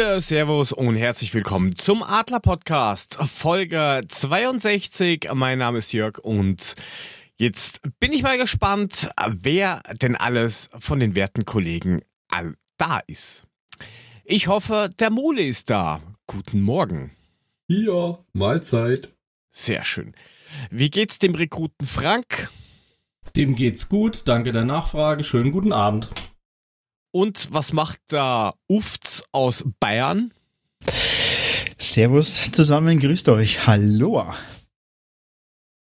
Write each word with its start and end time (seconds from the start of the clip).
Gute, 0.00 0.20
Servus 0.22 0.72
und 0.72 0.96
herzlich 0.96 1.34
willkommen 1.34 1.76
zum 1.76 2.02
Adler 2.02 2.40
Podcast, 2.40 3.16
Folge 3.16 4.00
62. 4.08 5.28
Mein 5.34 5.58
Name 5.58 5.76
ist 5.76 5.92
Jörg 5.92 6.16
und 6.20 6.74
jetzt 7.36 7.82
bin 8.00 8.10
ich 8.14 8.22
mal 8.22 8.38
gespannt, 8.38 9.10
wer 9.28 9.82
denn 10.00 10.16
alles 10.16 10.70
von 10.78 11.00
den 11.00 11.14
werten 11.14 11.44
Kollegen 11.44 12.00
da 12.78 13.00
ist. 13.08 13.44
Ich 14.24 14.48
hoffe, 14.48 14.88
der 14.98 15.10
Mole 15.10 15.42
ist 15.42 15.68
da. 15.68 16.00
Guten 16.26 16.62
Morgen. 16.62 17.10
Ja, 17.66 18.20
Mahlzeit. 18.32 19.12
Sehr 19.50 19.84
schön. 19.84 20.14
Wie 20.70 20.88
geht's 20.88 21.18
dem 21.18 21.34
Rekruten 21.34 21.86
Frank? 21.86 22.48
Dem 23.36 23.54
geht's 23.54 23.90
gut, 23.90 24.22
danke 24.24 24.52
der 24.52 24.64
Nachfrage. 24.64 25.24
Schönen 25.24 25.52
guten 25.52 25.74
Abend. 25.74 26.08
Und 27.12 27.48
was 27.52 27.72
macht 27.72 28.00
da 28.08 28.54
Ufts 28.68 29.24
aus 29.32 29.64
Bayern? 29.80 30.32
Servus 31.78 32.52
zusammen, 32.52 33.00
grüßt 33.00 33.28
euch. 33.30 33.66
Hallo. 33.66 34.24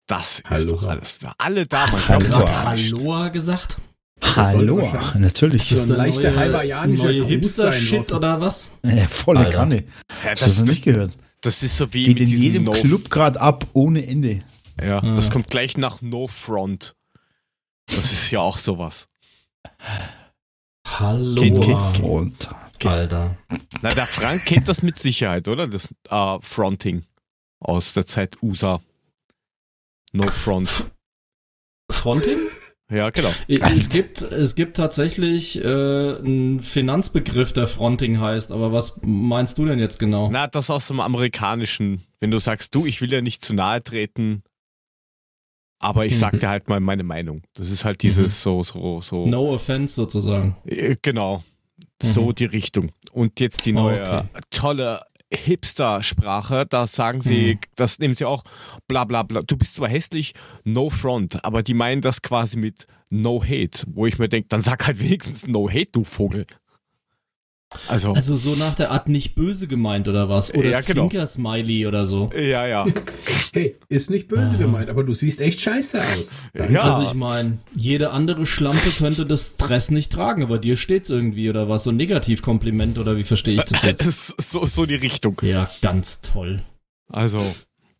Das 0.05 0.39
ist 0.39 0.49
Hallo. 0.49 0.71
doch 0.73 0.83
alles 0.83 1.19
da. 1.19 1.33
Alle 1.37 1.65
da, 1.65 1.85
Hallo. 2.07 2.47
Hallo 2.47 3.31
gesagt? 3.31 3.77
Hallo, 4.21 4.81
natürlich. 5.15 5.69
Das 5.69 5.79
ist 5.79 5.87
so 5.87 5.93
ein 5.93 5.97
leichter 5.97 6.35
hawaiianischer 6.35 7.09
Hipster-Shit 7.09 8.11
oder 8.11 8.39
was? 8.39 8.71
Ja, 8.83 9.03
volle 9.03 9.39
Alter. 9.41 9.51
Kanne. 9.51 9.83
Ja, 10.23 10.31
das, 10.31 10.43
Hast 10.43 10.59
du 10.61 10.65
nicht 10.65 10.83
gehört? 10.83 11.17
Das 11.41 11.61
ist 11.61 11.77
so 11.77 11.93
wie 11.93 12.03
Geht 12.03 12.19
in 12.19 12.29
jedem 12.29 12.63
no 12.63 12.71
Club 12.71 13.09
gerade 13.09 13.39
ab, 13.39 13.67
ohne 13.73 14.05
Ende. 14.05 14.43
Ja, 14.79 15.03
ja, 15.03 15.15
das 15.15 15.29
kommt 15.29 15.49
gleich 15.49 15.77
nach 15.77 16.01
No 16.01 16.27
Front. 16.27 16.95
Das 17.87 18.11
ist 18.11 18.31
ja 18.31 18.39
auch 18.39 18.57
sowas. 18.57 19.07
Hallo. 20.87 21.41
Kind, 21.41 21.61
kind, 21.63 21.79
Front. 21.79 22.49
Alter. 22.83 23.37
Na, 23.81 23.89
der 23.89 24.05
Frank 24.05 24.45
kennt 24.45 24.67
das 24.67 24.83
mit 24.83 24.97
Sicherheit, 24.99 25.47
oder? 25.47 25.67
Das 25.67 25.89
äh, 26.09 26.37
Fronting 26.41 27.03
aus 27.59 27.93
der 27.93 28.05
Zeit 28.05 28.41
USA. 28.41 28.79
No 30.13 30.27
Front. 30.27 30.85
Fronting? 31.91 32.37
Ja, 32.89 33.09
genau. 33.09 33.33
Es 33.47 33.89
gibt, 33.89 34.21
es 34.21 34.55
gibt 34.55 34.77
tatsächlich 34.77 35.61
äh, 35.61 35.67
einen 35.67 36.61
Finanzbegriff, 36.61 37.51
der 37.51 37.67
Fronting 37.67 38.21
heißt, 38.21 38.51
aber 38.51 38.71
was 38.71 39.01
meinst 39.03 39.57
du 39.57 39.65
denn 39.65 39.79
jetzt 39.79 39.99
genau? 39.99 40.29
Na, 40.31 40.47
das 40.47 40.69
aus 40.69 40.87
dem 40.87 41.01
Amerikanischen. 41.01 42.03
Wenn 42.21 42.31
du 42.31 42.39
sagst, 42.39 42.73
du, 42.73 42.85
ich 42.85 43.01
will 43.01 43.11
ja 43.11 43.21
nicht 43.21 43.43
zu 43.43 43.53
nahe 43.53 43.83
treten, 43.83 44.43
aber 45.79 46.05
ich 46.05 46.17
sag 46.17 46.31
dir 46.39 46.49
halt 46.49 46.69
mal 46.69 46.79
meine 46.79 47.03
Meinung. 47.03 47.41
Das 47.53 47.69
ist 47.69 47.85
halt 47.85 48.01
dieses 48.01 48.39
mhm. 48.45 48.63
so, 48.63 48.63
so, 48.63 49.01
so. 49.01 49.25
No 49.27 49.53
offense 49.53 49.95
sozusagen. 49.95 50.55
Äh, 50.65 50.95
genau. 51.01 51.43
So 52.01 52.27
mhm. 52.27 52.35
die 52.35 52.45
Richtung. 52.45 52.91
Und 53.11 53.39
jetzt 53.39 53.65
die 53.65 53.73
neue 53.73 54.01
okay. 54.01 54.27
tolle 54.51 55.01
Hipster-Sprache, 55.33 56.65
da 56.69 56.87
sagen 56.87 57.21
sie, 57.21 57.55
mhm. 57.55 57.59
das 57.75 57.99
nehmen 57.99 58.15
sie 58.15 58.25
auch, 58.25 58.43
bla 58.87 59.03
bla 59.03 59.23
bla. 59.23 59.41
Du 59.41 59.57
bist 59.57 59.75
zwar 59.75 59.89
hässlich, 59.89 60.33
no 60.63 60.89
front, 60.89 61.43
aber 61.43 61.63
die 61.63 61.73
meinen 61.73 62.01
das 62.01 62.21
quasi 62.21 62.57
mit 62.57 62.87
no 63.09 63.43
hate, 63.43 63.83
wo 63.87 64.05
ich 64.05 64.19
mir 64.19 64.29
denke, 64.29 64.49
dann 64.49 64.61
sag 64.61 64.87
halt 64.87 64.99
wenigstens 64.99 65.47
no 65.47 65.69
hate, 65.69 65.91
du 65.91 66.03
Vogel. 66.03 66.45
Also, 67.87 68.13
also 68.13 68.37
so 68.37 68.55
nach 68.55 68.75
der 68.75 68.91
Art 68.91 69.09
nicht 69.09 69.35
böse 69.35 69.67
gemeint 69.67 70.07
oder 70.07 70.29
was? 70.29 70.53
Oder 70.53 70.69
ja, 70.69 70.79
genau. 70.79 71.09
Zwinker-Smiley 71.09 71.85
oder 71.85 72.05
so. 72.05 72.29
Ja, 72.33 72.65
ja. 72.65 72.85
hey, 73.53 73.75
ist 73.89 74.09
nicht 74.09 74.29
böse 74.29 74.53
ah. 74.55 74.57
gemeint, 74.57 74.89
aber 74.89 75.03
du 75.03 75.13
siehst 75.13 75.41
echt 75.41 75.59
scheiße 75.59 76.01
aus. 76.01 76.33
Ja. 76.53 76.81
Also 76.81 77.09
ich 77.09 77.13
meine, 77.13 77.57
jede 77.75 78.11
andere 78.11 78.45
Schlampe 78.45 78.89
könnte 78.97 79.25
das 79.25 79.47
Stress 79.55 79.91
nicht 79.91 80.13
tragen, 80.13 80.43
aber 80.43 80.59
dir 80.59 80.77
steht's 80.77 81.09
irgendwie 81.09 81.49
oder 81.49 81.67
was? 81.67 81.83
So 81.83 81.89
ein 81.89 81.97
Negativkompliment 81.97 82.97
oder 82.99 83.17
wie 83.17 83.25
verstehe 83.25 83.57
ich 83.57 83.63
das 83.63 83.81
jetzt? 83.81 84.35
so, 84.41 84.65
so 84.65 84.85
die 84.85 84.95
Richtung. 84.95 85.37
Ja, 85.41 85.69
ganz 85.81 86.21
toll. 86.21 86.63
Also, 87.09 87.39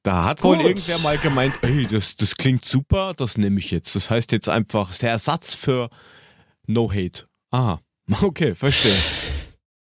da 0.04 0.24
hat 0.24 0.42
Gut. 0.42 0.60
wohl 0.60 0.66
irgendwer 0.66 1.00
mal 1.00 1.18
gemeint, 1.18 1.56
ey, 1.62 1.86
das, 1.86 2.16
das 2.16 2.38
klingt 2.38 2.64
super, 2.64 3.14
das 3.18 3.38
nehme 3.38 3.60
ich 3.60 3.72
jetzt. 3.72 3.96
Das 3.98 4.10
heißt 4.10 4.32
jetzt 4.32 4.48
einfach 4.48 4.98
der 4.98 5.12
Ersatz 5.12 5.56
für 5.56 5.90
No 6.68 6.90
Hate. 6.90 7.26
Ah, 7.52 7.80
okay, 8.22 8.56
verstehe. 8.56 8.94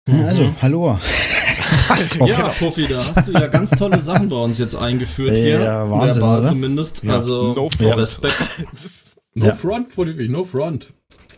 Also, 0.08 0.44
mhm. 0.44 0.62
hallo. 0.62 0.98
ja, 2.26 2.48
Puffi, 2.48 2.86
da 2.86 2.96
hast 2.96 3.26
du 3.26 3.32
ja 3.32 3.46
ganz 3.46 3.70
tolle 3.70 4.00
Sachen 4.00 4.28
bei 4.28 4.36
uns 4.36 4.58
jetzt 4.58 4.74
eingeführt 4.74 5.36
hier. 5.36 5.60
Ja, 5.60 5.90
Wahnsinn, 5.90 6.22
Bar 6.22 6.42
zumindest. 6.44 7.02
Ja. 7.02 7.16
Also, 7.16 7.54
no 7.54 7.68
front. 7.70 7.96
Respekt. 7.96 8.36
no 9.34 9.46
ja. 9.46 9.54
front, 9.54 9.94
Puffi, 9.94 10.28
no 10.28 10.44
front. 10.44 10.92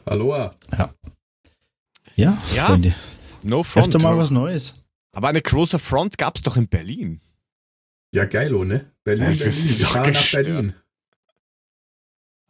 Hallo. 0.09 0.37
Ja. 0.37 0.95
Ja, 2.17 2.39
ja. 2.55 2.67
Freunde. 2.67 2.95
No 3.43 3.63
front. 3.63 3.87
Öfter 3.87 3.99
mal 3.99 4.17
was 4.17 4.31
Neues. 4.31 4.75
Aber 5.13 5.29
eine 5.29 5.43
große 5.43 5.79
Front 5.79 6.19
gab's 6.19 6.43
doch 6.43 6.57
in 6.57 6.69
Berlin. 6.69 7.21
Ja, 8.15 8.25
geilo, 8.25 8.65
ne? 8.65 8.93
Berlin, 9.05 9.31
ja, 9.31 9.45
Berlin. 9.45 9.65
Ich 9.65 9.87
fahre 9.87 10.13
nach 10.13 10.31
Berlin. 10.33 10.75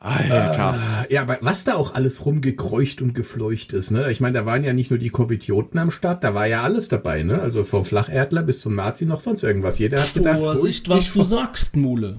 Alter. 0.02 1.06
Äh, 1.08 1.14
ja, 1.14 1.22
aber 1.22 1.38
was 1.42 1.62
da 1.62 1.74
auch 1.74 1.94
alles 1.94 2.26
rumgekreucht 2.26 3.02
und 3.02 3.14
gefleucht 3.14 3.72
ist, 3.72 3.92
ne? 3.92 4.10
Ich 4.10 4.20
meine, 4.20 4.38
da 4.38 4.46
waren 4.46 4.64
ja 4.64 4.72
nicht 4.72 4.90
nur 4.90 4.98
die 4.98 5.10
Covidioten 5.10 5.78
am 5.78 5.90
Start, 5.92 6.24
da 6.24 6.34
war 6.34 6.46
ja 6.46 6.62
alles 6.62 6.88
dabei, 6.88 7.22
ne? 7.22 7.40
Also 7.40 7.62
vom 7.62 7.84
Flacherdler 7.84 8.42
bis 8.42 8.60
zum 8.60 8.74
Nazi 8.74 9.06
noch 9.06 9.20
sonst 9.20 9.44
irgendwas. 9.44 9.78
Jeder 9.78 10.02
hat 10.02 10.12
gedacht, 10.12 10.38
Vorsicht, 10.38 10.88
was 10.88 11.12
du 11.12 11.22
sagst, 11.22 11.76
Mule. 11.76 12.18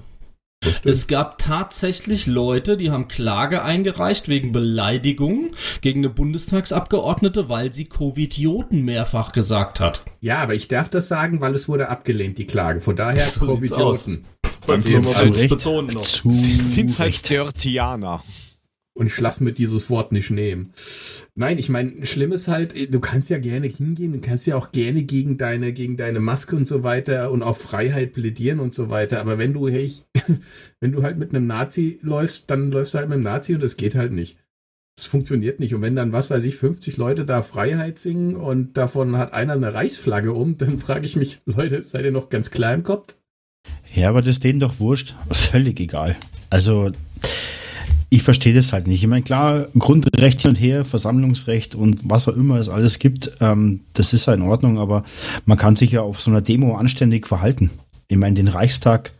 Es 0.84 1.06
gab 1.06 1.38
tatsächlich 1.38 2.26
Leute, 2.26 2.78
die 2.78 2.90
haben 2.90 3.08
Klage 3.08 3.62
eingereicht 3.62 4.28
wegen 4.28 4.52
Beleidigung 4.52 5.50
gegen 5.82 6.00
eine 6.00 6.08
Bundestagsabgeordnete, 6.08 7.50
weil 7.50 7.72
sie 7.72 7.84
Covidioten 7.84 8.82
mehrfach 8.82 9.32
gesagt 9.32 9.80
hat. 9.80 10.04
Ja, 10.20 10.38
aber 10.38 10.54
ich 10.54 10.68
darf 10.68 10.88
das 10.88 11.08
sagen, 11.08 11.42
weil 11.42 11.54
es 11.54 11.68
wurde 11.68 11.90
abgelehnt, 11.90 12.38
die 12.38 12.46
Klage. 12.46 12.80
Von 12.80 12.96
daher 12.96 13.26
so 13.28 13.40
Covidioten. 13.40 14.22
Dann 14.66 14.80
sind 14.80 15.04
es 15.04 15.16
halt, 15.16 15.48
betonen 15.48 15.94
noch. 15.94 16.02
Zu 16.02 16.30
sind's 16.30 16.98
halt 16.98 17.28
Dirtianer. 17.28 18.22
Und 18.96 19.06
ich 19.06 19.20
lass 19.20 19.40
mir 19.40 19.52
dieses 19.52 19.90
Wort 19.90 20.12
nicht 20.12 20.30
nehmen. 20.30 20.72
Nein, 21.34 21.58
ich 21.58 21.68
meine, 21.68 22.06
schlimm 22.06 22.30
ist 22.30 22.46
halt, 22.46 22.94
du 22.94 23.00
kannst 23.00 23.28
ja 23.28 23.38
gerne 23.38 23.66
hingehen, 23.66 24.12
du 24.12 24.20
kannst 24.20 24.46
ja 24.46 24.56
auch 24.56 24.70
gerne 24.70 25.02
gegen 25.02 25.36
deine, 25.36 25.72
gegen 25.72 25.96
deine 25.96 26.20
Maske 26.20 26.54
und 26.54 26.66
so 26.66 26.84
weiter 26.84 27.32
und 27.32 27.42
auf 27.42 27.58
Freiheit 27.58 28.12
plädieren 28.12 28.60
und 28.60 28.72
so 28.72 28.90
weiter. 28.90 29.20
Aber 29.20 29.36
wenn 29.36 29.52
du, 29.52 29.68
hey, 29.68 29.90
wenn 30.80 30.92
du 30.92 31.02
halt 31.02 31.18
mit 31.18 31.34
einem 31.34 31.48
Nazi 31.48 31.98
läufst, 32.02 32.48
dann 32.50 32.70
läufst 32.70 32.94
du 32.94 32.98
halt 32.98 33.08
mit 33.08 33.16
einem 33.16 33.24
Nazi 33.24 33.56
und 33.56 33.64
das 33.64 33.76
geht 33.76 33.96
halt 33.96 34.12
nicht. 34.12 34.38
Das 34.96 35.06
funktioniert 35.06 35.58
nicht. 35.58 35.74
Und 35.74 35.82
wenn 35.82 35.96
dann, 35.96 36.12
was 36.12 36.30
weiß 36.30 36.44
ich, 36.44 36.56
50 36.56 36.96
Leute 36.96 37.24
da 37.24 37.42
Freiheit 37.42 37.98
singen 37.98 38.36
und 38.36 38.76
davon 38.76 39.18
hat 39.18 39.32
einer 39.32 39.54
eine 39.54 39.74
Reichsflagge 39.74 40.32
um, 40.32 40.56
dann 40.56 40.78
frage 40.78 41.04
ich 41.04 41.16
mich, 41.16 41.40
Leute, 41.46 41.82
seid 41.82 42.04
ihr 42.04 42.12
noch 42.12 42.28
ganz 42.28 42.52
klar 42.52 42.74
im 42.74 42.84
Kopf? 42.84 43.16
Ja, 43.94 44.08
aber 44.08 44.22
das 44.22 44.30
ist 44.30 44.44
denen 44.44 44.60
doch 44.60 44.80
wurscht. 44.80 45.14
Völlig 45.30 45.78
egal. 45.80 46.16
Also, 46.50 46.90
ich 48.10 48.22
verstehe 48.22 48.54
das 48.54 48.72
halt 48.72 48.86
nicht. 48.86 49.02
Ich 49.02 49.08
meine, 49.08 49.22
klar, 49.22 49.68
Grundrecht 49.78 50.42
hin 50.42 50.50
und 50.50 50.56
her, 50.56 50.84
Versammlungsrecht 50.84 51.74
und 51.74 52.00
was 52.04 52.28
auch 52.28 52.36
immer 52.36 52.56
es 52.56 52.68
alles 52.68 52.98
gibt, 52.98 53.32
ähm, 53.40 53.80
das 53.92 54.12
ist 54.12 54.26
ja 54.26 54.34
in 54.34 54.42
Ordnung, 54.42 54.78
aber 54.78 55.04
man 55.46 55.58
kann 55.58 55.76
sich 55.76 55.92
ja 55.92 56.02
auf 56.02 56.20
so 56.20 56.30
einer 56.30 56.40
Demo 56.40 56.76
anständig 56.76 57.26
verhalten. 57.26 57.70
Ich 58.08 58.16
meine, 58.16 58.34
den 58.34 58.48
Reichstag, 58.48 59.12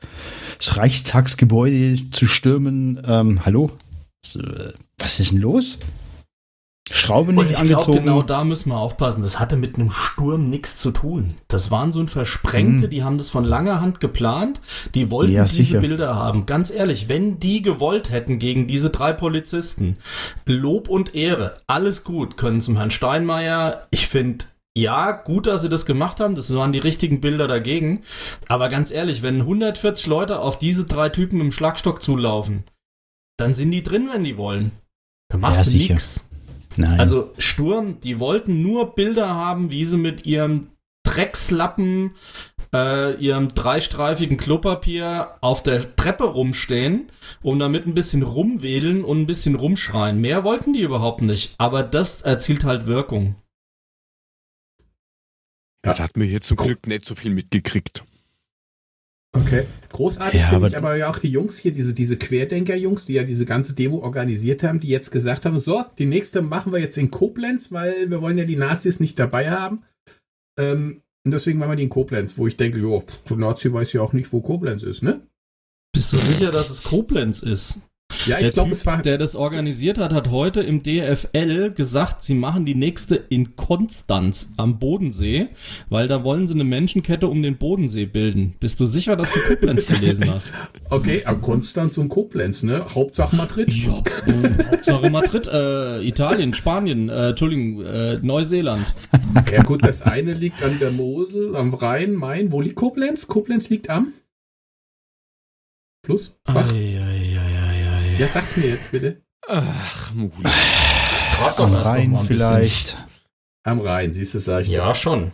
das 0.58 0.76
Reichstagsgebäude 0.76 2.10
zu 2.10 2.26
stürmen, 2.26 3.00
ähm, 3.06 3.44
hallo? 3.44 3.70
Was 4.98 5.20
ist 5.20 5.32
denn 5.32 5.40
los? 5.40 5.78
Schraube 6.90 7.32
nicht 7.32 7.50
ich 7.50 7.58
angezogen. 7.58 8.02
Glaub, 8.02 8.04
genau 8.04 8.22
da 8.22 8.44
müssen 8.44 8.68
wir 8.68 8.76
aufpassen. 8.76 9.22
Das 9.22 9.38
hatte 9.38 9.56
mit 9.56 9.76
einem 9.76 9.90
Sturm 9.90 10.50
nichts 10.50 10.76
zu 10.76 10.90
tun. 10.90 11.34
Das 11.48 11.70
waren 11.70 11.92
so 11.92 12.00
ein 12.00 12.08
Versprengte, 12.08 12.84
hm. 12.84 12.90
die 12.90 13.02
haben 13.02 13.16
das 13.16 13.30
von 13.30 13.44
langer 13.44 13.80
Hand 13.80 14.00
geplant. 14.00 14.60
Die 14.94 15.10
wollten 15.10 15.32
ja, 15.32 15.44
diese 15.44 15.56
sicher. 15.56 15.80
Bilder 15.80 16.14
haben. 16.14 16.44
Ganz 16.44 16.70
ehrlich, 16.70 17.08
wenn 17.08 17.40
die 17.40 17.62
gewollt 17.62 18.10
hätten 18.10 18.38
gegen 18.38 18.66
diese 18.66 18.90
drei 18.90 19.14
Polizisten, 19.14 19.96
Lob 20.44 20.88
und 20.88 21.14
Ehre, 21.14 21.56
alles 21.66 22.04
gut, 22.04 22.36
können 22.36 22.60
zum 22.60 22.76
Herrn 22.76 22.90
Steinmeier. 22.90 23.86
Ich 23.90 24.08
finde, 24.08 24.44
ja, 24.76 25.12
gut, 25.12 25.46
dass 25.46 25.62
sie 25.62 25.70
das 25.70 25.86
gemacht 25.86 26.20
haben. 26.20 26.34
Das 26.34 26.54
waren 26.54 26.72
die 26.72 26.80
richtigen 26.80 27.22
Bilder 27.22 27.48
dagegen. 27.48 28.02
Aber 28.46 28.68
ganz 28.68 28.90
ehrlich, 28.90 29.22
wenn 29.22 29.40
140 29.40 30.06
Leute 30.06 30.40
auf 30.40 30.58
diese 30.58 30.84
drei 30.84 31.08
Typen 31.08 31.40
im 31.40 31.50
Schlagstock 31.50 32.02
zulaufen, 32.02 32.64
dann 33.38 33.54
sind 33.54 33.70
die 33.70 33.82
drin, 33.82 34.10
wenn 34.12 34.24
die 34.24 34.36
wollen. 34.36 34.72
Da 35.30 35.38
machst 35.38 35.64
ja, 35.64 35.72
du 35.72 35.78
nichts. 35.78 36.28
Nein. 36.76 37.00
Also 37.00 37.32
Sturm, 37.38 38.00
die 38.00 38.18
wollten 38.18 38.62
nur 38.62 38.94
Bilder 38.94 39.28
haben, 39.28 39.70
wie 39.70 39.84
sie 39.84 39.96
mit 39.96 40.26
ihrem 40.26 40.68
Dreckslappen, 41.04 42.14
äh, 42.74 43.14
ihrem 43.16 43.54
dreistreifigen 43.54 44.36
Klopapier 44.36 45.36
auf 45.40 45.62
der 45.62 45.94
Treppe 45.96 46.24
rumstehen 46.24 47.12
und 47.42 47.58
damit 47.58 47.86
ein 47.86 47.94
bisschen 47.94 48.22
rumwedeln 48.22 49.04
und 49.04 49.22
ein 49.22 49.26
bisschen 49.26 49.54
rumschreien. 49.54 50.20
Mehr 50.20 50.44
wollten 50.44 50.72
die 50.72 50.82
überhaupt 50.82 51.22
nicht. 51.22 51.54
Aber 51.58 51.82
das 51.82 52.22
erzielt 52.22 52.64
halt 52.64 52.86
Wirkung. 52.86 53.36
Ja, 55.84 55.92
da 55.92 56.02
hat 56.04 56.16
mir 56.16 56.24
hier 56.24 56.40
zum 56.40 56.56
Glück 56.56 56.86
nicht 56.86 57.04
so 57.04 57.14
viel 57.14 57.30
mitgekriegt. 57.30 58.04
Okay. 59.34 59.66
Großartig 59.92 60.40
ja, 60.40 60.48
finde 60.48 60.68
ich 60.68 60.76
aber 60.76 60.96
ja 60.96 61.10
auch 61.10 61.18
die 61.18 61.28
Jungs 61.28 61.58
hier, 61.58 61.72
diese, 61.72 61.92
diese 61.92 62.16
Querdenker-Jungs, 62.16 63.04
die 63.04 63.14
ja 63.14 63.24
diese 63.24 63.46
ganze 63.46 63.74
Demo 63.74 63.98
organisiert 63.98 64.62
haben, 64.62 64.80
die 64.80 64.88
jetzt 64.88 65.10
gesagt 65.10 65.44
haben, 65.44 65.58
so, 65.58 65.84
die 65.98 66.06
nächste 66.06 66.40
machen 66.40 66.72
wir 66.72 66.80
jetzt 66.80 66.96
in 66.96 67.10
Koblenz, 67.10 67.70
weil 67.72 68.10
wir 68.10 68.22
wollen 68.22 68.38
ja 68.38 68.44
die 68.44 68.56
Nazis 68.56 69.00
nicht 69.00 69.18
dabei 69.18 69.50
haben. 69.50 69.82
Ähm, 70.58 71.02
und 71.24 71.32
deswegen 71.32 71.60
waren 71.60 71.70
wir 71.70 71.76
die 71.76 71.84
in 71.84 71.88
Koblenz, 71.88 72.38
wo 72.38 72.46
ich 72.46 72.56
denke, 72.56 72.78
jo, 72.78 73.04
Nazi 73.30 73.72
weiß 73.72 73.92
ja 73.92 74.02
auch 74.02 74.12
nicht, 74.12 74.32
wo 74.32 74.40
Koblenz 74.40 74.82
ist, 74.82 75.02
ne? 75.02 75.26
Bist 75.92 76.12
du 76.12 76.16
sicher, 76.16 76.50
dass 76.50 76.70
es 76.70 76.82
Koblenz 76.82 77.42
ist? 77.42 77.78
Ja, 78.26 78.38
ich 78.38 78.52
glaube, 78.52 78.72
es 78.72 78.86
war. 78.86 79.02
Der 79.02 79.18
das 79.18 79.36
organisiert 79.36 79.98
hat, 79.98 80.12
hat 80.12 80.30
heute 80.30 80.62
im 80.62 80.82
DFL 80.82 81.72
gesagt, 81.72 82.22
sie 82.22 82.34
machen 82.34 82.64
die 82.64 82.74
nächste 82.74 83.16
in 83.16 83.56
Konstanz 83.56 84.52
am 84.56 84.78
Bodensee, 84.78 85.48
weil 85.90 86.08
da 86.08 86.24
wollen 86.24 86.46
sie 86.46 86.54
eine 86.54 86.64
Menschenkette 86.64 87.28
um 87.28 87.42
den 87.42 87.58
Bodensee 87.58 88.06
bilden. 88.06 88.54
Bist 88.60 88.80
du 88.80 88.86
sicher, 88.86 89.16
dass 89.16 89.32
du 89.32 89.40
Koblenz 89.40 89.86
gelesen 89.86 90.30
hast? 90.30 90.50
Okay, 90.90 91.24
Konstanz 91.40 91.98
und 91.98 92.08
Koblenz, 92.08 92.62
ne? 92.62 92.84
Hauptsache 92.94 93.34
Madrid. 93.34 93.72
Ja, 93.72 94.02
äh, 94.26 94.64
Hauptsache 94.70 95.10
Madrid, 95.10 95.48
äh, 95.48 96.06
Italien, 96.06 96.54
Spanien, 96.54 97.08
äh, 97.08 97.30
Entschuldigung, 97.30 97.84
äh, 97.84 98.18
Neuseeland. 98.22 98.94
Ja 99.52 99.62
gut, 99.62 99.84
das 99.84 100.02
eine 100.02 100.32
liegt 100.34 100.62
an 100.62 100.78
der 100.78 100.92
Mosel, 100.92 101.56
am 101.56 101.74
Rhein, 101.74 102.14
Main. 102.14 102.52
Wo 102.52 102.60
liegt 102.60 102.76
Koblenz? 102.76 103.26
Koblenz 103.26 103.70
liegt 103.70 103.90
am 103.90 104.12
Plus? 106.04 106.38
Bach? 106.44 106.70
Ei, 106.70 107.00
ei, 107.00 107.13
ja, 108.18 108.28
sag's 108.28 108.56
mir 108.56 108.68
jetzt 108.68 108.90
bitte. 108.90 109.22
Ach, 109.46 110.12
Muli. 110.14 110.32
Am 111.56 111.74
Rhein 111.74 112.18
vielleicht. 112.26 112.96
Am 113.64 113.80
Rhein, 113.80 114.12
siehst 114.14 114.34
du, 114.34 114.38
sag 114.38 114.62
ich. 114.62 114.68
Ja, 114.68 114.94
schon. 114.94 115.32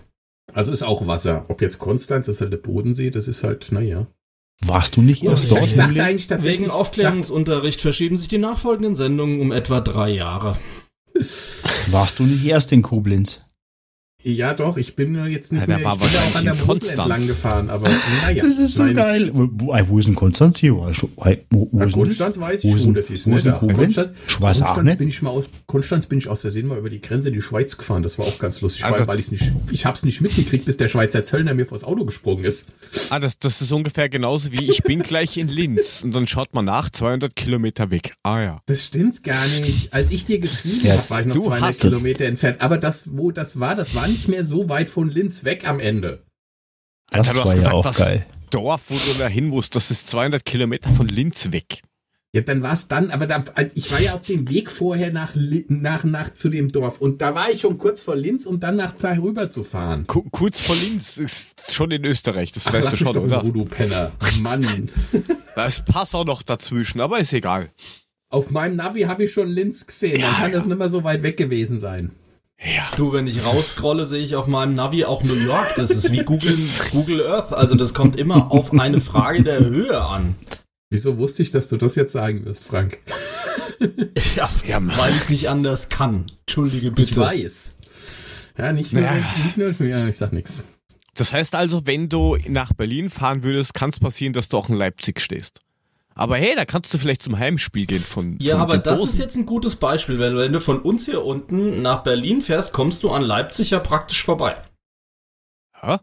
Also 0.52 0.72
ist 0.72 0.82
auch 0.82 1.06
Wasser. 1.06 1.44
Ob 1.48 1.62
jetzt 1.62 1.78
Konstanz, 1.78 2.26
das 2.26 2.36
ist 2.36 2.40
halt 2.40 2.52
der 2.52 2.58
Bodensee, 2.58 3.10
das 3.10 3.28
ist 3.28 3.44
halt, 3.44 3.70
naja. 3.70 4.06
Warst 4.62 4.96
du 4.96 5.02
nicht 5.02 5.22
erst 5.22 5.50
dort? 5.50 5.64
Ich 5.64 5.74
dachte 5.74 6.02
eigentlich 6.02 6.26
tatsächlich. 6.26 6.60
Wegen 6.60 6.70
Aufklärungsunterricht 6.70 7.80
verschieben 7.80 8.16
sich 8.16 8.28
die 8.28 8.38
nachfolgenden 8.38 8.94
Sendungen 8.94 9.40
um 9.40 9.52
etwa 9.52 9.80
drei 9.80 10.10
Jahre. 10.10 10.58
Warst 11.90 12.18
du 12.18 12.24
nicht 12.24 12.44
erst 12.44 12.72
in 12.72 12.82
Koblenz? 12.82 13.42
Ja, 14.22 14.52
doch, 14.52 14.76
ich 14.76 14.96
bin 14.96 15.14
jetzt 15.28 15.50
nicht 15.50 15.62
ja, 15.62 15.66
mehr, 15.66 15.78
ich 15.78 15.82
bin 15.84 15.92
auch 15.92 16.34
an 16.34 16.44
der 16.44 16.54
Mosel 16.54 16.90
entlang 16.90 17.26
gefahren, 17.26 17.70
aber 17.70 17.88
naja. 18.22 18.44
Das 18.44 18.58
ist 18.58 18.74
so 18.74 18.82
nein. 18.82 18.94
geil. 18.94 19.30
Wo, 19.32 19.72
wo 19.88 19.98
ist 19.98 20.08
denn 20.08 20.14
Konstanz 20.14 20.58
hier? 20.58 20.74
Wo, 20.74 20.84
wo, 21.50 21.68
wo 21.72 21.82
ist 21.84 21.92
Konstanz 21.92 22.38
weiß 22.38 22.64
ich 22.64 22.82
schon, 22.82 22.92
das 22.92 23.08
ist, 23.08 23.26
wo 23.26 23.34
ist 23.34 23.46
ne? 23.46 23.52
Koblenz? 23.52 23.96
Konstanz, 23.96 24.60
Konstanz 24.60 24.98
bin 24.98 25.08
ich 25.08 25.22
mal 25.22 25.30
aus, 25.30 25.44
Konstanz 25.66 26.06
bin 26.06 26.18
ich 26.18 26.28
aus 26.28 26.42
der 26.42 26.50
Sinn 26.50 26.66
mal 26.66 26.76
über 26.76 26.90
die 26.90 27.00
Grenze 27.00 27.28
in 27.28 27.34
die 27.34 27.40
Schweiz 27.40 27.78
gefahren, 27.78 28.02
das 28.02 28.18
war 28.18 28.26
auch 28.26 28.38
ganz 28.38 28.60
lustig, 28.60 28.84
also, 28.84 29.06
weil 29.06 29.18
ich 29.20 29.30
nicht, 29.30 29.52
ich 29.70 29.86
hab's 29.86 30.02
nicht 30.02 30.20
mitgekriegt, 30.20 30.66
bis 30.66 30.76
der 30.76 30.88
Schweizer 30.88 31.24
Zöllner 31.24 31.54
mir 31.54 31.64
vors 31.64 31.82
Auto 31.82 32.04
gesprungen 32.04 32.44
ist. 32.44 32.66
Ah, 33.08 33.20
das, 33.20 33.38
das 33.38 33.62
ist 33.62 33.72
ungefähr 33.72 34.10
genauso 34.10 34.52
wie 34.52 34.68
ich 34.68 34.82
bin 34.82 35.00
gleich 35.00 35.38
in 35.38 35.48
Linz 35.48 36.02
und 36.04 36.12
dann 36.12 36.26
schaut 36.26 36.52
man 36.52 36.66
nach, 36.66 36.90
200 36.90 37.34
Kilometer 37.34 37.90
weg. 37.90 38.12
Ah 38.22 38.40
ja. 38.40 38.58
Das 38.66 38.84
stimmt 38.84 39.24
gar 39.24 39.46
nicht. 39.60 39.94
Als 39.94 40.10
ich 40.10 40.26
dir 40.26 40.40
geschrieben 40.40 40.80
ja, 40.86 40.98
habe, 40.98 41.08
war 41.08 41.20
ich 41.20 41.26
noch 41.26 41.38
200 41.38 41.78
Kilometer 41.80 42.26
entfernt, 42.26 42.60
aber 42.60 42.76
das, 42.76 43.16
wo 43.16 43.30
das 43.30 43.58
war, 43.58 43.74
das 43.74 43.94
war 43.94 44.09
nicht 44.10 44.28
mehr 44.28 44.44
so 44.44 44.68
weit 44.68 44.90
von 44.90 45.08
Linz 45.08 45.44
weg 45.44 45.68
am 45.68 45.80
Ende. 45.80 46.24
Das 47.10 47.36
Alter, 47.36 47.44
war 47.44 47.56
ja 47.56 47.72
auch 47.72 47.96
geil. 47.96 48.26
Dorf, 48.50 48.82
wo 48.88 48.94
du 48.94 49.18
da 49.18 49.28
hin 49.28 49.46
musst, 49.46 49.76
das 49.76 49.90
ist 49.90 50.10
200 50.10 50.44
Kilometer 50.44 50.90
von 50.90 51.08
Linz 51.08 51.52
weg. 51.52 51.82
Ja, 52.32 52.42
dann 52.42 52.62
war 52.62 52.74
es 52.74 52.86
dann, 52.86 53.10
aber 53.10 53.26
da, 53.26 53.42
ich 53.74 53.90
war 53.90 54.00
ja 54.00 54.14
auf 54.14 54.22
dem 54.22 54.48
Weg 54.48 54.70
vorher 54.70 55.12
nach, 55.12 55.32
nach, 55.34 56.04
nach 56.04 56.32
zu 56.32 56.48
dem 56.48 56.70
Dorf 56.70 57.00
und 57.00 57.20
da 57.20 57.34
war 57.34 57.50
ich 57.50 57.62
schon 57.62 57.76
kurz 57.76 58.02
vor 58.02 58.14
Linz, 58.14 58.46
um 58.46 58.60
dann 58.60 58.76
nach 58.76 58.94
da 59.00 59.14
rüber 59.14 59.50
zu 59.50 59.64
fahren. 59.64 60.06
Ku 60.06 60.22
kurz 60.30 60.60
vor 60.60 60.76
Linz 60.76 61.16
ist 61.16 61.60
schon 61.68 61.90
in 61.90 62.04
Österreich, 62.04 62.52
das 62.52 62.68
Ach, 62.68 62.72
weißt 62.72 62.92
du 62.92 62.96
schon, 62.98 63.14
doch 63.14 63.24
oder? 63.24 63.42
du 63.42 63.64
Penner. 63.64 64.12
Mann. 64.40 64.88
da 65.56 65.66
ist 65.66 65.84
Pass 65.86 66.14
auch 66.14 66.24
noch 66.24 66.42
dazwischen, 66.42 67.00
aber 67.00 67.18
ist 67.18 67.32
egal. 67.32 67.68
Auf 68.28 68.50
meinem 68.50 68.76
Navi 68.76 69.02
habe 69.02 69.24
ich 69.24 69.32
schon 69.32 69.48
Linz 69.48 69.84
gesehen, 69.84 70.20
ja, 70.20 70.28
dann 70.28 70.36
kann 70.36 70.52
ja. 70.52 70.58
das 70.58 70.66
nicht 70.68 70.78
mehr 70.78 70.90
so 70.90 71.02
weit 71.02 71.24
weg 71.24 71.36
gewesen 71.36 71.80
sein. 71.80 72.12
Ja. 72.62 72.90
Du, 72.96 73.12
wenn 73.12 73.26
ich 73.26 73.44
rausscrolle, 73.44 74.04
sehe 74.04 74.22
ich 74.22 74.36
auf 74.36 74.46
meinem 74.46 74.74
Navi 74.74 75.04
auch 75.04 75.22
New 75.22 75.34
York. 75.34 75.74
Das 75.76 75.90
ist 75.90 76.12
wie 76.12 76.24
Google, 76.24 76.54
Google 76.92 77.26
Earth. 77.26 77.52
Also 77.54 77.74
das 77.74 77.94
kommt 77.94 78.16
immer 78.16 78.52
auf 78.52 78.72
eine 78.72 79.00
Frage 79.00 79.42
der 79.42 79.60
Höhe 79.60 80.00
an. 80.00 80.34
Wieso 80.90 81.16
wusste 81.16 81.42
ich, 81.42 81.50
dass 81.50 81.68
du 81.68 81.76
das 81.76 81.94
jetzt 81.94 82.12
sagen 82.12 82.44
wirst, 82.44 82.64
Frank? 82.64 82.98
ja, 84.36 84.50
ja 84.66 84.98
weil 84.98 85.14
ich 85.14 85.28
nicht 85.30 85.48
anders 85.48 85.88
kann. 85.88 86.30
Entschuldige 86.46 86.90
bitte. 86.90 87.10
Ich 87.10 87.16
weiß. 87.16 87.78
Ja, 88.58 88.72
nicht 88.72 88.92
nur, 88.92 89.02
ja. 89.02 89.14
nicht 89.44 89.56
nur 89.56 89.72
für 89.72 89.84
mich, 89.84 90.08
ich 90.08 90.16
sag 90.16 90.32
nichts. 90.32 90.62
Das 91.14 91.32
heißt 91.32 91.54
also, 91.54 91.86
wenn 91.86 92.08
du 92.08 92.36
nach 92.48 92.72
Berlin 92.74 93.08
fahren 93.08 93.42
würdest, 93.42 93.72
kann 93.72 93.90
es 93.90 94.00
passieren, 94.00 94.32
dass 94.32 94.48
du 94.48 94.58
auch 94.58 94.68
in 94.68 94.74
Leipzig 94.74 95.20
stehst. 95.20 95.60
Aber 96.20 96.36
hey, 96.36 96.54
da 96.54 96.66
kannst 96.66 96.92
du 96.92 96.98
vielleicht 96.98 97.22
zum 97.22 97.38
Heimspiel 97.38 97.86
gehen 97.86 98.04
von. 98.04 98.36
Ja, 98.40 98.58
von 98.58 98.60
aber 98.60 98.76
das 98.76 98.98
Dosen. 99.00 99.14
ist 99.14 99.18
jetzt 99.18 99.36
ein 99.36 99.46
gutes 99.46 99.76
Beispiel, 99.76 100.18
weil 100.18 100.36
wenn 100.36 100.52
du 100.52 100.60
von 100.60 100.82
uns 100.82 101.06
hier 101.06 101.24
unten 101.24 101.80
nach 101.80 102.02
Berlin 102.02 102.42
fährst, 102.42 102.74
kommst 102.74 103.02
du 103.02 103.10
an 103.10 103.22
Leipzig 103.22 103.70
ja 103.70 103.78
praktisch 103.78 104.22
vorbei. 104.22 104.62
Ja? 105.82 106.02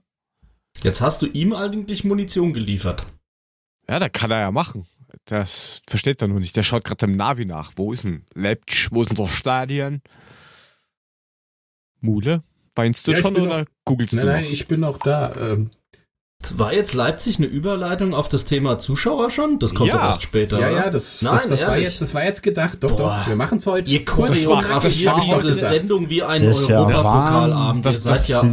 Jetzt 0.81 1.01
hast 1.01 1.21
du 1.21 1.27
ihm 1.27 1.53
eigentlich 1.53 2.03
Munition 2.03 2.53
geliefert. 2.53 3.05
Ja, 3.87 3.99
da 3.99 4.09
kann 4.09 4.31
er 4.31 4.39
ja 4.39 4.49
machen. 4.49 4.87
Das 5.25 5.83
versteht 5.87 6.19
er 6.23 6.29
nur 6.29 6.39
nicht. 6.39 6.55
Der 6.55 6.63
schaut 6.63 6.83
gerade 6.83 7.05
im 7.05 7.15
Navi 7.15 7.45
nach. 7.45 7.73
Wo 7.75 7.93
ist 7.93 8.03
denn 8.03 8.25
Leipzig? 8.33 8.87
Wo 8.89 9.03
ist 9.03 9.09
denn 9.09 9.17
das 9.17 9.31
Stadion? 9.31 10.01
Mule? 12.01 12.41
Weinst 12.73 13.05
du 13.07 13.11
ja, 13.11 13.19
schon 13.19 13.35
oder 13.35 13.59
noch, 13.59 13.65
googelst 13.85 14.15
nein, 14.15 14.25
du 14.25 14.31
Nein, 14.31 14.45
ich 14.49 14.67
bin 14.67 14.79
noch 14.79 14.97
da. 14.97 15.35
Ähm, 15.35 15.69
war 16.55 16.73
jetzt 16.73 16.93
Leipzig 16.93 17.37
eine 17.37 17.47
Überleitung 17.47 18.13
auf 18.13 18.29
das 18.29 18.45
Thema 18.45 18.79
Zuschauer 18.79 19.29
schon? 19.29 19.59
Das 19.59 19.73
kommt 19.73 19.89
ja. 19.89 20.07
erst 20.07 20.21
später. 20.21 20.59
Ja, 20.59 20.69
ja, 20.69 20.89
das, 20.89 21.21
Nein, 21.21 21.33
das, 21.33 21.49
das 21.49 21.67
war, 21.67 21.77
jetzt, 21.77 22.01
das 22.01 22.13
war 22.13 22.23
jetzt 22.23 22.43
gedacht. 22.43 22.77
Doch, 22.81 22.95
Boah. 22.95 23.19
doch, 23.19 23.27
wir 23.27 23.35
machen 23.35 23.57
es 23.57 23.65
heute. 23.65 23.89
Ihr 23.89 24.05
choreografiert 24.05 25.15
diese 25.25 25.55
Sendung 25.55 26.09
wie 26.09 26.23
ein 26.23 26.41
Europapokalabend. 26.43 27.85
Das, 27.85 28.03
das, 28.03 28.27
ja 28.27 28.43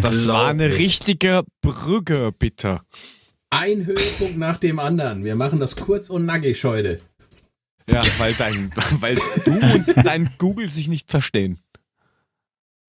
das 0.00 0.26
war 0.26 0.48
eine 0.48 0.70
richtige 0.70 1.42
Brücke, 1.60 2.32
bitte. 2.38 2.80
Ein 3.50 3.86
Höhepunkt 3.86 4.36
nach 4.36 4.56
dem 4.56 4.78
anderen. 4.78 5.24
Wir 5.24 5.36
machen 5.36 5.60
das 5.60 5.76
kurz 5.76 6.10
und 6.10 6.24
nackig 6.26 6.64
heute. 6.64 7.00
Ja, 7.88 8.02
weil, 8.18 8.32
dein, 8.34 8.72
weil 9.00 9.14
du 9.44 9.52
und 9.52 10.06
dein 10.06 10.30
Google 10.38 10.68
sich 10.70 10.88
nicht 10.88 11.10
verstehen. 11.10 11.60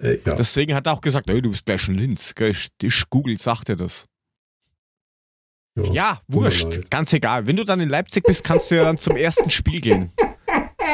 Äh, 0.01 0.17
ja. 0.25 0.35
Deswegen 0.35 0.73
hat 0.73 0.87
er 0.87 0.93
auch 0.93 1.01
gesagt, 1.01 1.29
hey, 1.29 1.41
du 1.41 1.51
bist 1.51 1.65
gleich 1.65 1.81
schon 1.81 1.95
Linz. 1.95 2.33
Google 3.09 3.37
sagt 3.37 3.67
dir 3.67 3.75
das. 3.75 4.07
Ja, 5.75 5.83
ja 5.91 6.21
wurscht, 6.27 6.89
ganz 6.89 7.13
egal. 7.13 7.47
Wenn 7.47 7.57
du 7.57 7.63
dann 7.63 7.79
in 7.79 7.89
Leipzig 7.89 8.23
bist, 8.23 8.43
kannst 8.43 8.71
du 8.71 8.75
ja 8.75 8.83
dann 8.83 8.97
zum 8.97 9.15
ersten 9.15 9.49
Spiel 9.49 9.81
gehen. 9.81 10.11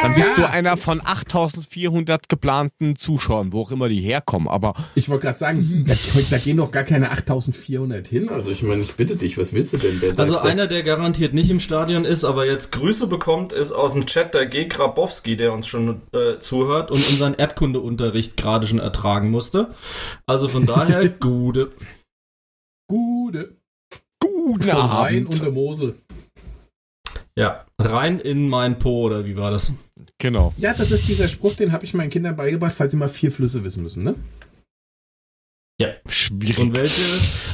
Dann 0.02 0.16
bist 0.16 0.32
ja. 0.32 0.36
du 0.36 0.50
einer 0.50 0.78
von 0.78 1.02
8400 1.04 2.28
geplanten 2.28 2.96
Zuschauern, 2.96 3.54
wo 3.54 3.62
auch 3.62 3.72
immer 3.72 3.90
die 3.90 4.00
herkommen. 4.00 4.48
Aber 4.48 4.74
ich 4.96 5.10
wollte 5.10 5.26
gerade 5.26 5.38
sagen, 5.38 5.60
mhm. 5.60 5.86
da, 5.86 5.94
da, 6.30 6.38
gehen 6.38 6.58
doch 6.58 6.72
gar 6.72 6.84
keine 6.84 7.12
8400 7.12 8.08
hin. 8.08 8.30
Also 8.30 8.50
ich 8.50 8.64
meine, 8.64 8.82
ich 8.82 8.94
bitte 8.94 9.16
dich, 9.16 9.38
was 9.38 9.54
willst 9.54 9.74
du 9.74 9.78
denn? 9.78 10.00
Der, 10.00 10.18
also 10.18 10.34
der, 10.34 10.44
einer, 10.44 10.68
der 10.68 10.84
garantiert 10.84 11.34
nicht 11.34 11.50
im 11.52 11.60
Stadion 11.60 12.06
ist, 12.06 12.24
aber 12.24 12.46
jetzt 12.46 12.72
Grüße 12.72 13.08
bekommt, 13.08 13.54
ist 13.54 13.72
aus 13.72 13.94
dem 13.94 14.06
Chat 14.06 14.34
der 14.34 14.48
G. 14.48 14.66
Grabowski, 14.66 15.36
der 15.36 15.54
uns 15.54 15.68
schon 15.68 16.02
äh, 16.14 16.40
zuhört 16.40 16.90
und 16.90 16.98
unseren 16.98 17.36
Erdkundeunterricht 17.36 18.38
gerade 18.38 18.66
schon 18.68 18.80
ertragen 18.80 19.30
musste. 19.30 19.70
Also 20.26 20.48
von 20.48 20.66
daher, 20.66 21.08
Gude. 21.20 21.72
Gude. 22.88 23.61
Von 24.41 24.69
Abend. 24.69 24.93
Rhein 24.93 25.25
und 25.27 25.41
der 25.41 25.51
Mosel. 25.51 25.98
Ja, 27.36 27.65
rein 27.79 28.19
in 28.19 28.50
mein 28.50 28.77
Po, 28.77 29.03
oder 29.03 29.25
wie 29.25 29.38
war 29.38 29.51
das? 29.51 29.71
Genau. 30.17 30.53
Ja, 30.57 30.74
das 30.74 30.91
ist 30.91 31.07
dieser 31.07 31.27
Spruch, 31.27 31.55
den 31.55 31.71
habe 31.71 31.86
ich 31.86 31.93
meinen 31.93 32.10
Kindern 32.10 32.36
beigebracht, 32.36 32.74
falls 32.75 32.91
sie 32.91 32.98
mal 32.98 33.10
vier 33.10 33.31
Flüsse 33.31 33.63
wissen 33.63 33.83
müssen, 33.83 34.03
ne? 34.03 34.15
Ja. 35.79 35.93
Schwierig. 36.07 36.60
Und 36.60 36.75
welche, 36.75 37.01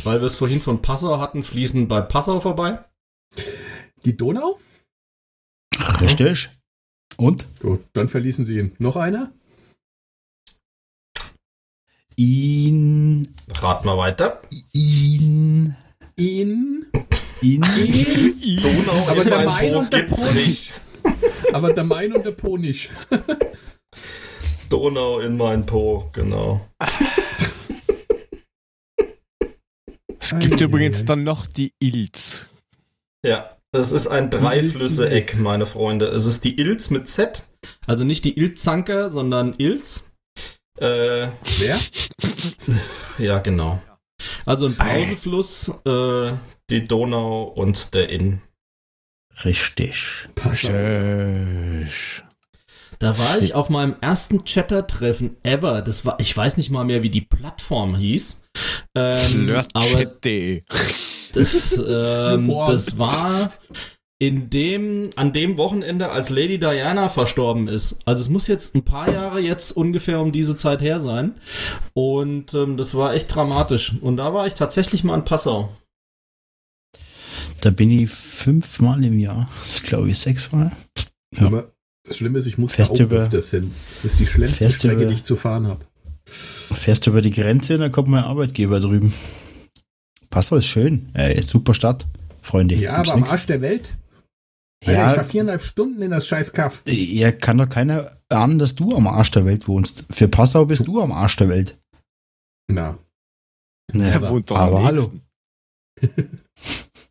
weil 0.04 0.20
wir 0.20 0.28
es 0.28 0.36
vorhin 0.36 0.62
von 0.62 0.82
Passau 0.82 1.20
hatten, 1.20 1.44
fließen 1.44 1.88
bei 1.88 2.02
Passau 2.02 2.40
vorbei? 2.42 2.84
Die 4.04 4.18
Donau? 4.18 4.60
Richtig. 6.02 6.50
Und? 7.18 7.48
Gut, 7.60 7.86
dann 7.94 8.10
verließen 8.10 8.46
sie 8.46 8.58
ihn. 8.60 8.76
Noch 8.80 8.96
einer? 8.96 9.32
Ihn. 12.16 13.34
Rat 13.62 13.86
mal 13.86 13.98
weiter. 13.98 14.42
Ihn 14.74 15.76
in 16.18 16.86
in, 17.42 17.64
in 17.64 18.58
Donau 18.58 19.08
aber 19.10 19.24
der 19.24 19.46
Main 19.46 19.76
und 19.76 19.94
der 19.94 20.04
Po 20.04 20.32
nicht. 20.32 20.82
Aber 21.54 21.72
der 21.74 21.84
Main 21.84 22.14
und 22.14 22.26
der 22.26 22.32
Po 22.32 22.58
nicht. 22.58 22.90
Donau 24.70 25.20
in 25.20 25.38
mein 25.38 25.66
Po, 25.66 26.10
genau. 26.12 26.68
Es 30.20 30.38
gibt 30.40 30.60
übrigens 30.60 31.06
dann 31.06 31.24
noch 31.24 31.46
die 31.46 31.74
Ilz. 31.80 32.48
Ja, 33.24 33.56
das 33.72 33.92
ist 33.92 34.08
ein 34.08 34.30
Dreiflüsse-Eck, 34.30 35.40
meine 35.40 35.66
Freunde. 35.66 36.08
Es 36.08 36.26
ist 36.26 36.44
die 36.44 36.60
Ilz 36.60 36.90
mit 36.90 37.08
Z, 37.08 37.48
also 37.86 38.04
nicht 38.04 38.26
die 38.26 38.38
Ilzanker, 38.38 39.10
sondern 39.10 39.54
Ilz. 39.58 40.12
Äh, 40.80 41.30
Wer? 41.60 41.80
ja, 43.20 43.40
genau. 43.40 43.82
Also 44.46 44.68
ein 44.68 44.76
Pausefluss, 44.76 45.72
äh, 45.86 46.34
die 46.70 46.88
Donau 46.88 47.44
und 47.44 47.94
der 47.94 48.10
Inn. 48.10 48.42
Richtig. 49.44 50.28
Richtig. 50.44 52.24
Da 53.00 53.18
war 53.18 53.38
ich 53.38 53.54
auf 53.54 53.70
meinem 53.70 53.96
ersten 54.02 54.44
Chatter-Treffen 54.44 55.38
ever. 55.44 55.82
Das 55.84 56.04
war, 56.04 56.20
ich 56.20 56.36
weiß 56.36 56.58
nicht 56.58 56.72
mal 56.72 56.84
mehr, 56.84 57.04
wie 57.04 57.12
die 57.12 57.22
Plattform 57.22 57.96
hieß. 57.96 58.44
Ähm, 58.96 59.64
aber 59.74 60.06
das, 61.34 61.72
ähm, 61.74 62.48
das 62.48 62.98
war 62.98 63.52
in 64.20 64.50
dem, 64.50 65.12
an 65.16 65.32
dem 65.32 65.58
Wochenende, 65.58 66.10
als 66.10 66.30
Lady 66.30 66.58
Diana 66.58 67.08
verstorben 67.08 67.68
ist. 67.68 68.00
Also 68.06 68.24
es 68.24 68.30
muss 68.30 68.48
jetzt 68.48 68.74
ein 68.74 68.84
paar 68.84 69.12
Jahre 69.12 69.40
jetzt 69.40 69.72
ungefähr 69.72 70.20
um 70.22 70.32
diese 70.32 70.58
Zeit 70.58 70.82
her 70.82 71.00
sein. 71.00 71.36
Und 71.94 72.54
ähm, 72.56 72.78
das 72.78 72.96
war 72.96 73.14
echt 73.14 73.34
dramatisch. 73.34 73.96
Und 74.02 74.18
da 74.18 74.34
war 74.34 74.48
ich 74.48 74.56
tatsächlich 74.56 75.04
mal 75.04 75.16
in 75.16 75.26
Passau. 75.26 75.70
Da 77.62 77.70
bin 77.70 77.92
ich 77.92 78.10
fünfmal 78.10 79.04
im 79.04 79.20
Jahr. 79.20 79.50
Das 79.64 79.84
glaube 79.84 80.10
ich 80.10 80.18
sechsmal. 80.18 80.72
Ja. 81.36 81.48
Aber 81.48 81.72
das 82.04 82.18
Schlimme 82.18 82.40
ist, 82.40 82.48
ich 82.48 82.58
muss 82.58 82.74
Fährst 82.74 83.00
da 83.00 83.06
auch 83.06 83.12
öfters 83.12 83.52
hin. 83.52 83.72
Das 83.94 84.06
ist 84.06 84.20
die 84.20 84.26
schlimmste 84.26 84.70
Strecke, 84.72 84.96
über, 84.96 85.06
die 85.06 85.16
ich 85.16 85.24
zu 85.24 85.36
fahren 85.36 85.68
habe. 85.68 85.86
Fährst 86.26 87.06
du 87.06 87.12
über 87.12 87.22
die 87.22 87.32
Grenze, 87.32 87.78
dann 87.78 87.92
kommt 87.92 88.08
mein 88.08 88.24
Arbeitgeber 88.24 88.80
drüben. 88.80 89.14
Passau 90.30 90.56
ist 90.56 90.66
schön. 90.66 91.10
Äh, 91.14 91.42
super 91.42 91.74
Stadt, 91.74 92.06
Freunde. 92.42 92.76
Ja, 92.76 92.94
aber 92.94 93.14
am 93.14 93.24
Arsch 93.24 93.46
der 93.46 93.62
Welt. 93.62 93.94
Alter, 94.86 95.00
ja, 95.00 95.12
ich 95.12 95.18
war 95.18 95.24
viereinhalb 95.24 95.64
Stunden 95.64 96.02
in 96.02 96.12
das 96.12 96.28
scheiß 96.28 96.54
Kaff. 96.54 96.84
Ja, 96.86 97.32
kann 97.32 97.58
doch 97.58 97.70
keiner 97.70 98.18
ahnen, 98.30 98.60
dass 98.60 98.76
du 98.76 98.96
am 98.96 99.08
Arsch 99.08 99.32
der 99.32 99.46
Welt 99.46 99.68
wohnst. 99.68 100.06
Für 100.10 100.28
Passau 100.28 100.66
bist 100.66 100.88
du 100.88 101.02
am 101.02 101.12
Arsch 101.12 101.36
der 101.36 101.50
Welt. 101.50 101.78
Na. 102.68 102.98
Ja, 103.94 104.06
er 104.06 104.30
wohnt 104.30 104.52
doch 104.52 104.58
aber 104.58 104.84
hallo. 104.84 105.12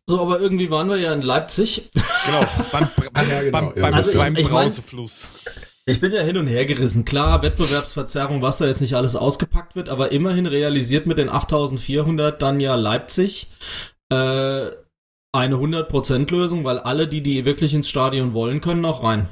So, 0.09 0.21
aber 0.21 0.39
irgendwie 0.39 0.71
waren 0.71 0.87
wir 0.87 0.95
ja 0.95 1.11
in 1.11 1.21
Leipzig. 1.21 1.91
Genau, 2.25 2.45
beim, 2.71 2.87
ja, 3.29 3.41
genau, 3.41 3.51
beim, 3.51 3.73
beim, 3.75 3.93
also 3.93 4.17
beim 4.17 4.37
ich, 4.37 4.47
Brausefluss. 4.47 5.27
Ich 5.85 5.99
bin 5.99 6.13
ja 6.13 6.21
hin 6.21 6.37
und 6.37 6.47
her 6.47 6.65
gerissen. 6.65 7.03
Klar, 7.03 7.41
Wettbewerbsverzerrung, 7.41 8.41
was 8.41 8.57
da 8.57 8.67
jetzt 8.67 8.79
nicht 8.79 8.95
alles 8.95 9.17
ausgepackt 9.17 9.75
wird, 9.75 9.89
aber 9.89 10.13
immerhin 10.13 10.45
realisiert 10.45 11.07
mit 11.07 11.17
den 11.17 11.29
8400 11.29 12.41
dann 12.41 12.61
ja 12.61 12.75
Leipzig 12.75 13.49
äh, 14.09 14.67
eine 15.37 15.55
100% 15.55 16.29
Lösung, 16.31 16.63
weil 16.63 16.79
alle, 16.79 17.07
die 17.07 17.21
die 17.21 17.45
wirklich 17.45 17.73
ins 17.73 17.89
Stadion 17.89 18.33
wollen, 18.33 18.61
können 18.61 18.85
auch 18.85 19.03
rein. 19.03 19.29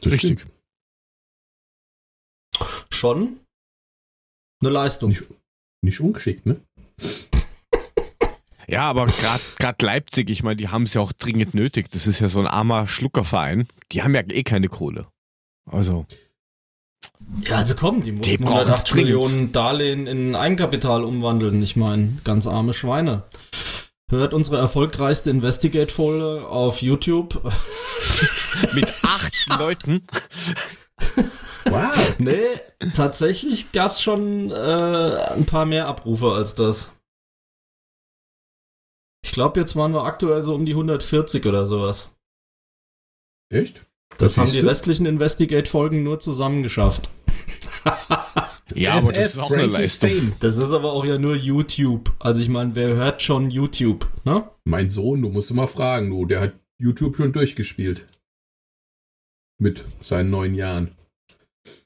Das 0.00 0.12
Richtig. 0.12 0.44
Schon 2.90 3.40
eine 4.60 4.70
Leistung. 4.70 5.10
Nicht, 5.10 5.24
nicht 5.82 6.00
ungeschickt, 6.00 6.46
ne? 6.46 6.60
Ja, 8.66 8.88
aber 8.88 9.06
gerade 9.06 9.84
Leipzig, 9.84 10.30
ich 10.30 10.42
meine, 10.42 10.56
die 10.56 10.68
haben 10.68 10.84
es 10.84 10.94
ja 10.94 11.02
auch 11.02 11.12
dringend 11.12 11.54
nötig. 11.54 11.90
Das 11.90 12.06
ist 12.06 12.20
ja 12.20 12.28
so 12.28 12.40
ein 12.40 12.46
armer 12.46 12.88
Schluckerverein. 12.88 13.68
Die 13.92 14.02
haben 14.02 14.14
ja 14.14 14.22
eh 14.22 14.42
keine 14.42 14.68
Kohle. 14.68 15.06
Also. 15.70 16.06
Ja, 17.42 17.58
also 17.58 17.74
komm, 17.74 18.02
die 18.02 18.12
mussten 18.12 18.38
die 18.38 18.42
180 18.42 18.94
Millionen 18.94 19.52
Darlehen 19.52 20.06
in 20.06 20.34
Eigenkapital 20.34 21.04
umwandeln. 21.04 21.62
Ich 21.62 21.76
meine, 21.76 22.18
ganz 22.24 22.46
arme 22.46 22.72
Schweine. 22.72 23.24
Hört 24.14 24.32
unsere 24.32 24.58
erfolgreichste 24.58 25.28
Investigate-Folge 25.30 26.46
auf 26.46 26.82
YouTube. 26.82 27.42
Mit 28.72 28.94
acht 29.02 29.34
Leuten. 29.58 30.06
Wow. 31.64 32.14
Nee, 32.18 32.60
tatsächlich 32.94 33.72
gab's 33.72 34.00
schon 34.00 34.52
äh, 34.52 34.54
ein 35.34 35.46
paar 35.46 35.66
mehr 35.66 35.88
Abrufe 35.88 36.30
als 36.30 36.54
das. 36.54 36.94
Ich 39.24 39.32
glaube, 39.32 39.58
jetzt 39.58 39.74
waren 39.74 39.92
wir 39.92 40.04
aktuell 40.04 40.44
so 40.44 40.54
um 40.54 40.64
die 40.64 40.74
140 40.74 41.44
oder 41.44 41.66
sowas. 41.66 42.12
Echt? 43.52 43.84
Das, 44.10 44.18
das 44.18 44.38
haben 44.38 44.52
die 44.52 44.60
du? 44.60 44.68
restlichen 44.68 45.06
Investigate-Folgen 45.06 46.04
nur 46.04 46.20
zusammen 46.20 46.62
Ja, 48.74 48.94
aber 48.94 49.12
das 49.12 49.34
ist 49.34 49.38
auch 49.38 49.50
eine 49.50 49.66
Leistung. 49.66 50.32
Das 50.40 50.56
ist 50.56 50.72
aber 50.72 50.92
auch 50.92 51.04
ja 51.04 51.18
nur 51.18 51.36
YouTube. 51.36 52.12
Also 52.18 52.40
ich 52.40 52.48
meine, 52.48 52.74
wer 52.74 52.94
hört 52.94 53.22
schon 53.22 53.50
YouTube, 53.50 54.08
ne? 54.24 54.48
Mein 54.64 54.88
Sohn, 54.88 55.20
du 55.22 55.28
musst 55.28 55.52
mal 55.52 55.66
fragen, 55.66 56.10
du, 56.10 56.24
der 56.24 56.40
hat 56.40 56.54
YouTube 56.78 57.16
schon 57.16 57.32
durchgespielt. 57.32 58.06
Mit 59.60 59.84
seinen 60.02 60.30
neun 60.30 60.54
Jahren. 60.54 60.92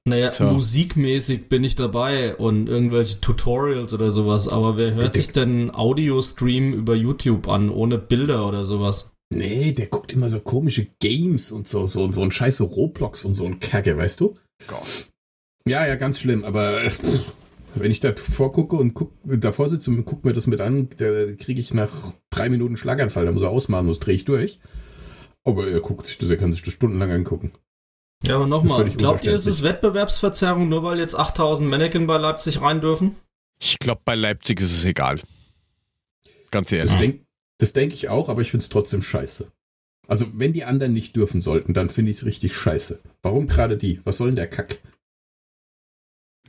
Naja, 0.04 0.32
so. 0.32 0.44
musikmäßig 0.44 1.48
bin 1.48 1.64
ich 1.64 1.76
dabei 1.76 2.34
und 2.34 2.68
irgendwelche 2.68 3.20
Tutorials 3.20 3.92
oder 3.92 4.10
sowas, 4.10 4.48
aber 4.48 4.76
wer 4.76 4.94
hört 4.94 5.14
sich 5.14 5.28
denn 5.28 5.72
Audio-Stream 5.72 6.72
über 6.72 6.94
YouTube 6.94 7.48
an, 7.48 7.70
ohne 7.70 7.98
Bilder 7.98 8.46
oder 8.48 8.64
sowas? 8.64 9.12
Nee, 9.30 9.72
der 9.72 9.86
guckt 9.88 10.12
immer 10.12 10.30
so 10.30 10.40
komische 10.40 10.86
Games 11.00 11.52
und 11.52 11.68
so, 11.68 11.86
so, 11.86 12.10
so 12.10 12.22
ein 12.22 12.32
scheiße 12.32 12.62
Roblox 12.62 13.24
und 13.24 13.34
so 13.34 13.44
ein 13.44 13.60
Kacke, 13.60 13.96
weißt 13.96 14.20
du? 14.20 14.38
Gott. 14.66 15.08
Ja, 15.68 15.86
ja, 15.86 15.96
ganz 15.96 16.18
schlimm, 16.18 16.44
aber 16.44 16.82
äh, 16.82 16.90
pff, 16.90 17.32
wenn 17.74 17.90
ich 17.90 18.00
da 18.00 18.12
vorgucke 18.14 18.76
und 18.76 18.94
guck, 18.94 19.12
davor 19.24 19.68
sitze 19.68 19.90
und 19.90 20.04
gucke 20.04 20.26
mir 20.26 20.34
das 20.34 20.46
mit 20.46 20.60
an, 20.60 20.88
da 20.96 21.32
kriege 21.32 21.60
ich 21.60 21.74
nach 21.74 22.14
drei 22.30 22.48
Minuten 22.48 22.76
Schlaganfall, 22.76 23.26
da 23.26 23.32
muss 23.32 23.42
er 23.42 23.50
ausmachen, 23.50 23.86
sonst 23.86 24.00
drehe 24.00 24.14
ich 24.14 24.24
durch. 24.24 24.60
Aber 25.44 25.68
er 25.68 25.80
guckt 25.80 26.06
sich 26.06 26.18
das, 26.18 26.30
er 26.30 26.36
kann 26.36 26.52
sich 26.52 26.62
das 26.62 26.74
stundenlang 26.74 27.10
angucken. 27.10 27.52
Ja, 28.24 28.34
aber 28.34 28.46
nochmal, 28.46 28.84
glaubt 28.90 29.22
ihr, 29.24 29.34
ist 29.34 29.46
es 29.46 29.62
Wettbewerbsverzerrung, 29.62 30.68
nur 30.68 30.82
weil 30.82 30.98
jetzt 30.98 31.14
8000 31.14 31.70
Mannequin 31.70 32.06
bei 32.06 32.18
Leipzig 32.18 32.60
rein 32.60 32.80
dürfen? 32.80 33.16
Ich 33.60 33.78
glaube, 33.78 34.02
bei 34.04 34.14
Leipzig 34.14 34.60
ist 34.60 34.72
es 34.72 34.84
egal. 34.84 35.20
Ganz 36.50 36.72
ehrlich. 36.72 36.90
Das 36.90 37.00
denke 37.00 37.24
denk 37.74 37.94
ich 37.94 38.08
auch, 38.08 38.28
aber 38.28 38.40
ich 38.40 38.50
finde 38.50 38.62
es 38.62 38.68
trotzdem 38.68 39.02
scheiße. 39.02 39.50
Also, 40.06 40.26
wenn 40.32 40.52
die 40.52 40.64
anderen 40.64 40.94
nicht 40.94 41.14
dürfen 41.16 41.40
sollten, 41.40 41.74
dann 41.74 41.90
finde 41.90 42.10
ich 42.10 42.18
es 42.18 42.24
richtig 42.24 42.56
scheiße. 42.56 43.00
Warum 43.22 43.46
gerade 43.46 43.76
die? 43.76 44.00
Was 44.04 44.16
soll 44.16 44.28
denn 44.28 44.36
der 44.36 44.48
Kack? 44.48 44.80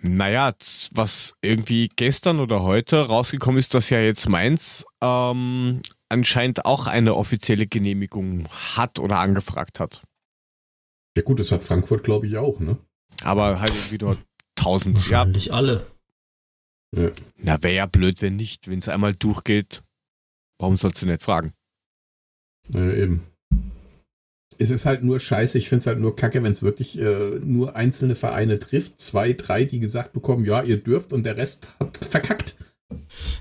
Naja, 0.01 0.53
was 0.94 1.34
irgendwie 1.41 1.89
gestern 1.94 2.39
oder 2.39 2.63
heute 2.63 3.08
rausgekommen 3.08 3.60
ist, 3.60 3.74
dass 3.74 3.89
ja 3.89 4.00
jetzt 4.00 4.29
Mainz 4.29 4.86
ähm, 5.01 5.82
anscheinend 6.08 6.65
auch 6.65 6.88
eine 6.88 7.15
offizielle 7.15 7.68
Genehmigung 7.68 8.48
hat 8.77 9.00
oder 9.00 9.20
angefragt 9.20 9.79
hat. 9.79 10.03
Ja 11.18 11.24
gut, 11.24 11.39
das 11.39 11.51
hat 11.51 11.63
Frankfurt, 11.63 12.03
glaube 12.03 12.27
ich, 12.27 12.38
auch, 12.38 12.60
ne? 12.60 12.77
Aber 13.24 13.60
halt 13.60 13.75
irgendwie 13.75 13.98
nur 13.98 14.18
tausend. 14.56 14.96
Wahrscheinlich 14.96 15.48
ja. 15.48 15.53
alle. 15.53 15.88
Ja. 16.96 17.12
Na, 17.38 17.62
wäre 17.62 17.75
ja 17.75 17.86
blöd, 17.86 18.22
wenn 18.22 18.38
nicht. 18.38 18.70
Wenn 18.70 18.79
es 18.79 18.88
einmal 18.88 19.13
durchgeht, 19.13 19.84
warum 20.60 20.77
sollst 20.77 21.01
du 21.01 21.08
nicht 21.08 21.24
fragen? 21.24 21.53
Ja, 22.70 22.94
eben 22.94 23.28
es 24.60 24.72
ist 24.72 24.86
halt 24.86 25.04
nur 25.04 25.20
scheiße, 25.20 25.58
ich 25.58 25.70
finde 25.70 25.80
es 25.80 25.88
halt 25.88 26.00
nur 26.00 26.16
kacke, 26.16 26.44
wenn 26.44 26.51
es 26.51 26.62
wirklich 26.62 27.00
äh, 27.00 27.39
nur 27.42 27.78
einzelne 27.78 28.16
Vereine 28.16 28.60
trifft. 28.60 29.00
Zwei, 29.00 29.32
drei, 29.34 29.63
die 29.63 29.80
gesagt 29.80 30.12
bekommen, 30.12 30.46
ja, 30.46 30.62
ihr 30.62 30.78
dürft 30.78 31.13
und 31.13 31.25
der 31.25 31.38
Rest 31.38 31.72
hat 31.80 31.98
verkackt. 31.98 32.56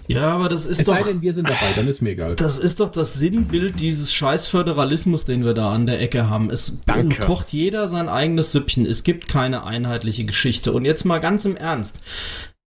Ja, 0.07 0.29
aber 0.29 0.49
das 0.49 0.67
ist 0.67 0.81
es 0.81 0.87
doch. 0.87 0.95
Es 0.95 1.01
sei 1.01 1.11
denn, 1.11 1.23
wir 1.23 1.33
sind 1.33 1.49
dabei, 1.49 1.73
dann 1.75 1.89
ist 1.89 2.03
mir 2.03 2.11
egal. 2.11 2.37
Das 2.37 2.59
ist 2.59 2.81
doch 2.81 2.91
das 2.91 3.15
Sinnbild 3.15 3.81
dieses 3.81 4.13
scheiß 4.13 4.47
Föderalismus, 4.47 5.25
den 5.25 5.45
wir 5.45 5.55
da 5.55 5.73
an 5.73 5.87
der 5.87 6.01
Ecke 6.01 6.29
haben. 6.29 6.51
Es 6.51 6.79
Danke. 6.87 7.23
kocht 7.23 7.53
jeder 7.53 7.89
sein 7.89 8.09
eigenes 8.09 8.53
Süppchen. 8.53 8.87
Es 8.87 9.03
gibt 9.03 9.27
keine 9.27 9.65
einheitliche 9.65 10.25
Geschichte. 10.25 10.73
Und 10.73 10.85
jetzt 10.85 11.05
mal 11.05 11.19
ganz 11.19 11.45
im 11.45 11.57
Ernst. 11.57 12.01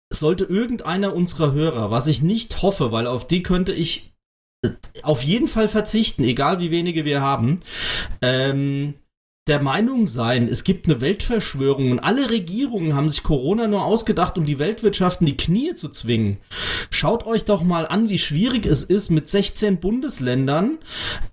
Sollte 0.09 0.45
irgendeiner 0.45 1.13
unserer 1.13 1.51
Hörer, 1.51 1.91
was 1.91 2.07
ich 2.07 2.21
nicht 2.21 2.61
hoffe, 2.61 2.91
weil 2.91 3.07
auf 3.07 3.27
die 3.27 3.43
könnte 3.43 3.73
ich 3.73 4.13
auf 5.03 5.23
jeden 5.23 5.47
Fall 5.47 5.67
verzichten, 5.67 6.23
egal 6.23 6.59
wie 6.59 6.71
wenige 6.71 7.05
wir 7.05 7.21
haben. 7.21 7.59
Ähm, 8.21 8.95
der 9.47 9.61
Meinung 9.61 10.07
sein, 10.07 10.47
es 10.47 10.63
gibt 10.63 10.87
eine 10.87 11.01
Weltverschwörung 11.01 11.91
und 11.91 11.99
alle 11.99 12.29
Regierungen 12.29 12.95
haben 12.95 13.09
sich 13.09 13.23
Corona 13.23 13.67
nur 13.67 13.85
ausgedacht, 13.85 14.37
um 14.37 14.45
die 14.45 14.59
Weltwirtschaft 14.59 15.21
in 15.21 15.27
die 15.27 15.37
Knie 15.37 15.73
zu 15.73 15.89
zwingen. 15.89 16.37
Schaut 16.89 17.25
euch 17.25 17.45
doch 17.45 17.63
mal 17.63 17.87
an, 17.87 18.09
wie 18.09 18.17
schwierig 18.17 18.65
es 18.65 18.83
ist, 18.83 19.09
mit 19.09 19.29
16 19.29 19.79
Bundesländern 19.79 20.79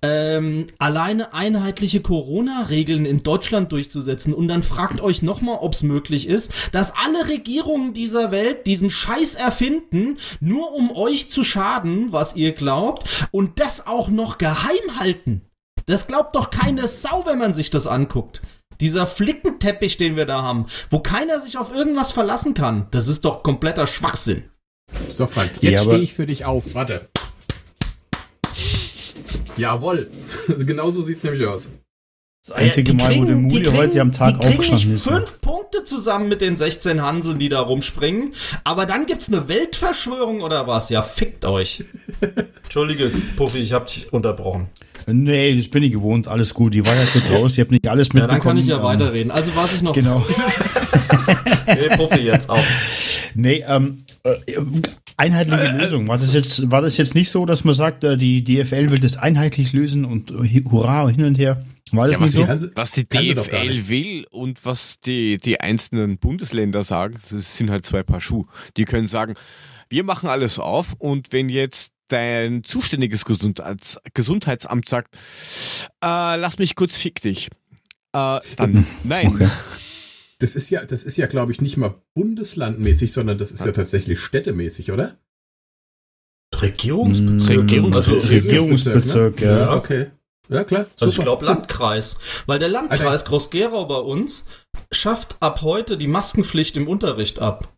ähm, 0.01 0.67
alleine 0.77 1.33
einheitliche 1.33 2.01
Corona-Regeln 2.01 3.05
in 3.05 3.23
Deutschland 3.23 3.71
durchzusetzen. 3.71 4.33
Und 4.33 4.47
dann 4.47 4.63
fragt 4.63 5.01
euch 5.01 5.21
nochmal, 5.21 5.57
ob 5.61 5.73
es 5.73 5.83
möglich 5.83 6.27
ist, 6.27 6.51
dass 6.71 6.93
alle 6.95 7.29
Regierungen 7.29 7.93
dieser 7.93 8.31
Welt 8.31 8.67
diesen 8.67 8.89
Scheiß 8.89 9.35
erfinden, 9.35 10.17
nur 10.39 10.73
um 10.73 10.91
euch 10.91 11.29
zu 11.29 11.43
schaden, 11.43 12.11
was 12.11 12.35
ihr 12.35 12.53
glaubt, 12.53 13.29
und 13.31 13.59
das 13.59 13.85
auch 13.85 14.09
noch 14.09 14.37
geheim 14.37 14.99
halten. 14.99 15.41
Das 15.87 16.07
glaubt 16.07 16.35
doch 16.35 16.49
keine 16.49 16.87
Sau, 16.87 17.25
wenn 17.25 17.37
man 17.37 17.53
sich 17.53 17.69
das 17.69 17.85
anguckt. 17.85 18.41
Dieser 18.79 19.05
Flickenteppich, 19.05 19.97
den 19.97 20.15
wir 20.15 20.25
da 20.25 20.41
haben, 20.41 20.65
wo 20.89 20.99
keiner 20.99 21.39
sich 21.39 21.57
auf 21.57 21.73
irgendwas 21.73 22.11
verlassen 22.11 22.55
kann, 22.55 22.87
das 22.91 23.07
ist 23.07 23.23
doch 23.23 23.43
kompletter 23.43 23.85
Schwachsinn. 23.85 24.49
So, 25.09 25.27
Frank, 25.27 25.51
jetzt 25.61 25.71
ja, 25.71 25.79
stehe 25.79 26.01
ich 26.01 26.13
für 26.13 26.25
dich 26.25 26.45
auf. 26.45 26.73
Warte. 26.73 27.07
Jawoll. 29.57 30.09
Genauso 30.47 31.03
sieht's 31.03 31.23
nämlich 31.23 31.45
aus. 31.45 31.67
Das 32.47 32.57
einzige 32.57 32.91
ja, 32.91 32.97
Mal, 32.97 33.17
wo 33.17 33.25
der 33.25 33.37
Muli 33.37 33.65
heute 33.65 33.99
am 34.01 34.11
Tag 34.11 34.39
aufgestanden 34.39 34.93
ist. 34.93 35.05
fünf 35.05 35.41
Punkte 35.41 35.83
zusammen 35.83 36.29
mit 36.29 36.41
den 36.41 36.57
16 36.57 37.01
Hanseln, 37.01 37.39
die 37.39 37.49
da 37.49 37.59
rumspringen. 37.61 38.33
Aber 38.63 38.85
dann 38.85 39.07
gibt's 39.07 39.29
eine 39.29 39.47
Weltverschwörung 39.47 40.41
oder 40.41 40.67
was? 40.67 40.89
Ja, 40.89 41.01
fickt 41.01 41.43
euch. 41.45 41.83
Entschuldige, 42.63 43.11
Puffy, 43.35 43.59
ich 43.59 43.73
hab 43.73 43.87
dich 43.87 44.13
unterbrochen. 44.13 44.67
Nee, 45.07 45.55
das 45.55 45.69
bin 45.69 45.81
ich 45.81 45.91
gewohnt. 45.91 46.27
Alles 46.27 46.53
gut. 46.53 46.75
Ich 46.75 46.85
war 46.85 46.93
ja 46.93 47.05
kurz 47.11 47.31
raus. 47.31 47.53
Ich 47.53 47.61
habe 47.61 47.71
nicht 47.71 47.87
alles 47.87 48.13
mitbekommen. 48.13 48.29
Ja, 48.29 48.37
dann 48.37 48.41
kann 48.41 48.57
ich 48.57 48.67
ja 48.67 48.77
ähm, 48.77 48.83
weiterreden. 48.83 49.31
Also 49.31 49.49
was 49.55 49.73
ich 49.73 49.81
noch 49.81 49.93
Genau. 49.93 50.23
nee, 51.67 51.97
Puffy 51.97 52.21
jetzt 52.21 52.47
auch. 52.51 52.63
Nee, 53.33 53.63
ähm, 53.67 54.03
äh, 54.23 54.35
einheitliche 55.17 55.71
Lösung. 55.77 56.07
War 56.07 56.19
das 56.19 56.31
jetzt, 56.33 56.69
war 56.69 56.83
das 56.83 56.97
jetzt 56.97 57.15
nicht 57.15 57.31
so, 57.31 57.47
dass 57.47 57.63
man 57.63 57.73
sagt, 57.73 58.03
äh, 58.03 58.17
die 58.17 58.43
DFL 58.43 58.91
will 58.91 58.99
das 58.99 59.17
einheitlich 59.17 59.73
lösen 59.73 60.05
und 60.05 60.31
hurra 60.31 61.09
hin 61.09 61.25
und 61.25 61.39
her? 61.39 61.63
War 61.95 62.07
das 62.07 62.17
ja, 62.17 62.21
nicht 62.21 62.35
so? 62.35 62.67
Die, 62.67 62.75
was 62.75 62.91
die 62.91 63.07
DFL 63.07 63.87
will 63.87 64.25
und 64.31 64.65
was 64.65 64.99
die, 64.99 65.37
die 65.37 65.59
einzelnen 65.59 66.17
Bundesländer 66.17 66.83
sagen, 66.83 67.17
das 67.31 67.57
sind 67.57 67.69
halt 67.69 67.85
zwei 67.85 68.03
Paar 68.03 68.21
Schuhe. 68.21 68.45
Die 68.77 68.85
können 68.85 69.07
sagen, 69.07 69.35
wir 69.89 70.03
machen 70.03 70.29
alles 70.29 70.59
auf 70.59 70.93
und 70.99 71.31
wenn 71.31 71.49
jetzt 71.49 71.91
dein 72.07 72.63
zuständiges 72.63 73.25
Gesundheits 73.25 73.99
Gesundheitsamt 74.13 74.87
sagt, 74.87 75.15
äh, 76.03 76.37
lass 76.37 76.59
mich 76.59 76.75
kurz 76.75 76.97
fick 76.97 77.21
dich, 77.21 77.49
äh, 78.13 78.39
dann 78.55 78.85
nein. 79.03 79.27
Okay. 79.27 79.49
Das 80.39 80.57
ist 80.57 80.69
ja, 80.69 80.83
das 80.83 81.03
ist 81.03 81.15
ja, 81.15 81.27
glaube 81.27 81.53
ich, 81.53 81.61
nicht 81.61 81.77
mal 81.77 81.95
bundeslandmäßig, 82.13 83.13
sondern 83.13 83.37
das 83.37 83.53
ist 83.53 83.61
ja, 83.61 83.67
ja 83.67 83.71
tatsächlich 83.71 84.19
städtemäßig, 84.19 84.91
oder? 84.91 85.17
Regierungsbezirk. 86.53 87.63
Regierungsbezirk, 87.63 88.15
also 88.15 88.33
Regierungsbezirk 88.33 89.39
ne? 89.39 89.45
ja. 89.47 89.57
ja. 89.59 89.73
okay. 89.73 90.07
Ja, 90.49 90.63
klar. 90.63 90.85
Also 90.99 91.07
ich 91.07 91.17
glaube 91.17 91.45
Landkreis. 91.45 92.19
Weil 92.45 92.59
der 92.59 92.69
Landkreis 92.69 93.25
Groß-Gerau 93.25 93.85
bei 93.85 93.97
uns 93.97 94.47
schafft 94.91 95.37
ab 95.39 95.61
heute 95.61 95.97
die 95.97 96.07
Maskenpflicht 96.07 96.77
im 96.77 96.87
Unterricht 96.87 97.39
ab. 97.39 97.73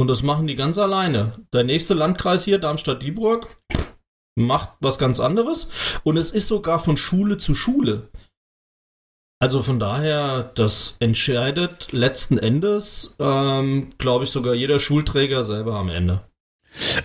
Und 0.00 0.08
das 0.08 0.22
machen 0.22 0.46
die 0.46 0.56
ganz 0.56 0.78
alleine. 0.78 1.32
Der 1.52 1.64
nächste 1.64 1.94
Landkreis 1.94 2.44
hier, 2.44 2.58
Darmstadt-Dieburg, 2.58 3.48
macht 4.36 4.70
was 4.80 4.98
ganz 4.98 5.20
anderes. 5.20 5.70
Und 6.04 6.16
es 6.16 6.30
ist 6.30 6.48
sogar 6.48 6.78
von 6.78 6.96
Schule 6.96 7.36
zu 7.36 7.54
Schule. 7.54 8.08
Also 9.40 9.62
von 9.62 9.78
daher, 9.78 10.44
das 10.54 10.96
entscheidet 10.98 11.92
letzten 11.92 12.38
Endes, 12.38 13.16
ähm, 13.20 13.90
glaube 13.98 14.24
ich, 14.24 14.30
sogar 14.30 14.54
jeder 14.54 14.80
Schulträger 14.80 15.44
selber 15.44 15.76
am 15.76 15.88
Ende. 15.88 16.28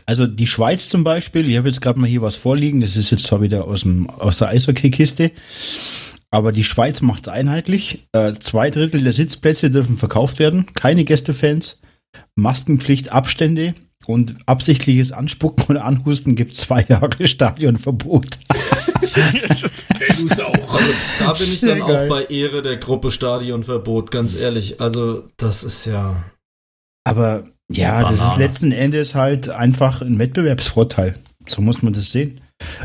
Also 0.05 0.27
die 0.27 0.48
Schweiz 0.48 0.89
zum 0.89 1.03
Beispiel, 1.03 1.50
ich 1.50 1.58
habe 1.58 1.67
jetzt 1.67 1.82
gerade 1.82 2.00
mal 2.00 2.10
hier 2.10 2.22
was 2.22 2.36
vorliegen, 2.36 2.82
das 2.82 2.96
ist 2.96 3.12
jetzt 3.12 3.24
zwar 3.24 3.41
wieder 3.41 3.65
aus, 3.65 3.82
dem, 3.82 4.10
aus 4.10 4.38
der 4.38 4.50
Eishockey-Kiste, 4.50 5.32
aber 6.29 6.51
die 6.51 6.63
Schweiz 6.63 7.01
macht 7.01 7.27
es 7.27 7.34
einheitlich. 7.34 8.08
Äh, 8.12 8.34
zwei 8.39 8.70
Drittel 8.70 9.03
der 9.03 9.13
Sitzplätze 9.13 9.72
dürfen 9.72 9.98
verkauft 9.98 10.39
werden, 10.39 10.67
keine 10.74 11.05
Gästefans. 11.05 11.79
Maskenpflicht, 12.36 13.12
Abstände 13.12 13.74
und 14.05 14.36
absichtliches 14.46 15.12
Anspucken 15.12 15.65
oder 15.70 15.86
Anhusten 15.86 16.36
gibt 16.36 16.55
zwei 16.55 16.84
Jahre 16.88 17.27
Stadionverbot. 17.27 18.25
du 19.01 20.46
auch. 20.46 20.74
Also, 20.74 20.93
da 21.20 21.34
bin 21.34 21.43
ich 21.43 21.60
Sehr 21.60 21.75
dann 21.75 21.88
geil. 21.88 22.05
auch 22.05 22.10
bei 22.10 22.25
Ehre 22.25 22.62
der 22.62 22.77
Gruppe 22.77 23.12
Stadionverbot, 23.12 24.12
ganz 24.12 24.36
ehrlich. 24.36 24.82
Also, 24.82 25.27
das 25.38 25.63
ist 25.63 25.86
ja. 25.86 26.24
Aber 27.05 27.46
ja, 27.72 28.01
Banane. 28.01 28.15
das 28.15 28.25
ist 28.25 28.38
letzten 28.38 28.72
Endes 28.72 29.15
halt 29.15 29.50
einfach 29.50 30.01
ein 30.01 30.20
Wettbewerbsvorteil. 30.20 31.15
So 31.46 31.62
muss 31.62 31.82
man 31.82 31.93
das 31.93 32.12
sehen. 32.12 32.41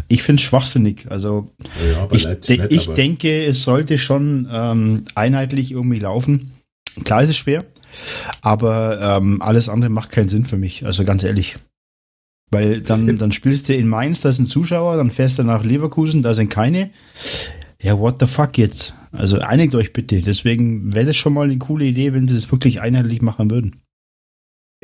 Ich 0.09 0.23
finde 0.23 0.41
es 0.41 0.47
schwachsinnig. 0.47 1.07
Also 1.11 1.51
ja, 1.93 2.09
ich, 2.11 2.25
de 2.25 2.67
ich 2.71 2.89
denke, 2.89 3.45
es 3.45 3.63
sollte 3.63 3.99
schon 3.99 4.49
ähm, 4.51 5.05
einheitlich 5.15 5.73
irgendwie 5.73 6.01
laufen. 6.01 6.53
Klar 7.05 7.23
ist 7.23 7.31
es 7.31 7.37
schwer, 7.37 7.65
aber 8.41 9.19
ähm, 9.19 9.41
alles 9.41 9.69
andere 9.69 9.91
macht 9.91 10.11
keinen 10.11 10.29
Sinn 10.29 10.45
für 10.45 10.57
mich, 10.57 10.85
also 10.85 11.05
ganz 11.05 11.23
ehrlich. 11.23 11.57
Weil 12.51 12.81
dann, 12.81 13.19
dann 13.19 13.31
spielst 13.31 13.69
du 13.69 13.75
in 13.75 13.89
Mainz, 13.89 14.23
da 14.23 14.33
sind 14.33 14.47
Zuschauer, 14.47 14.97
dann 14.97 15.11
fährst 15.11 15.39
du 15.39 15.45
nach 15.45 15.63
Leverkusen, 15.63 16.23
da 16.23 16.35
sind 16.35 16.49
keine. 16.49 16.91
Ja, 17.81 17.99
what 17.99 18.17
the 18.21 18.27
fuck 18.27 18.57
jetzt? 18.59 18.95
Also 19.13 19.39
einigt 19.39 19.75
euch 19.75 19.93
bitte. 19.93 20.23
Deswegen 20.23 20.95
wäre 20.95 21.07
das 21.07 21.17
schon 21.17 21.35
mal 21.35 21.45
eine 21.45 21.59
coole 21.59 21.85
Idee, 21.85 22.13
wenn 22.15 22.27
sie 22.27 22.37
es 22.37 22.51
wirklich 22.51 22.81
einheitlich 22.81 23.23
machen 23.23 23.51
würden. 23.51 23.83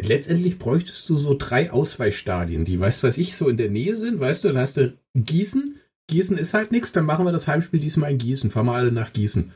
Letztendlich 0.00 0.58
bräuchtest 0.58 1.08
du 1.08 1.16
so 1.16 1.36
drei 1.38 1.70
Ausweichstadien, 1.70 2.64
die, 2.64 2.80
weißt 2.80 3.02
was 3.04 3.16
ich, 3.16 3.36
so 3.36 3.48
in 3.48 3.56
der 3.56 3.70
Nähe 3.70 3.96
sind, 3.96 4.18
weißt 4.18 4.42
du, 4.42 4.48
dann 4.48 4.58
hast 4.58 4.76
du 4.76 4.96
Gießen. 5.14 5.80
Gießen 6.08 6.36
ist 6.36 6.52
halt 6.52 6.72
nichts, 6.72 6.92
dann 6.92 7.04
machen 7.06 7.24
wir 7.24 7.32
das 7.32 7.46
Heimspiel 7.46 7.80
diesmal 7.80 8.10
in 8.10 8.18
Gießen, 8.18 8.50
fahren 8.50 8.66
wir 8.66 8.74
alle 8.74 8.92
nach 8.92 9.12
Gießen. 9.12 9.52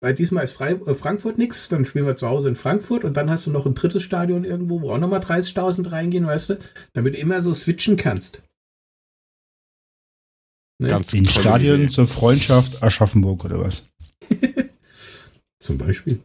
Weil 0.00 0.14
diesmal 0.14 0.44
ist 0.44 0.52
Fre 0.52 0.70
äh, 0.70 0.94
Frankfurt 0.94 1.38
nichts, 1.38 1.68
dann 1.68 1.84
spielen 1.84 2.06
wir 2.06 2.16
zu 2.16 2.28
Hause 2.28 2.48
in 2.48 2.56
Frankfurt 2.56 3.04
und 3.04 3.16
dann 3.16 3.30
hast 3.30 3.46
du 3.46 3.50
noch 3.50 3.66
ein 3.66 3.74
drittes 3.74 4.02
Stadion 4.02 4.44
irgendwo, 4.44 4.80
wo 4.80 4.92
auch 4.92 4.98
nochmal 4.98 5.20
30.000 5.20 5.90
reingehen, 5.90 6.26
weißt 6.26 6.50
du, 6.50 6.58
damit 6.92 7.14
du 7.14 7.18
immer 7.18 7.42
so 7.42 7.54
switchen 7.54 7.96
kannst. 7.96 8.42
Ne? 10.80 10.88
Ganz 10.88 11.12
in 11.12 11.28
Stadion 11.28 11.82
Idee. 11.82 11.88
zur 11.88 12.06
Freundschaft 12.06 12.82
Aschaffenburg 12.82 13.44
oder 13.44 13.60
was? 13.60 13.88
Zum 15.60 15.78
Beispiel. 15.78 16.20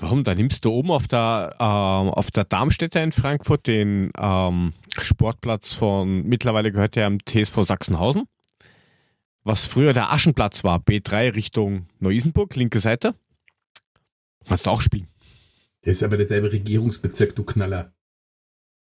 Warum? 0.00 0.24
Da 0.24 0.34
nimmst 0.34 0.64
du 0.64 0.72
oben 0.72 0.90
auf 0.90 1.06
der, 1.06 1.54
ähm, 1.60 2.08
auf 2.08 2.30
der 2.30 2.44
Darmstädter 2.44 3.02
in 3.02 3.12
Frankfurt 3.12 3.66
den 3.66 4.10
ähm, 4.18 4.72
Sportplatz 5.00 5.74
von, 5.74 6.26
mittlerweile 6.26 6.72
gehört 6.72 6.96
der 6.96 7.06
am 7.06 7.18
TSV 7.24 7.62
Sachsenhausen 7.62 8.24
was 9.44 9.66
früher 9.66 9.92
der 9.92 10.12
Aschenplatz 10.12 10.64
war, 10.64 10.78
B3 10.78 11.34
Richtung 11.34 11.86
Neu-Isenburg, 11.98 12.54
linke 12.56 12.80
Seite. 12.80 13.14
Kannst 14.46 14.66
du 14.66 14.70
auch 14.70 14.80
spielen. 14.80 15.08
Der 15.84 15.92
ist 15.92 16.02
aber 16.02 16.16
derselbe 16.16 16.52
Regierungsbezirk, 16.52 17.34
du 17.34 17.44
Knaller. 17.44 17.92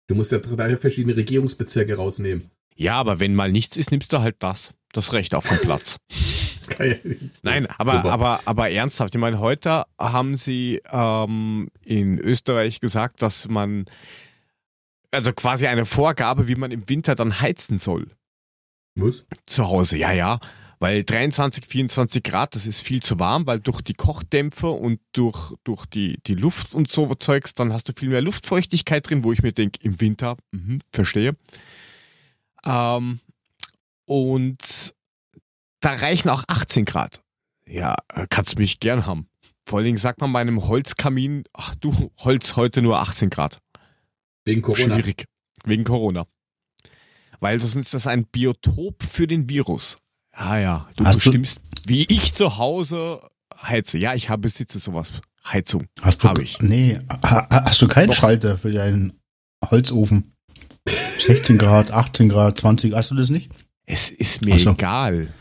Du 0.07 0.15
musst 0.15 0.31
ja 0.31 0.39
drei 0.39 0.77
verschiedene 0.77 1.15
Regierungsbezirke 1.15 1.95
rausnehmen. 1.95 2.49
Ja, 2.75 2.95
aber 2.95 3.19
wenn 3.19 3.35
mal 3.35 3.51
nichts 3.51 3.77
ist, 3.77 3.91
nimmst 3.91 4.13
du 4.13 4.19
halt 4.19 4.37
das. 4.39 4.73
Das 4.93 5.13
Recht 5.13 5.35
auf 5.35 5.47
den 5.47 5.59
Platz. 5.59 5.97
Nein, 7.41 7.67
aber, 7.77 8.05
aber, 8.05 8.39
aber 8.45 8.69
ernsthaft. 8.69 9.15
Ich 9.15 9.21
meine, 9.21 9.39
heute 9.39 9.85
haben 9.97 10.37
sie 10.37 10.81
ähm, 10.91 11.69
in 11.83 12.19
Österreich 12.19 12.79
gesagt, 12.79 13.21
dass 13.21 13.47
man, 13.47 13.85
also 15.11 15.33
quasi 15.33 15.67
eine 15.67 15.85
Vorgabe, 15.85 16.47
wie 16.47 16.55
man 16.55 16.71
im 16.71 16.87
Winter 16.89 17.15
dann 17.15 17.41
heizen 17.41 17.77
soll. 17.77 18.11
Was? 18.95 19.25
Zu 19.45 19.67
Hause, 19.67 19.97
ja, 19.97 20.11
ja. 20.11 20.39
Weil 20.79 21.03
23, 21.03 21.65
24 21.65 22.23
Grad, 22.23 22.53
das 22.53 22.67
ist 22.67 22.81
viel 22.81 23.01
zu 23.01 23.19
warm, 23.19 23.47
weil 23.47 23.59
durch 23.59 23.81
die 23.81 23.95
Kochdämpfer 23.95 24.71
und 24.71 24.99
durch, 25.11 25.55
durch 25.63 25.87
die, 25.87 26.19
die 26.27 26.35
Luft 26.35 26.75
und 26.75 26.89
so 26.89 27.13
Zeugs, 27.15 27.55
dann 27.55 27.73
hast 27.73 27.89
du 27.89 27.93
viel 27.93 28.09
mehr 28.09 28.21
Luftfeuchtigkeit 28.21 29.09
drin, 29.09 29.23
wo 29.23 29.31
ich 29.33 29.41
mir 29.41 29.53
denke, 29.53 29.79
im 29.81 29.99
Winter, 29.99 30.37
mh, 30.51 30.79
verstehe. 30.91 31.35
Ähm, 32.63 33.19
und 34.05 34.93
da 35.79 35.91
reichen 35.91 36.29
auch 36.29 36.43
18 36.47 36.85
Grad. 36.85 37.21
Ja, 37.67 37.95
kannst 38.29 38.53
du 38.53 38.61
mich 38.61 38.79
gern 38.79 39.05
haben. 39.05 39.27
Vor 39.65 39.79
allen 39.79 39.85
Dingen 39.85 39.97
sagt 39.97 40.21
man 40.21 40.31
meinem 40.31 40.67
Holzkamin, 40.67 41.43
ach 41.53 41.75
du, 41.75 42.11
Holz 42.19 42.55
heute 42.55 42.81
nur 42.81 42.99
18 42.99 43.29
Grad. 43.29 43.59
Wegen 44.45 44.61
Corona. 44.61 44.95
Schwierig. 44.95 45.25
Wegen 45.65 45.83
Corona 45.83 46.25
weil 47.39 47.59
sonst 47.59 47.75
ist 47.75 47.93
das 47.93 48.07
ein 48.07 48.25
Biotop 48.25 49.03
für 49.03 49.27
den 49.27 49.49
Virus. 49.49 49.97
Ja, 50.37 50.59
ja, 50.59 50.89
du 50.95 51.05
hast 51.05 51.15
bestimmst, 51.15 51.57
du, 51.57 51.89
wie 51.89 52.05
ich 52.09 52.33
zu 52.33 52.57
Hause 52.57 53.21
heize. 53.61 53.97
Ja, 53.97 54.13
ich 54.13 54.29
habe 54.29 54.43
besitze 54.43 54.79
sowas. 54.79 55.11
Heizung. 55.45 55.85
Hast 56.01 56.23
du, 56.23 56.29
ich. 56.41 56.59
Nee, 56.59 56.99
hast 57.21 57.81
du 57.81 57.87
keinen 57.87 58.09
Doch. 58.09 58.17
Schalter 58.17 58.57
für 58.57 58.71
deinen 58.71 59.13
Holzofen? 59.69 60.33
16 61.19 61.57
Grad, 61.57 61.91
18 61.91 62.29
Grad, 62.29 62.57
20, 62.57 62.93
hast 62.93 63.11
du 63.11 63.15
das 63.15 63.29
nicht? 63.29 63.51
Es 63.85 64.09
ist 64.09 64.43
mir 64.43 64.59
so. 64.59 64.71
egal. 64.71 65.33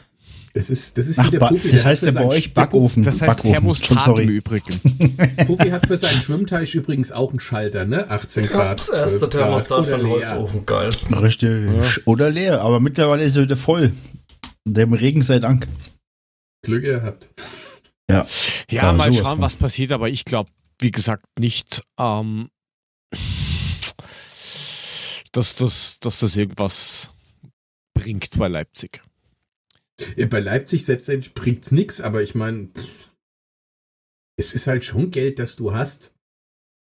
Das 0.56 0.70
ist, 0.70 0.96
das 0.96 1.06
ist 1.06 1.18
Ach, 1.18 1.26
wie 1.26 1.32
der 1.32 1.40
Profi. 1.40 1.70
Das 1.70 1.84
heißt 1.84 2.06
ja 2.06 2.12
bei 2.12 2.24
euch 2.24 2.54
Backofen. 2.54 3.02
Das 3.02 3.20
heißt 3.20 3.26
Backofen. 3.26 3.52
Thermostat 3.52 4.18
im 4.20 4.28
Übrigen. 4.30 4.80
Profi 5.44 5.68
hat 5.68 5.86
für 5.86 5.98
seinen 5.98 6.22
Schwimmteich 6.22 6.74
übrigens 6.74 7.12
auch 7.12 7.28
einen 7.28 7.40
Schalter, 7.40 7.84
ne? 7.84 8.08
18 8.08 8.46
Grad. 8.46 8.88
Ja, 8.90 9.00
erster 9.00 9.28
Thermostat 9.28 9.84
für 9.84 9.98
den 9.98 10.08
Holzofen, 10.08 10.64
geil. 10.64 10.88
Richtig. 11.10 11.66
Ja. 11.66 11.82
Oder 12.06 12.30
leer, 12.30 12.62
aber 12.62 12.80
mittlerweile 12.80 13.24
ist 13.24 13.36
er 13.36 13.42
wieder 13.42 13.58
voll. 13.58 13.92
Dem 14.64 14.94
Regen 14.94 15.20
sei 15.20 15.40
Dank. 15.40 15.68
Glück 16.62 16.84
gehabt. 16.84 17.28
Ja. 18.10 18.26
Ja, 18.70 18.94
mal 18.94 19.12
schauen, 19.12 19.24
von. 19.24 19.40
was 19.42 19.56
passiert, 19.56 19.92
aber 19.92 20.08
ich 20.08 20.24
glaube, 20.24 20.48
wie 20.80 20.90
gesagt, 20.90 21.26
nicht, 21.38 21.82
ähm, 22.00 22.48
dass, 25.32 25.54
das, 25.54 25.98
dass 26.00 26.20
das 26.20 26.34
irgendwas 26.34 27.10
bringt 27.92 28.30
bei 28.38 28.48
Leipzig. 28.48 29.02
Bei 30.28 30.40
Leipzig 30.40 30.84
selbst 30.84 31.34
bringt 31.34 31.64
es 31.64 31.72
nichts, 31.72 32.00
aber 32.00 32.22
ich 32.22 32.34
meine, 32.34 32.70
es 34.38 34.54
ist 34.54 34.66
halt 34.66 34.84
schon 34.84 35.10
Geld, 35.10 35.38
das 35.38 35.56
du 35.56 35.74
hast, 35.74 36.14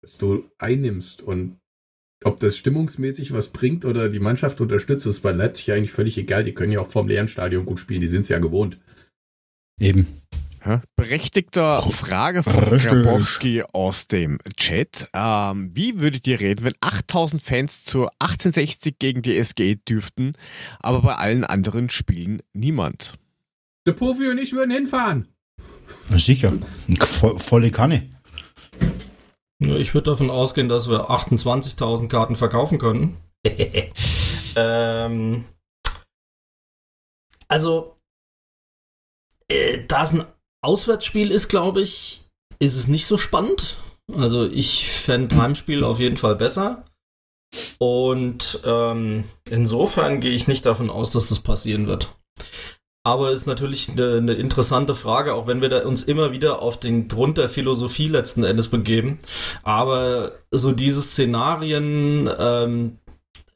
das 0.02 0.18
du 0.18 0.50
einnimmst. 0.58 1.22
Und 1.22 1.58
ob 2.24 2.40
das 2.40 2.56
stimmungsmäßig 2.56 3.32
was 3.32 3.50
bringt 3.50 3.84
oder 3.84 4.08
die 4.08 4.18
Mannschaft 4.18 4.60
unterstützt, 4.60 5.06
ist 5.06 5.20
bei 5.20 5.30
Leipzig 5.30 5.72
eigentlich 5.72 5.92
völlig 5.92 6.18
egal. 6.18 6.42
Die 6.42 6.54
können 6.54 6.72
ja 6.72 6.80
auch 6.80 6.90
vorm 6.90 7.08
leeren 7.08 7.28
Stadion 7.28 7.64
gut 7.64 7.78
spielen, 7.78 8.00
die 8.00 8.08
sind 8.08 8.22
es 8.22 8.28
ja 8.28 8.38
gewohnt. 8.38 8.78
Eben. 9.78 10.06
Berechtigter 10.96 11.82
Frage 11.82 12.42
von 12.42 12.78
Grabowski 12.78 13.62
aus 13.72 14.08
dem 14.08 14.38
Chat. 14.56 15.10
Ähm, 15.12 15.70
wie 15.74 16.00
würdet 16.00 16.26
ihr 16.26 16.40
reden, 16.40 16.64
wenn 16.64 16.74
8000 16.80 17.42
Fans 17.42 17.84
zur 17.84 18.10
1860 18.18 18.98
gegen 18.98 19.22
die 19.22 19.36
SG 19.36 19.76
dürften, 19.76 20.32
aber 20.80 21.02
bei 21.02 21.16
allen 21.16 21.44
anderen 21.44 21.90
Spielen 21.90 22.42
niemand? 22.54 23.14
Der 23.86 23.92
Profi 23.92 24.28
und 24.28 24.38
ich 24.38 24.52
würden 24.52 24.70
hinfahren. 24.70 25.28
Sicher. 26.16 26.52
Vo 27.00 27.38
volle 27.38 27.70
Kanne. 27.70 28.08
Ich 29.58 29.92
würde 29.92 30.10
davon 30.10 30.30
ausgehen, 30.30 30.68
dass 30.68 30.88
wir 30.88 31.10
28.000 31.10 32.08
Karten 32.08 32.36
verkaufen 32.36 32.78
können. 32.78 33.18
ähm, 34.56 35.44
also, 37.48 37.96
äh, 39.48 39.84
da 39.86 40.02
es 40.02 40.12
ein 40.12 40.24
Auswärtsspiel 40.64 41.30
ist, 41.30 41.48
glaube 41.48 41.82
ich, 41.82 42.24
ist 42.58 42.76
es 42.76 42.88
nicht 42.88 43.06
so 43.06 43.16
spannend. 43.16 43.76
Also 44.12 44.46
ich 44.46 44.88
fände 44.88 45.36
Heimspiel 45.36 45.84
auf 45.84 46.00
jeden 46.00 46.16
Fall 46.16 46.36
besser. 46.36 46.84
Und 47.78 48.60
ähm, 48.64 49.24
insofern 49.48 50.20
gehe 50.20 50.32
ich 50.32 50.48
nicht 50.48 50.66
davon 50.66 50.90
aus, 50.90 51.10
dass 51.10 51.28
das 51.28 51.40
passieren 51.40 51.86
wird. 51.86 52.14
Aber 53.06 53.32
ist 53.32 53.46
natürlich 53.46 53.90
eine, 53.90 54.16
eine, 54.16 54.32
interessante 54.32 54.94
Frage, 54.94 55.34
auch 55.34 55.46
wenn 55.46 55.60
wir 55.60 55.86
uns 55.86 56.02
immer 56.04 56.32
wieder 56.32 56.62
auf 56.62 56.80
den 56.80 57.06
Grund 57.06 57.36
der 57.36 57.50
Philosophie 57.50 58.08
letzten 58.08 58.44
Endes 58.44 58.68
begeben. 58.68 59.18
Aber 59.62 60.32
so 60.50 60.72
diese 60.72 61.02
Szenarien 61.02 62.30
ähm, 62.38 62.98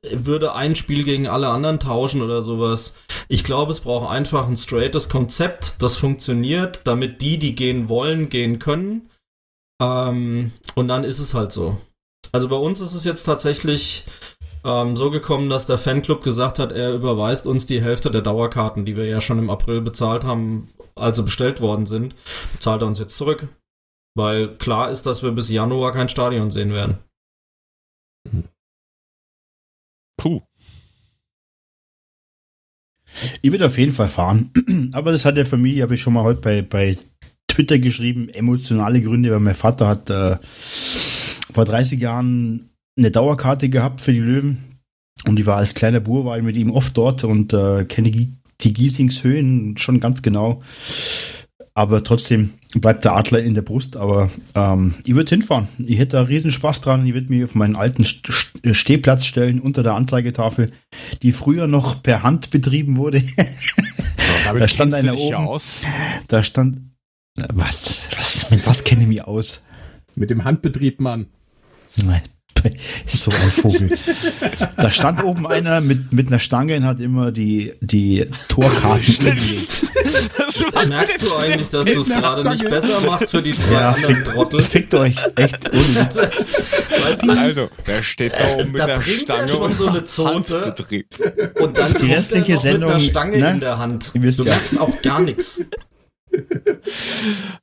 würde 0.03 0.55
ein 0.55 0.77
Spiel 0.77 1.05
gegen 1.05 1.27
alle 1.27 1.49
anderen 1.49 1.81
tauschen 1.81 2.23
oder 2.23 2.43
sowas. 2.43 2.97
Ich 3.29 3.45
glaube, 3.45 3.73
es 3.73 3.81
braucht 3.81 4.09
einfach 4.09 4.47
ein 4.47 4.57
straightes 4.57 5.09
Konzept, 5.09 5.83
das 5.83 5.97
funktioniert, 5.97 6.83
damit 6.85 7.21
die, 7.21 7.39
die 7.39 7.55
gehen 7.55 7.89
wollen, 7.89 8.29
gehen 8.29 8.59
können. 8.59 9.11
Ähm, 9.83 10.53
und 10.75 10.89
dann 10.89 11.05
ist 11.05 11.19
es 11.19 11.35
halt 11.35 11.53
so. 11.53 11.79
Also 12.33 12.49
bei 12.49 12.57
uns 12.57 12.81
ist 12.81 12.95
es 12.95 13.05
jetzt 13.05 13.25
tatsächlich 13.25 14.05
ähm, 14.65 14.97
so 14.97 15.11
gekommen, 15.11 15.49
dass 15.49 15.67
der 15.67 15.79
Fanclub 15.79 16.23
gesagt 16.23 16.59
hat, 16.59 16.73
er 16.73 16.93
überweist 16.95 17.47
uns 17.47 17.67
die 17.67 17.83
Hälfte 17.83 18.11
der 18.11 18.23
Dauerkarten, 18.23 18.85
die 18.85 18.97
wir 18.97 19.07
ja 19.07 19.21
schon 19.21 19.39
im 19.39 19.51
April 19.51 19.81
bezahlt 19.81 20.25
haben, 20.25 20.69
also 20.95 21.23
bestellt 21.25 21.61
worden 21.61 21.87
sind, 21.87 22.15
bezahlt 22.53 22.83
er 22.83 22.89
uns 22.89 22.99
jetzt 22.99 23.17
zurück. 23.17 23.49
Weil 24.17 24.57
klar 24.57 24.91
ist, 24.91 25.07
dass 25.07 25.23
wir 25.23 25.31
bis 25.33 25.49
Januar 25.49 25.93
kein 25.93 26.09
Stadion 26.09 26.51
sehen 26.51 26.73
werden. 26.73 26.99
Puh. 30.19 30.43
Ich 33.41 33.51
würde 33.51 33.67
auf 33.67 33.79
jeden 33.79 33.93
Fall 33.93 34.09
fahren. 34.09 34.51
Aber 34.93 35.13
das 35.13 35.25
hat 35.25 35.39
ja 35.39 35.45
für 35.45 35.57
mich, 35.57 35.81
habe 35.81 35.95
ich 35.95 36.03
schon 36.03 36.13
mal 36.13 36.25
heute 36.25 36.41
bei, 36.41 36.61
bei 36.61 36.97
Twitter 37.47 37.79
geschrieben, 37.79 38.29
emotionale 38.29 39.01
Gründe, 39.01 39.31
weil 39.31 39.41
mein 39.41 39.55
Vater 39.55 39.89
hat 39.89 40.11
äh, 40.11 40.37
vor 41.53 41.65
30 41.65 42.01
Jahren 42.01 42.69
eine 42.97 43.11
Dauerkarte 43.11 43.71
gehabt 43.71 44.01
für 44.01 44.13
die 44.13 44.21
Löwen. 44.21 44.59
Und 45.27 45.41
ich 45.41 45.47
war 45.47 45.57
als 45.57 45.75
kleiner 45.75 46.01
Bur, 46.01 46.25
war 46.25 46.37
ich 46.37 46.45
mit 46.45 46.57
ihm 46.57 46.71
oft 46.71 46.97
dort 46.97 47.25
und 47.25 47.53
äh, 47.53 47.85
kenne 47.85 48.11
die 48.11 48.73
Giesingshöhen 48.73 49.77
schon 49.79 50.01
ganz 50.01 50.23
genau. 50.23 50.63
Aber 51.79 52.03
trotzdem 52.03 52.55
bleibt 52.75 53.05
der 53.05 53.15
Adler 53.15 53.41
in 53.41 53.55
der 53.55 53.63
Brust. 53.63 53.97
Aber 53.97 54.29
ähm, 54.57 54.95
ich 55.05 55.15
würde 55.15 55.31
hinfahren. 55.31 55.69
Ich 55.87 56.01
hätte 56.01 56.17
da 56.17 56.23
riesen 56.23 56.51
Spaß 56.51 56.81
dran. 56.81 57.07
Ich 57.07 57.15
würde 57.15 57.29
mich 57.29 57.45
auf 57.45 57.55
meinen 57.55 57.77
alten 57.77 58.05
Stehplatz 58.05 59.27
stellen 59.27 59.61
unter 59.61 59.85
der 59.85 59.95
Anzeigetafel, 59.95 60.73
die 61.23 61.31
früher 61.31 61.69
noch 61.69 62.03
per 62.03 62.25
Hand 62.25 62.51
betrieben 62.51 62.97
wurde. 62.97 63.23
So, 64.51 64.59
da 64.59 64.69
stand 64.69 64.95
einer 64.95 65.17
oben. 65.17 65.35
Aus. 65.35 65.83
Da 66.29 66.43
stand 66.43 66.81
was, 67.53 68.09
was 68.17 68.51
mit 68.51 68.67
was 68.67 68.85
kenne 68.85 69.03
ich 69.03 69.09
mich 69.09 69.25
aus? 69.25 69.63
Mit 70.15 70.31
dem 70.31 70.45
Handbetrieb, 70.45 71.01
Mann. 71.01 71.27
Nein, 72.03 72.23
so 73.07 73.31
ein 73.31 73.51
Vogel. 73.51 73.91
da 74.77 74.91
stand 74.91 75.23
oben 75.25 75.47
einer 75.47 75.81
mit, 75.81 76.13
mit 76.13 76.29
einer 76.29 76.39
Stange 76.39 76.77
und 76.77 76.85
hat 76.85 77.01
immer 77.01 77.33
die, 77.33 77.73
die 77.81 78.27
Torkarten 78.49 79.15
umgelegt. 79.19 79.93
Merkst 80.89 81.23
du 81.23 81.37
eigentlich, 81.37 81.69
dass 81.69 81.85
du 81.85 82.01
es 82.01 82.09
gerade 82.09 82.49
nicht 82.51 82.69
besser 82.69 83.01
machst 83.01 83.31
für 83.31 83.43
die 83.43 83.53
zwei 83.53 83.73
ja, 83.73 83.91
anderen 83.91 84.15
fickt, 84.15 84.29
Trottel? 84.29 84.63
Fickt 84.63 84.95
euch, 84.95 85.17
echt 85.37 85.73
ohne 85.73 85.95
Witz. 85.95 86.17
Weißt 86.17 87.23
du, 87.23 87.31
also, 87.31 87.71
der 87.87 88.03
steht 88.03 88.33
da 88.33 88.55
oben 88.55 88.73
mit 88.73 88.81
da 88.81 88.87
der 88.87 89.01
Stange 89.01 89.57
und 89.57 89.77
so 89.77 89.87
eine 89.87 90.05
Zote 90.05 90.75
und 91.61 91.79
dann 91.79 91.95
die 91.95 92.13
restliche 92.13 92.59
Sendung 92.59 92.93
mit 92.93 93.01
einer 93.01 93.11
Stange 93.11 93.39
ne? 93.39 93.51
in 93.51 93.61
der 93.61 93.79
Hand. 93.79 94.11
Du 94.15 94.21
ja. 94.21 94.45
merkst 94.45 94.79
auch 94.79 95.03
gar 95.03 95.21
nichts. 95.21 95.61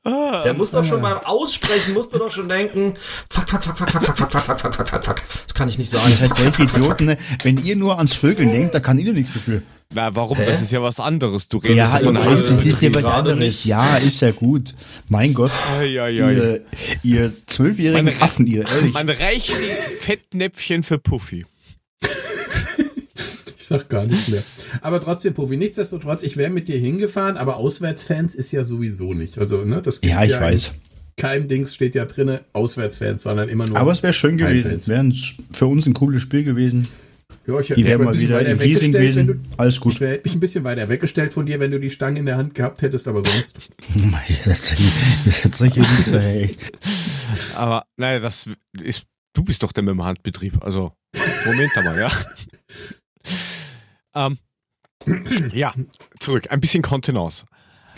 Der 0.05 0.53
muss 0.53 0.71
doch 0.71 0.83
schon 0.85 1.01
beim 1.01 1.17
Aussprechen, 1.19 1.93
musst 1.93 2.13
du 2.13 2.17
doch 2.17 2.31
schon 2.31 2.49
denken, 2.49 2.93
fuck, 3.29 3.49
fuck, 3.49 3.63
fuck, 3.63 3.77
fuck, 3.77 3.89
fuck, 3.89 4.03
fuck, 4.03 4.17
fuck, 4.17 4.31
fuck, 4.31 4.41
fuck, 4.41 4.59
fuck, 4.59 4.75
fuck, 4.75 4.89
fuck, 4.89 5.05
fuck. 5.05 5.21
Das 5.45 5.53
kann 5.53 5.69
ich 5.69 5.77
nicht 5.77 5.89
sagen. 5.89 6.09
Ihr 6.09 6.15
seid 6.15 6.35
solche 6.35 6.63
Idioten, 6.63 7.05
ne? 7.05 7.17
wenn 7.43 7.57
ihr 7.57 7.75
nur 7.75 7.97
ans 7.97 8.13
Vögeln 8.13 8.51
denkt, 8.51 8.75
da 8.75 8.79
kann 8.79 8.99
ihr 8.99 9.13
nichts 9.13 9.33
dafür. 9.33 9.61
Na, 9.93 10.13
warum? 10.15 10.38
Hä? 10.38 10.45
Das 10.45 10.61
ist 10.61 10.71
ja 10.71 10.81
was 10.81 10.99
anderes. 10.99 11.47
Du 11.47 11.57
redest 11.57 11.77
ja, 11.77 11.88
von 11.99 12.15
weiß, 12.15 12.41
das 12.41 12.65
ist 12.65 12.81
ja 12.81 12.93
was 12.93 13.05
anderes. 13.05 13.63
Ja, 13.63 13.97
ist 13.97 14.21
ja 14.21 14.31
gut. 14.31 14.73
Mein 15.07 15.33
Gott. 15.33 15.51
Ai, 15.69 16.01
ai, 16.01 16.23
ai. 16.23 16.33
Ihr, 16.33 16.61
ihr 17.03 17.33
zwölfjährigen 17.45 18.21
Affen, 18.21 18.47
ihr, 18.47 18.67
ehrlich. 18.67 18.93
Man 18.93 19.09
reicht 19.09 19.49
die 19.49 19.95
Fettnäpfchen 19.99 20.83
für 20.83 20.97
Puffy. 20.97 21.45
Ich 23.71 23.82
sag 23.82 23.89
gar 23.89 24.06
nicht 24.06 24.30
mehr. 24.30 24.43
Aber 24.82 24.99
trotzdem, 24.99 25.34
Profi, 25.34 25.58
nichtsdestotrotz, 25.58 26.23
ich 26.23 26.38
wäre 26.38 26.51
mit 26.51 26.67
dir 26.67 26.78
hingefahren, 26.78 27.38
aber 27.38 27.58
Auswärtsfans 27.58 28.36
ist 28.36 28.51
ja 28.51 28.63
sowieso 28.63 29.13
nicht. 29.13 29.38
Also, 29.38 29.65
ne, 29.65 29.82
das 29.82 30.01
Ja, 30.04 30.23
ich 30.23 30.32
ja 30.32 30.41
weiß. 30.41 30.73
Kein 31.17 31.47
Dings 31.47 31.73
steht 31.73 31.95
ja 31.95 32.06
drinne, 32.06 32.41
Auswärtsfans, 32.54 33.23
sondern 33.23 33.49
immer 33.49 33.65
nur. 33.65 33.78
Aber 33.78 33.91
es 33.91 34.04
wäre 34.04 34.13
schön 34.13 34.38
gewesen. 34.38 34.86
Wäre 34.86 35.10
für 35.51 35.65
uns 35.67 35.88
ein 35.88 35.93
cooles 35.93 36.21
Spiel 36.21 36.43
gewesen. 36.43 36.88
Ja, 37.47 37.60
ich, 37.60 37.67
die 37.67 37.86
wären 37.86 38.04
mal 38.04 38.17
wieder 38.17 38.45
in 38.45 38.58
Giesing 38.58 38.91
gewesen. 38.91 39.28
Du, 39.28 39.36
Alles 39.58 39.80
gut. 39.80 39.93
Ich 39.93 39.99
hätte 39.99 40.23
mich 40.23 40.34
ein 40.34 40.39
bisschen 40.39 40.63
weiter 40.63 40.89
weggestellt 40.89 41.32
von 41.32 41.45
dir, 41.45 41.60
wenn 41.60 41.71
du 41.71 41.80
die 41.80 41.89
Stange 41.89 42.19
in 42.19 42.25
der 42.25 42.38
Hand 42.38 42.56
gehabt 42.56 42.82
hättest, 42.82 43.08
aber 43.08 43.23
sonst. 43.23 43.56
das 44.45 44.73
ist 45.25 45.56
solche 45.56 45.82
Witze, 45.82 46.21
ey. 46.21 46.56
Aber, 47.56 47.86
naja, 47.97 48.19
das 48.19 48.49
ist, 48.82 49.06
du 49.34 49.43
bist 49.43 49.62
doch 49.62 49.71
der 49.71 49.84
mit 49.84 49.93
dem 49.93 50.04
Handbetrieb. 50.04 50.62
Also, 50.63 50.93
Moment 51.45 51.71
mal, 51.75 51.99
ja. 51.99 52.12
Ähm, 54.15 54.38
ja, 55.51 55.73
zurück. 56.19 56.51
Ein 56.51 56.62
bisschen 56.62 56.82
Kontenance. 56.82 57.45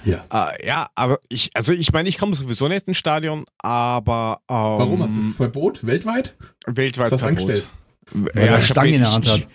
Ja. 0.03 0.25
Äh, 0.31 0.65
ja, 0.65 0.89
aber 0.95 1.19
ich, 1.29 1.51
also 1.53 1.73
ich 1.73 1.91
meine, 1.91 2.09
ich 2.09 2.17
komme 2.17 2.35
sowieso 2.35 2.67
nicht 2.67 2.87
ins 2.87 2.97
Stadion, 2.97 3.45
aber. 3.57 4.41
Ähm, 4.49 4.55
Warum 4.55 5.03
hast 5.03 5.15
du 5.15 5.31
Verbot 5.31 5.85
weltweit? 5.85 6.35
Weltweit 6.65 7.07
du 7.07 7.11
das 7.11 7.23
angestellt? 7.23 7.69
Weil 8.11 8.45
ja, 8.45 8.53
er 8.53 8.61
Stange 8.61 8.95
in 8.95 9.01
der 9.01 9.11
Hand 9.11 9.29
hat. 9.29 9.47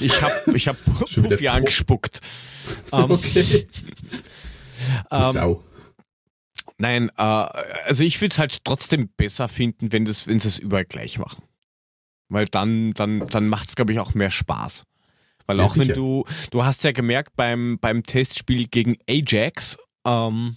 Ich, 0.00 0.06
ich 0.06 0.22
habe 0.22 0.56
ich 0.56 0.68
hab 0.68 0.76
Puffy 0.84 1.48
angespuckt. 1.48 2.20
Ähm, 2.92 3.10
okay. 3.10 3.66
Ähm, 5.10 5.32
Sau. 5.32 5.64
Nein, 6.78 7.10
äh, 7.16 7.22
also 7.22 8.04
ich 8.04 8.20
würde 8.20 8.32
es 8.32 8.38
halt 8.38 8.64
trotzdem 8.64 9.08
besser 9.16 9.48
finden, 9.48 9.92
wenn 9.92 10.04
das, 10.04 10.26
wenn 10.26 10.40
sie 10.40 10.48
es 10.48 10.58
überall 10.58 10.84
gleich 10.84 11.18
machen. 11.18 11.42
Weil 12.28 12.46
dann, 12.46 12.92
dann, 12.92 13.26
dann 13.28 13.48
macht 13.48 13.70
es, 13.70 13.76
glaube 13.76 13.92
ich, 13.92 13.98
auch 13.98 14.14
mehr 14.14 14.30
Spaß. 14.30 14.84
Weil 15.50 15.58
ja, 15.58 15.64
auch 15.64 15.72
sicher. 15.74 15.88
wenn 15.88 15.94
du, 15.96 16.24
du 16.52 16.62
hast 16.62 16.84
ja 16.84 16.92
gemerkt 16.92 17.34
beim, 17.34 17.76
beim 17.80 18.04
Testspiel 18.04 18.68
gegen 18.68 18.96
Ajax, 19.08 19.78
ähm, 20.06 20.56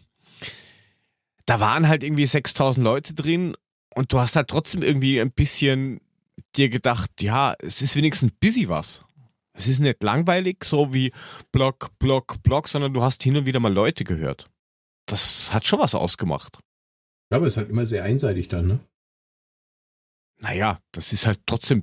da 1.48 1.60
waren 1.60 1.88
halt 1.88 2.04
irgendwie 2.04 2.28
6000 2.28 2.84
Leute 2.84 3.16
drin 3.16 3.56
und 3.96 4.14
du 4.14 4.20
hast 4.20 4.36
halt 4.36 4.50
trotzdem 4.50 4.84
irgendwie 4.84 5.20
ein 5.20 5.32
bisschen 5.32 6.00
dir 6.56 6.70
gedacht, 6.70 7.10
ja, 7.24 7.56
es 7.58 7.82
ist 7.82 7.96
wenigstens 7.96 8.30
ein 8.30 8.38
bisschen 8.40 8.70
was. 8.70 9.04
Es 9.54 9.66
ist 9.66 9.80
nicht 9.80 10.04
langweilig, 10.04 10.64
so 10.64 10.94
wie 10.94 11.12
Block, 11.52 11.90
Block, 11.98 12.44
Block, 12.44 12.70
sondern 12.70 12.94
du 12.94 13.02
hast 13.02 13.24
hin 13.24 13.36
und 13.36 13.48
wieder 13.48 13.60
mal 13.60 13.74
Leute 13.74 14.04
gehört. 14.04 14.46
Das 15.08 15.52
hat 15.52 15.66
schon 15.66 15.80
was 15.80 15.96
ausgemacht. 15.96 16.60
Ja, 17.32 17.38
aber 17.38 17.48
es 17.48 17.54
ist 17.54 17.58
halt 17.58 17.72
immer 17.72 17.88
sehr 17.88 18.04
einseitig 18.04 18.48
dann, 18.48 18.68
ne? 18.68 18.80
Naja, 20.42 20.80
das 20.92 21.14
ist 21.14 21.26
halt 21.26 21.40
trotzdem 21.48 21.82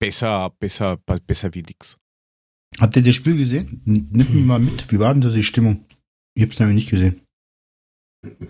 besser, 0.00 0.50
besser, 0.58 0.96
besser 0.96 1.54
wie 1.54 1.62
nix. 1.62 1.98
Habt 2.80 2.96
ihr 2.96 3.02
das 3.02 3.14
Spiel 3.14 3.36
gesehen? 3.36 3.80
Nimm 3.84 4.34
mich 4.34 4.44
mal 4.44 4.58
mit. 4.58 4.90
Wie 4.92 4.98
war 4.98 5.12
denn 5.12 5.22
da 5.22 5.30
die 5.30 5.42
Stimmung? 5.42 5.84
Ich 6.34 6.42
hab's 6.42 6.60
nämlich 6.60 6.76
nicht 6.76 6.90
gesehen. 6.90 7.22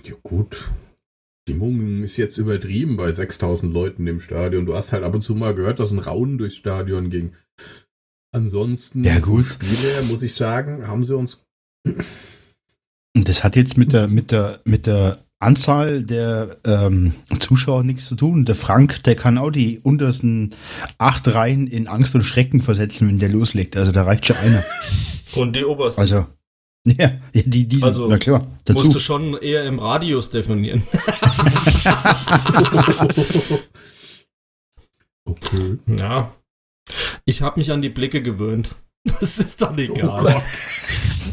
Ja, 0.02 0.14
gut. 0.22 0.70
Stimmung 1.48 2.02
ist 2.02 2.16
jetzt 2.16 2.38
übertrieben 2.38 2.96
bei 2.96 3.12
6000 3.12 3.72
Leuten 3.72 4.06
im 4.06 4.18
Stadion. 4.18 4.66
Du 4.66 4.74
hast 4.74 4.92
halt 4.92 5.04
ab 5.04 5.14
und 5.14 5.22
zu 5.22 5.36
mal 5.36 5.54
gehört, 5.54 5.78
dass 5.78 5.92
ein 5.92 6.00
Raunen 6.00 6.38
durchs 6.38 6.56
Stadion 6.56 7.08
ging. 7.08 7.34
Ansonsten, 8.32 9.04
ja, 9.04 9.20
gut. 9.20 9.46
Spiele, 9.46 10.02
muss 10.02 10.22
ich 10.22 10.34
sagen, 10.34 10.88
haben 10.88 11.04
sie 11.04 11.16
uns. 11.16 11.44
Und 11.84 13.28
das 13.28 13.44
hat 13.44 13.54
jetzt 13.54 13.78
mit 13.78 13.92
der, 13.92 14.08
mit 14.08 14.32
der, 14.32 14.60
mit 14.64 14.86
der 14.86 15.25
Anzahl 15.46 16.02
der 16.02 16.58
ähm, 16.64 17.12
Zuschauer 17.38 17.84
nichts 17.84 18.06
zu 18.06 18.16
tun. 18.16 18.44
Der 18.44 18.56
Frank, 18.56 19.04
der 19.04 19.14
kann 19.14 19.38
auch 19.38 19.50
die 19.50 19.78
untersten 19.78 20.54
acht 20.98 21.28
Reihen 21.28 21.68
in 21.68 21.86
Angst 21.86 22.14
und 22.16 22.24
Schrecken 22.24 22.60
versetzen, 22.60 23.08
wenn 23.08 23.18
der 23.18 23.28
loslegt. 23.28 23.76
Also 23.76 23.92
da 23.92 24.02
reicht 24.02 24.26
schon 24.26 24.36
einer. 24.36 24.64
Und 25.36 25.54
die 25.54 25.64
obersten. 25.64 26.00
Also, 26.00 26.26
ja, 26.84 27.12
die, 27.32 27.68
die, 27.68 27.82
also, 27.82 28.08
na 28.08 28.18
klar, 28.18 28.46
dazu. 28.64 28.86
musst 28.86 28.96
du 28.96 29.00
schon 29.00 29.36
eher 29.40 29.64
im 29.64 29.78
Radius 29.78 30.30
definieren. 30.30 30.82
okay. 35.24 35.78
Ja. 35.96 36.34
Ich 37.24 37.42
habe 37.42 37.60
mich 37.60 37.70
an 37.72 37.82
die 37.82 37.88
Blicke 37.90 38.20
gewöhnt. 38.22 38.74
Das 39.20 39.38
ist 39.38 39.62
doch 39.62 39.76
egal. 39.78 40.20
Oh 40.20 40.24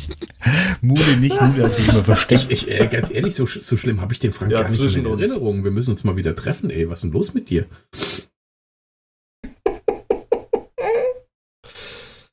Mule 0.81 1.17
nicht, 1.17 1.39
Mule 1.39 1.63
hat 1.63 1.75
sich 1.75 1.87
immer 1.87 2.03
versteckt. 2.03 2.45
Ich, 2.49 2.67
ich, 2.67 2.79
äh, 2.79 2.87
ganz 2.87 3.09
ehrlich, 3.11 3.35
so, 3.35 3.45
so 3.45 3.77
schlimm 3.77 4.01
habe 4.01 4.13
ich 4.13 4.19
den 4.19 4.31
Frank 4.31 4.51
ja, 4.51 4.61
gar 4.61 4.71
nicht 4.71 4.95
in 4.95 5.05
Erinnerung. 5.05 5.63
Wir 5.63 5.71
müssen 5.71 5.91
uns 5.91 6.03
mal 6.03 6.15
wieder 6.15 6.35
treffen, 6.35 6.69
ey. 6.69 6.89
Was 6.89 6.99
ist 6.99 7.03
denn 7.03 7.11
los 7.11 7.33
mit 7.33 7.49
dir? 7.49 7.65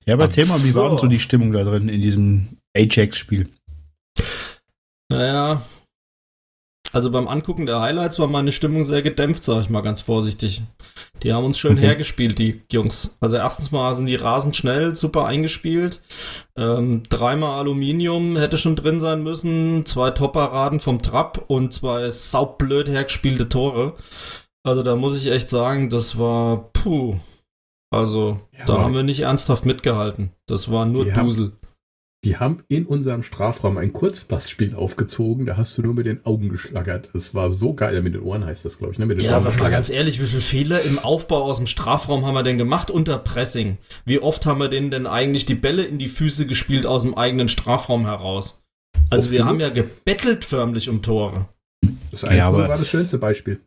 Ja, 0.06 0.14
aber 0.14 0.24
erzähl 0.24 0.46
mal, 0.46 0.62
wie 0.64 0.74
war 0.74 0.88
denn 0.88 0.98
so 0.98 1.06
die 1.06 1.20
Stimmung 1.20 1.52
da 1.52 1.62
drin 1.62 1.88
in 1.88 2.00
diesem 2.00 2.58
Ajax-Spiel? 2.76 3.48
Naja, 5.08 5.62
also 6.92 7.10
beim 7.10 7.28
Angucken 7.28 7.66
der 7.66 7.80
Highlights 7.80 8.18
war 8.18 8.26
meine 8.26 8.52
Stimmung 8.52 8.84
sehr 8.84 9.02
gedämpft, 9.02 9.44
sage 9.44 9.60
ich 9.60 9.70
mal 9.70 9.80
ganz 9.80 10.00
vorsichtig. 10.00 10.62
Die 11.22 11.32
haben 11.32 11.44
uns 11.44 11.58
schön 11.58 11.72
okay. 11.72 11.86
hergespielt, 11.86 12.38
die 12.38 12.62
Jungs. 12.72 13.16
Also 13.20 13.36
erstens 13.36 13.70
mal 13.70 13.94
sind 13.94 14.06
die 14.06 14.16
rasend 14.16 14.56
schnell, 14.56 14.96
super 14.96 15.26
eingespielt. 15.26 16.02
Ähm, 16.56 17.02
dreimal 17.08 17.60
Aluminium 17.60 18.36
hätte 18.36 18.58
schon 18.58 18.76
drin 18.76 19.00
sein 19.00 19.22
müssen, 19.22 19.86
zwei 19.86 20.10
Top-Paraden 20.10 20.80
vom 20.80 21.00
Trapp 21.00 21.44
und 21.46 21.72
zwei 21.72 22.10
saublöd 22.10 22.88
hergespielte 22.88 23.48
Tore. 23.48 23.94
Also 24.62 24.82
da 24.82 24.96
muss 24.96 25.16
ich 25.16 25.30
echt 25.30 25.48
sagen, 25.48 25.90
das 25.90 26.18
war 26.18 26.70
puh. 26.72 27.16
Also 27.92 28.40
ja, 28.56 28.66
da 28.66 28.78
haben 28.78 28.94
wir 28.94 29.02
nicht 29.02 29.20
ernsthaft 29.20 29.64
mitgehalten. 29.64 30.30
Das 30.46 30.70
war 30.70 30.86
nur 30.86 31.06
Dusel. 31.06 31.52
Die 32.22 32.36
haben 32.36 32.62
in 32.68 32.84
unserem 32.84 33.22
Strafraum 33.22 33.78
ein 33.78 33.94
Kurzpassspiel 33.94 34.74
aufgezogen, 34.74 35.46
da 35.46 35.56
hast 35.56 35.78
du 35.78 35.82
nur 35.82 35.94
mit 35.94 36.04
den 36.04 36.26
Augen 36.26 36.50
geschlagert. 36.50 37.08
Es 37.14 37.34
war 37.34 37.50
so 37.50 37.72
geil, 37.72 38.02
mit 38.02 38.14
den 38.14 38.20
Ohren 38.20 38.44
heißt 38.44 38.62
das, 38.66 38.76
glaube 38.76 38.92
ich, 38.92 38.98
ne? 38.98 39.06
Mit 39.06 39.16
den 39.16 39.24
ja, 39.24 39.38
Ohren 39.38 39.46
aber 39.46 39.56
mal 39.56 39.70
ganz 39.70 39.88
ehrlich, 39.88 40.20
wie 40.20 40.26
viele 40.26 40.42
Fehler 40.42 40.82
im 40.82 40.98
Aufbau 40.98 41.44
aus 41.44 41.56
dem 41.56 41.66
Strafraum 41.66 42.26
haben 42.26 42.34
wir 42.34 42.42
denn 42.42 42.58
gemacht 42.58 42.90
unter 42.90 43.16
Pressing? 43.16 43.78
Wie 44.04 44.18
oft 44.18 44.44
haben 44.44 44.60
wir 44.60 44.68
denen 44.68 44.90
denn 44.90 45.06
eigentlich 45.06 45.46
die 45.46 45.54
Bälle 45.54 45.84
in 45.84 45.96
die 45.96 46.08
Füße 46.08 46.44
gespielt 46.44 46.84
aus 46.84 47.02
dem 47.02 47.16
eigenen 47.16 47.48
Strafraum 47.48 48.04
heraus? 48.04 48.62
Also 49.08 49.22
oft 49.22 49.30
wir 49.30 49.38
genug? 49.38 49.48
haben 49.48 49.60
ja 49.60 49.70
gebettelt 49.70 50.44
förmlich 50.44 50.90
um 50.90 51.00
Tore. 51.00 51.48
Das 52.10 52.24
1 52.24 52.36
ja, 52.36 52.52
war 52.52 52.68
das 52.68 52.88
schönste 52.88 53.16
Beispiel. 53.16 53.60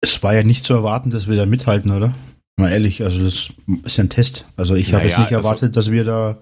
Es 0.00 0.20
war 0.24 0.34
ja 0.34 0.42
nicht 0.42 0.64
zu 0.64 0.74
erwarten, 0.74 1.10
dass 1.10 1.28
wir 1.28 1.36
da 1.36 1.46
mithalten, 1.46 1.92
oder? 1.92 2.14
Mal 2.56 2.72
ehrlich, 2.72 3.04
also 3.04 3.22
das 3.22 3.50
ist 3.84 3.96
ja 3.96 4.04
ein 4.04 4.10
Test. 4.10 4.44
Also 4.56 4.74
ich 4.74 4.92
habe 4.92 5.04
naja, 5.04 5.10
jetzt 5.10 5.18
nicht 5.20 5.36
also 5.36 5.46
erwartet, 5.46 5.76
also 5.76 5.80
dass 5.80 5.92
wir 5.92 6.04
da 6.04 6.38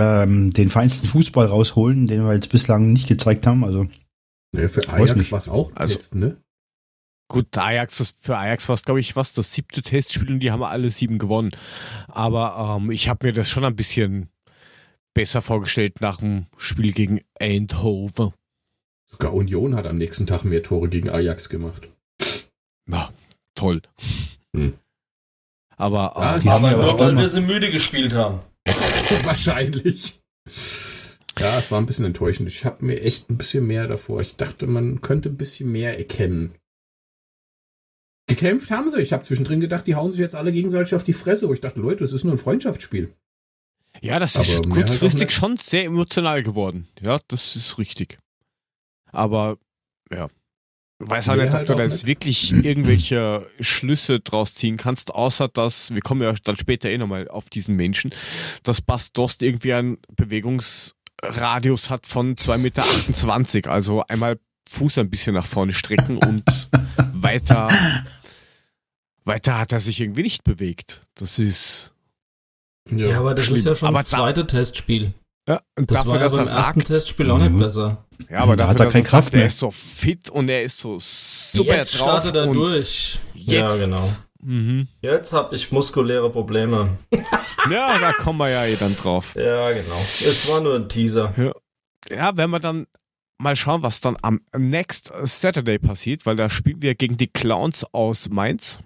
ähm, 0.00 0.52
den 0.52 0.68
feinsten 0.68 1.08
Fußball 1.08 1.46
rausholen, 1.46 2.06
den 2.06 2.24
wir 2.24 2.34
jetzt 2.34 2.50
bislang 2.50 2.92
nicht 2.92 3.08
gezeigt 3.08 3.46
haben. 3.46 3.64
Also 3.64 3.86
ja, 4.54 4.68
für 4.68 4.88
Ajax 4.88 5.32
war 5.32 5.38
es 5.38 5.48
auch 5.48 5.72
also, 5.74 5.96
Test, 5.96 6.14
ne? 6.14 6.36
Gut, 7.28 7.56
Ajax, 7.56 7.98
das, 7.98 8.14
für 8.20 8.36
Ajax 8.36 8.68
war 8.68 8.74
es, 8.74 8.82
glaube 8.82 9.00
ich, 9.00 9.16
was, 9.16 9.32
das 9.32 9.52
siebte 9.52 9.82
Testspiel 9.82 10.30
und 10.30 10.40
die 10.40 10.52
haben 10.52 10.62
alle 10.62 10.90
sieben 10.90 11.18
gewonnen. 11.18 11.50
Aber 12.08 12.78
ähm, 12.78 12.90
ich 12.90 13.08
habe 13.08 13.26
mir 13.26 13.32
das 13.32 13.48
schon 13.48 13.64
ein 13.64 13.74
bisschen 13.74 14.28
besser 15.14 15.40
vorgestellt 15.40 16.00
nach 16.00 16.18
dem 16.18 16.46
Spiel 16.56 16.92
gegen 16.92 17.20
Eindhoven. 17.40 18.32
Sogar 19.10 19.32
Union 19.32 19.74
hat 19.74 19.86
am 19.86 19.96
nächsten 19.96 20.26
Tag 20.26 20.44
mehr 20.44 20.62
Tore 20.62 20.88
gegen 20.88 21.08
Ajax 21.08 21.48
gemacht. 21.48 21.88
Na, 22.86 23.10
toll. 23.54 23.80
Hm. 24.54 24.74
Aber, 25.76 26.14
ja, 26.16 26.36
ähm, 26.36 26.48
aber 26.48 26.70
nur 26.70 26.98
weil 26.98 27.16
wir 27.16 27.28
sie 27.28 27.40
müde 27.40 27.70
gespielt 27.70 28.12
haben. 28.12 28.40
Wahrscheinlich. 29.24 30.20
Ja, 31.38 31.58
es 31.58 31.70
war 31.70 31.80
ein 31.80 31.86
bisschen 31.86 32.04
enttäuschend. 32.04 32.48
Ich 32.48 32.64
habe 32.64 32.84
mir 32.84 33.00
echt 33.02 33.28
ein 33.28 33.36
bisschen 33.36 33.66
mehr 33.66 33.86
davor. 33.86 34.20
Ich 34.20 34.36
dachte, 34.36 34.66
man 34.66 35.00
könnte 35.00 35.28
ein 35.28 35.36
bisschen 35.36 35.70
mehr 35.72 35.98
erkennen. 35.98 36.54
Gekämpft 38.26 38.70
haben 38.70 38.88
sie. 38.88 39.02
Ich 39.02 39.12
habe 39.12 39.22
zwischendrin 39.22 39.60
gedacht, 39.60 39.86
die 39.86 39.96
hauen 39.96 40.12
sich 40.12 40.20
jetzt 40.20 40.34
alle 40.34 40.52
gegenseitig 40.52 40.94
auf 40.94 41.04
die 41.04 41.12
Fresse. 41.12 41.48
Wo 41.48 41.52
ich 41.52 41.60
dachte, 41.60 41.80
Leute, 41.80 42.04
das 42.04 42.12
ist 42.12 42.24
nur 42.24 42.34
ein 42.34 42.38
Freundschaftsspiel. 42.38 43.12
Ja, 44.00 44.18
das 44.18 44.36
ist 44.36 44.56
Aber 44.56 44.68
kurzfristig 44.68 45.22
halt 45.22 45.32
schon 45.32 45.56
sehr 45.58 45.84
emotional 45.84 46.42
geworden. 46.42 46.88
Ja, 47.00 47.20
das 47.28 47.56
ist 47.56 47.78
richtig. 47.78 48.18
Aber 49.12 49.58
ja, 50.10 50.28
weiß 50.98 51.28
halt 51.28 51.42
nicht, 51.42 51.54
ob 51.54 51.66
du 51.66 51.74
da 51.74 51.82
jetzt 51.82 52.06
wirklich 52.06 52.52
irgendwelche 52.52 53.46
Schlüsse 53.60 54.20
draus 54.20 54.54
ziehen 54.54 54.76
kannst, 54.76 55.14
außer 55.14 55.48
dass, 55.48 55.94
wir 55.94 56.02
kommen 56.02 56.22
ja 56.22 56.32
dann 56.44 56.56
später 56.56 56.88
eh 56.88 56.98
nochmal 56.98 57.28
auf 57.28 57.50
diesen 57.50 57.76
Menschen, 57.76 58.14
dass 58.62 58.80
Bastost 58.80 59.42
irgendwie 59.42 59.74
einen 59.74 59.98
Bewegungsradius 60.16 61.90
hat 61.90 62.06
von 62.06 62.36
2,28 62.36 62.58
Meter, 63.54 63.70
also 63.70 64.04
einmal 64.08 64.38
Fuß 64.68 64.98
ein 64.98 65.10
bisschen 65.10 65.34
nach 65.34 65.46
vorne 65.46 65.72
strecken 65.72 66.16
und 66.16 66.42
weiter, 67.12 67.68
weiter 69.24 69.58
hat 69.58 69.72
er 69.72 69.80
sich 69.80 70.00
irgendwie 70.00 70.22
nicht 70.22 70.44
bewegt. 70.44 71.06
Das 71.14 71.38
ist. 71.38 71.92
Ja, 72.90 73.08
ja 73.08 73.18
aber 73.20 73.34
das 73.34 73.46
schlimm. 73.46 73.58
ist 73.58 73.66
ja 73.66 73.74
schon 73.74 73.88
aber 73.88 74.00
das 74.00 74.08
zweite 74.08 74.46
Testspiel. 74.46 75.12
Ja, 75.48 75.60
und 75.78 75.90
das 75.90 75.98
dafür, 75.98 76.12
war 76.12 76.20
ja 76.20 76.24
dass 76.24 76.32
beim 76.32 76.46
er 76.46 76.56
ersten 76.56 76.80
sagt, 76.80 76.86
Testspiel 76.86 77.30
auch 77.30 77.38
nicht 77.38 77.52
mhm. 77.52 77.58
besser. 77.58 78.03
Ja, 78.30 78.40
aber 78.40 78.56
dafür, 78.56 78.70
hat 78.70 78.80
er 78.80 78.90
keine 78.90 79.04
Kraft 79.04 79.24
sagt, 79.24 79.34
mehr. 79.34 79.42
Er 79.42 79.46
ist 79.46 79.58
so 79.58 79.70
fit 79.70 80.30
und 80.30 80.48
er 80.48 80.62
ist 80.62 80.78
so 80.78 80.98
super 80.98 81.76
Jetzt 81.76 81.98
drauf. 81.98 82.22
startet 82.22 82.36
er 82.36 82.46
durch. 82.46 83.18
Jetzt, 83.34 83.50
ja, 83.52 83.76
genau. 83.76 84.10
Mhm. 84.42 84.88
Jetzt 85.00 85.32
habe 85.32 85.54
ich 85.54 85.72
muskuläre 85.72 86.30
Probleme. 86.30 86.98
ja, 87.70 87.98
da 87.98 88.12
kommen 88.12 88.38
wir 88.38 88.50
ja 88.50 88.66
eh 88.66 88.76
dann 88.76 88.94
drauf. 88.96 89.34
Ja, 89.36 89.70
genau. 89.70 90.00
Es 90.00 90.48
war 90.48 90.60
nur 90.60 90.76
ein 90.76 90.88
Teaser. 90.88 91.32
Ja, 91.36 91.52
ja 92.14 92.36
wenn 92.36 92.50
wir 92.50 92.60
dann 92.60 92.86
mal 93.38 93.56
schauen, 93.56 93.82
was 93.82 94.00
dann 94.00 94.16
am 94.22 94.40
Next 94.56 95.12
Saturday 95.22 95.78
passiert, 95.78 96.26
weil 96.26 96.36
da 96.36 96.50
spielen 96.50 96.82
wir 96.82 96.94
gegen 96.94 97.16
die 97.16 97.26
Clowns 97.26 97.84
aus 97.92 98.28
Mainz. 98.28 98.80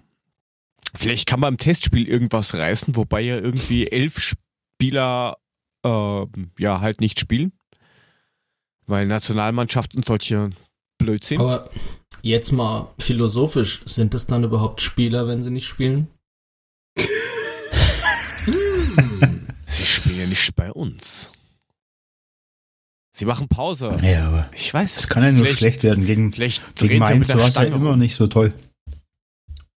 Vielleicht 0.95 1.27
kann 1.27 1.39
man 1.39 1.53
im 1.53 1.57
Testspiel 1.57 2.07
irgendwas 2.07 2.55
reißen, 2.55 2.95
wobei 2.95 3.21
ja 3.21 3.35
irgendwie 3.35 3.87
elf 3.87 4.19
Spieler 4.19 5.37
äh, 5.85 6.25
ja 6.57 6.81
halt 6.81 7.01
nicht 7.01 7.19
spielen. 7.19 7.51
Weil 8.89 9.05
Nationalmannschaften 9.05 10.01
solche 10.01 10.49
Blödsinn. 10.97 11.39
Aber 11.39 11.69
jetzt 12.23 12.51
mal 12.51 12.91
philosophisch, 12.97 13.83
sind 13.85 14.15
das 14.15 14.25
dann 14.25 14.43
überhaupt 14.43 14.81
Spieler, 14.81 15.27
wenn 15.27 15.43
sie 15.43 15.51
nicht 15.51 15.67
spielen? 15.67 16.07
sie 16.97 18.55
spielen 19.85 20.19
ja 20.19 20.25
nicht 20.25 20.55
bei 20.55 20.71
uns. 20.71 21.31
Sie 23.15 23.25
machen 23.25 23.47
Pause. 23.47 23.95
Ja, 24.01 24.27
aber 24.27 24.49
ich 24.55 24.73
weiß. 24.73 24.97
Es 24.97 25.07
kann 25.07 25.21
ja 25.21 25.31
nur 25.33 25.45
schlecht 25.45 25.83
werden. 25.83 26.07
Gegen, 26.07 26.31
gegen 26.31 26.97
Mainz 26.97 27.29
war 27.29 27.47
es 27.47 27.55
ja 27.55 27.63
immer 27.63 27.95
nicht 27.95 28.15
so 28.15 28.25
toll. 28.25 28.55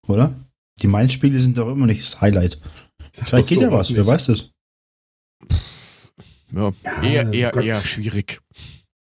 Oder? 0.07 0.37
Die 0.83 0.87
Mainz-Spiele 0.87 1.41
sind 1.41 1.59
doch 1.59 1.69
immer 1.69 1.87
nicht 1.87 2.03
das 2.03 2.21
Highlight. 2.21 2.61
Vielleicht 3.13 3.49
geht 3.49 3.61
ja 3.61 3.73
was, 3.73 3.93
wer 3.93 4.07
weiß 4.07 4.27
das. 4.27 4.51
Ja, 6.53 6.73
ja 6.85 7.03
eher, 7.03 7.33
eher, 7.33 7.55
eher 7.55 7.81
schwierig. 7.81 8.41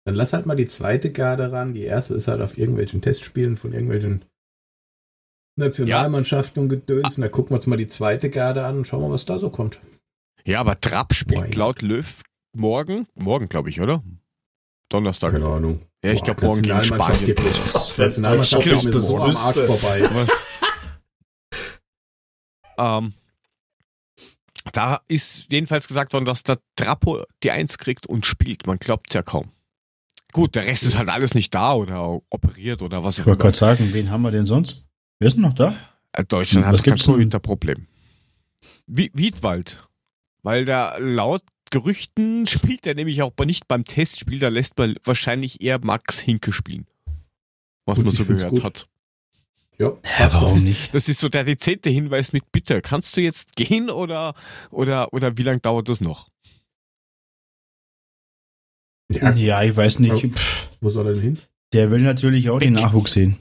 Dann 0.05 0.15
lass 0.15 0.33
halt 0.33 0.47
mal 0.47 0.57
die 0.57 0.67
zweite 0.67 1.13
Garde 1.13 1.53
ran. 1.53 1.75
Die 1.75 1.85
erste 1.85 2.15
ist 2.15 2.29
halt 2.29 2.41
auf 2.41 2.59
irgendwelchen 2.59 3.03
Testspielen 3.03 3.57
von 3.57 3.73
irgendwelchen 3.73 4.25
Nationalmannschaften 5.57 6.61
ja. 6.61 6.63
und 6.63 6.69
Gedöns. 6.69 7.17
Und 7.17 7.23
da 7.23 7.29
gucken 7.29 7.51
wir 7.51 7.57
uns 7.57 7.67
mal 7.67 7.77
die 7.77 7.89
zweite 7.89 8.31
Garde 8.31 8.65
an 8.65 8.79
und 8.79 8.87
schauen 8.87 9.03
mal, 9.03 9.11
was 9.11 9.25
da 9.25 9.39
so 9.39 9.51
kommt. 9.51 9.79
Ja, 10.45 10.61
aber 10.61 10.81
Trapp 10.81 11.15
spielt 11.15 11.51
Boah, 11.51 11.55
laut 11.55 11.83
Löw 11.83 12.23
morgen. 12.53 13.07
Morgen, 13.15 13.49
glaube 13.49 13.69
ich, 13.69 13.81
oder? 13.81 14.03
Donnerstag. 14.89 15.33
Keine 15.33 15.47
Ahnung. 15.47 15.83
Ja, 16.05 16.13
ich 16.13 16.23
glaube, 16.23 16.45
morgen 16.45 16.63
gegen 16.63 16.85
Spanien. 16.85 17.25
Gibt 17.25 17.41
es, 17.41 17.97
Nationalmannschaft 17.97 18.65
geht 18.65 18.85
mir 18.85 18.99
so 18.99 19.19
am 19.19 19.37
Arsch 19.37 19.59
vorbei. 19.59 20.03
Was? 20.13 20.47
ähm, 22.77 23.15
da 24.73 25.01
ist 25.07 25.47
jedenfalls 25.51 25.87
gesagt 25.87 26.13
worden, 26.13 26.25
dass 26.25 26.43
der 26.43 26.59
Trappo 26.77 27.23
die 27.43 27.53
Eins 27.53 27.79
kriegt 27.79 28.07
und 28.07 28.27
spielt. 28.27 28.67
Man 28.67 28.79
glaubt 28.79 29.07
es 29.11 29.15
ja 29.15 29.23
kaum. 29.23 29.53
Gut, 30.33 30.55
der 30.55 30.67
Rest 30.67 30.85
ist 30.85 30.97
halt 30.97 31.11
alles 31.11 31.35
nicht 31.35 31.55
da 31.55 31.75
oder 31.75 32.21
operiert 32.31 32.83
oder 32.83 33.05
was 33.05 33.21
auch 33.21 33.27
immer. 33.27 33.35
Ich 33.35 33.43
wollte 33.43 33.43
gerade 33.43 33.57
sagen, 33.57 33.93
wen 33.93 34.11
haben 34.11 34.23
wir 34.23 34.31
denn 34.31 34.47
sonst? 34.47 34.85
Wer 35.19 35.29
ist 35.29 35.35
denn 35.35 35.43
noch 35.43 35.53
da? 35.53 35.77
Äh, 36.13 36.25
Deutschland 36.25 36.67
was 36.67 36.79
hat 36.79 36.85
kein 36.85 36.97
Torhüterproblem. 36.97 37.87
Wiedwald. 38.87 39.87
Weil 40.43 40.65
da 40.65 40.97
laut 40.99 41.43
Gerüchten 41.71 42.47
spielt 42.47 42.87
er 42.87 42.95
nämlich 42.95 43.23
auch 43.23 43.33
nicht 43.45 43.69
beim 43.69 43.85
Testspiel, 43.85 44.39
da 44.39 44.49
lässt 44.49 44.77
man 44.77 44.97
wahrscheinlich 45.05 45.63
eher 45.63 45.79
Max 45.83 46.19
Hinke 46.19 46.53
spielen. 46.53 46.87
Was 47.87 47.97
Gut, 47.97 48.05
man 48.05 48.15
so 48.15 48.25
gehört 48.25 48.63
hat. 48.63 48.89
Ja, 49.79 49.93
ja 50.19 50.33
warum 50.35 50.63
nicht? 50.63 50.95
Das 50.95 51.09
ist 51.09 51.21
so 51.21 51.29
der 51.29 51.45
dezente 51.45 51.89
Hinweis 51.89 52.33
mit 52.33 52.53
Bitte. 52.53 52.83
Kannst 52.83 53.17
du 53.17 53.21
jetzt 53.21 53.57
gehen 53.57 53.91
oder, 53.91 54.35
oder, 54.71 55.13
oder 55.13 55.37
wie 55.39 55.43
lange 55.43 55.61
dauert 55.61 55.89
das 55.89 56.01
noch? 56.01 56.29
Ja, 59.13 59.33
ja 59.33 59.63
ich 59.63 59.77
weiß 59.77 59.99
nicht. 59.99 60.31
Wo 60.81 60.89
soll 60.89 61.07
er 61.07 61.13
denn 61.15 61.23
hin? 61.23 61.39
Der 61.73 61.91
will 61.91 62.03
natürlich 62.03 62.51
auch 62.51 62.57
weg. 62.61 62.69
den 62.69 62.75
Nachwuchs 62.75 63.13
sehen. 63.13 63.37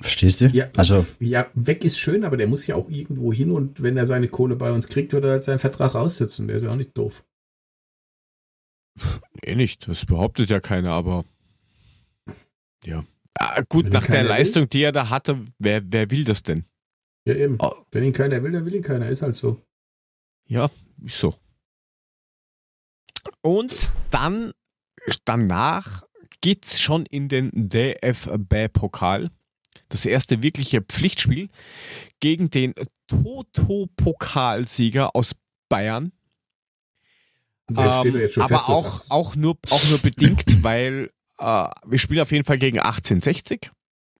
Verstehst 0.00 0.42
du? 0.42 0.46
Ja, 0.48 0.68
also. 0.76 1.06
Ja, 1.20 1.46
weg 1.54 1.84
ist 1.84 1.98
schön, 1.98 2.24
aber 2.24 2.36
der 2.36 2.48
muss 2.48 2.66
ja 2.66 2.74
auch 2.74 2.90
irgendwo 2.90 3.32
hin 3.32 3.50
und 3.50 3.82
wenn 3.82 3.96
er 3.96 4.04
seine 4.04 4.28
Kohle 4.28 4.56
bei 4.56 4.70
uns 4.72 4.88
kriegt, 4.88 5.12
wird 5.12 5.24
er 5.24 5.30
halt 5.30 5.44
seinen 5.44 5.58
Vertrag 5.58 5.94
aussitzen. 5.94 6.48
Der 6.48 6.56
ist 6.58 6.64
ja 6.64 6.70
auch 6.70 6.76
nicht 6.76 6.96
doof. 6.96 7.24
Eh 9.42 9.54
nicht. 9.54 9.88
Das 9.88 10.04
behauptet 10.04 10.50
ja 10.50 10.60
keiner, 10.60 10.92
aber. 10.92 11.24
Ja. 12.84 13.04
Ah, 13.38 13.62
gut, 13.68 13.90
nach 13.90 14.06
der 14.06 14.24
Leistung, 14.24 14.62
will? 14.62 14.68
die 14.68 14.82
er 14.82 14.92
da 14.92 15.10
hatte, 15.10 15.38
wer, 15.58 15.82
wer 15.84 16.10
will 16.10 16.24
das 16.24 16.42
denn? 16.42 16.64
Ja, 17.26 17.34
eben. 17.34 17.56
Oh. 17.58 17.72
Wenn 17.90 18.04
ihn 18.04 18.12
keiner 18.12 18.42
will, 18.42 18.52
dann 18.52 18.64
will 18.64 18.74
ihn 18.74 18.82
keiner. 18.82 19.08
Ist 19.08 19.22
halt 19.22 19.36
so. 19.36 19.62
Ja, 20.48 20.70
ist 21.04 21.18
so. 21.18 21.34
Und 23.42 23.90
dann 24.10 24.52
danach 25.24 26.04
geht's 26.40 26.80
schon 26.80 27.06
in 27.06 27.28
den 27.28 27.50
DFB-Pokal. 27.54 29.30
Das 29.88 30.04
erste 30.04 30.42
wirkliche 30.42 30.82
Pflichtspiel 30.82 31.48
gegen 32.20 32.50
den 32.50 32.74
Toto-Pokalsieger 33.08 35.14
aus 35.14 35.32
Bayern. 35.68 36.12
Ähm, 37.68 38.28
aber 38.36 38.68
auch, 38.68 39.10
auch, 39.10 39.36
nur, 39.36 39.58
auch 39.70 39.90
nur 39.90 39.98
bedingt, 39.98 40.44
weil 40.62 41.10
äh, 41.38 41.68
wir 41.84 41.98
spielen 41.98 42.20
auf 42.20 42.32
jeden 42.32 42.44
Fall 42.44 42.58
gegen 42.58 42.78
1860. 42.78 43.70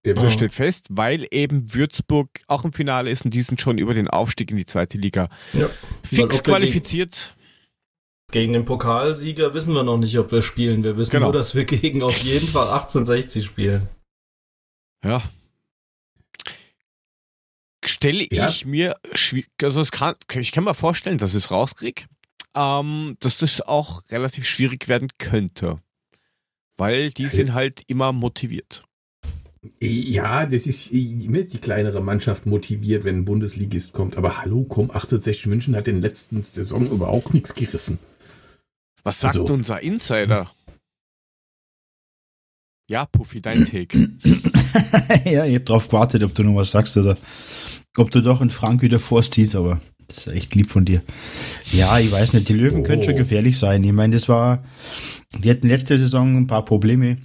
Eben. 0.03 0.21
Das 0.21 0.33
steht 0.33 0.53
fest, 0.53 0.85
weil 0.89 1.27
eben 1.31 1.73
Würzburg 1.73 2.29
auch 2.47 2.63
im 2.63 2.71
Finale 2.71 3.09
ist 3.09 3.25
und 3.25 3.33
die 3.33 3.41
sind 3.41 3.59
schon 3.59 3.77
über 3.77 3.93
den 3.93 4.07
Aufstieg 4.07 4.51
in 4.51 4.57
die 4.57 4.65
zweite 4.65 4.97
Liga 4.97 5.29
Ja. 5.53 5.69
Fix 6.03 6.43
qualifiziert. 6.43 7.35
Gegen 8.31 8.51
den 8.53 8.65
Pokalsieger 8.65 9.53
wissen 9.53 9.73
wir 9.73 9.83
noch 9.83 9.97
nicht, 9.97 10.17
ob 10.19 10.31
wir 10.31 10.41
spielen. 10.41 10.83
Wir 10.83 10.97
wissen 10.97 11.11
Genau. 11.11 11.27
nur, 11.27 11.33
dass 11.33 11.55
wir 11.55 11.63
gegen 11.65 12.03
auf 12.03 12.17
jeden 12.23 12.47
Fall 12.47 12.67
1860 12.69 13.45
spielen. 13.45 13.87
Ja. 15.03 15.23
Stelle 17.85 18.27
Ja. 18.29 18.49
ich 18.49 18.65
mir 18.65 18.95
schwierig, 19.13 19.49
also 19.63 19.79
es 19.79 19.91
kann, 19.91 20.15
ich 20.35 20.51
kann 20.51 20.65
mir 20.65 20.73
vorstellen, 20.73 21.17
dass 21.17 21.31
ich 21.31 21.45
es 21.45 21.51
rauskriege, 21.51 22.03
ähm, 22.53 23.15
dass 23.21 23.37
das 23.37 23.61
auch 23.61 24.03
relativ 24.09 24.45
schwierig 24.45 24.89
werden 24.89 25.07
könnte. 25.19 25.81
Weil 26.75 27.11
die 27.11 27.27
sind 27.29 27.53
halt 27.53 27.81
immer 27.87 28.11
motiviert. 28.11 28.83
Ja, 29.79 30.45
das 30.45 30.67
ist 30.67 30.91
immer 30.91 31.39
ist 31.39 31.53
die 31.53 31.57
kleinere 31.59 32.01
Mannschaft 32.01 32.45
motiviert, 32.45 33.03
wenn 33.03 33.19
ein 33.19 33.25
Bundesligist 33.25 33.93
kommt. 33.93 34.15
Aber 34.17 34.37
hallo, 34.37 34.63
komm, 34.63 34.91
1860 34.91 35.47
München 35.47 35.75
hat 35.75 35.87
in 35.87 35.95
der 36.01 36.09
letzten 36.09 36.43
Saison 36.43 36.89
überhaupt 36.89 37.33
nichts 37.33 37.55
gerissen. 37.55 37.97
Was 39.03 39.19
sagt 39.19 39.37
Also- 39.37 39.53
unser 39.53 39.81
Insider? 39.81 40.51
Ja, 42.89 43.05
Puffy, 43.05 43.41
dein 43.41 43.65
Take. 43.65 43.97
ja, 45.25 45.45
ich 45.45 45.55
hab 45.55 45.65
drauf 45.65 45.87
gewartet, 45.89 46.23
ob 46.23 46.33
du 46.33 46.43
noch 46.43 46.55
was 46.55 46.71
sagst 46.71 46.95
oder 46.95 47.17
ob 47.97 48.11
du 48.11 48.21
doch 48.21 48.39
in 48.41 48.49
Frank 48.49 48.81
wieder 48.81 48.99
vorziehst, 48.99 49.55
aber 49.55 49.81
das 50.07 50.27
ist 50.27 50.33
echt 50.33 50.55
lieb 50.55 50.71
von 50.71 50.85
dir. 50.85 51.01
Ja, 51.73 51.99
ich 51.99 52.09
weiß 52.11 52.31
nicht, 52.33 52.47
die 52.47 52.53
Löwen 52.53 52.81
Oh. 52.81 52.83
können 52.83 53.03
schon 53.03 53.15
gefährlich 53.17 53.57
sein. 53.59 53.83
Ich 53.83 53.91
meine, 53.91 54.13
das 54.13 54.29
war, 54.29 54.63
die 55.37 55.49
hatten 55.49 55.67
letzte 55.67 55.97
Saison 55.97 56.37
ein 56.37 56.47
paar 56.47 56.63
Probleme, 56.63 57.17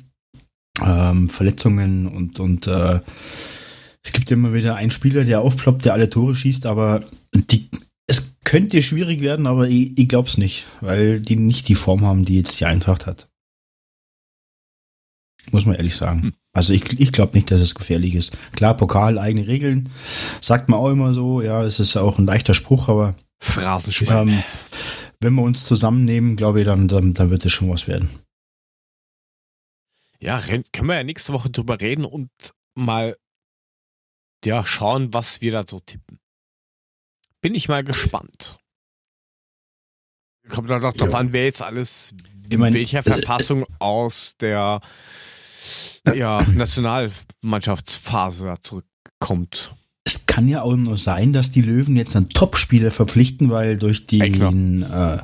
ähm, 0.85 1.29
Verletzungen 1.29 2.09
und, 2.09 2.41
und 2.41 2.67
äh, 2.67 2.99
es 4.03 4.11
gibt 4.11 4.33
immer 4.33 4.53
wieder 4.53 4.75
einen 4.75 4.91
Spieler, 4.91 5.23
der 5.23 5.43
aufploppt, 5.43 5.85
der 5.85 5.93
alle 5.93 6.11
Tore 6.11 6.35
schießt, 6.35 6.67
aber 6.67 7.05
die, 7.37 7.69
könnte 8.53 8.83
schwierig 8.83 9.23
werden, 9.23 9.47
aber 9.47 9.67
ich, 9.67 9.99
ich 9.99 10.09
glaube 10.09 10.29
es 10.29 10.37
nicht, 10.37 10.67
weil 10.83 11.23
die 11.23 11.37
nicht 11.37 11.71
die 11.71 11.75
Form 11.75 12.05
haben, 12.05 12.27
die 12.27 12.37
jetzt 12.37 12.61
die 12.61 12.67
Eintracht 12.67 13.07
hat. 13.07 13.31
Muss 15.51 15.65
man 15.65 15.75
ehrlich 15.75 15.97
sagen. 15.97 16.23
Hm. 16.23 16.35
Also 16.53 16.75
ich, 16.75 17.01
ich 17.01 17.13
glaube 17.13 17.35
nicht, 17.35 17.51
dass 17.51 17.63
es 17.63 17.75
gefährlich 17.75 18.15
ist. 18.15 18.37
Klar, 18.53 18.77
Pokal, 18.77 19.19
eigene 19.19 19.47
Regeln, 19.47 19.89
sagt 20.43 20.69
man 20.69 20.81
auch 20.81 20.91
immer 20.91 21.15
so, 21.15 21.41
ja, 21.41 21.63
es 21.63 21.81
ist 21.81 21.97
auch 21.97 22.19
ein 22.19 22.27
leichter 22.27 22.53
Spruch, 22.53 22.91
aber 22.91 23.17
Phrasenschwein. 23.41 24.29
ähm, 24.29 24.43
wenn 25.19 25.33
wir 25.33 25.43
uns 25.45 25.65
zusammennehmen, 25.65 26.37
glaube 26.37 26.61
ich, 26.61 26.67
dann, 26.67 26.89
dann, 26.89 27.15
dann 27.15 27.31
wird 27.31 27.47
es 27.47 27.53
schon 27.53 27.71
was 27.71 27.89
werden. 27.89 28.11
Ja, 30.21 30.39
können 30.41 30.89
wir 30.89 30.97
ja 30.97 31.05
nächste 31.05 31.33
Woche 31.33 31.49
drüber 31.49 31.81
reden 31.81 32.05
und 32.05 32.29
mal 32.75 33.17
ja, 34.45 34.67
schauen, 34.67 35.15
was 35.15 35.41
wir 35.41 35.53
da 35.53 35.65
so 35.67 35.81
tippen. 35.81 36.19
Bin 37.43 37.55
ich 37.55 37.69
mal 37.69 37.85
gespannt. 37.85 38.59
Kommt 40.49 40.71
da 40.71 40.79
doch 40.79 40.93
drauf 40.93 41.11
Ja. 41.13 41.19
an, 41.19 41.33
wer 41.33 41.45
jetzt 41.45 41.61
alles 41.61 42.15
in 42.49 42.61
mein, 42.61 42.73
welcher 42.73 43.01
äh, 43.01 43.03
Verfassung 43.03 43.67
aus 43.79 44.37
der 44.41 44.81
ja, 46.15 46.43
Nationalmannschaftsphase 46.55 48.45
da 48.45 48.61
zurückkommt. 48.61 49.75
Es 50.05 50.27
kann 50.27 50.49
ja 50.49 50.63
auch 50.63 50.75
nur 50.77 50.97
sein, 50.97 51.33
dass 51.33 51.51
die 51.53 51.63
Löwen 51.63 51.97
jetzt 51.97 52.17
einen 52.17 52.29
Topspieler 52.29 52.91
verpflichten, 52.91 53.51
weil 53.51 53.77
durch 53.77 54.07
den, 54.07 54.83
äh, 54.83 55.19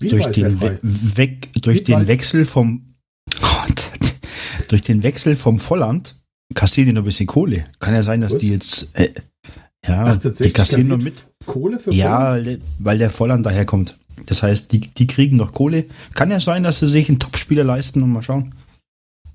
durch 0.00 0.26
den. 0.26 0.60
We 0.60 0.78
weg, 0.82 1.50
durch 1.62 1.84
den. 1.84 2.06
Wechsel 2.08 2.44
vom 2.46 2.86
durch 4.68 4.82
den 4.82 5.02
Wechsel 5.02 5.36
vom 5.36 5.58
Volland 5.58 6.16
kassieren 6.54 6.88
die 6.88 6.92
noch 6.94 7.02
ein 7.02 7.06
bisschen 7.06 7.26
Kohle. 7.26 7.64
Kann 7.78 7.94
ja 7.94 8.02
sein, 8.02 8.20
dass 8.20 8.32
Was? 8.34 8.40
die 8.40 8.50
jetzt 8.50 8.90
äh, 8.94 9.12
ja, 9.86 10.04
die 10.04 10.10
1860 10.10 10.54
kassieren 10.54 10.88
noch 10.88 10.96
kassiert 10.96 11.14
mit. 11.14 11.37
Kohle 11.48 11.78
für 11.80 11.92
Ja, 11.92 12.34
Volland? 12.34 12.62
weil 12.78 12.98
der 12.98 13.10
Volland 13.10 13.44
daherkommt. 13.46 13.98
Das 14.26 14.42
heißt, 14.42 14.72
die, 14.72 14.80
die 14.80 15.06
kriegen 15.06 15.36
noch 15.36 15.52
Kohle. 15.52 15.86
Kann 16.14 16.30
ja 16.30 16.38
sein, 16.40 16.62
dass 16.62 16.78
sie 16.80 16.86
sich 16.86 17.08
einen 17.08 17.18
Topspieler 17.18 17.64
leisten 17.64 18.02
und 18.02 18.12
mal 18.12 18.22
schauen, 18.22 18.54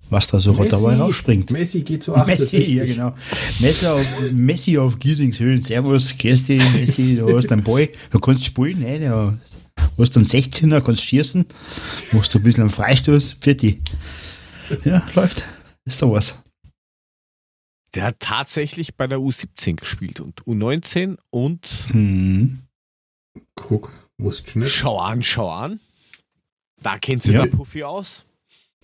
was 0.10 0.28
da 0.28 0.38
so 0.40 0.54
Messi. 0.54 0.70
dabei 0.70 0.96
rausspringt. 0.98 1.50
Messi 1.52 1.82
geht 1.82 2.04
zu 2.04 2.12
Messi, 2.26 2.58
1860. 2.58 2.78
ja 2.78 2.86
genau. 2.86 3.14
Messi 3.60 3.88
auf, 3.88 4.06
Messi 4.32 4.78
auf 4.78 5.00
Giesingshöhen. 5.00 5.62
Servus, 5.64 6.16
Kirsti, 6.18 6.62
Messi, 6.74 7.16
du 7.18 7.36
hast 7.36 7.52
einen 7.52 7.64
Ball, 7.64 7.90
du 8.12 8.20
kannst 8.20 8.46
spielen, 8.46 8.80
ne? 8.80 9.00
Du 9.96 10.02
hast 10.04 10.16
einen 10.16 10.26
16er, 10.26 10.82
kannst 10.82 11.04
schießen, 11.04 11.46
machst 12.12 12.34
du 12.34 12.40
ein 12.40 12.44
bisschen 12.44 12.62
einen 12.62 12.70
Freistoß, 12.70 13.38
für 13.42 13.56
die. 13.56 13.82
Ja, 14.86 15.02
läuft. 15.16 15.44
Ist 15.86 16.02
doch 16.02 16.12
was. 16.12 16.36
Der 17.96 18.04
hat 18.06 18.20
tatsächlich 18.20 18.96
bei 18.96 19.06
der 19.08 19.20
U17 19.20 19.76
gespielt 19.76 20.20
und 20.20 20.42
U19 20.46 21.18
und 21.30 21.66
Hm. 21.92 22.60
Guck, 23.56 23.92
wusst 24.18 24.56
nicht. 24.56 24.72
schau 24.74 25.00
an, 25.00 25.22
schau 25.24 25.50
an. 25.50 25.80
Da 26.82 26.98
kennt 26.98 27.24
sich 27.24 27.34
Ja. 27.34 27.44
der 27.46 27.52
Puffy 27.56 27.84
aus. 27.84 28.26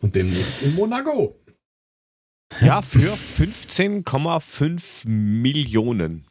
Und 0.02 0.16
demnächst 0.16 0.62
in 0.64 0.76
Monaco. 0.76 1.36
Ja, 2.62 2.82
für 2.82 3.14
15,5 3.16 5.08
Millionen. 5.08 6.26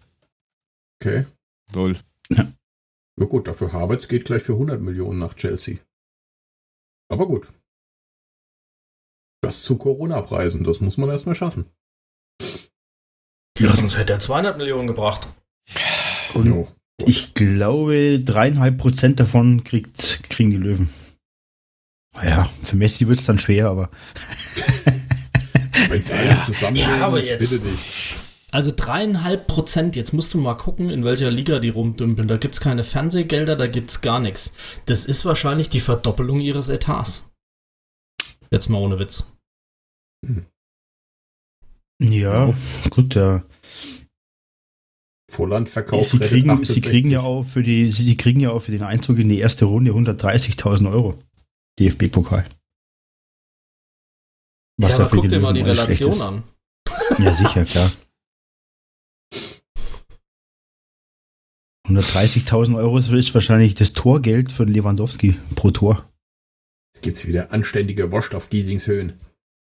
Okay. 1.01 1.27
Null. 1.75 1.99
Ja 2.31 3.27
gut, 3.27 3.47
dafür 3.49 3.73
Harvards 3.73 4.09
geht 4.09 4.25
gleich 4.25 4.43
für 4.43 4.53
100 4.55 4.81
Millionen 4.81 5.19
nach 5.19 5.35
Chelsea. 5.35 5.79
Aber 7.11 7.27
gut. 7.27 7.49
Das 9.43 9.63
zu 9.63 9.77
Corona-Preisen, 9.77 10.65
das 10.65 10.81
muss 10.81 10.97
man 10.97 11.09
erstmal 11.11 11.35
schaffen. 11.35 11.67
Ja, 13.59 13.75
sonst 13.75 13.97
hätte 13.97 14.13
er 14.15 14.21
200 14.21 14.57
Millionen 14.59 14.87
gebracht. 14.87 15.29
Und 16.35 16.47
Jo. 16.47 16.69
ich 17.05 17.35
glaube, 17.35 18.21
dreieinhalb 18.21 18.79
Prozent 18.79 19.19
davon 19.21 19.65
kriegt, 19.65 20.21
kriegen 20.31 20.51
die 20.51 20.57
Löwen. 20.57 20.89
Ja, 22.23 22.45
für 22.65 22.77
Messi 22.77 23.07
wird 23.09 23.21
es 23.21 23.27
dann 23.27 23.39
schwer, 23.39 23.69
aber 23.69 23.91
Wenn 25.89 26.01
es 26.01 26.11
alle 26.13 26.41
zusammennehmen, 26.41 26.99
Ja, 26.99 27.07
aber 27.07 27.21
ich 27.21 27.27
jetzt- 27.29 27.41
bitte 27.51 27.61
dich. 27.65 28.17
Also 28.51 28.73
dreieinhalb 28.75 29.47
Prozent. 29.47 29.95
Jetzt 29.95 30.15
musst 30.15 30.33
du 30.33 30.39
mal 30.39 30.55
gucken, 30.55 30.89
in 30.89 31.05
welcher 31.05 31.31
Liga 31.31 31.59
die 31.59 31.69
rumdümpeln. 31.69 32.29
Da 32.29 32.39
gibt's 32.39 32.61
keine 32.61 32.83
Fernsehgelder, 32.83 33.57
da 33.57 33.67
gibt's 33.67 34.01
gar 34.01 34.21
nichts. 34.21 34.55
Das 34.87 35.05
ist 35.05 35.27
wahrscheinlich 35.27 35.69
die 35.69 35.81
Verdoppelung 35.81 36.41
ihres 36.41 36.69
Etats. 36.71 37.29
Jetzt 38.51 38.71
mal 38.71 38.79
ohne 38.79 38.99
Witz. 38.99 39.31
Ja, 42.01 42.53
gut, 42.91 43.15
ja. 43.15 43.45
Volland 45.31 45.69
verkauft 45.69 46.05
Sie 46.05 46.19
kriegen, 46.19 46.47
sie 46.65 46.81
1860. 46.81 46.83
kriegen 46.83 47.11
ja 47.11 47.21
auch 47.21 47.45
für 47.45 47.63
die, 47.63 47.91
sie 47.91 48.17
kriegen 48.17 48.41
ja 48.41 48.51
auch 48.51 48.63
für 48.63 48.73
den 48.73 48.83
Einzug 48.83 49.19
in 49.19 49.29
die 49.29 49.39
erste 49.39 49.67
Runde 49.67 49.93
130.000 49.93 50.91
Euro. 50.91 51.19
DFB-Pokal. 51.79 52.47
ja, 54.81 54.89
aber 54.89 55.09
für 55.09 55.17
guck 55.17 55.29
dir 55.29 55.41
mal 55.41 55.53
die 55.53 55.61
Relation 55.61 56.21
an. 56.21 56.43
Ja, 57.19 57.35
sicher, 57.35 57.65
klar. 57.65 57.91
130.000 61.89 62.77
Euro 62.77 62.99
ist 62.99 63.35
wahrscheinlich 63.35 63.75
das 63.75 63.93
Torgeld 63.93 64.53
für 64.53 64.65
Lewandowski 64.65 65.37
pro 65.55 65.71
Tor. 65.71 66.11
Jetzt 66.95 67.03
gibt's 67.03 67.27
wieder 67.27 67.53
anständige 67.53 68.13
Wurst 68.13 68.35
auf 68.35 68.51
Giesingshöhen. 68.51 69.15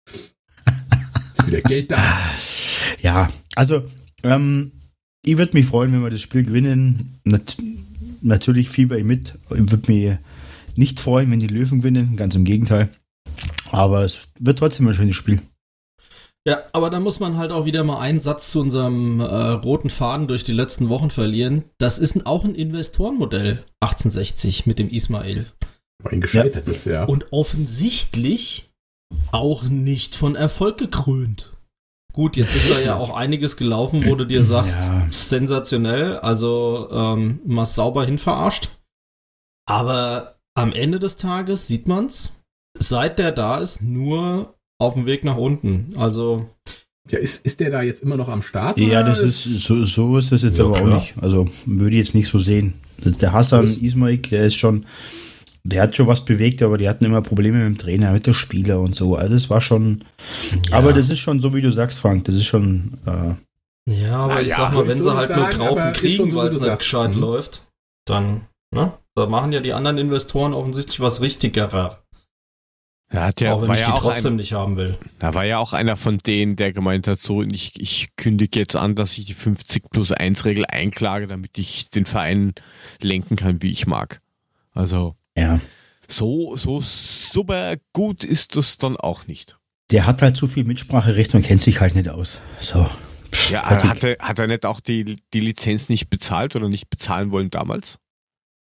ist 0.07 0.38
wieder 1.49 1.61
Geld 1.63 1.91
da. 1.91 1.99
Ja, 3.01 3.29
also 3.55 3.85
ähm, 4.25 4.73
ich 5.25 5.37
würde 5.37 5.53
mich 5.57 5.67
freuen, 5.67 5.93
wenn 5.93 6.03
wir 6.03 6.11
das 6.11 6.21
Spiel 6.21 6.43
gewinnen. 6.43 7.21
Nat 7.25 7.57
natürlich 8.23 8.69
fieber 8.69 8.99
ich 8.99 9.05
mit. 9.05 9.35
Ich 9.51 9.59
würde 9.59 9.93
mich 9.93 10.19
nicht 10.75 11.01
freuen, 11.01 11.31
wenn 11.31 11.39
die 11.39 11.47
Löwen 11.47 11.81
gewinnen, 11.81 12.17
ganz 12.17 12.35
im 12.35 12.45
Gegenteil. 12.45 12.89
Aber 13.71 14.03
es 14.03 14.31
wird 14.41 14.59
trotzdem 14.59 14.89
ein 14.89 14.95
schönes 14.95 15.17
Spiel. 15.17 15.41
Ja, 16.47 16.63
aber 16.73 16.89
da 16.89 16.99
muss 16.99 17.21
man 17.21 17.37
halt 17.37 17.53
auch 17.53 17.67
wieder 17.67 17.85
mal 17.85 18.01
einen 18.01 18.21
Satz 18.21 18.51
zu 18.51 18.61
unserem 18.61 19.21
äh, 19.21 19.25
roten 19.25 19.91
Faden 19.91 20.29
durch 20.29 20.45
die 20.45 20.53
letzten 20.53 20.89
Wochen 20.89 21.11
verlieren. 21.11 21.65
Das 21.79 21.99
ist 21.99 22.17
ein, 22.17 22.25
auch 22.25 22.45
ein 22.45 22.55
Investorenmodell 22.55 23.65
1860 23.81 24.67
mit 24.67 24.79
dem 24.79 24.89
Ismail. 24.89 25.47
Ein 26.05 26.21
gescheitertes, 26.21 26.85
ja. 26.85 27.05
Und 27.05 27.33
offensichtlich 27.33 28.68
auch 29.33 29.65
nicht 29.65 30.17
von 30.17 30.35
Erfolg 30.37 30.79
gekrönt. 30.79 31.53
Gut, 32.13 32.37
jetzt 32.37 32.57
ist 32.57 32.75
da 32.75 32.81
ja 32.81 32.97
auch 32.97 33.15
einiges 33.15 33.57
gelaufen, 33.57 34.05
wo 34.07 34.15
du 34.17 34.25
dir 34.25 34.43
sagst, 34.43 34.77
Ja. 34.77 35.07
sensationell, 35.11 36.17
also 36.19 36.89
ähm, 36.91 37.41
mal 37.45 37.67
sauber 37.67 38.05
hinverarscht. 38.05 38.71
Aber 39.67 40.37
am 40.55 40.73
Ende 40.73 40.99
des 40.99 41.17
Tages 41.17 41.69
sieht 41.69 41.87
man's, 41.87 42.33
seit 42.79 43.19
der 43.19 43.33
da 43.33 43.59
ist, 43.59 43.83
nur 43.83 44.55
auf 44.81 44.95
dem 44.95 45.07
Weg 45.07 45.23
nach 45.25 45.37
unten. 45.37 45.93
Also. 45.97 46.49
Ja, 47.11 47.19
ist, 47.19 47.45
ist 47.47 47.61
der 47.61 47.71
da 47.71 47.83
jetzt 47.83 48.03
immer 48.03 48.17
noch 48.17 48.29
am 48.29 48.43
Start? 48.43 48.79
Ja, 48.79 49.03
das 49.03 49.23
ist, 49.23 49.43
so, 49.45 49.85
so 49.85 50.19
ist 50.19 50.33
das 50.33 50.43
jetzt 50.43 50.59
ja, 50.59 50.65
aber 50.65 50.83
auch 50.83 50.95
nicht. 50.95 51.15
Also 51.23 51.47
würde 51.67 51.93
ich 51.93 51.99
jetzt 51.99 52.15
nicht 52.15 52.29
so 52.29 52.39
sehen. 52.39 52.75
Der 52.99 53.33
Hassan 53.33 53.65
Ismail, 53.65 54.19
der 54.19 54.47
ist 54.47 54.57
schon, 54.57 54.85
der 55.65 55.83
hat 55.83 55.97
schon 55.97 56.07
was 56.07 56.25
bewegt, 56.25 56.63
aber 56.63 56.79
die 56.79 56.89
hatten 56.89 57.05
immer 57.05 57.23
Probleme 57.23 57.59
mit 57.59 57.67
dem 57.67 57.79
Trainer, 57.79 58.13
mit 58.13 58.27
der 58.27 58.33
Spieler 58.33 58.81
und 58.81 58.95
so. 58.95 59.17
Also 59.17 59.35
es 59.35 59.51
war 59.51 59.61
schon, 59.61 60.05
ja. 60.71 60.79
aber 60.79 60.93
das 60.93 61.11
ist 61.11 61.19
schon 61.19 61.41
so, 61.41 61.55
wie 61.55 61.61
du 61.61 61.71
sagst, 61.71 62.01
Frank, 62.01 62.25
das 62.25 62.35
ist 62.35 62.47
schon. 62.47 62.99
Äh, 63.07 63.35
ja, 63.91 64.17
aber 64.17 64.35
Na 64.35 64.41
ich 64.43 64.49
ja, 64.49 64.57
sag 64.57 64.75
mal, 64.75 64.87
wenn 64.87 65.03
sie 65.03 65.15
halt 65.15 65.29
sagen, 65.29 65.59
nur 65.59 65.69
Graupen 65.69 65.93
kriegen, 65.95 66.31
so, 66.31 66.37
weil 66.37 66.49
es 66.49 66.61
nicht 66.61 66.79
gescheit 66.79 67.15
mhm. 67.15 67.21
läuft, 67.21 67.67
dann, 68.05 68.47
ne? 68.71 68.93
Da 69.15 69.27
machen 69.27 69.51
ja 69.53 69.61
die 69.61 69.73
anderen 69.73 69.99
Investoren 69.99 70.55
offensichtlich 70.55 71.01
was 71.01 71.21
Richtigerer. 71.21 71.99
Er 73.11 73.25
hat 73.25 73.41
ja, 73.41 73.55
auch 73.55 73.63
wenn 73.63 73.69
war 73.69 73.75
ich 73.75 73.81
ja 73.81 73.95
die 73.95 74.01
trotzdem 74.01 74.35
ein, 74.35 74.37
nicht 74.37 74.53
haben 74.53 74.77
will. 74.77 74.99
Da 75.19 75.33
war 75.33 75.45
ja 75.45 75.59
auch 75.59 75.73
einer 75.73 75.97
von 75.97 76.19
denen, 76.19 76.57
der 76.57 76.73
gemeint 76.73 77.07
hat, 77.07 77.21
so, 77.21 77.43
ich, 77.43 77.81
ich 77.81 78.15
kündige 78.17 78.59
jetzt 78.59 78.77
an, 78.77 78.95
dass 78.95 79.17
ich 79.17 79.25
die 79.25 79.35
50 79.35 79.91
plus 79.91 80.13
1 80.13 80.45
Regel 80.45 80.67
einklage, 80.67 81.27
damit 81.27 81.57
ich 81.57 81.89
den 81.89 82.05
Verein 82.05 82.53
lenken 83.01 83.37
kann, 83.37 83.63
wie 83.63 83.71
ich 83.71 83.87
mag. 83.87 84.21
Also, 84.73 85.17
ja. 85.39 85.61
so, 86.07 86.57
so 86.57 86.81
super 86.81 87.77
gut 87.93 88.25
ist 88.25 88.57
das 88.57 88.79
dann 88.79 88.97
auch 88.97 89.27
nicht. 89.27 89.59
Der 89.91 90.07
hat 90.07 90.23
halt 90.23 90.37
zu 90.37 90.47
viel 90.47 90.65
Mitspracherecht 90.65 91.35
und 91.35 91.43
kennt 91.43 91.63
sich 91.63 91.81
halt 91.81 91.95
nicht 91.95 92.09
aus. 92.09 92.41
So. 92.61 92.85
Pff, 93.33 93.51
ja, 93.51 93.65
hat 93.65 94.05
er, 94.05 94.17
hat 94.19 94.39
er 94.39 94.47
nicht 94.47 94.65
auch 94.67 94.81
die, 94.81 95.17
die 95.33 95.41
Lizenz 95.41 95.89
nicht 95.89 96.09
bezahlt 96.11 96.57
oder 96.57 96.69
nicht 96.69 96.91
bezahlen 96.91 97.31
wollen 97.31 97.51
damals? 97.51 97.99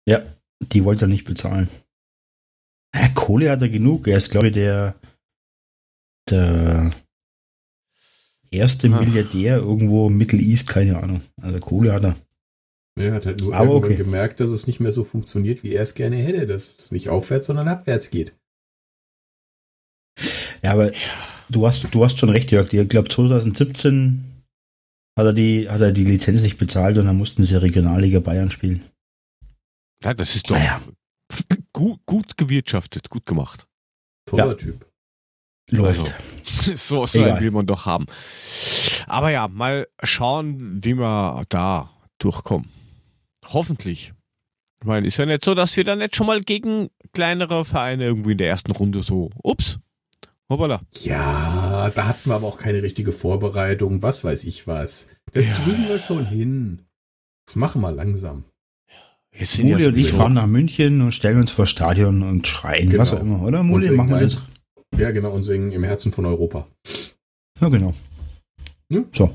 Ja, 0.06 0.22
die 0.60 0.84
wollte 0.84 1.06
er 1.06 1.08
nicht 1.08 1.24
bezahlen. 1.24 1.68
Ja, 2.94 3.08
Kohle 3.14 3.50
hat 3.50 3.62
er 3.62 3.68
genug. 3.68 4.06
Er 4.08 4.16
ist, 4.16 4.30
glaube 4.30 4.48
ich, 4.48 4.54
der, 4.54 4.94
der 6.30 6.90
erste 8.50 8.88
Ach. 8.92 9.00
Milliardär 9.00 9.58
irgendwo 9.58 10.08
im 10.08 10.16
Middle 10.16 10.40
East, 10.40 10.68
keine 10.68 10.98
Ahnung. 10.98 11.20
Also 11.40 11.58
Kohle 11.60 11.92
hat 11.92 12.04
er. 12.04 12.16
Er 12.98 13.12
hat 13.12 13.26
halt 13.26 13.40
nur 13.40 13.54
Aber 13.54 13.74
irgendwann 13.74 13.92
okay. 13.92 14.02
gemerkt, 14.02 14.40
dass 14.40 14.50
es 14.50 14.66
nicht 14.66 14.80
mehr 14.80 14.92
so 14.92 15.04
funktioniert, 15.04 15.62
wie 15.62 15.74
er 15.74 15.82
es 15.82 15.94
gerne 15.94 16.16
hätte, 16.16 16.46
dass 16.46 16.78
es 16.78 16.92
nicht 16.92 17.08
aufwärts, 17.10 17.46
sondern 17.46 17.68
abwärts 17.68 18.10
geht. 18.10 18.34
Ja, 20.62 20.72
aber 20.72 20.92
du 21.50 21.66
hast, 21.66 21.94
du 21.94 22.04
hast 22.04 22.18
schon 22.18 22.30
recht, 22.30 22.50
Jörg. 22.50 22.72
Ich 22.72 22.88
glaube, 22.88 23.08
2017 23.08 24.24
hat 25.18 25.26
er, 25.26 25.32
die, 25.34 25.68
hat 25.68 25.80
er 25.80 25.92
die 25.92 26.04
Lizenz 26.04 26.40
nicht 26.40 26.56
bezahlt 26.56 26.96
und 26.96 27.04
dann 27.04 27.16
mussten 27.16 27.44
sie 27.44 27.60
Regionalliga 27.60 28.20
Bayern 28.20 28.50
spielen. 28.50 28.82
Ja, 30.02 30.14
das 30.14 30.34
ist 30.34 30.50
doch 30.50 30.56
naja 30.56 30.80
gut, 31.72 32.00
gut 32.06 32.36
gewirtschaftet, 32.36 33.10
gut 33.10 33.26
gemacht. 33.26 33.66
Toller 34.26 34.48
ja. 34.48 34.54
Typ. 34.54 34.86
Läuft. 35.70 36.14
Also, 36.44 36.76
so 36.76 37.06
so 37.06 37.22
einen 37.22 37.40
will 37.40 37.50
man 37.50 37.66
doch 37.66 37.86
haben. 37.86 38.06
Aber 39.06 39.30
ja, 39.30 39.48
mal 39.48 39.88
schauen, 40.02 40.82
wie 40.84 40.94
wir 40.94 41.44
da 41.48 41.90
durchkommen. 42.18 42.70
Hoffentlich. 43.52 44.12
Ich 44.80 44.86
meine, 44.86 45.06
ist 45.06 45.16
ja 45.16 45.26
nicht 45.26 45.44
so, 45.44 45.54
dass 45.54 45.76
wir 45.76 45.84
dann 45.84 45.98
nicht 45.98 46.16
schon 46.16 46.26
mal 46.26 46.40
gegen 46.40 46.88
kleinere 47.12 47.64
Vereine 47.64 48.04
irgendwie 48.04 48.32
in 48.32 48.38
der 48.38 48.48
ersten 48.48 48.72
Runde 48.72 49.02
so, 49.02 49.30
ups, 49.42 49.78
hoppala. 50.48 50.82
Ja, 51.00 51.90
da 51.94 52.06
hatten 52.06 52.28
wir 52.30 52.34
aber 52.34 52.46
auch 52.46 52.58
keine 52.58 52.82
richtige 52.82 53.12
Vorbereitung, 53.12 54.02
was 54.02 54.22
weiß 54.22 54.44
ich 54.44 54.66
was. 54.66 55.08
Das 55.32 55.46
ja. 55.46 55.54
kriegen 55.54 55.88
wir 55.88 55.98
schon 55.98 56.26
hin. 56.26 56.82
Das 57.46 57.56
machen 57.56 57.80
wir 57.80 57.92
langsam. 57.92 58.44
Jetzt 59.38 59.58
Muli 59.58 59.82
ja 59.82 59.88
und 59.88 59.96
ich 59.96 60.12
fahren 60.12 60.34
nach 60.34 60.46
München 60.46 61.02
und 61.02 61.12
stellen 61.12 61.40
uns 61.40 61.50
vor 61.50 61.66
Stadion 61.66 62.22
und 62.22 62.46
schreien, 62.46 62.88
genau. 62.88 63.02
was 63.02 63.12
auch 63.12 63.20
immer, 63.20 63.42
oder? 63.42 63.62
Muli, 63.62 63.90
machen 63.90 64.10
wir 64.10 64.20
das? 64.20 64.38
Ja, 64.96 65.10
genau, 65.10 65.32
und 65.32 65.42
singen 65.42 65.72
im 65.72 65.84
Herzen 65.84 66.10
von 66.10 66.24
Europa. 66.24 66.66
Ja, 67.60 67.68
genau. 67.68 67.92
Hm? 68.90 69.06
So. 69.12 69.26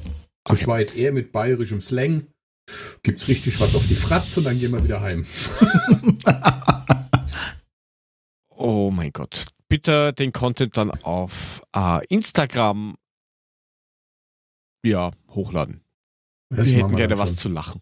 Zu 0.45 0.53
okay. 0.53 0.63
zweit 0.63 0.95
eher 0.95 1.11
mit 1.11 1.31
bayerischem 1.31 1.81
Slang. 1.81 2.27
Gibt's 3.03 3.27
richtig 3.27 3.59
was 3.59 3.75
auf 3.75 3.85
die 3.87 3.95
Fratz 3.95 4.37
und 4.37 4.45
dann 4.45 4.59
gehen 4.59 4.71
wir 4.71 4.83
wieder 4.83 5.01
heim. 5.01 5.25
oh 8.49 8.91
mein 8.91 9.11
Gott. 9.11 9.47
Bitte 9.67 10.13
den 10.13 10.31
Content 10.31 10.77
dann 10.77 10.91
auf 10.91 11.61
äh, 11.75 12.05
Instagram 12.07 12.95
ja, 14.83 15.11
hochladen. 15.29 15.81
Das 16.49 16.65
wir 16.65 16.77
hätten 16.77 16.95
gerne 16.95 17.17
was 17.17 17.35
zu 17.35 17.49
lachen. 17.49 17.81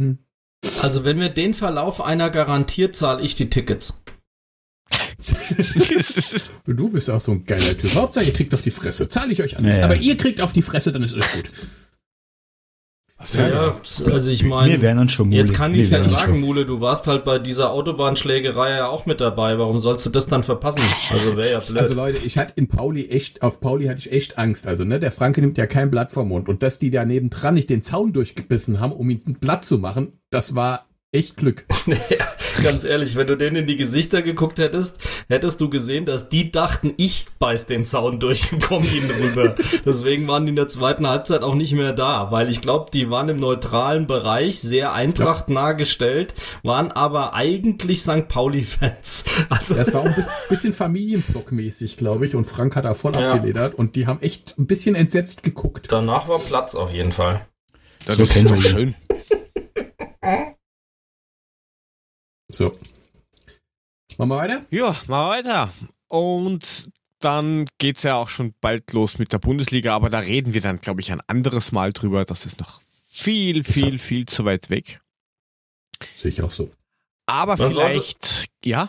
Hm. 0.00 0.18
Also 0.82 1.04
wenn 1.04 1.18
wir 1.18 1.28
den 1.28 1.54
Verlauf 1.54 2.00
einer 2.00 2.30
garantiert, 2.30 2.96
zahle 2.96 3.22
ich 3.22 3.34
die 3.34 3.50
Tickets. 3.50 4.02
du 6.66 6.88
bist 6.90 7.10
auch 7.10 7.20
so 7.20 7.32
ein 7.32 7.44
geiler 7.44 7.76
Typ. 7.76 7.94
Hauptsache, 7.94 8.26
ihr 8.26 8.32
kriegt 8.32 8.54
auf 8.54 8.62
die 8.62 8.70
Fresse. 8.70 9.08
Zahle 9.08 9.32
ich 9.32 9.42
euch 9.42 9.56
alles. 9.56 9.72
Ja, 9.72 9.80
ja. 9.80 9.84
Aber 9.86 9.96
ihr 9.96 10.16
kriegt 10.16 10.40
auf 10.40 10.52
die 10.52 10.62
Fresse, 10.62 10.92
dann 10.92 11.02
ist 11.02 11.14
alles 11.14 11.32
gut. 11.32 11.50
Ja, 13.34 13.48
ja, 13.48 13.80
also 14.12 14.30
ich 14.30 14.44
meine, 14.44 14.72
wir 14.72 14.82
wären 14.82 14.98
dann 14.98 15.08
schon 15.08 15.28
Mule. 15.28 15.40
Jetzt 15.40 15.54
kann 15.54 15.74
ich 15.74 15.90
ja 15.90 16.04
sagen, 16.04 16.32
schon. 16.32 16.40
Mule, 16.40 16.66
du 16.66 16.80
warst 16.80 17.06
halt 17.06 17.24
bei 17.24 17.38
dieser 17.38 17.70
Autobahnschlägerei 17.70 18.76
ja 18.76 18.88
auch 18.88 19.06
mit 19.06 19.20
dabei. 19.20 19.58
Warum 19.58 19.78
sollst 19.78 20.06
du 20.06 20.10
das 20.10 20.26
dann 20.26 20.42
verpassen? 20.42 20.80
Also 21.10 21.36
wäre 21.36 21.52
ja 21.52 21.60
blöd. 21.60 21.78
Also 21.78 21.94
Leute, 21.94 22.18
ich 22.18 22.38
hatte 22.38 22.54
in 22.56 22.68
Pauli 22.68 23.08
echt, 23.08 23.42
auf 23.42 23.60
Pauli 23.60 23.86
hatte 23.86 23.98
ich 23.98 24.12
echt 24.12 24.38
Angst. 24.38 24.66
Also 24.66 24.84
ne, 24.84 25.00
der 25.00 25.12
Franke 25.12 25.40
nimmt 25.40 25.58
ja 25.58 25.66
kein 25.66 25.90
Blatt 25.90 26.12
vom 26.12 26.28
Mund 26.28 26.48
und 26.48 26.62
dass 26.62 26.78
die 26.78 26.90
da 26.90 27.04
nebendran 27.04 27.54
nicht 27.54 27.70
den 27.70 27.82
Zaun 27.82 28.12
durchgebissen 28.12 28.80
haben, 28.80 28.92
um 28.92 29.10
ihn 29.10 29.20
ein 29.26 29.34
Blatt 29.34 29.64
zu 29.64 29.78
machen, 29.78 30.12
das 30.30 30.54
war 30.54 30.86
echt 31.12 31.36
Glück. 31.36 31.66
ganz 32.62 32.84
ehrlich, 32.84 33.16
wenn 33.16 33.26
du 33.26 33.36
denen 33.36 33.56
in 33.56 33.66
die 33.66 33.76
Gesichter 33.76 34.22
geguckt 34.22 34.58
hättest, 34.58 34.98
hättest 35.28 35.60
du 35.60 35.68
gesehen, 35.68 36.06
dass 36.06 36.28
die 36.28 36.50
dachten, 36.50 36.94
ich 36.96 37.26
beiß 37.38 37.66
den 37.66 37.84
Zaun 37.84 38.20
durch 38.20 38.52
und 38.52 38.62
komme 38.62 38.86
ihnen 38.86 39.10
rüber. 39.10 39.56
Deswegen 39.84 40.26
waren 40.28 40.44
die 40.44 40.50
in 40.50 40.56
der 40.56 40.68
zweiten 40.68 41.06
Halbzeit 41.06 41.42
auch 41.42 41.54
nicht 41.54 41.72
mehr 41.72 41.92
da, 41.92 42.30
weil 42.30 42.48
ich 42.48 42.60
glaube, 42.60 42.90
die 42.92 43.10
waren 43.10 43.28
im 43.28 43.38
neutralen 43.38 44.06
Bereich, 44.06 44.60
sehr 44.60 44.92
Eintracht 44.92 45.48
nah 45.48 45.72
gestellt, 45.72 46.34
waren 46.62 46.92
aber 46.92 47.34
eigentlich 47.34 48.02
St. 48.02 48.28
Pauli-Fans. 48.28 49.24
Also 49.48 49.74
das 49.74 49.94
war 49.94 50.00
auch 50.00 50.06
ein 50.06 50.14
bisschen 50.48 50.72
Familienblockmäßig, 50.72 51.96
glaube 51.96 52.26
ich, 52.26 52.34
und 52.34 52.46
Frank 52.46 52.74
hat 52.74 52.84
da 52.84 52.94
voll 52.94 53.14
ja. 53.14 53.32
abgeledert 53.32 53.74
und 53.74 53.94
die 53.94 54.06
haben 54.06 54.20
echt 54.20 54.58
ein 54.58 54.66
bisschen 54.66 54.94
entsetzt 54.94 55.42
geguckt. 55.42 55.86
Danach 55.90 56.28
war 56.28 56.38
Platz 56.38 56.74
auf 56.74 56.92
jeden 56.92 57.12
Fall. 57.12 57.46
Das 58.06 58.16
so 58.16 58.22
ist 58.24 58.50
doch 58.50 58.60
schön. 58.60 58.94
So. 62.48 62.76
Machen 64.18 64.30
wir 64.30 64.36
weiter? 64.36 64.66
Ja, 64.70 64.88
machen 64.88 65.08
wir 65.08 65.28
weiter. 65.28 65.72
Und 66.08 66.90
dann 67.20 67.66
geht 67.78 67.96
es 67.98 68.02
ja 68.04 68.16
auch 68.16 68.28
schon 68.28 68.54
bald 68.60 68.92
los 68.92 69.18
mit 69.18 69.32
der 69.32 69.38
Bundesliga, 69.38 69.94
aber 69.94 70.10
da 70.10 70.20
reden 70.20 70.54
wir 70.54 70.60
dann, 70.60 70.78
glaube 70.78 71.00
ich, 71.00 71.10
ein 71.12 71.20
anderes 71.26 71.72
Mal 71.72 71.92
drüber. 71.92 72.24
Das 72.24 72.46
ist 72.46 72.60
noch 72.60 72.80
viel, 73.08 73.64
viel, 73.64 73.98
viel 73.98 74.26
zu 74.26 74.44
weit 74.44 74.70
weg. 74.70 75.00
Sehe 76.14 76.30
ich 76.30 76.42
auch 76.42 76.50
so. 76.50 76.70
Aber 77.26 77.56
man 77.56 77.72
vielleicht, 77.72 78.24
sollte. 78.24 78.48
ja, 78.64 78.88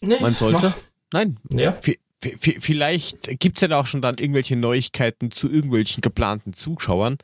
nee, 0.00 0.16
man 0.20 0.34
sollte. 0.34 0.68
Mach. 0.68 0.76
Nein, 1.12 1.38
ja. 1.50 1.78
Vielleicht 2.22 3.38
gibt 3.38 3.58
es 3.58 3.60
ja 3.62 3.68
da 3.68 3.80
auch 3.80 3.86
schon 3.86 4.00
dann 4.00 4.18
irgendwelche 4.18 4.56
Neuigkeiten 4.56 5.30
zu 5.30 5.50
irgendwelchen 5.50 6.00
geplanten 6.00 6.54
Zuschauern. 6.54 7.18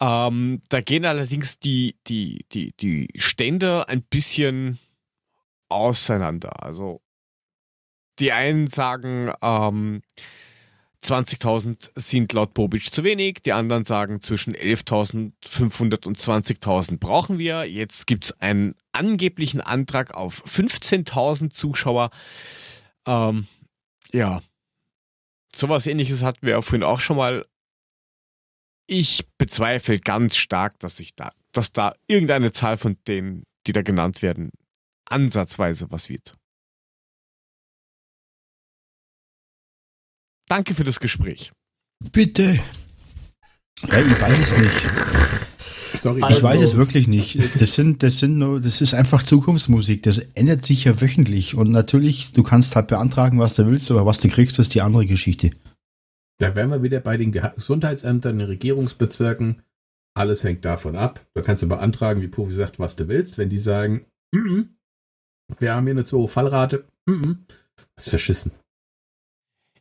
Ähm, 0.00 0.60
da 0.68 0.80
gehen 0.80 1.04
allerdings 1.04 1.58
die, 1.58 1.96
die, 2.06 2.44
die, 2.52 2.72
die 2.76 3.08
Stände 3.16 3.88
ein 3.88 4.02
bisschen 4.02 4.78
auseinander. 5.68 6.62
Also 6.62 7.00
die 8.18 8.32
einen 8.32 8.68
sagen, 8.68 9.32
ähm, 9.42 10.02
20.000 11.04 11.90
sind 11.96 12.32
laut 12.32 12.54
Bobic 12.54 12.92
zu 12.92 13.04
wenig, 13.04 13.42
die 13.44 13.52
anderen 13.52 13.84
sagen, 13.84 14.22
zwischen 14.22 14.54
11.500 14.54 16.06
und 16.06 16.18
20.000 16.18 16.98
brauchen 16.98 17.38
wir. 17.38 17.64
Jetzt 17.64 18.06
gibt 18.06 18.24
es 18.24 18.40
einen 18.40 18.74
angeblichen 18.92 19.60
Antrag 19.60 20.14
auf 20.14 20.42
15.000 20.46 21.50
Zuschauer. 21.50 22.10
Ähm, 23.06 23.46
ja, 24.12 24.42
sowas 25.54 25.86
ähnliches 25.86 26.22
hatten 26.22 26.46
wir 26.46 26.52
ja 26.52 26.62
vorhin 26.62 26.84
auch 26.84 27.00
schon 27.00 27.16
mal 27.16 27.44
ich 28.86 29.26
bezweifle 29.38 29.98
ganz 29.98 30.36
stark, 30.36 30.78
dass 30.78 30.96
sich 30.96 31.14
da, 31.14 31.32
dass 31.52 31.72
da 31.72 31.92
irgendeine 32.06 32.52
Zahl 32.52 32.76
von 32.76 32.96
denen, 33.06 33.44
die 33.66 33.72
da 33.72 33.82
genannt 33.82 34.22
werden, 34.22 34.50
ansatzweise 35.08 35.90
was 35.90 36.08
wird. 36.08 36.34
Danke 40.48 40.74
für 40.74 40.84
das 40.84 41.00
Gespräch. 41.00 41.52
Bitte. 42.12 42.60
Ja, 43.88 43.98
ich 43.98 44.20
weiß 44.20 44.38
es 44.38 44.58
nicht. 44.58 44.86
Sorry. 45.94 46.22
Also, 46.22 46.36
ich 46.36 46.42
weiß 46.42 46.60
es 46.60 46.76
wirklich 46.76 47.08
nicht. 47.08 47.38
Das 47.60 47.74
sind, 47.74 48.02
das 48.02 48.18
sind 48.18 48.38
nur, 48.38 48.60
das 48.60 48.80
ist 48.80 48.94
einfach 48.94 49.22
Zukunftsmusik. 49.22 50.02
Das 50.02 50.18
ändert 50.18 50.64
sich 50.66 50.84
ja 50.84 51.00
wöchentlich. 51.00 51.54
Und 51.54 51.70
natürlich, 51.70 52.32
du 52.32 52.42
kannst 52.42 52.76
halt 52.76 52.88
beantragen, 52.88 53.38
was 53.38 53.54
du 53.54 53.66
willst, 53.66 53.90
aber 53.90 54.04
was 54.04 54.18
du 54.18 54.28
kriegst, 54.28 54.58
ist 54.58 54.74
die 54.74 54.82
andere 54.82 55.06
Geschichte. 55.06 55.50
Da 56.44 56.54
wären 56.54 56.68
wir 56.68 56.82
wieder 56.82 57.00
bei 57.00 57.16
den 57.16 57.32
Gesundheitsämtern, 57.32 58.38
den 58.38 58.46
Regierungsbezirken. 58.46 59.62
Alles 60.14 60.44
hängt 60.44 60.64
davon 60.66 60.94
ab. 60.94 61.24
Da 61.32 61.40
kannst 61.40 61.62
du 61.62 61.68
beantragen, 61.68 62.20
wie 62.20 62.28
Profi 62.28 62.52
sagt, 62.52 62.78
was 62.78 62.96
du 62.96 63.08
willst. 63.08 63.38
Wenn 63.38 63.48
die 63.48 63.58
sagen, 63.58 64.04
mm 64.32 64.38
-mm, 64.38 64.68
wir 65.58 65.74
haben 65.74 65.86
hier 65.86 65.92
eine 65.92 66.04
zu 66.04 66.18
hohe 66.18 66.28
Fallrate. 66.28 66.84
Mm. 67.06 67.32
Das 67.96 68.06
ist 68.06 68.10
verschissen. 68.10 68.52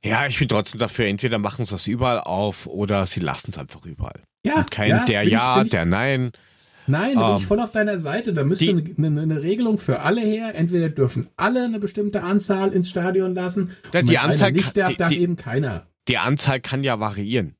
Ja, 0.06 0.26
ich 0.26 0.40
bin 0.40 0.48
trotzdem 0.48 0.80
dafür, 0.80 1.06
entweder 1.06 1.38
machen 1.38 1.66
sie 1.66 1.72
das 1.72 1.86
überall 1.86 2.20
auf 2.20 2.66
oder 2.66 3.06
sie 3.08 3.20
lassen 3.20 3.52
es 3.52 3.58
einfach 3.58 3.86
überall. 3.86 4.22
Ja. 4.46 4.60
Und 4.60 4.72
kein 4.72 4.90
ja, 4.90 5.06
der 5.06 5.24
Ja, 5.24 5.64
ich, 5.64 5.70
der 5.70 5.84
Nein. 5.86 6.32
Nein, 6.88 7.16
da 7.16 7.28
bin 7.28 7.36
ich 7.38 7.44
ähm, 7.44 7.48
voll 7.48 7.60
auf 7.60 7.72
deiner 7.72 7.98
Seite. 7.98 8.34
Da 8.34 8.46
müsste 8.46 8.74
die, 8.82 8.98
eine, 8.98 9.22
eine, 9.22 9.42
Regelung 9.42 9.78
für 9.78 10.00
alle 10.00 10.22
her. 10.22 10.56
Entweder 10.56 10.88
dürfen 10.88 11.28
alle 11.36 11.66
eine 11.66 11.80
bestimmte 11.80 12.24
Anzahl 12.24 12.72
ins 12.72 12.90
Stadion 12.90 13.36
lassen. 13.36 13.72
Ja, 13.94 14.02
die 14.02 14.18
Anzahl 14.18 14.54
nicht 14.54 14.76
darf, 14.78 14.92
die, 14.92 14.98
darf 14.98 15.12
eben 15.12 15.36
keiner. 15.36 15.88
Die 16.08 16.18
Anzahl 16.18 16.60
kann 16.60 16.84
ja 16.84 17.00
variieren. 17.00 17.56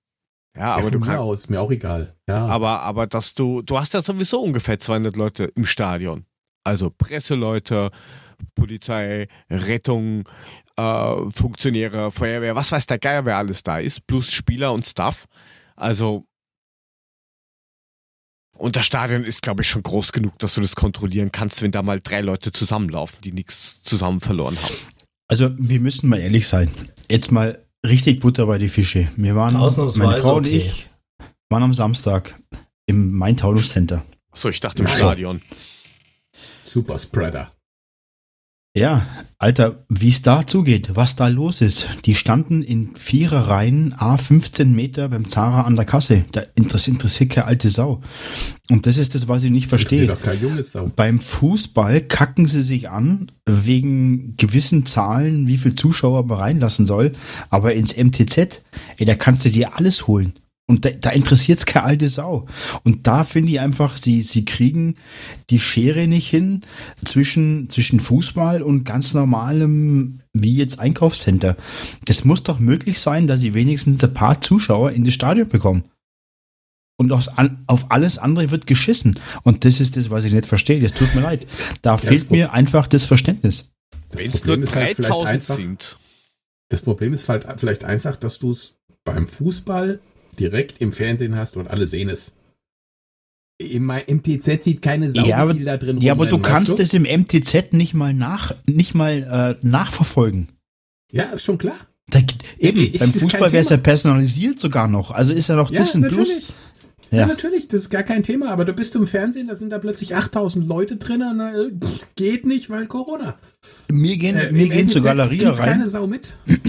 Ja, 0.56 0.76
aber 0.76 0.84
ja, 0.84 0.90
du 0.92 1.00
kannst. 1.00 1.20
aus, 1.20 1.50
mir 1.50 1.62
auch 1.62 1.72
egal. 1.72 2.16
Ja. 2.28 2.46
Aber, 2.46 2.82
aber 2.82 3.08
dass 3.08 3.34
du, 3.34 3.62
du 3.64 3.78
hast 3.78 3.94
ja 3.94 4.02
sowieso 4.02 4.42
ungefähr 4.42 4.80
200 4.80 5.16
Leute 5.16 5.46
im 5.56 5.66
Stadion. 5.66 6.26
Also 6.64 6.92
Presseleute, 6.92 7.92
Polizei, 8.54 9.28
Rettung, 9.50 10.30
äh, 10.78 11.16
Funktionäre, 11.32 12.12
Feuerwehr, 12.12 12.56
was 12.56 12.72
weiß 12.72 12.86
der 12.86 13.00
Geier, 13.00 13.26
wer 13.26 13.38
alles 13.38 13.64
da 13.64 13.80
ist, 13.80 14.06
plus 14.06 14.32
Spieler 14.32 14.74
und 14.74 14.86
Staff. 14.86 15.26
Also 15.76 16.28
und 18.56 18.76
das 18.76 18.86
Stadion 18.86 19.24
ist, 19.24 19.42
glaube 19.42 19.64
ich, 19.64 19.68
schon 19.68 19.82
groß 19.82 20.12
genug, 20.12 20.38
dass 20.38 20.54
du 20.54 20.62
das 20.62 20.76
kontrollieren 20.76 21.32
kannst, 21.32 21.62
wenn 21.64 21.72
da 21.72 21.82
mal 21.82 22.00
drei 22.00 22.22
Leute 22.22 22.52
zusammenlaufen, 22.52 23.20
die 23.22 23.32
nichts 23.32 23.82
zusammen 23.82 24.22
verloren 24.22 24.56
haben. 24.62 24.76
Also, 25.28 25.50
wir 25.58 25.80
müssen 25.80 26.08
mal 26.08 26.20
ehrlich 26.20 26.48
sein. 26.48 26.72
Jetzt 27.10 27.32
mal 27.32 27.66
richtig 27.86 28.20
Butter 28.20 28.46
bei 28.46 28.58
die 28.58 28.70
Fische. 28.70 29.08
Wir 29.16 29.36
waren, 29.36 29.54
meine 29.54 30.14
Frau 30.14 30.36
okay. 30.36 30.38
und 30.38 30.46
ich, 30.46 30.90
waren 31.50 31.64
am 31.64 31.74
Samstag 31.74 32.36
im 32.86 33.14
Main-Taunus 33.14 33.70
Center. 33.70 34.04
Achso, 34.32 34.50
ich 34.50 34.60
dachte 34.60 34.84
im 34.84 34.88
Stadion. 34.88 35.42
Super 36.64 36.98
Spreader. 36.98 37.52
Ja, 38.76 39.06
Alter, 39.38 39.86
wie 39.88 40.10
es 40.10 40.24
da 40.24 40.48
zugeht, 40.48 40.96
was 40.96 41.16
da 41.16 41.28
los 41.28 41.62
ist. 41.62 41.90
Die 42.06 42.16
standen 42.16 42.64
in 42.64 42.96
vierer 42.96 43.50
Reihen, 43.50 43.94
a 43.96 44.18
15 44.18 44.74
Meter 44.74 45.10
beim 45.10 45.28
Zara 45.28 45.62
an 45.62 45.76
der 45.76 45.86
Kasse. 45.86 46.26
Da 46.32 46.42
interessiert 46.56 47.30
keine 47.30 47.46
alte 47.46 47.70
Sau. 47.70 48.02
Und 48.72 48.88
das 48.88 48.98
ist 48.98 49.14
das, 49.14 49.28
was 49.28 49.44
ich 49.44 49.52
nicht 49.52 49.68
verstehe. 49.68 50.08
Doch 50.08 50.20
kein 50.20 50.42
junges 50.42 50.72
Sau. 50.72 50.92
Beim 50.96 51.20
Fußball 51.20 52.02
kacken 52.02 52.48
sie 52.48 52.64
sich 52.64 52.90
an, 52.90 53.32
wegen 53.46 54.38
gewissen 54.38 54.88
Zahlen, 54.88 55.46
wie 55.48 55.60
viel 55.60 55.76
Zuschauer 55.76 56.26
man 56.26 56.40
reinlassen 56.40 56.88
soll. 56.88 57.12
Aber 57.52 57.76
ins 57.76 57.96
MTZ, 57.96 58.64
ey, 58.98 59.06
da 59.06 59.14
kannst 59.14 59.46
du 59.46 59.52
dir 59.52 59.78
alles 59.78 60.08
holen. 60.08 60.34
Und 60.66 60.86
da, 60.86 60.92
da 60.92 61.10
interessiert 61.10 61.60
es 61.60 61.66
keine 61.66 61.86
alte 61.86 62.08
Sau. 62.08 62.48
Und 62.84 63.06
da 63.06 63.26
finde 63.26 63.52
ich 63.52 63.60
einfach, 63.60 63.98
sie, 64.02 64.22
sie 64.22 64.46
kriegen 64.46 64.96
die 65.50 65.60
Schere 65.60 66.08
nicht 66.08 66.30
hin 66.30 66.62
zwischen, 67.04 67.70
zwischen 67.70 68.00
Fußball 68.00 68.62
und 68.62 68.86
ganz 68.86 69.14
normalem, 69.14 70.22
wie 70.32 70.56
jetzt 70.56 70.80
Einkaufscenter. 70.80 71.58
Das 72.06 72.24
muss 72.24 72.44
doch 72.44 72.60
möglich 72.60 73.00
sein, 73.00 73.28
dass 73.28 73.42
sie 73.42 73.54
wenigstens 73.54 74.04
ein 74.04 74.14
paar 74.14 74.40
Zuschauer 74.40 74.92
in 74.92 75.04
das 75.04 75.14
Stadion 75.14 75.50
bekommen. 75.50 75.84
Und 76.98 77.12
aufs, 77.12 77.30
auf 77.68 77.92
alles 77.92 78.18
andere 78.18 78.52
wird 78.52 78.66
geschissen. 78.66 79.20
Und 79.44 79.66
das 79.66 79.82
ist 79.82 79.98
das, 79.98 80.10
was 80.10 80.24
ich 80.24 80.32
nicht 80.32 80.46
verstehe. 80.46 80.80
Das 80.80 80.94
tut 80.94 81.14
mir 81.14 81.22
leid. 81.22 81.46
Da 81.82 81.92
ja, 81.92 81.98
fehlt 81.98 82.32
mir 82.32 82.54
einfach 82.54 82.88
das 82.88 83.04
Verständnis. 83.04 83.72
Wenn 84.12 84.32
es 84.32 84.46
nur 84.46 84.58
3000 84.58 85.28
halt 85.28 85.44
sind. 85.44 85.98
Das 86.70 86.82
Problem 86.82 87.12
ist 87.12 87.28
halt 87.28 87.46
vielleicht 87.58 87.84
einfach, 87.84 88.16
dass 88.16 88.40
du 88.40 88.52
es 88.52 88.76
beim 89.04 89.28
Fußball 89.28 90.00
direkt 90.40 90.82
im 90.82 90.92
Fernsehen 90.92 91.36
hast 91.36 91.58
und 91.58 91.68
alle 91.68 91.88
sehen 91.88 92.10
es. 92.10 92.34
Im 93.60 93.88
MTZ 93.88 94.64
sieht 94.64 94.82
keine 94.82 95.12
Sau 95.12 95.26
ja, 95.26 95.48
viel 95.48 95.66
da 95.66 95.78
drin 95.78 96.00
Ja, 96.02 96.14
aber 96.14 96.26
du 96.26 96.40
kannst 96.40 96.80
du? 96.80 96.82
es 96.82 96.94
im 96.94 97.04
MTZ 97.04 97.72
nicht 97.74 97.94
mal 97.94 98.14
nach, 98.14 98.56
nicht 98.68 98.96
mal 98.96 99.58
äh, 99.62 99.66
nachverfolgen. 99.68 100.50
Ja, 101.12 101.38
schon 101.38 101.58
klar. 101.58 101.76
Da, 102.08 102.20
eben, 102.58 102.80
ich, 102.80 103.00
beim 103.00 103.14
Fußball 103.14 103.52
wäre 103.52 103.62
es 103.62 103.70
ja 103.70 103.78
personalisiert 103.78 104.60
sogar 104.60 104.88
noch. 104.88 105.12
Also 105.12 105.32
ist 105.32 105.48
ja 105.48 105.56
noch 105.56 105.72
ja, 105.72 105.82
ein 105.82 106.02
natürlich. 106.02 106.46
Plus. 106.46 106.54
Ja. 107.14 107.22
ja. 107.22 107.28
natürlich, 107.28 107.68
das 107.68 107.82
ist 107.82 107.90
gar 107.92 108.04
kein 108.04 108.24
Thema. 108.24 108.50
Aber 108.50 108.66
du 108.66 108.74
bist 108.74 108.96
im 108.96 109.08
Fernsehen, 109.08 109.48
da 109.48 109.56
sind 109.56 109.72
da 109.72 109.78
plötzlich 109.78 110.16
8000 110.16 110.68
Leute 110.68 110.98
drin. 110.98 111.20
Na, 111.20 111.54
äh, 111.54 111.72
geht 112.16 112.46
nicht, 112.46 112.70
weil 112.70 112.88
Corona. 112.88 113.36
Mir 113.92 114.18
gehen, 114.18 114.36
äh, 114.36 114.52
mir 114.52 114.68
gehen 114.68 114.90
zur 114.90 115.04
Galerie 115.04 115.44
rein. 115.44 115.56
keine 115.56 115.88
Sau 115.88 116.08
mit. 116.08 116.34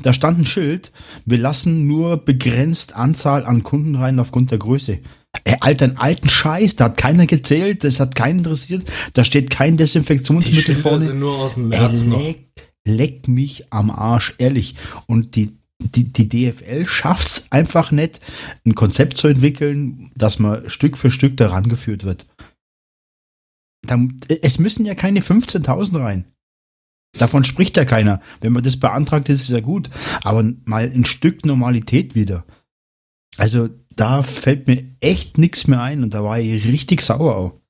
Da 0.00 0.12
stand 0.12 0.38
ein 0.38 0.46
Schild, 0.46 0.92
wir 1.24 1.38
lassen 1.38 1.88
nur 1.88 2.24
begrenzt 2.24 2.94
Anzahl 2.94 3.44
an 3.44 3.64
Kunden 3.64 3.96
rein 3.96 4.20
aufgrund 4.20 4.52
der 4.52 4.58
Größe. 4.58 5.00
Ey, 5.42 5.56
Alter, 5.58 5.86
einen 5.86 5.96
alten 5.96 6.28
Scheiß, 6.28 6.76
da 6.76 6.84
hat 6.84 6.98
keiner 6.98 7.26
gezählt, 7.26 7.82
das 7.82 7.98
hat 7.98 8.14
keinen 8.14 8.38
interessiert, 8.38 8.84
da 9.14 9.24
steht 9.24 9.50
kein 9.50 9.76
Desinfektionsmittel 9.76 10.76
die 10.76 10.80
vorne. 10.80 11.06
Sind 11.06 11.18
nur 11.18 11.36
aus 11.38 11.54
dem 11.54 11.68
März 11.68 12.02
Ey, 12.02 12.08
leck, 12.08 12.48
leck 12.86 13.28
mich 13.28 13.72
am 13.72 13.90
Arsch, 13.90 14.34
ehrlich. 14.38 14.76
Und 15.08 15.34
die, 15.34 15.58
die, 15.80 16.12
die 16.12 16.28
DFL 16.28 16.84
schafft's 16.86 17.46
einfach 17.50 17.92
nicht, 17.92 18.20
ein 18.64 18.74
Konzept 18.74 19.16
zu 19.16 19.28
entwickeln, 19.28 20.10
dass 20.16 20.38
man 20.38 20.68
Stück 20.68 20.98
für 20.98 21.10
Stück 21.10 21.36
daran 21.36 21.68
geführt 21.68 22.04
wird. 22.04 22.26
Da, 23.86 23.98
es 24.42 24.58
müssen 24.58 24.84
ja 24.86 24.94
keine 24.94 25.20
15.000 25.20 26.00
rein. 26.00 26.24
Davon 27.16 27.44
spricht 27.44 27.76
ja 27.76 27.84
keiner. 27.84 28.20
Wenn 28.40 28.52
man 28.52 28.62
das 28.62 28.78
beantragt, 28.78 29.28
ist 29.28 29.42
es 29.42 29.48
ja 29.48 29.60
gut. 29.60 29.88
Aber 30.22 30.42
mal 30.64 30.84
ein 30.84 31.04
Stück 31.04 31.46
Normalität 31.46 32.14
wieder. 32.14 32.44
Also 33.36 33.68
da 33.94 34.22
fällt 34.22 34.66
mir 34.66 34.86
echt 35.00 35.38
nichts 35.38 35.66
mehr 35.66 35.80
ein 35.80 36.02
und 36.02 36.12
da 36.12 36.22
war 36.22 36.38
ich 36.38 36.66
richtig 36.66 37.02
sauer 37.02 37.36
auch. 37.36 37.60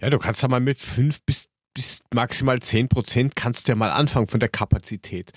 Ja, 0.00 0.10
du 0.10 0.18
kannst 0.18 0.42
ja 0.42 0.48
mal 0.48 0.60
mit 0.60 0.78
fünf 0.78 1.22
bis, 1.22 1.48
bis 1.74 2.00
maximal 2.12 2.60
zehn 2.60 2.88
Prozent 2.88 3.36
kannst 3.36 3.66
du 3.66 3.72
ja 3.72 3.76
mal 3.76 3.90
anfangen 3.90 4.28
von 4.28 4.40
der 4.40 4.48
Kapazität. 4.48 5.32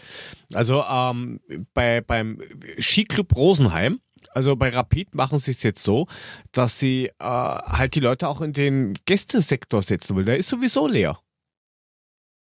Also 0.54 0.84
ähm, 0.84 1.40
bei, 1.74 2.02
beim 2.02 2.40
Skiclub 2.80 3.36
Rosenheim, 3.36 4.00
also 4.32 4.56
bei 4.56 4.70
Rapid 4.70 5.16
machen 5.16 5.38
sie 5.38 5.52
es 5.52 5.64
jetzt 5.64 5.84
so, 5.84 6.08
dass 6.52 6.80
sie 6.80 7.08
äh, 7.08 7.12
halt 7.20 7.96
die 7.96 8.00
Leute 8.00 8.28
auch 8.28 8.42
in 8.42 8.54
den 8.54 8.94
Gästesektor 9.06 9.82
setzen 9.82 10.16
wollen. 10.16 10.26
Der 10.26 10.38
ist 10.38 10.50
sowieso 10.50 10.88
leer. 10.88 11.20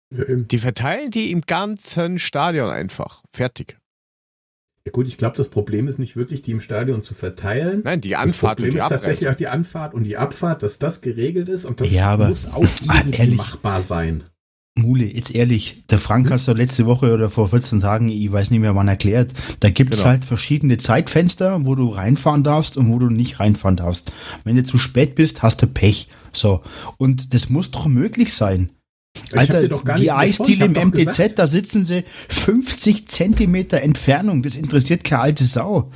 Ja, 0.09 0.23
die 0.27 0.59
verteilen 0.59 1.11
die 1.11 1.31
im 1.31 1.41
ganzen 1.41 2.19
Stadion 2.19 2.69
einfach. 2.69 3.23
Fertig. 3.33 3.77
Ja 4.87 4.91
gut, 4.91 5.09
ich 5.09 5.17
glaube, 5.17 5.35
das 5.35 5.49
Problem 5.49 5.89
ist 5.89 5.99
nicht 5.99 6.15
wirklich, 6.15 6.43
die 6.43 6.51
im 6.51 6.61
Stadion 6.61 7.01
zu 7.01 7.13
verteilen. 7.13 7.81
Nein, 7.83 7.99
die 7.99 8.15
Anfahrt 8.15 8.31
das 8.31 8.39
Problem 8.39 8.69
und 8.69 8.71
die 8.71 8.77
ist 8.77 8.83
Abreise. 8.83 9.01
tatsächlich 9.01 9.29
auch 9.29 9.35
die 9.35 9.47
Anfahrt 9.47 9.93
und 9.93 10.05
die 10.05 10.15
Abfahrt, 10.15 10.63
dass 10.63 10.79
das 10.79 11.01
geregelt 11.01 11.49
ist 11.49 11.65
und 11.65 11.81
das 11.81 11.91
ja, 11.91 12.15
muss 12.15 12.45
auch 12.45 12.63
irgendwie 12.95 13.17
ehrlich, 13.19 13.35
machbar 13.35 13.81
sein. 13.81 14.23
Mule, 14.75 15.03
jetzt 15.03 15.35
ehrlich, 15.35 15.83
der 15.89 15.99
Frank 15.99 16.27
hm? 16.27 16.31
hast 16.31 16.47
du 16.47 16.53
letzte 16.53 16.85
Woche 16.85 17.13
oder 17.13 17.29
vor 17.29 17.49
14 17.49 17.81
Tagen, 17.81 18.07
ich 18.07 18.31
weiß 18.31 18.49
nicht 18.49 18.61
mehr 18.61 18.75
wann 18.75 18.87
erklärt, 18.87 19.33
da 19.59 19.69
gibt 19.69 19.93
es 19.93 19.99
genau. 19.99 20.11
halt 20.11 20.23
verschiedene 20.23 20.77
Zeitfenster, 20.77 21.65
wo 21.65 21.75
du 21.75 21.89
reinfahren 21.89 22.43
darfst 22.43 22.77
und 22.77 22.89
wo 22.89 22.97
du 22.97 23.09
nicht 23.09 23.41
reinfahren 23.41 23.75
darfst. 23.75 24.13
Wenn 24.45 24.55
du 24.55 24.63
zu 24.63 24.77
spät 24.77 25.15
bist, 25.15 25.43
hast 25.43 25.61
du 25.61 25.67
Pech. 25.67 26.07
So. 26.31 26.61
Und 26.95 27.33
das 27.33 27.49
muss 27.49 27.71
doch 27.71 27.87
möglich 27.87 28.33
sein. 28.33 28.71
Alter, 29.33 29.67
die 29.95 30.11
Eisdiele 30.11 30.65
im 30.65 30.73
MTZ, 30.73 31.05
gesagt. 31.05 31.39
da 31.39 31.47
sitzen 31.47 31.85
sie 31.85 32.03
50 32.29 33.07
Zentimeter 33.07 33.81
Entfernung. 33.81 34.43
Das 34.43 34.57
interessiert 34.57 35.03
keine 35.03 35.21
alte 35.23 35.43
Sau. 35.43 35.91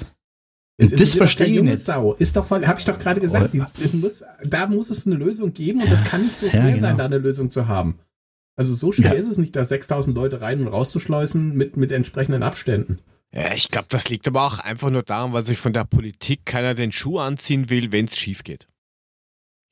Es 0.77 0.91
das 0.91 1.13
verstehe 1.13 1.47
ich 1.47 1.61
nicht. 1.61 1.79
Sau. 1.79 2.13
Ist 2.13 2.35
doch, 2.35 2.49
habe 2.49 2.75
ich 2.79 2.85
doch 2.85 2.97
gerade 2.97 3.21
gesagt. 3.21 3.53
Oh. 3.53 3.65
Die, 3.77 3.97
muss, 3.97 4.23
da 4.43 4.65
muss 4.67 4.89
es 4.89 5.05
eine 5.05 5.15
Lösung 5.15 5.53
geben 5.53 5.81
und 5.81 5.91
das 5.91 6.03
kann 6.03 6.23
nicht 6.23 6.35
so 6.35 6.49
schwer 6.49 6.61
ja, 6.61 6.69
genau. 6.75 6.81
sein, 6.81 6.97
da 6.97 7.05
eine 7.05 7.19
Lösung 7.19 7.49
zu 7.49 7.67
haben. 7.67 7.99
Also 8.55 8.73
so 8.73 8.91
schwer 8.91 9.13
ja. 9.13 9.19
ist 9.19 9.27
es 9.27 9.37
nicht, 9.37 9.55
da 9.55 9.63
6000 9.63 10.15
Leute 10.15 10.41
rein 10.41 10.61
und 10.61 10.67
rauszuschleusen 10.67 11.55
mit, 11.55 11.77
mit 11.77 11.91
entsprechenden 11.91 12.43
Abständen. 12.43 12.99
Ja, 13.33 13.53
ich 13.53 13.69
glaube, 13.69 13.87
das 13.89 14.09
liegt 14.09 14.27
aber 14.27 14.45
auch 14.45 14.59
einfach 14.59 14.89
nur 14.89 15.03
daran, 15.03 15.33
weil 15.33 15.45
sich 15.45 15.57
von 15.57 15.71
der 15.71 15.85
Politik 15.85 16.45
keiner 16.45 16.73
den 16.73 16.91
Schuh 16.91 17.19
anziehen 17.19 17.69
will, 17.69 17.91
wenn 17.91 18.05
es 18.05 18.17
schief 18.17 18.43
geht. 18.43 18.67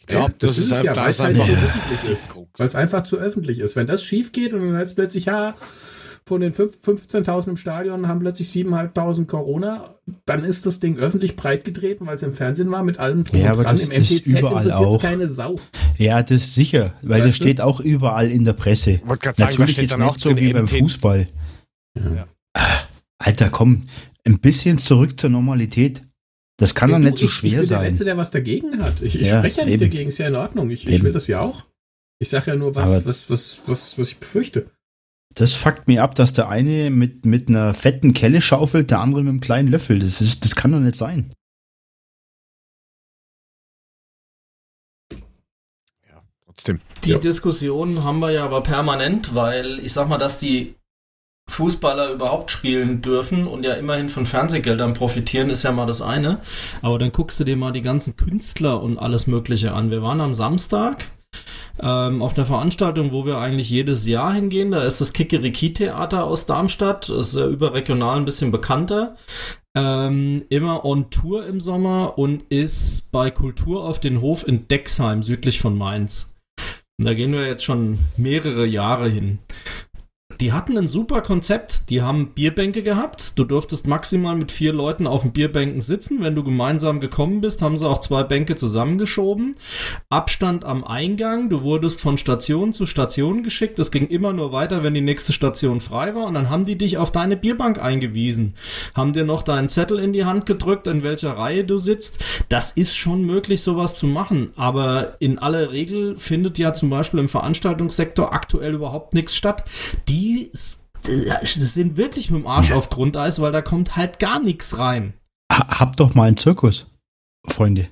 Glaube, 0.10 0.36
das, 0.40 0.56
das, 0.56 0.66
ist, 0.66 0.72
ist 0.72 0.84
ja, 0.84 0.96
weil 0.96 1.12
es 1.12 1.20
halt 1.20 1.36
so 1.36 1.42
öffentlich 1.44 2.12
ist. 2.12 2.30
Weil 2.58 2.68
es 2.68 2.76
einfach 2.76 3.04
zu 3.04 3.18
öffentlich 3.18 3.60
ist. 3.60 3.76
Wenn 3.76 3.88
das 3.88 4.04
schief 4.04 4.32
geht 4.32 4.54
und 4.54 4.62
dann 4.62 4.76
heißt 4.76 4.96
plötzlich, 4.96 5.26
ja, 5.26 5.56
von 6.26 6.42
den 6.42 6.54
15.000 6.54 7.50
im 7.50 7.58
Stadion 7.58 8.08
haben 8.08 8.20
plötzlich 8.20 8.50
7.500 8.50 9.26
Corona, 9.26 9.96
dann 10.26 10.44
ist 10.44 10.66
das 10.66 10.80
Ding 10.80 10.98
öffentlich 10.98 11.36
breit 11.36 11.64
getreten, 11.66 12.06
weil 12.06 12.16
es 12.16 12.24
im 12.24 12.34
Fernsehen 12.34 12.70
war, 12.70 12.84
mit 12.84 13.00
allem 13.00 13.24
drum 13.24 13.42
ja, 13.42 13.54
und 13.54 13.64
dran. 13.64 13.78
Im 13.78 13.88
MTZ 13.90 14.26
überall 14.28 14.72
auch. 14.72 15.02
keine 15.02 15.28
Sau. 15.28 15.60
Ja, 15.98 16.22
das 16.22 16.44
ist 16.44 16.56
sicher, 16.56 16.94
weil 17.02 17.22
das 17.22 17.36
steht 17.36 17.62
auch 17.62 17.80
überall 17.80 18.30
in 18.30 18.46
der 18.46 18.54
Presse. 18.54 19.02
Natürlich 19.08 19.90
sagen, 19.90 20.04
ist 20.04 20.14
nicht 20.14 20.22
so 20.22 20.38
wie 20.38 20.54
beim 20.54 20.68
Fußball. 20.68 21.28
Ja. 21.96 22.28
Alter, 23.18 23.50
komm, 23.50 23.84
ein 24.26 24.40
bisschen 24.40 24.78
zurück 24.78 25.20
zur 25.20 25.30
Normalität. 25.30 26.04
Das 26.60 26.76
kann 26.76 26.92
doch 26.92 27.00
nicht 27.00 27.18
so 27.18 27.28
schwer 27.28 27.64
sein. 27.64 27.64
Ich 27.64 27.70
bin 27.70 27.80
der 27.80 27.90
Letzte, 27.90 28.06
der 28.06 28.18
was 28.18 28.32
dagegen 28.32 28.84
hat. 28.84 29.02
Ich, 29.02 29.16
ich 29.16 29.28
ja, 29.28 29.40
spreche 29.40 29.62
ja 29.62 29.66
nicht 29.66 29.74
eben. 29.76 29.92
dagegen, 29.92 30.10
ist 30.10 30.18
ja 30.18 30.28
in 30.28 30.36
Ordnung. 30.36 30.70
Ich, 30.70 30.86
ich 30.86 31.02
will 31.02 31.12
das 31.12 31.28
ja 31.28 31.42
auch. 31.42 31.66
Ich 32.20 32.30
sage 32.30 32.52
ja 32.52 32.58
nur, 32.58 32.76
was, 32.76 33.06
was, 33.06 33.30
was, 33.30 33.58
was, 33.66 33.98
was 33.98 34.10
ich 34.10 34.18
befürchte. 34.18 34.70
Das 35.34 35.54
fuckt 35.54 35.88
mir 35.88 36.04
ab, 36.04 36.16
dass 36.16 36.34
der 36.34 36.50
eine 36.50 36.90
mit, 36.90 37.26
mit 37.26 37.50
einer 37.50 37.74
fetten 37.74 38.14
Kelle 38.14 38.42
schaufelt, 38.42 38.92
der 38.92 39.00
andere 39.00 39.24
mit 39.24 39.30
einem 39.30 39.42
kleinen 39.42 39.70
Löffel. 39.70 40.00
Das, 40.00 40.22
ist, 40.22 40.44
das 40.44 40.56
kann 40.56 40.72
doch 40.72 40.80
nicht 40.80 40.96
sein. 40.96 41.32
trotzdem. 46.60 46.82
Die 47.04 47.12
ja. 47.12 47.18
Diskussion 47.18 48.04
haben 48.04 48.20
wir 48.20 48.32
ja 48.32 48.46
aber 48.46 48.62
permanent, 48.62 49.34
weil 49.36 49.80
ich 49.80 49.94
sag 49.94 50.08
mal, 50.08 50.18
dass 50.18 50.38
die 50.38 50.76
Fußballer 51.50 52.12
überhaupt 52.12 52.52
spielen 52.52 53.02
dürfen 53.02 53.48
und 53.48 53.66
ja 53.66 53.74
immerhin 53.74 54.10
von 54.10 54.26
Fernsehgeldern 54.26 54.94
profitieren, 54.94 55.50
ist 55.50 55.64
ja 55.64 55.72
mal 55.72 55.86
das 55.86 56.02
eine. 56.02 56.40
Aber 56.82 57.00
dann 57.00 57.12
guckst 57.12 57.40
du 57.40 57.44
dir 57.44 57.58
mal 57.58 57.72
die 57.72 57.82
ganzen 57.82 58.16
Künstler 58.16 58.82
und 58.82 58.98
alles 58.98 59.28
Mögliche 59.28 59.74
an. 59.74 59.92
Wir 59.92 60.02
waren 60.02 60.22
am 60.22 60.34
Samstag 60.34 61.10
ähm, 61.82 62.22
auf 62.22 62.36
einer 62.36 62.46
Veranstaltung, 62.46 63.12
wo 63.12 63.26
wir 63.26 63.38
eigentlich 63.38 63.70
jedes 63.70 64.06
Jahr 64.06 64.34
hingehen. 64.34 64.72
Da 64.72 64.84
ist 64.84 65.02
das 65.02 65.14
Kikeriki-Theater 65.14 66.26
aus 66.26 66.46
Darmstadt. 66.46 67.10
Das 67.10 67.30
ist 67.30 67.36
ja 67.36 67.48
überregional 67.48 68.18
ein 68.18 68.26
bisschen 68.26 68.52
bekannter. 68.52 69.16
Ähm, 69.76 70.44
immer 70.50 70.84
on 70.84 71.10
Tour 71.10 71.46
im 71.46 71.60
Sommer 71.60 72.18
und 72.18 72.44
ist 72.50 73.12
bei 73.12 73.32
Kultur 73.32 73.86
auf 73.86 74.00
den 74.00 74.22
Hof 74.22 74.48
in 74.48 74.68
Dexheim, 74.68 75.24
südlich 75.24 75.62
von 75.62 75.78
Mainz. 75.78 76.36
Da 76.98 77.14
gehen 77.14 77.32
wir 77.32 77.48
jetzt 77.48 77.64
schon 77.64 78.00
mehrere 78.18 78.66
Jahre 78.66 79.08
hin. 79.08 79.40
Die 80.42 80.54
hatten 80.54 80.78
ein 80.78 80.88
super 80.88 81.20
Konzept. 81.22 81.90
Die 81.90 82.02
haben 82.02 82.30
Bierbänke 82.34 82.82
gehabt. 82.82 83.38
Du 83.38 83.44
durftest 83.44 83.88
maximal 83.88 84.38
mit 84.38 84.54
vier 84.54 84.72
Leuten 84.72 85.06
auf 85.06 85.22
den 85.24 85.34
Bierbänken 85.34 85.82
sitzen. 85.82 86.24
Wenn 86.24 86.34
du 86.34 86.46
gemeinsam 86.46 87.02
gekommen 87.02 87.42
bist, 87.42 87.62
haben 87.62 87.76
sie 87.76 87.86
auch 87.86 88.00
zwei 88.00 88.24
Bänke 88.24 88.56
zusammengeschoben. 88.56 89.58
Abstand 90.10 90.64
am 90.64 90.86
Eingang. 90.86 91.50
Du 91.50 91.62
wurdest 91.62 92.00
von 92.00 92.18
Station 92.18 92.72
zu 92.72 92.86
Station 92.86 93.44
geschickt. 93.44 93.80
Es 93.80 93.92
ging 93.92 94.08
immer 94.08 94.32
nur 94.32 94.54
weiter, 94.54 94.82
wenn 94.82 94.94
die 94.94 95.02
nächste 95.02 95.34
Station 95.34 95.82
frei 95.82 96.16
war. 96.16 96.28
Und 96.28 96.36
dann 96.36 96.50
haben 96.50 96.64
die 96.64 96.78
dich 96.78 96.98
auf 96.98 97.12
deine 97.12 97.36
Bierbank 97.36 97.84
eingewiesen. 97.84 98.54
Haben 98.96 99.12
dir 99.12 99.26
noch 99.26 99.44
deinen 99.44 99.68
Zettel 99.68 100.00
in 100.00 100.14
die 100.14 100.24
Hand 100.24 100.46
gedrückt, 100.46 100.88
in 100.88 101.04
welcher 101.04 101.32
Reihe 101.32 101.66
du 101.66 101.78
sitzt. 101.78 102.20
Das 102.48 102.72
ist 102.72 102.96
schon 102.96 103.24
möglich, 103.24 103.62
sowas 103.62 103.96
zu 103.96 104.08
machen. 104.08 104.54
Aber 104.56 105.18
in 105.20 105.38
aller 105.38 105.74
Regel 105.74 106.16
findet 106.16 106.58
ja 106.58 106.74
zum 106.74 106.90
Beispiel 106.90 107.20
im 107.20 107.28
Veranstaltungssektor 107.28 108.32
aktuell 108.32 108.76
überhaupt 108.76 109.14
nichts 109.14 109.36
statt. 109.36 109.66
Die 110.08 110.29
die 110.30 110.52
sind 111.44 111.98
wirklich 111.98 112.30
mit 112.30 112.42
dem 112.42 112.48
Arsch 112.48 112.70
ja. 112.70 112.76
auf 112.76 112.90
Grundeis, 112.90 113.40
weil 113.40 113.52
da 113.52 113.62
kommt 113.62 113.96
halt 113.96 114.20
gar 114.20 114.40
nichts 114.40 114.78
rein. 114.78 115.14
Hab 115.52 115.98
doch 115.98 116.14
mal 116.14 116.28
einen 116.28 116.38
Zirkus, 116.38 116.92
Freunde. 117.48 117.90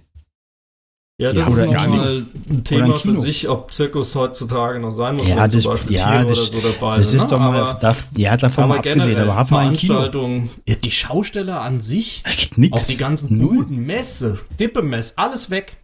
Ja, 1.20 1.34
das 1.34 1.48
ja, 1.48 1.64
ist 1.64 1.72
nochmal 1.74 2.26
ein 2.50 2.64
Thema 2.64 2.94
ein 2.94 2.96
für 2.96 3.16
sich, 3.16 3.50
ob 3.50 3.74
Zirkus 3.74 4.14
heutzutage 4.14 4.80
noch 4.80 4.92
sein 4.92 5.16
muss, 5.16 5.28
ja, 5.28 5.48
das, 5.48 5.64
zum 5.64 5.72
Beispiel 5.72 5.96
ja, 5.96 6.12
Tiere 6.12 6.30
das, 6.30 6.40
oder 6.40 6.62
so 6.62 6.70
dabei 6.70 6.98
Das 6.98 7.12
ist 7.12 7.24
ne? 7.24 7.28
doch 7.28 7.40
mal, 7.40 7.60
aber, 7.60 7.80
da, 7.80 7.96
ja, 8.16 8.38
davon 8.38 8.66
aber 8.66 8.74
mal 8.74 8.78
abgesehen, 8.78 9.18
aber 9.18 9.36
hab 9.36 9.50
mal 9.50 9.66
ein 9.66 9.74
Kino. 9.74 10.48
Ja, 10.68 10.76
die 10.76 10.92
Schausteller 10.92 11.62
an 11.62 11.82
sich, 11.82 12.22
Echt 12.24 12.60
nix. 12.60 12.84
auch 12.84 12.88
die 12.88 12.98
ganzen 12.98 13.40
Buden, 13.40 13.80
Messe, 13.88 14.38
Dippemess, 14.60 15.14
alles 15.16 15.50
weg. 15.50 15.78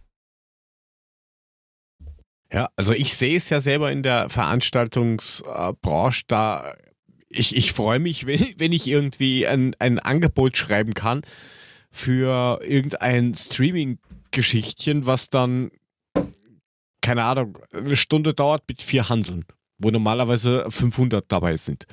Ja, 2.54 2.70
also 2.76 2.92
ich 2.92 3.14
sehe 3.14 3.36
es 3.36 3.50
ja 3.50 3.58
selber 3.58 3.90
in 3.90 4.04
der 4.04 4.28
Veranstaltungsbranche, 4.28 6.22
da 6.28 6.72
ich, 7.28 7.56
ich 7.56 7.72
freue 7.72 7.98
mich, 7.98 8.26
wenn, 8.26 8.54
wenn 8.58 8.70
ich 8.70 8.86
irgendwie 8.86 9.44
ein, 9.44 9.74
ein 9.80 9.98
Angebot 9.98 10.56
schreiben 10.56 10.94
kann 10.94 11.22
für 11.90 12.60
irgendein 12.62 13.34
Streaming-Geschichtchen, 13.34 15.04
was 15.04 15.30
dann, 15.30 15.72
keine 17.00 17.24
Ahnung, 17.24 17.58
eine 17.72 17.96
Stunde 17.96 18.34
dauert 18.34 18.62
mit 18.68 18.80
vier 18.82 19.08
Hanseln, 19.08 19.44
wo 19.78 19.90
normalerweise 19.90 20.66
500 20.68 21.24
dabei 21.26 21.56
sind. 21.56 21.86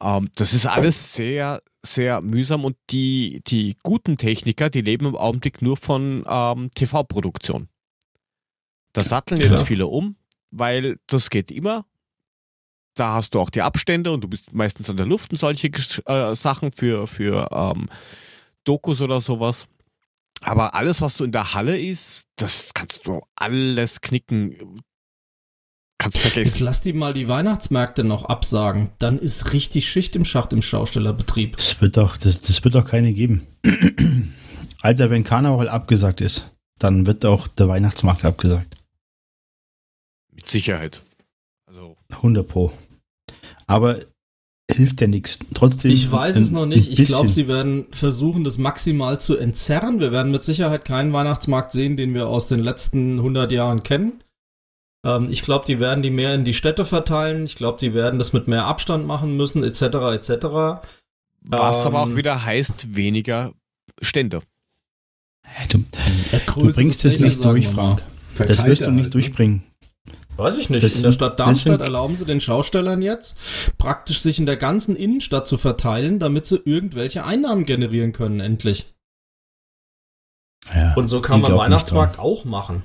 Ähm, 0.00 0.28
das 0.34 0.54
ist 0.54 0.66
alles 0.66 1.14
sehr, 1.14 1.62
sehr 1.86 2.20
mühsam 2.20 2.64
und 2.64 2.76
die, 2.90 3.42
die 3.46 3.76
guten 3.84 4.18
Techniker, 4.18 4.70
die 4.70 4.80
leben 4.80 5.06
im 5.06 5.14
Augenblick 5.14 5.62
nur 5.62 5.76
von 5.76 6.24
ähm, 6.28 6.70
TV-Produktion. 6.74 7.68
Da 8.94 9.02
satteln 9.02 9.40
genau. 9.40 9.56
jetzt 9.56 9.66
viele 9.66 9.88
um, 9.88 10.16
weil 10.50 10.98
das 11.08 11.28
geht 11.28 11.50
immer. 11.50 11.84
Da 12.94 13.14
hast 13.14 13.34
du 13.34 13.40
auch 13.40 13.50
die 13.50 13.60
Abstände 13.60 14.12
und 14.12 14.22
du 14.22 14.28
bist 14.28 14.54
meistens 14.54 14.88
an 14.88 14.96
der 14.96 15.04
Luft 15.04 15.32
und 15.32 15.38
solche 15.38 15.68
äh, 16.06 16.34
Sachen 16.34 16.70
für, 16.70 17.08
für 17.08 17.48
ähm, 17.52 17.88
Dokus 18.62 19.02
oder 19.02 19.20
sowas. 19.20 19.66
Aber 20.42 20.74
alles, 20.74 21.02
was 21.02 21.16
so 21.16 21.24
in 21.24 21.32
der 21.32 21.54
Halle 21.54 21.78
ist, 21.78 22.26
das 22.36 22.70
kannst 22.72 23.06
du 23.06 23.22
alles 23.34 24.00
knicken. 24.00 24.80
Kannst 25.98 26.18
du 26.18 26.20
vergessen. 26.20 26.52
Jetzt 26.52 26.60
lass 26.60 26.80
die 26.82 26.92
mal 26.92 27.14
die 27.14 27.26
Weihnachtsmärkte 27.26 28.04
noch 28.04 28.26
absagen. 28.26 28.90
Dann 29.00 29.18
ist 29.18 29.52
richtig 29.52 29.88
Schicht 29.88 30.14
im 30.14 30.24
Schacht 30.24 30.52
im 30.52 30.62
Schaustellerbetrieb. 30.62 31.56
Das 31.56 31.80
wird 31.80 31.96
doch, 31.96 32.16
das, 32.16 32.42
das 32.42 32.62
wird 32.62 32.76
doch 32.76 32.86
keine 32.86 33.12
geben. 33.12 33.46
Alter, 34.82 35.10
wenn 35.10 35.24
Karneval 35.24 35.68
abgesagt 35.68 36.20
ist, 36.20 36.52
dann 36.78 37.06
wird 37.06 37.24
auch 37.24 37.48
der 37.48 37.68
Weihnachtsmarkt 37.68 38.24
abgesagt. 38.24 38.76
Mit 40.34 40.48
Sicherheit. 40.48 41.00
Also 41.66 41.96
100 42.10 42.46
Pro. 42.46 42.72
Aber 43.66 43.98
hilft 44.70 45.00
ja 45.00 45.06
nichts. 45.06 45.38
Trotzdem. 45.54 45.90
Ich 45.90 46.10
weiß 46.10 46.36
es 46.36 46.50
noch 46.50 46.66
nicht. 46.66 46.90
Ich 46.90 47.08
glaube, 47.08 47.28
sie 47.28 47.48
werden 47.48 47.86
versuchen, 47.90 48.44
das 48.44 48.58
maximal 48.58 49.20
zu 49.20 49.36
entzerren. 49.36 50.00
Wir 50.00 50.12
werden 50.12 50.32
mit 50.32 50.42
Sicherheit 50.42 50.84
keinen 50.84 51.12
Weihnachtsmarkt 51.12 51.72
sehen, 51.72 51.96
den 51.96 52.14
wir 52.14 52.26
aus 52.28 52.48
den 52.48 52.60
letzten 52.60 53.18
100 53.18 53.52
Jahren 53.52 53.82
kennen. 53.82 54.22
Ähm, 55.04 55.28
ich 55.30 55.42
glaube, 55.42 55.66
die 55.66 55.80
werden 55.80 56.02
die 56.02 56.10
mehr 56.10 56.34
in 56.34 56.44
die 56.44 56.54
Städte 56.54 56.84
verteilen. 56.84 57.44
Ich 57.44 57.56
glaube, 57.56 57.78
die 57.78 57.94
werden 57.94 58.18
das 58.18 58.32
mit 58.32 58.48
mehr 58.48 58.64
Abstand 58.64 59.06
machen 59.06 59.36
müssen, 59.36 59.62
etc., 59.62 59.82
etc. 59.82 60.46
Was 61.42 61.80
ähm, 61.80 61.86
aber 61.86 62.02
auch 62.02 62.08
ähm, 62.08 62.16
wieder 62.16 62.44
heißt, 62.44 62.96
weniger 62.96 63.52
Stände. 64.00 64.40
Du, 65.68 65.84
du 66.56 66.72
bringst 66.72 67.04
es 67.04 67.20
nicht 67.20 67.44
durch, 67.44 67.68
Frank. 67.68 68.02
Das 68.38 68.64
wirst 68.64 68.86
du 68.86 68.90
nicht 68.90 69.04
halt, 69.04 69.14
durchbringen. 69.14 69.62
Weiß 70.36 70.58
ich 70.58 70.68
nicht. 70.68 70.82
Das, 70.82 70.96
in 70.96 71.02
der 71.02 71.12
Stadt 71.12 71.38
Darmstadt 71.38 71.80
erlauben 71.80 72.16
sie 72.16 72.24
den 72.24 72.40
Schaustellern 72.40 73.02
jetzt, 73.02 73.38
praktisch 73.78 74.22
sich 74.22 74.38
in 74.38 74.46
der 74.46 74.56
ganzen 74.56 74.96
Innenstadt 74.96 75.46
zu 75.46 75.58
verteilen, 75.58 76.18
damit 76.18 76.46
sie 76.46 76.60
irgendwelche 76.64 77.24
Einnahmen 77.24 77.64
generieren 77.64 78.12
können, 78.12 78.40
endlich. 78.40 78.92
Ja, 80.74 80.94
Und 80.94 81.08
so 81.08 81.20
kann 81.20 81.40
man 81.40 81.56
Weihnachtsmarkt 81.56 82.18
auch 82.18 82.44
machen. 82.44 82.82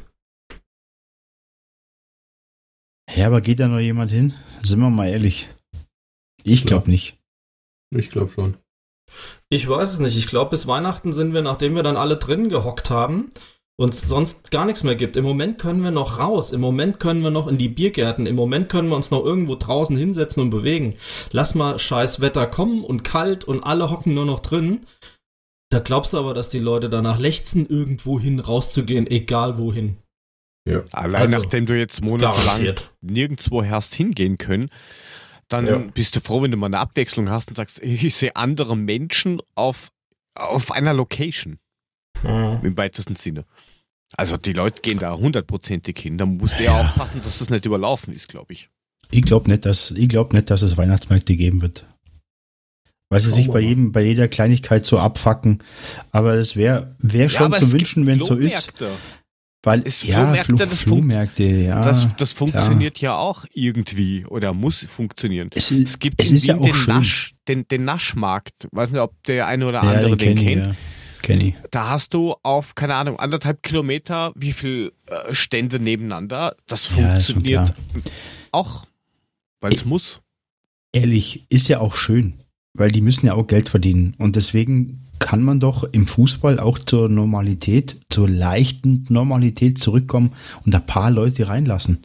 Ja, 3.16 3.28
aber 3.28 3.42
geht 3.42 3.60
da 3.60 3.68
noch 3.68 3.80
jemand 3.80 4.12
hin? 4.12 4.34
Sind 4.62 4.80
wir 4.80 4.90
mal 4.90 5.08
ehrlich. 5.08 5.48
Ich 6.44 6.66
glaube 6.66 6.86
ja. 6.86 6.92
nicht. 6.92 7.18
Ich 7.90 8.10
glaube 8.10 8.30
schon. 8.30 8.58
Ich 9.50 9.68
weiß 9.68 9.94
es 9.94 10.00
nicht. 10.00 10.16
Ich 10.16 10.28
glaube, 10.28 10.52
bis 10.52 10.68
Weihnachten 10.68 11.14
sind 11.14 11.34
wir, 11.34 11.42
nachdem 11.42 11.76
wir 11.76 11.82
dann 11.82 11.98
alle 11.98 12.18
drin 12.18 12.50
gehockt 12.50 12.92
haben, 12.92 13.32
und 13.80 13.96
sonst 13.96 14.52
gar 14.52 14.66
nichts 14.66 14.84
mehr 14.84 14.96
gibt. 14.96 15.16
Im 15.16 15.24
Moment 15.24 15.58
können 15.58 15.82
wir 15.82 15.92
noch 15.92 16.20
raus, 16.20 16.52
im 16.52 16.60
Moment 16.60 17.00
können 17.00 17.22
wir 17.22 17.30
noch 17.32 17.48
in 17.48 17.58
die 17.58 17.70
Biergärten, 17.70 18.26
im 18.26 18.36
Moment 18.36 18.68
können 18.68 18.90
wir 18.90 18.98
uns 18.98 19.10
noch 19.10 19.24
irgendwo 19.24 19.56
draußen 19.56 19.96
hinsetzen 19.96 20.44
und 20.44 20.50
bewegen. 20.50 20.96
Lass 21.32 21.56
mal 21.56 21.80
scheiß 21.80 22.20
Wetter 22.20 22.46
kommen 22.46 22.84
und 22.84 23.06
kalt 23.06 23.46
und 23.46 23.64
alle 23.64 23.90
hocken 23.90 24.14
nur 24.14 24.26
noch 24.26 24.42
drin. 24.42 24.82
Da 25.70 25.80
glaubst 25.80 26.12
du 26.12 26.18
aber, 26.18 26.34
dass 26.34 26.50
die 26.50 26.60
Leute 26.60 26.90
danach 26.90 27.20
lechzen, 27.20 27.70
irgendwo 27.70 28.20
hin 28.20 28.42
rauszugehen, 28.42 29.08
egal 29.08 29.58
wohin. 29.58 29.96
Ja. 30.68 30.84
Allein 30.92 31.22
also, 31.22 31.38
nachdem 31.38 31.66
du 31.66 31.78
jetzt 31.78 32.04
monatelang 32.04 32.76
nirgendwo 33.00 33.64
hast 33.64 33.96
hingehen 33.96 34.38
können, 34.38 34.68
dann 35.48 35.66
ja. 35.66 35.78
bist 35.78 36.18
du 36.18 36.20
froh, 36.20 36.42
wenn 36.42 36.52
du 36.52 36.58
mal 36.58 36.66
eine 36.66 36.80
Abwechslung 36.80 37.30
hast 37.30 37.48
und 37.48 37.56
sagst, 37.56 37.80
ich 37.82 38.14
sehe 38.14 38.36
andere 38.36 38.76
Menschen 38.76 39.42
auf, 39.56 39.90
auf 40.36 40.74
einer 40.74 40.94
Location. 40.94 41.60
Mhm. 42.24 42.60
Im 42.64 42.78
weitesten 42.78 43.16
Sinne. 43.16 43.46
Also 44.16 44.38
die 44.38 44.54
Leute 44.54 44.82
gehen 44.82 45.00
da 45.00 45.16
hundertprozentig 45.16 46.00
hin. 46.00 46.18
Da 46.18 46.26
musst 46.26 46.60
du 46.60 46.64
ja 46.64 46.82
aufpassen, 46.82 47.22
dass 47.24 47.40
das 47.40 47.50
nicht 47.50 47.66
überlaufen 47.66 48.14
ist, 48.14 48.28
glaube 48.28 48.54
ich. 48.54 48.70
Ich 49.12 49.24
glaube 49.24 49.50
nicht, 49.50 49.66
dass 49.66 49.92
ich 49.92 50.10
glaube 50.10 50.36
nicht, 50.36 50.50
dass 50.50 50.62
es 50.62 50.78
Weihnachtsmärkte 50.78 51.36
geben 51.36 51.62
wird. 51.62 51.86
Weil 53.12 53.22
sie 53.22 53.32
sich 53.32 53.50
bei 53.50 53.60
jedem, 53.60 53.92
bei 53.92 54.04
jeder 54.04 54.28
Kleinigkeit 54.28 54.86
so 54.86 55.00
abfacken. 55.00 55.64
Aber 56.12 56.36
es 56.36 56.56
wäre 56.56 56.96
wär 57.00 57.24
ja, 57.24 57.30
schon 57.30 57.54
zu 57.54 57.72
wünschen, 57.72 58.06
wenn 58.06 58.20
es 58.20 58.28
so 58.28 58.36
ist. 58.36 58.74
Weil 59.64 59.82
es 59.84 60.04
ja, 60.04 60.20
Flohmärkte, 60.20 60.56
Flo 60.56 60.66
das, 60.66 60.84
Flohmärkte, 60.84 61.44
ja, 61.44 61.84
das, 61.84 62.16
das 62.16 62.32
funktioniert 62.32 63.00
ja. 63.00 63.10
ja. 63.10 63.18
auch 63.18 63.46
irgendwie 63.54 64.26
oder 64.26 64.54
muss 64.54 64.80
funktionieren. 64.80 65.50
Es, 65.54 65.70
es 65.72 66.00
gibt 66.00 66.22
es 66.22 66.32
ist 66.32 66.46
ja 66.46 66.56
auch 66.56 66.64
den, 66.64 66.86
Nasch, 66.88 67.36
den, 67.48 67.68
den 67.68 67.84
Naschmarkt. 67.84 68.70
Weiß 68.72 68.92
nicht, 68.92 69.02
ob 69.02 69.22
der 69.24 69.48
eine 69.48 69.68
oder 69.68 69.82
andere 69.82 70.12
ja, 70.12 70.16
den, 70.16 70.36
den 70.38 70.48
kennt. 70.48 70.76
Ich, 71.30 71.40
Kenny. 71.40 71.56
Da 71.72 71.90
hast 71.90 72.14
du 72.14 72.36
auf, 72.44 72.76
keine 72.76 72.96
Ahnung, 72.96 73.20
anderthalb 73.20 73.62
Kilometer 73.64 74.32
wie 74.36 74.54
viel 74.54 74.94
äh, 75.08 75.34
Stände 75.34 75.80
nebeneinander. 75.80 76.56
Das 76.68 76.88
funktioniert 76.88 77.70
ja, 77.70 77.76
auch, 78.52 78.86
weil 79.62 79.74
es 79.74 79.86
muss. 79.86 80.22
Ehrlich, 80.94 81.46
ist 81.50 81.68
ja 81.68 81.80
auch 81.80 81.96
schön, 81.96 82.34
weil 82.74 82.92
die 82.92 83.02
müssen 83.02 83.28
ja 83.28 83.34
auch 83.34 83.46
Geld 83.46 83.70
verdienen. 83.70 84.16
Und 84.18 84.36
deswegen 84.36 85.02
kann 85.20 85.44
man 85.44 85.60
doch 85.60 85.84
im 85.84 86.08
Fußball 86.08 86.60
auch 86.60 86.80
zur 86.80 87.10
Normalität, 87.10 87.98
zur 88.10 88.28
leichten 88.28 89.06
Normalität 89.10 89.78
zurückkommen 89.78 90.34
und 90.66 90.74
ein 90.74 90.86
paar 90.86 91.12
Leute 91.12 91.48
reinlassen. 91.48 92.04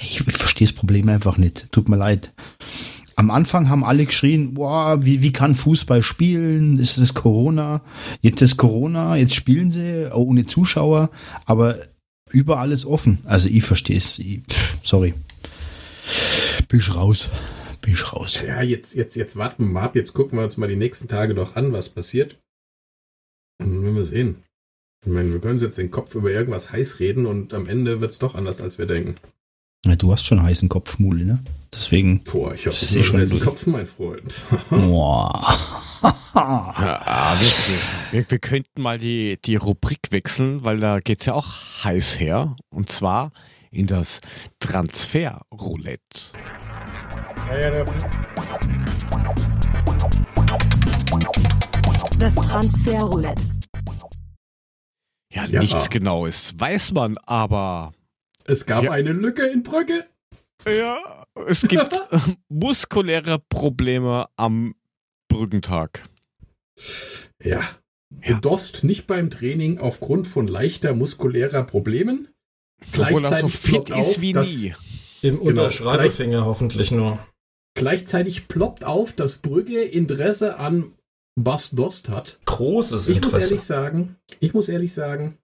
Ich 0.00 0.22
verstehe 0.22 0.66
das 0.66 0.74
Problem 0.74 1.08
einfach 1.08 1.38
nicht. 1.38 1.70
Tut 1.70 1.88
mir 1.88 1.96
leid. 1.96 2.32
Am 3.18 3.32
Anfang 3.32 3.68
haben 3.68 3.82
alle 3.82 4.06
geschrien, 4.06 4.54
boah, 4.54 5.04
wie, 5.04 5.22
wie 5.22 5.32
kann 5.32 5.56
Fußball 5.56 6.04
spielen? 6.04 6.78
Ist 6.78 6.98
es 6.98 7.14
Corona? 7.14 7.82
Jetzt 8.20 8.42
ist 8.42 8.58
Corona, 8.58 9.16
jetzt 9.16 9.34
spielen 9.34 9.72
sie 9.72 10.08
ohne 10.14 10.46
Zuschauer. 10.46 11.10
Aber 11.44 11.80
überall 12.30 12.70
ist 12.70 12.86
offen. 12.86 13.18
Also 13.24 13.48
ich 13.48 13.64
verstehe 13.64 13.96
es. 13.96 14.22
Sorry. 14.82 15.14
Bin 16.68 16.78
ich 16.78 16.94
raus. 16.94 17.28
Bin 17.80 17.94
ich 17.94 18.12
raus. 18.12 18.40
Ja, 18.46 18.62
jetzt, 18.62 18.94
jetzt, 18.94 19.16
jetzt 19.16 19.34
warten 19.34 19.64
wir 19.64 19.72
mal 19.72 19.82
ab. 19.82 19.96
Jetzt 19.96 20.12
gucken 20.12 20.38
wir 20.38 20.44
uns 20.44 20.56
mal 20.56 20.68
die 20.68 20.76
nächsten 20.76 21.08
Tage 21.08 21.34
doch 21.34 21.56
an, 21.56 21.72
was 21.72 21.88
passiert. 21.88 22.38
Und 23.60 23.74
dann 23.74 23.82
werden 23.82 23.96
wir 23.96 24.04
sehen. 24.04 24.44
Ich 25.04 25.10
meine, 25.10 25.32
wir 25.32 25.40
können 25.40 25.58
jetzt 25.58 25.76
den 25.76 25.90
Kopf 25.90 26.14
über 26.14 26.30
irgendwas 26.30 26.70
heiß 26.70 27.00
reden 27.00 27.26
und 27.26 27.52
am 27.52 27.66
Ende 27.66 28.00
wird 28.00 28.12
es 28.12 28.20
doch 28.20 28.36
anders, 28.36 28.60
als 28.60 28.78
wir 28.78 28.86
denken. 28.86 29.16
Ja, 29.84 29.94
du 29.94 30.10
hast 30.10 30.24
schon 30.26 30.38
einen 30.38 30.48
heißen 30.48 30.68
Kopf, 30.68 30.98
Muli, 30.98 31.24
ne? 31.24 31.38
Deswegen. 31.72 32.24
Boah, 32.24 32.52
ich 32.52 32.66
habe 32.66 32.74
eh 32.74 33.02
schon 33.02 33.16
einen 33.16 33.26
heißen 33.26 33.40
Kopf, 33.40 33.66
mein 33.66 33.86
Freund. 33.86 34.34
Boah. 34.70 35.42
ja, 36.34 37.36
wir, 37.38 37.48
wir, 38.10 38.30
wir, 38.30 38.38
könnten 38.38 38.82
mal 38.82 38.98
die, 38.98 39.38
die 39.44 39.56
Rubrik 39.56 40.10
wechseln, 40.10 40.64
weil 40.64 40.80
da 40.80 40.98
geht 40.98 41.20
es 41.20 41.26
ja 41.26 41.34
auch 41.34 41.46
heiß 41.84 42.18
her. 42.18 42.56
Und 42.70 42.90
zwar 42.90 43.32
in 43.70 43.86
das 43.86 44.20
Transfer-Roulette. 44.58 46.02
Das 52.18 52.34
Transfer-Roulette. 52.34 53.42
Ja, 55.32 55.44
ja, 55.44 55.60
nichts 55.60 55.88
Genaues 55.88 56.58
weiß 56.58 56.92
man, 56.92 57.16
aber. 57.26 57.92
Es 58.48 58.64
gab 58.64 58.82
ja. 58.82 58.92
eine 58.92 59.12
Lücke 59.12 59.46
in 59.46 59.62
Brücke. 59.62 60.06
Ja, 60.66 61.26
es 61.46 61.62
gibt 61.68 61.94
muskuläre 62.48 63.38
Probleme 63.38 64.26
am 64.36 64.74
Brückentag. 65.28 66.08
Ja. 67.44 67.60
ja. 68.22 68.40
Dost 68.40 68.84
nicht 68.84 69.06
beim 69.06 69.30
Training 69.30 69.78
aufgrund 69.78 70.26
von 70.26 70.48
leichter 70.48 70.94
muskulärer 70.94 71.62
Problemen. 71.64 72.28
Obwohl 72.96 73.22
er 73.24 73.40
so 73.40 73.48
fit 73.48 73.90
ist 73.90 74.22
wie 74.22 74.32
nie. 74.32 74.74
Im 75.20 75.38
genau, 75.40 75.64
Unterschreibefinger 75.64 76.46
hoffentlich 76.46 76.90
nur. 76.90 77.18
Gleichzeitig 77.74 78.48
ploppt 78.48 78.84
auf, 78.84 79.12
dass 79.12 79.36
Brügge 79.36 79.82
Interesse 79.82 80.56
an 80.56 80.94
Bas 81.36 81.70
Dost 81.70 82.08
hat. 82.08 82.40
Großes 82.46 83.08
Interesse. 83.08 83.26
Ich 83.26 83.34
muss 83.34 83.42
ehrlich 83.42 83.62
sagen, 83.62 84.16
ich 84.40 84.54
muss 84.54 84.68
ehrlich 84.70 84.94
sagen, 84.94 85.36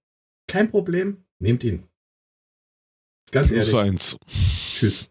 kein 0.49 0.71
Problem, 0.71 1.25
nehmt 1.39 1.63
ihn. 1.65 1.87
Ganz 3.35 3.51
Plus 3.51 3.73
ehrlich. 3.73 3.91
Eins. 3.91 4.17
Tschüss. 4.29 5.11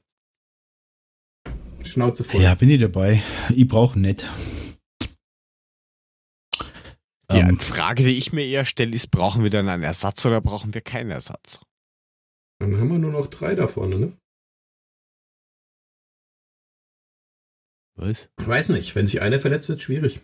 Schnauze 1.84 2.24
voll. 2.24 2.42
Ja, 2.42 2.56
bin 2.56 2.70
ich 2.70 2.80
dabei. 2.80 3.22
Ich 3.54 3.68
brauche 3.68 4.00
nicht. 4.00 4.26
Die 7.30 7.38
ähm, 7.38 7.60
Frage, 7.60 8.04
die 8.04 8.18
ich 8.18 8.32
mir 8.32 8.46
eher 8.46 8.64
stelle, 8.64 8.96
ist, 8.96 9.12
brauchen 9.12 9.44
wir 9.44 9.50
dann 9.50 9.68
einen 9.68 9.84
Ersatz 9.84 10.26
oder 10.26 10.40
brauchen 10.40 10.74
wir 10.74 10.80
keinen 10.80 11.12
Ersatz? 11.12 11.60
Dann 12.60 12.78
haben 12.78 12.88
wir 12.88 12.98
nur 12.98 13.12
noch 13.12 13.28
drei 13.28 13.56
da 13.56 13.68
vorne, 13.68 14.00
ne? 14.00 14.18
Was? 17.96 18.30
Ich 18.40 18.48
weiß 18.48 18.70
nicht. 18.70 18.96
Wenn 18.96 19.06
sich 19.06 19.22
einer 19.22 19.42
verletzt, 19.42 19.68
wird 19.68 19.82
schwierig. 19.82 20.22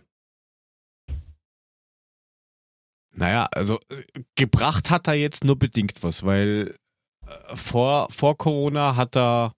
Naja, 3.12 3.48
also 3.52 3.82
äh, 3.90 4.24
gebracht 4.36 4.90
hat 4.90 5.08
er 5.08 5.16
jetzt 5.16 5.44
nur 5.44 5.60
bedingt 5.60 6.02
was, 6.02 6.24
weil 6.24 6.80
vor, 7.54 8.08
vor 8.12 8.38
Corona 8.38 8.96
hat 8.96 9.16
er, 9.16 9.54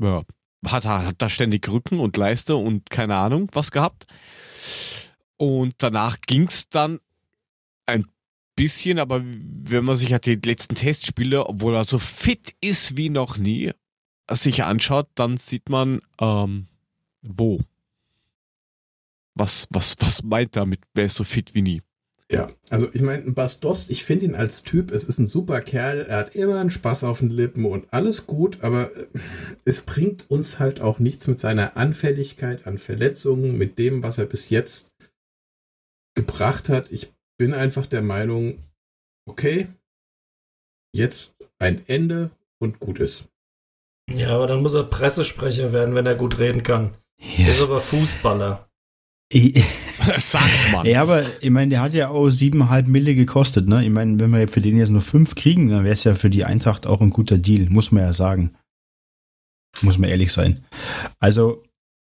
ja, 0.00 0.22
hat 0.66 0.84
er, 0.84 1.06
hat 1.06 1.22
er 1.22 1.30
ständig 1.30 1.68
Rücken 1.68 2.00
und 2.00 2.16
Leiste 2.16 2.56
und 2.56 2.90
keine 2.90 3.16
Ahnung 3.16 3.48
was 3.52 3.70
gehabt. 3.70 4.06
Und 5.36 5.74
danach 5.78 6.20
ging 6.20 6.48
es 6.48 6.68
dann 6.68 7.00
ein 7.86 8.04
bisschen, 8.56 8.98
aber 8.98 9.22
wenn 9.24 9.84
man 9.84 9.96
sich 9.96 10.12
halt 10.12 10.26
die 10.26 10.34
letzten 10.34 10.74
Testspiele, 10.74 11.46
obwohl 11.46 11.74
er 11.74 11.84
so 11.84 11.98
fit 11.98 12.54
ist 12.60 12.96
wie 12.96 13.08
noch 13.08 13.36
nie, 13.36 13.72
sich 14.30 14.64
anschaut, 14.64 15.08
dann 15.14 15.36
sieht 15.36 15.68
man, 15.68 16.00
ähm, 16.20 16.66
wo? 17.22 17.60
Was, 19.34 19.68
was, 19.70 19.96
was 20.00 20.22
meint 20.24 20.56
damit, 20.56 20.80
wer 20.94 21.04
ist 21.04 21.16
so 21.16 21.24
fit 21.24 21.54
wie 21.54 21.62
nie? 21.62 21.82
Ja, 22.30 22.48
also 22.68 22.90
ich 22.92 23.00
meine, 23.00 23.32
Bastos, 23.32 23.88
ich 23.88 24.04
finde 24.04 24.26
ihn 24.26 24.34
als 24.34 24.62
Typ, 24.62 24.90
es 24.90 25.06
ist 25.06 25.18
ein 25.18 25.26
super 25.26 25.62
Kerl, 25.62 26.02
er 26.02 26.18
hat 26.18 26.34
immer 26.34 26.60
einen 26.60 26.70
Spaß 26.70 27.04
auf 27.04 27.20
den 27.20 27.30
Lippen 27.30 27.64
und 27.64 27.90
alles 27.90 28.26
gut, 28.26 28.60
aber 28.60 28.94
äh, 28.94 29.06
es 29.64 29.80
bringt 29.80 30.30
uns 30.30 30.58
halt 30.58 30.82
auch 30.82 30.98
nichts 30.98 31.26
mit 31.26 31.40
seiner 31.40 31.78
Anfälligkeit 31.78 32.66
an 32.66 32.76
Verletzungen, 32.76 33.56
mit 33.56 33.78
dem, 33.78 34.02
was 34.02 34.18
er 34.18 34.26
bis 34.26 34.50
jetzt 34.50 34.92
gebracht 36.14 36.68
hat. 36.68 36.92
Ich 36.92 37.14
bin 37.38 37.54
einfach 37.54 37.86
der 37.86 38.02
Meinung, 38.02 38.62
okay, 39.26 39.68
jetzt 40.94 41.34
ein 41.58 41.82
Ende 41.86 42.30
und 42.60 42.78
gut 42.78 43.00
ist. 43.00 43.24
Ja, 44.10 44.34
aber 44.34 44.46
dann 44.46 44.62
muss 44.62 44.74
er 44.74 44.84
Pressesprecher 44.84 45.72
werden, 45.72 45.94
wenn 45.94 46.06
er 46.06 46.14
gut 46.14 46.38
reden 46.38 46.62
kann. 46.62 46.94
Ja. 47.20 47.46
Er 47.46 47.52
ist 47.52 47.62
aber 47.62 47.80
Fußballer. 47.80 48.67
Sagt 50.18 50.72
man. 50.72 50.86
Ja, 50.86 51.02
aber 51.02 51.22
ich 51.40 51.50
meine, 51.50 51.70
der 51.70 51.82
hat 51.82 51.92
ja 51.92 52.08
auch 52.08 52.30
siebeneinhalb 52.30 52.88
Mille 52.88 53.14
gekostet, 53.14 53.68
ne? 53.68 53.84
Ich 53.84 53.90
meine, 53.90 54.18
wenn 54.20 54.32
wir 54.32 54.48
für 54.48 54.62
den 54.62 54.78
jetzt 54.78 54.90
nur 54.90 55.02
fünf 55.02 55.34
kriegen, 55.34 55.68
dann 55.68 55.84
wäre 55.84 55.92
es 55.92 56.04
ja 56.04 56.14
für 56.14 56.30
die 56.30 56.44
Eintracht 56.44 56.86
auch 56.86 57.02
ein 57.02 57.10
guter 57.10 57.36
Deal, 57.36 57.68
muss 57.68 57.92
man 57.92 58.04
ja 58.04 58.12
sagen. 58.12 58.52
Muss 59.82 59.98
man 59.98 60.08
ehrlich 60.08 60.32
sein. 60.32 60.64
Also, 61.20 61.62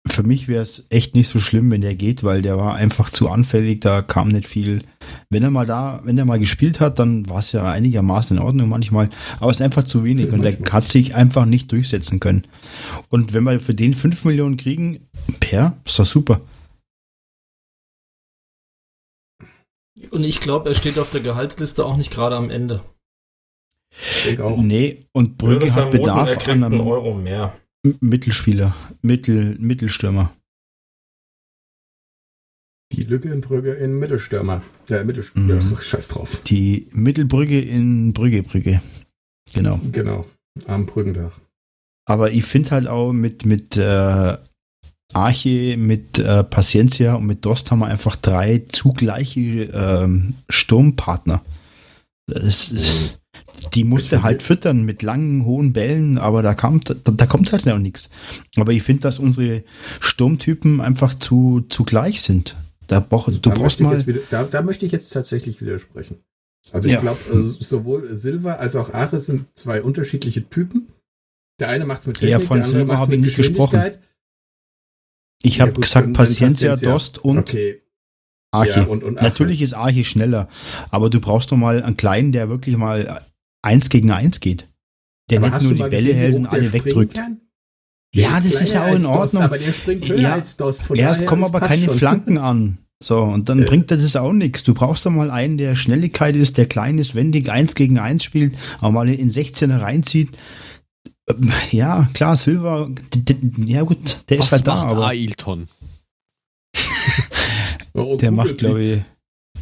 für 0.06 0.22
mich 0.22 0.48
wäre 0.48 0.60
es 0.60 0.86
echt 0.90 1.14
nicht 1.14 1.28
so 1.28 1.38
schlimm, 1.38 1.70
wenn 1.70 1.80
der 1.80 1.94
geht, 1.94 2.24
weil 2.24 2.42
der 2.42 2.58
war 2.58 2.74
einfach 2.74 3.08
zu 3.08 3.30
anfällig, 3.30 3.80
da 3.80 4.02
kam 4.02 4.28
nicht 4.28 4.46
viel. 4.46 4.82
Wenn 5.30 5.42
er 5.42 5.50
mal 5.50 5.64
da, 5.64 6.02
wenn 6.04 6.18
er 6.18 6.26
mal 6.26 6.38
gespielt 6.38 6.80
hat, 6.80 6.98
dann 6.98 7.28
war 7.30 7.38
es 7.38 7.52
ja 7.52 7.70
einigermaßen 7.70 8.36
in 8.36 8.42
Ordnung 8.42 8.68
manchmal, 8.68 9.08
aber 9.40 9.50
es 9.50 9.58
ist 9.58 9.62
einfach 9.62 9.84
zu 9.84 10.04
wenig 10.04 10.30
und 10.30 10.42
der 10.42 10.58
hat 10.72 10.88
sich 10.88 11.14
einfach 11.14 11.46
nicht 11.46 11.72
durchsetzen 11.72 12.20
können. 12.20 12.44
Und 13.08 13.32
wenn 13.32 13.44
wir 13.44 13.60
für 13.60 13.74
den 13.74 13.94
5 13.94 14.26
Millionen 14.26 14.58
kriegen, 14.58 15.06
per, 15.40 15.78
ist 15.86 15.98
doch 15.98 16.04
super. 16.04 16.42
Und 20.11 20.24
ich 20.24 20.40
glaube, 20.40 20.68
er 20.68 20.74
steht 20.74 20.98
auf 20.98 21.11
der 21.11 21.20
Gehaltsliste 21.20 21.84
auch 21.84 21.96
nicht 21.96 22.11
gerade 22.11 22.36
am 22.36 22.50
Ende. 22.50 22.82
Ich 24.28 24.40
auch. 24.40 24.61
Nee, 24.61 25.07
und 25.12 25.38
Brügge 25.38 25.74
hat 25.74 25.90
Bedarf 25.90 26.48
an 26.48 26.64
einem 26.64 26.80
Euro 26.80 27.14
mehr. 27.14 27.57
Mittelspieler, 28.00 28.74
Mittel, 29.02 29.57
Mittelstürmer. 29.59 30.34
Die 32.92 33.02
Lücke 33.02 33.28
in 33.30 33.40
Brügge 33.40 33.72
in 33.74 33.98
Mittelstürmer. 33.98 34.62
Ja, 34.88 35.02
Mittelstürmer. 35.05 35.55
Mhm. 35.55 35.76
Scheiß 35.76 36.09
drauf. 36.09 36.40
Die 36.42 36.88
Mittelbrücke 36.92 37.61
in 37.61 38.12
Brügge, 38.12 38.42
Brügge. 38.42 38.80
Genau. 39.52 39.80
Genau. 39.92 40.26
Am 40.66 40.86
Brückendach. 40.86 41.40
Aber 42.07 42.30
ich 42.30 42.44
finde 42.44 42.70
halt 42.70 42.86
auch 42.86 43.12
mit, 43.12 43.46
mit 43.46 43.76
äh, 43.76 44.36
Arche, 45.14 45.76
mit 45.76 46.18
äh, 46.18 46.44
Paciencia 46.44 47.14
und 47.14 47.26
mit 47.26 47.44
Dost 47.44 47.70
haben 47.70 47.80
wir 47.80 47.86
einfach 47.86 48.16
drei 48.16 48.64
zugleiche 48.70 49.40
ähm, 49.40 50.34
Sturmpartner. 50.48 51.42
Das, 52.26 52.72
mhm. 52.72 52.80
Die 53.74 53.84
musste 53.84 54.22
halt 54.22 54.42
füttern 54.42 54.84
mit 54.84 55.02
langen, 55.02 55.44
hohen 55.44 55.72
Bällen, 55.72 56.18
aber 56.18 56.42
da, 56.42 56.54
kam, 56.54 56.80
da, 56.82 56.94
da 56.94 57.26
kommt 57.26 57.52
halt 57.52 57.66
noch 57.66 57.78
nichts. 57.78 58.10
Aber 58.56 58.72
ich 58.72 58.82
finde, 58.82 59.02
dass 59.02 59.18
unsere 59.18 59.62
Sturmtypen 60.00 60.80
einfach 60.80 61.14
zu, 61.14 61.64
gleich 61.68 62.22
sind. 62.22 62.56
Da 62.86 63.00
brauch, 63.00 63.28
also 63.28 63.38
du 63.38 63.50
da 63.50 63.56
brauchst 63.56 63.80
mal. 63.80 64.06
Wieder, 64.06 64.20
da, 64.30 64.44
da 64.44 64.62
möchte 64.62 64.84
ich 64.86 64.92
jetzt 64.92 65.10
tatsächlich 65.10 65.60
widersprechen. 65.60 66.18
Also 66.72 66.88
ich 66.88 66.94
ja. 66.94 67.00
glaube, 67.00 67.18
äh, 67.32 67.42
sowohl 67.42 68.14
Silva 68.16 68.54
als 68.54 68.76
auch 68.76 68.92
Ares 68.92 69.26
sind 69.26 69.46
zwei 69.54 69.82
unterschiedliche 69.82 70.48
Typen. 70.48 70.88
Der 71.60 71.68
eine 71.68 71.84
macht 71.84 72.00
es 72.00 72.06
mit 72.06 72.16
Technik, 72.16 72.30
ja, 72.30 72.40
von 72.40 72.58
der 72.58 72.66
andere 72.66 72.80
Silva 72.80 72.98
habe 72.98 73.14
ich 73.14 73.20
nicht 73.20 73.36
gesprochen. 73.36 73.80
Ich 75.45 75.61
habe 75.61 75.72
ja, 75.72 75.80
gesagt 75.80 76.12
Paciencia, 76.14 76.74
Dost 76.76 77.18
und 77.18 77.38
okay. 77.38 77.82
Arche. 78.51 78.80
Ja, 78.80 78.86
und, 78.86 79.05
und 79.05 79.14
Natürlich 79.20 79.61
ist 79.61 79.74
Arche 79.74 80.05
schneller, 80.05 80.49
aber 80.90 81.11
du 81.11 81.20
brauchst 81.20 81.53
doch 81.53 81.57
mal 81.57 81.82
einen 81.82 81.97
kleinen, 81.97 82.32
der 82.32 82.49
wirklich 82.49 82.76
mal 82.76 83.20
eins 83.62 83.90
gegen 83.90 84.11
eins 84.11 84.40
geht. 84.40 84.68
Der 85.30 85.38
aber 85.38 85.51
nicht 85.51 85.62
nur 85.62 85.74
die 85.74 85.82
Bälle 85.82 85.90
gesehen, 85.90 86.16
hält 86.16 86.34
und 86.36 86.47
alle 86.47 86.72
wegdrückt. 86.72 87.20
Ja, 88.14 88.40
das 88.40 88.61
ist 88.61 88.72
ja 88.72 88.84
auch 88.84 88.95
in 88.95 89.07
Ordnung. 89.07 89.20
Dost, 89.22 89.36
aber 89.36 89.59
der 89.59 89.72
springt 89.72 90.09
höher 90.09 90.18
ja, 90.18 90.32
als 90.34 90.57
Dost. 90.57 90.82
Von 90.82 90.99
es 90.99 91.26
kommen 91.26 91.45
aber 91.45 91.61
keine 91.61 91.84
schon. 91.84 91.99
Flanken 91.99 92.38
an. 92.38 92.78
So, 93.03 93.20
und 93.20 93.49
dann 93.49 93.62
äh. 93.62 93.64
bringt 93.66 93.90
das 93.90 94.16
auch 94.16 94.32
nichts. 94.32 94.62
Du 94.62 94.72
brauchst 94.72 95.05
doch 95.05 95.11
mal 95.11 95.30
einen, 95.30 95.59
der 95.59 95.74
Schnelligkeit 95.74 96.36
ist, 96.36 96.57
der 96.57 96.66
klein 96.66 96.97
ist, 96.97 97.14
wendig, 97.14 97.51
eins 97.51 97.74
gegen 97.74 97.99
eins 97.99 98.24
spielt, 98.24 98.55
auch 98.80 98.92
mal 98.92 99.11
in 99.11 99.30
16er 99.30 99.80
reinzieht. 99.80 100.30
Ähm, 101.28 101.52
ja, 101.70 102.08
klar, 102.12 102.36
Silva, 102.36 102.90
ja 103.64 103.82
gut, 103.82 104.18
der 104.28 104.38
Was 104.38 104.46
ist 104.46 104.52
halt 104.52 104.66
da. 104.66 104.74
Aber 104.74 105.08
Ailton? 105.08 105.68
oh, 107.94 108.16
der 108.16 108.30
macht, 108.30 108.58
glaube 108.58 108.82
ich, 108.82 109.00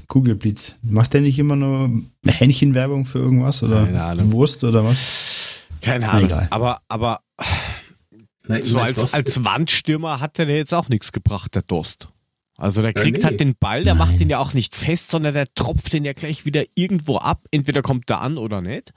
Kugelblitz. 0.09 0.77
Macht 0.83 1.15
der 1.15 1.21
nicht 1.21 1.39
immer 1.39 1.57
nur 1.57 2.03
Hähnchenwerbung 2.27 3.07
für 3.07 3.19
irgendwas 3.19 3.63
oder 3.63 3.85
Keine 3.85 4.03
Ahnung. 4.03 4.33
Wurst 4.33 4.65
oder 4.65 4.85
was? 4.85 5.63
Keine 5.81 6.09
Ahnung. 6.09 6.27
Egal. 6.27 6.49
Aber, 6.51 6.81
aber 6.89 7.21
Na, 8.47 8.63
so 8.63 8.79
als, 8.79 9.15
als 9.15 9.45
Wandstürmer 9.45 10.21
hat 10.21 10.39
der 10.39 10.49
jetzt 10.49 10.75
auch 10.75 10.89
nichts 10.89 11.13
gebracht, 11.13 11.55
der 11.55 11.63
Durst. 11.63 12.09
Also 12.59 12.83
der 12.83 12.93
kriegt 12.93 13.19
nee. 13.19 13.25
halt 13.25 13.41
den 13.41 13.55
Ball, 13.59 13.83
der 13.83 13.95
Nein. 13.95 14.09
macht 14.09 14.21
den 14.21 14.29
ja 14.29 14.39
auch 14.39 14.55
nicht 14.55 14.77
fest, 14.77 15.11
sondern 15.11 15.35
der 15.35 15.53
tropft 15.55 15.93
den 15.93 16.05
ja 16.05 16.13
gleich 16.13 16.45
wieder 16.45 16.65
irgendwo 16.75 17.17
ab. 17.17 17.47
Entweder 17.51 17.83
kommt 17.83 18.09
er 18.11 18.21
an 18.21 18.39
oder 18.39 18.61
nicht. 18.61 18.93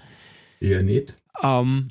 Eher 0.59 0.83
nicht. 0.83 1.15
Ähm, 1.41 1.89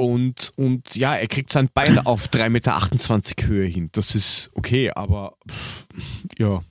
und, 0.00 0.52
und 0.56 0.96
ja, 0.96 1.14
er 1.14 1.28
kriegt 1.28 1.52
sein 1.52 1.68
Bein 1.74 1.98
auf 2.06 2.28
3,28 2.28 2.48
Meter 2.48 3.46
Höhe 3.46 3.66
hin. 3.66 3.90
Das 3.92 4.14
ist 4.14 4.50
okay, 4.54 4.90
aber 4.90 5.36
pff, 5.46 5.86
ja, 6.38 6.62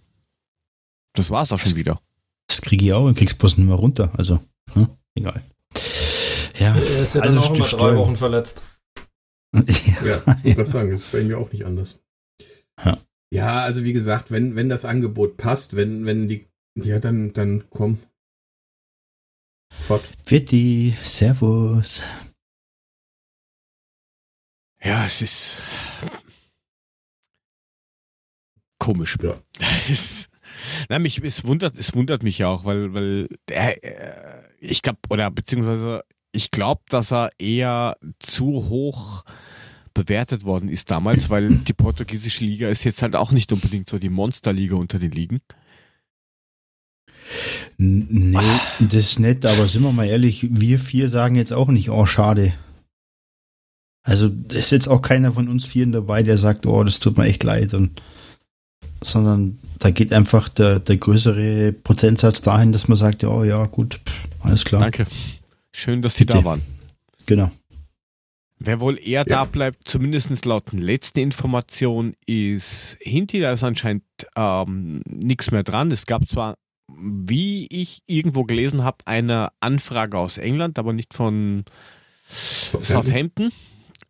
das 1.13 1.29
war's 1.29 1.51
auch 1.51 1.59
schon 1.59 1.75
wieder. 1.75 2.01
Das 2.47 2.61
kriege 2.61 2.85
ich 2.85 2.93
auch 2.93 3.05
und 3.05 3.15
krieg's 3.15 3.35
bloß 3.35 3.57
nicht 3.57 3.67
mehr 3.67 3.75
runter. 3.75 4.11
Also, 4.17 4.39
hm, 4.73 4.89
egal. 5.13 5.43
Ja, 6.57 6.75
er 6.75 7.03
ist 7.03 7.13
ja 7.13 7.21
also 7.21 7.39
dann 7.39 7.49
auch 7.49 7.55
immer 7.55 7.67
drei 7.67 7.95
Wochen 7.95 8.15
verletzt. 8.15 8.63
ja, 9.53 9.63
ich 9.63 9.85
wollte 10.25 10.53
gerade 10.55 10.69
sagen, 10.69 10.91
das 10.91 11.01
ist 11.01 11.11
bei 11.11 11.23
mir 11.23 11.37
auch 11.37 11.51
nicht 11.51 11.65
anders. 11.65 11.99
Ja. 12.83 12.97
ja, 13.31 13.61
also 13.61 13.83
wie 13.83 13.93
gesagt, 13.93 14.31
wenn, 14.31 14.55
wenn 14.55 14.69
das 14.69 14.85
Angebot 14.85 15.37
passt, 15.37 15.75
wenn, 15.75 16.05
wenn 16.05 16.27
die, 16.27 16.47
ja, 16.75 16.97
dann, 16.97 17.33
dann 17.33 17.69
komm. 17.69 17.99
Fort. 19.71 20.03
Vitti, 20.25 20.97
Servus. 21.03 22.03
Ja, 24.83 25.05
es 25.05 25.21
ist 25.21 25.61
komisch. 28.77 29.17
Ja. 29.21 29.35
Na, 30.89 30.99
mich, 30.99 31.23
es 31.23 31.45
wundert, 31.45 31.77
es 31.77 31.93
wundert 31.93 32.23
mich 32.23 32.39
ja 32.39 32.47
auch, 32.47 32.65
weil, 32.65 32.93
weil 32.93 33.29
äh, 33.49 33.75
ich 34.59 34.81
glaube, 34.81 34.99
oder 35.09 35.29
beziehungsweise 35.31 36.03
ich 36.31 36.51
glaube, 36.51 36.81
dass 36.89 37.11
er 37.11 37.29
eher 37.37 37.97
zu 38.19 38.45
hoch 38.69 39.23
bewertet 39.93 40.45
worden 40.45 40.69
ist 40.69 40.91
damals, 40.91 41.29
weil 41.29 41.49
die 41.67 41.73
portugiesische 41.73 42.45
Liga 42.45 42.69
ist 42.69 42.83
jetzt 42.83 43.01
halt 43.01 43.15
auch 43.15 43.31
nicht 43.31 43.51
unbedingt 43.51 43.89
so 43.89 43.99
die 43.99 44.09
Monsterliga 44.09 44.75
unter 44.75 44.99
den 44.99 45.11
Ligen. 45.11 45.39
Nee, 47.77 48.37
das 48.79 49.11
ist 49.11 49.19
nett, 49.19 49.45
aber 49.45 49.67
sind 49.67 49.83
wir 49.83 49.91
mal 49.91 50.07
ehrlich, 50.07 50.47
wir 50.49 50.79
vier 50.79 51.09
sagen 51.09 51.35
jetzt 51.35 51.53
auch 51.53 51.69
nicht, 51.69 51.89
oh, 51.89 52.05
schade. 52.05 52.53
Also 54.03 54.29
ist 54.51 54.71
jetzt 54.71 54.87
auch 54.87 55.01
keiner 55.01 55.33
von 55.33 55.47
uns 55.47 55.65
vieren 55.65 55.91
dabei, 55.91 56.23
der 56.23 56.37
sagt, 56.37 56.65
oh, 56.65 56.83
das 56.83 56.99
tut 56.99 57.17
mir 57.17 57.25
echt 57.25 57.43
leid. 57.43 57.73
Und, 57.73 58.01
sondern 59.03 59.59
da 59.79 59.91
geht 59.91 60.13
einfach 60.13 60.49
der, 60.49 60.79
der 60.79 60.97
größere 60.97 61.73
Prozentsatz 61.73 62.41
dahin, 62.41 62.71
dass 62.71 62.87
man 62.87 62.97
sagt, 62.97 63.23
oh 63.23 63.43
ja, 63.43 63.65
gut, 63.65 63.99
alles 64.41 64.65
klar. 64.65 64.81
Danke. 64.81 65.05
Schön, 65.71 66.01
dass 66.01 66.15
Sie 66.15 66.25
Bitte. 66.25 66.39
da 66.39 66.45
waren. 66.45 66.61
Genau. 67.25 67.51
Wer 68.61 68.81
wohl 68.81 68.99
eher 68.99 69.21
ja. 69.21 69.23
da 69.23 69.45
bleibt, 69.45 69.87
zumindest 69.87 70.43
laut 70.43 70.73
letzten 70.73 71.19
Information, 71.19 72.13
ist 72.25 72.97
Hinti. 72.99 73.39
Da 73.39 73.53
ist 73.53 73.63
anscheinend 73.63 74.03
ähm, 74.35 75.01
nichts 75.05 75.51
mehr 75.51 75.63
dran. 75.63 75.91
Es 75.91 76.05
gab 76.05 76.27
zwar, 76.27 76.57
wie 76.89 77.67
ich 77.67 78.01
irgendwo 78.05 78.43
gelesen 78.43 78.83
habe, 78.83 78.97
eine 79.05 79.49
Anfrage 79.61 80.17
aus 80.17 80.37
England, 80.37 80.77
aber 80.77 80.91
nicht 80.91 81.13
von 81.13 81.63
Southampton, 82.29 83.03
Southampton 83.03 83.51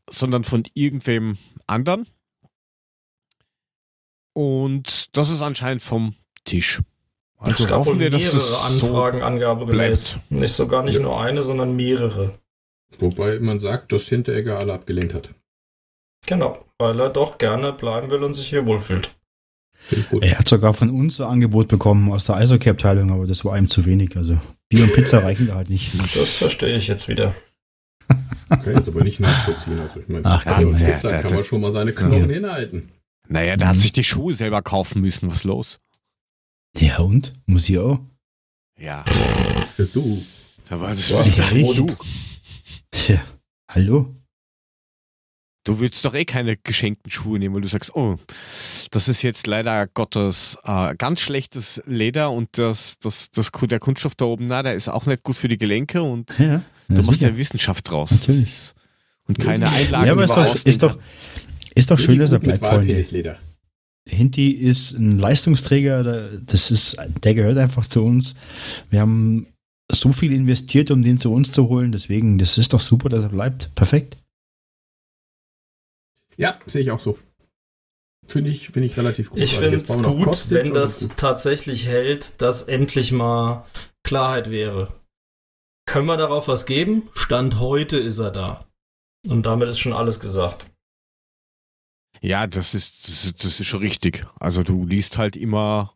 sondern 0.10 0.43
von 0.43 0.64
irgendwem 0.74 1.38
anderen. 1.68 2.07
Und 4.34 5.16
das 5.18 5.30
ist 5.30 5.41
anscheinend 5.41 5.84
vom 5.84 6.16
Tisch. 6.45 6.82
Also 7.38 7.64
es 7.64 7.70
gab 7.70 7.80
hoffen 7.80 7.99
wir, 7.99 8.10
dass 8.10 8.32
das 8.32 8.53
Anfragenangabe 8.66 9.62
so 9.62 9.66
gelesen. 9.68 10.22
Nicht 10.30 10.53
sogar 10.53 10.84
nicht 10.84 10.95
ja. 10.95 11.01
nur 11.01 11.22
eine, 11.22 11.43
sondern 11.43 11.76
mehrere. 11.76 12.39
Wobei 12.99 13.39
man 13.39 13.60
sagt, 13.60 13.91
dass 13.91 14.07
Hinteregger 14.07 14.57
alle 14.57 14.74
abgelehnt 14.74 15.14
hat. 15.14 15.30
Genau, 16.26 16.66
weil 16.78 16.99
er 16.99 17.10
doch 17.10 17.38
gerne 17.38 17.72
bleiben 17.72 18.10
will 18.10 18.24
und 18.24 18.34
sich 18.34 18.49
hier 18.49 18.66
wohlfühlt. 18.66 19.16
Er 20.20 20.39
hat 20.39 20.49
sogar 20.49 20.74
von 20.74 20.89
uns 20.89 21.22
ein 21.22 21.28
Angebot 21.28 21.70
bekommen 21.70 22.12
aus 22.12 22.26
der 22.26 22.36
Eishockey-Abteilung, 22.36 23.12
aber 23.12 23.26
das 23.26 23.45
war 23.45 23.57
ihm 23.57 23.70
zu 23.70 23.86
wenig. 23.86 24.18
Also 24.18 24.38
Bier 24.68 24.84
und 24.84 24.93
Pizza 24.93 25.24
reichen 25.24 25.47
da 25.47 25.55
halt 25.55 25.70
nicht. 25.70 25.97
Das 25.97 26.38
verstehe 26.38 26.76
ich 26.76 26.88
jetzt 26.88 27.07
wieder. 27.07 27.34
Kann 28.49 28.60
ich 28.62 28.78
jetzt 28.78 28.88
aber 28.88 29.03
nicht 29.03 29.20
nachvollziehen. 29.20 29.80
Also 29.80 29.99
ich 29.99 30.07
meine, 30.07 30.26
Ach, 30.26 30.43
kann, 30.43 30.72
ja, 30.78 30.91
Pizza 30.91 31.22
kann 31.22 31.34
man 31.34 31.43
schon 31.43 31.62
mal 31.62 31.72
seine 31.72 31.93
Knochen 31.93 32.30
ja. 32.30 32.36
hinhalten. 32.36 32.91
Naja, 33.28 33.55
der 33.57 33.68
mhm. 33.68 33.70
hat 33.72 33.78
sich 33.78 33.91
die 33.91 34.03
Schuhe 34.03 34.34
selber 34.34 34.62
kaufen 34.62 35.01
müssen. 35.01 35.30
Was 35.30 35.39
ist 35.39 35.43
los? 35.43 35.80
Ja 36.78 36.99
und? 36.99 37.34
Muss 37.45 37.70
ich 37.70 37.78
auch? 37.78 37.99
Ja. 38.80 39.05
ja 39.78 39.86
du. 39.93 40.24
Da 40.68 40.80
war 40.80 40.89
das 40.89 41.12
was 41.14 41.36
da, 41.36 41.49
du. 41.49 41.88
Tja, 42.91 43.22
hallo? 43.72 44.16
Du 45.66 45.80
würdest 45.80 46.03
doch 46.05 46.16
eh 46.16 46.26
keine 46.26 46.57
geschenkten 46.57 47.12
Schuhe 47.12 47.38
nehmen, 47.38 47.53
weil 47.53 47.62
du 47.62 47.68
sagst, 47.68 47.95
oh, 47.95 48.18
das 48.91 49.07
ist 49.07 49.22
jetzt 49.22 49.45
leider 49.45 49.88
Gottes 49.88 50.57
äh, 50.64 50.95
ganz 50.95 51.20
schlechtes 51.20 51.82
Leder 51.86 52.32
und 52.32 52.57
das, 52.57 52.97
das, 52.99 53.30
das, 53.32 53.51
der 53.51 53.80
Kunststoff 53.80 54.16
da 54.16 54.26
oben, 54.26 54.47
na, 54.47 54.64
der 54.64 54.74
ist 54.74 54.88
auch 54.88 55.05
nicht 55.05 55.24
gut 55.24 55.36
für 55.36 55.47
die 55.47 55.57
Gelenke 55.57 56.01
und 56.01 56.39
ja, 56.39 56.64
ja, 56.90 56.96
du 56.96 57.02
machst 57.04 57.20
sicher. 57.20 57.32
ja 57.32 57.38
Wissenschaft 57.38 57.90
draus. 57.90 58.12
Natürlich. 58.12 58.74
Und 59.28 59.40
keine 59.40 59.70
Einlagen. 59.70 60.08
Ja, 60.08 60.12
aber 60.14 60.24
ist 60.24 60.36
doch, 60.36 60.66
ist 60.66 60.84
doch, 60.84 61.00
ist 61.76 61.92
doch 61.92 62.00
schön, 62.00 62.20
dass 62.20 62.32
er 62.32 62.40
bleibt, 62.40 62.66
Freunde. 62.66 63.38
Hinti 64.08 64.50
ist 64.50 64.94
ein 64.94 65.20
Leistungsträger, 65.20 66.32
das 66.42 66.72
ist, 66.72 66.98
der 67.24 67.36
gehört 67.36 67.58
einfach 67.60 67.86
zu 67.86 68.04
uns. 68.04 68.36
Wir 68.90 69.02
haben 69.02 69.46
so 69.92 70.12
viel 70.12 70.34
investiert, 70.34 70.92
um 70.92 71.04
den 71.04 71.18
zu 71.18 71.32
uns 71.32 71.52
zu 71.52 71.70
holen. 71.70 71.92
Deswegen, 71.92 72.38
das 72.38 72.58
ist 72.58 72.74
doch 72.74 72.80
super, 72.80 73.10
dass 73.10 73.24
er 73.24 73.30
bleibt. 73.30 73.74
Perfekt. 73.76 74.18
Ja, 76.38 76.58
sehe 76.66 76.82
ich 76.82 76.92
auch 76.92 77.00
so. 77.00 77.18
Finde 78.28 78.52
ich, 78.52 78.70
finde 78.70 78.86
ich 78.86 78.98
relativ 78.98 79.32
gut. 79.32 79.40
Ich 79.40 79.58
finde 79.58 79.78
es 79.78 79.86
gut, 79.88 80.52
wenn 80.52 80.74
das 80.74 81.00
gut. 81.00 81.18
tatsächlich 81.18 81.88
hält, 81.88 82.42
dass 82.42 82.64
endlich 82.64 83.12
mal 83.12 83.66
Klarheit 84.04 84.52
wäre. 84.52 84.99
Können 85.90 86.06
wir 86.06 86.18
darauf 86.18 86.48
was 86.48 86.68
geben? 86.68 87.10
Stand 87.16 87.60
heute 87.60 87.98
ist 87.98 88.20
er 88.20 88.30
da. 88.30 88.64
Und 89.28 89.48
damit 89.48 89.70
ist 89.70 89.80
schon 89.80 89.92
alles 89.92 90.20
gesagt. 90.20 90.68
Ja, 92.22 92.46
das 92.46 92.76
ist, 92.76 93.08
das 93.08 93.26
ist, 93.26 93.44
das 93.44 93.60
ist 93.60 93.66
schon 93.66 93.80
richtig. 93.80 94.24
Also 94.40 94.62
du 94.62 94.86
liest 94.86 95.18
halt 95.18 95.36
immer, 95.36 95.96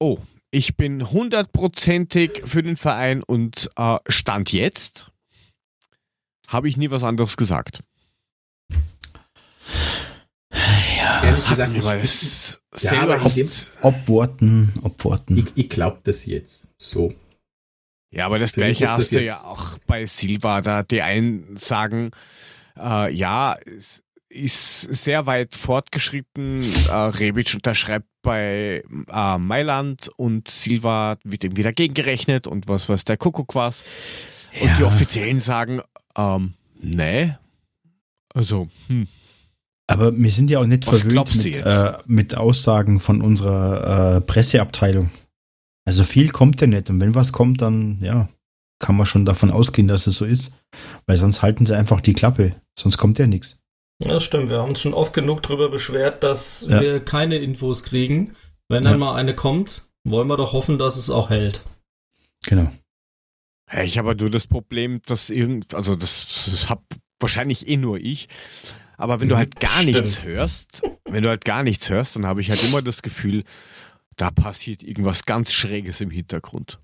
oh, 0.00 0.18
ich 0.50 0.76
bin 0.76 1.08
hundertprozentig 1.12 2.42
für 2.46 2.64
den 2.64 2.76
Verein 2.76 3.22
und 3.22 3.70
äh, 3.76 3.98
Stand 4.08 4.52
jetzt 4.52 5.12
habe 6.48 6.68
ich 6.68 6.76
nie 6.76 6.90
was 6.90 7.04
anderes 7.04 7.36
gesagt. 7.36 7.78
Ja, 10.96 11.22
Ehrlich 11.22 11.48
gesagt, 11.48 11.76
ich 11.76 11.84
weiß 11.84 12.60
selber 12.72 13.18
ja, 13.18 13.24
ob, 13.82 13.94
obworten, 13.94 14.74
obworten. 14.82 15.38
Ich, 15.38 15.52
ich 15.54 15.68
glaube 15.68 16.00
das 16.02 16.26
jetzt 16.26 16.66
so. 16.76 17.14
Ja, 18.12 18.26
aber 18.26 18.38
das 18.38 18.52
Für 18.52 18.60
gleiche 18.60 18.90
hast 18.90 19.10
du 19.10 19.24
ja 19.24 19.42
auch 19.44 19.78
bei 19.86 20.06
Silva. 20.06 20.60
Da 20.60 20.82
die 20.82 21.02
einen 21.02 21.56
sagen, 21.56 22.10
äh, 22.78 23.12
ja, 23.12 23.56
ist 24.28 24.80
sehr 24.82 25.26
weit 25.26 25.54
fortgeschritten. 25.54 26.62
Äh, 26.62 26.92
Rebic 26.92 27.54
unterschreibt 27.54 28.06
bei 28.22 28.84
äh, 29.10 29.38
Mailand 29.38 30.10
und 30.16 30.48
Silva 30.48 31.16
wird 31.24 31.44
ihm 31.44 31.56
wieder 31.56 31.72
gegengerechnet 31.72 32.46
und 32.46 32.68
was 32.68 32.88
was 32.88 33.04
der 33.04 33.16
Kuckuck 33.16 33.54
was. 33.54 33.84
Ja. 34.52 34.62
Und 34.62 34.78
die 34.78 34.84
Offiziellen 34.84 35.40
sagen, 35.40 35.80
ähm, 36.16 36.54
nee. 36.80 37.34
Also, 38.34 38.68
hm. 38.88 39.08
Aber 39.86 40.16
wir 40.16 40.30
sind 40.30 40.50
ja 40.50 40.60
auch 40.60 40.66
nicht 40.66 40.86
was 40.86 41.00
verwöhnt 41.00 41.34
mit, 41.36 41.56
äh, 41.56 41.92
mit, 42.06 42.36
Aussagen 42.36 43.00
von 43.00 43.20
unserer 43.20 44.16
äh, 44.16 44.20
Presseabteilung. 44.20 45.10
Also 45.84 46.04
viel 46.04 46.30
kommt 46.30 46.60
ja 46.60 46.66
nicht. 46.66 46.90
Und 46.90 47.00
wenn 47.00 47.14
was 47.14 47.32
kommt, 47.32 47.60
dann 47.60 47.98
ja, 48.00 48.28
kann 48.78 48.96
man 48.96 49.06
schon 49.06 49.24
davon 49.24 49.50
ausgehen, 49.50 49.88
dass 49.88 50.06
es 50.06 50.16
so 50.16 50.24
ist. 50.24 50.52
Weil 51.06 51.16
sonst 51.16 51.42
halten 51.42 51.66
sie 51.66 51.76
einfach 51.76 52.00
die 52.00 52.14
Klappe. 52.14 52.54
Sonst 52.78 52.98
kommt 52.98 53.18
ja 53.18 53.26
nichts. 53.26 53.60
Ja, 54.02 54.12
das 54.12 54.24
stimmt. 54.24 54.50
Wir 54.50 54.58
haben 54.58 54.70
uns 54.70 54.80
schon 54.80 54.94
oft 54.94 55.14
genug 55.14 55.42
darüber 55.42 55.68
beschwert, 55.68 56.22
dass 56.22 56.66
ja. 56.68 56.80
wir 56.80 57.00
keine 57.00 57.36
Infos 57.38 57.84
kriegen. 57.84 58.34
Wenn 58.68 58.82
dann 58.82 58.92
ja. 58.92 58.98
mal 58.98 59.14
eine 59.14 59.34
kommt, 59.34 59.82
wollen 60.04 60.28
wir 60.28 60.36
doch 60.36 60.52
hoffen, 60.52 60.78
dass 60.78 60.96
es 60.96 61.10
auch 61.10 61.30
hält. 61.30 61.64
Genau. 62.44 62.70
Ja, 63.72 63.82
ich 63.82 63.98
habe 63.98 64.14
nur 64.14 64.30
das 64.30 64.46
Problem, 64.46 65.00
dass 65.06 65.30
irgend, 65.30 65.74
also 65.74 65.94
das, 65.94 66.48
das 66.50 66.68
hab 66.68 66.82
wahrscheinlich 67.20 67.68
eh 67.68 67.76
nur 67.76 67.98
ich. 67.98 68.28
Aber 68.96 69.20
wenn 69.20 69.28
du 69.28 69.36
halt 69.36 69.58
gar 69.60 69.82
Stimmt. 69.82 69.86
nichts 69.94 70.24
hörst, 70.24 70.82
wenn 71.04 71.22
du 71.22 71.28
halt 71.28 71.44
gar 71.44 71.62
nichts 71.62 71.88
hörst, 71.90 72.16
dann 72.16 72.26
habe 72.26 72.40
ich 72.40 72.50
halt 72.50 72.62
immer 72.64 72.82
das 72.82 73.02
Gefühl, 73.02 73.44
da 74.16 74.30
passiert 74.30 74.82
irgendwas 74.82 75.24
ganz 75.24 75.52
Schräges 75.52 76.00
im 76.00 76.10
Hintergrund. 76.10 76.78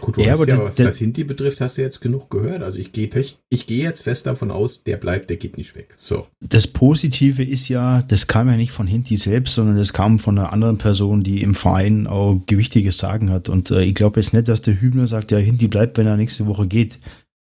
Gut, 0.00 0.18
du 0.18 0.20
ja, 0.20 0.34
aber 0.34 0.46
ja, 0.46 0.58
was 0.58 0.76
das 0.76 0.98
Hindi 0.98 1.24
betrifft, 1.24 1.60
hast 1.62 1.78
du 1.78 1.82
jetzt 1.82 2.00
genug 2.00 2.28
gehört. 2.28 2.62
Also 2.62 2.78
ich 2.78 2.92
gehe 2.92 3.08
ich 3.48 3.66
gehe 3.66 3.82
jetzt 3.82 4.02
fest 4.02 4.26
davon 4.26 4.50
aus, 4.50 4.84
der 4.84 4.98
bleibt, 4.98 5.30
der 5.30 5.38
geht 5.38 5.56
nicht 5.56 5.74
weg. 5.74 5.94
So. 5.96 6.26
Das 6.40 6.66
Positive 6.66 7.42
ist 7.42 7.68
ja, 7.68 8.02
das 8.02 8.26
kam 8.26 8.48
ja 8.48 8.56
nicht 8.56 8.72
von 8.72 8.86
Hindi 8.86 9.16
selbst, 9.16 9.54
sondern 9.54 9.78
das 9.78 9.94
kam 9.94 10.18
von 10.18 10.38
einer 10.38 10.52
anderen 10.52 10.76
Person, 10.76 11.22
die 11.22 11.42
im 11.42 11.54
Verein 11.54 12.06
auch 12.06 12.42
gewichtiges 12.46 12.98
Sagen 12.98 13.30
hat. 13.30 13.48
Und 13.48 13.70
äh, 13.70 13.82
ich 13.82 13.94
glaube 13.94 14.20
jetzt 14.20 14.34
nicht, 14.34 14.48
dass 14.48 14.60
der 14.60 14.78
Hübner 14.78 15.06
sagt, 15.06 15.30
ja, 15.30 15.38
Hindi 15.38 15.68
bleibt, 15.68 15.96
wenn 15.96 16.06
er 16.06 16.16
nächste 16.18 16.46
Woche 16.46 16.66
geht. 16.66 16.98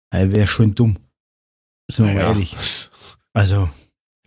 Er 0.09 0.33
wäre 0.33 0.47
schon 0.47 0.75
dumm. 0.75 0.97
Sind 1.91 2.05
wir 2.05 2.13
naja. 2.13 2.27
mal 2.27 2.33
ehrlich. 2.33 2.55
Also. 3.33 3.69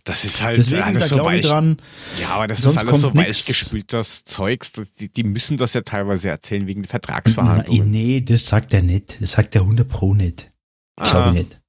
Das 0.07 0.23
ist 0.23 0.41
halt 0.41 0.55
Deswegen, 0.55 0.83
alles 0.83 1.09
so 1.09 1.17
weich. 1.17 1.45
Dran, 1.45 1.77
ja, 2.17 2.29
aber 2.29 2.47
das 2.47 2.63
ist 2.63 2.77
alles 2.77 3.01
so 3.01 3.13
weich 3.13 3.45
gespült, 3.45 3.91
das 3.91 4.23
Zeugs. 4.23 4.71
Die, 5.01 5.09
die, 5.09 5.23
müssen 5.23 5.57
das 5.57 5.73
ja 5.73 5.81
teilweise 5.81 6.29
erzählen 6.29 6.65
wegen 6.65 6.83
der 6.83 6.89
Vertragsverhandlungen. 6.89 7.91
Nee, 7.91 8.21
das 8.21 8.45
sagt 8.45 8.73
er 8.73 8.81
nicht. 8.81 9.21
Das 9.21 9.33
sagt 9.33 9.53
der 9.53 9.63
100 9.63 9.85
Pro 9.85 10.13
nicht. 10.13 10.49
Ich 10.97 11.09
glaube 11.09 11.33
nicht. 11.33 11.59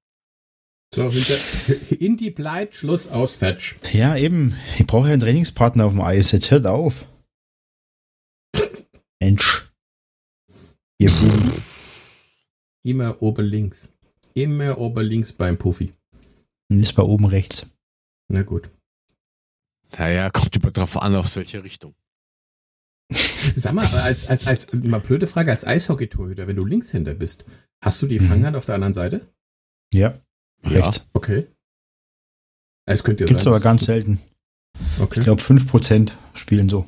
So, 0.94 1.10
hinter, 1.10 1.34
Indy 2.00 2.30
bleibt, 2.30 2.76
Schluss 2.76 3.08
aus, 3.08 3.34
Fetch. 3.34 3.76
Ja, 3.92 4.16
eben. 4.16 4.56
Ich 4.78 4.86
brauche 4.86 5.08
ja 5.08 5.14
einen 5.14 5.22
Trainingspartner 5.22 5.86
auf 5.86 5.92
dem 5.92 6.00
Eis. 6.00 6.30
Jetzt 6.30 6.52
hört 6.52 6.68
auf. 6.68 7.08
Mensch. 9.20 9.68
Ihr 11.00 11.10
Buben. 11.10 11.52
Immer 12.84 13.20
oben 13.20 13.44
links. 13.44 13.88
Immer 14.34 14.78
oben 14.78 15.04
links 15.04 15.32
beim 15.32 15.58
Puffy. 15.58 15.92
Und 16.70 16.80
ist 16.80 16.92
bei 16.92 17.02
oben 17.02 17.24
rechts. 17.24 17.66
Na 18.28 18.42
gut. 18.42 18.70
Naja, 19.96 20.30
kommt 20.30 20.54
immer 20.54 20.70
drauf 20.70 20.96
an, 20.96 21.14
aus 21.14 21.36
welche 21.36 21.64
Richtung. 21.64 21.94
Sag 23.56 23.72
mal, 23.72 23.86
als, 23.86 24.26
als, 24.26 24.46
als, 24.46 24.72
mal 24.72 25.00
blöde 25.00 25.26
Frage, 25.26 25.50
als 25.50 25.66
Eishockey-Torhüter, 25.66 26.46
wenn 26.46 26.56
du 26.56 26.66
Linkshänder 26.66 27.14
bist, 27.14 27.46
hast 27.82 28.02
du 28.02 28.06
die 28.06 28.20
mhm. 28.20 28.28
Fanghand 28.28 28.56
auf 28.56 28.66
der 28.66 28.74
anderen 28.74 28.92
Seite? 28.92 29.32
Ja, 29.94 30.20
rechts. 30.64 30.96
Ja, 30.96 31.02
okay. 31.14 31.46
Es 32.86 33.04
könnte 33.04 33.24
ja 33.24 33.28
Gibt's 33.28 33.44
sein. 33.44 33.52
aber 33.52 33.60
ganz 33.60 33.84
selten. 33.84 34.20
Okay. 34.98 35.20
Ich 35.20 35.24
glaube, 35.24 35.42
5% 35.42 36.12
spielen 36.34 36.68
so. 36.68 36.86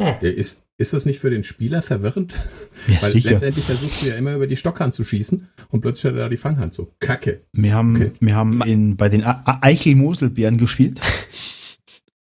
Hm. 0.00 0.18
Ist, 0.20 0.61
ist 0.78 0.92
das 0.92 1.06
nicht 1.06 1.20
für 1.20 1.30
den 1.30 1.44
Spieler 1.44 1.82
verwirrend? 1.82 2.34
Ja, 2.88 3.00
Weil 3.02 3.10
sicher. 3.12 3.30
letztendlich 3.30 3.64
versuchst 3.64 4.02
du 4.02 4.06
ja 4.08 4.16
immer 4.16 4.34
über 4.34 4.48
die 4.48 4.56
Stockhand 4.56 4.92
zu 4.92 5.04
schießen 5.04 5.46
und 5.68 5.80
plötzlich 5.82 6.06
hat 6.06 6.14
er 6.14 6.24
da 6.24 6.28
die 6.28 6.36
Fanghand 6.36 6.74
so. 6.74 6.92
Kacke. 6.98 7.42
Wir 7.52 7.74
haben, 7.74 7.94
okay. 7.94 8.12
wir 8.18 8.34
haben 8.34 8.60
in, 8.62 8.96
bei 8.96 9.08
den 9.08 9.22
Eichel-Moselbeeren 9.24 10.56
gespielt. 10.56 11.00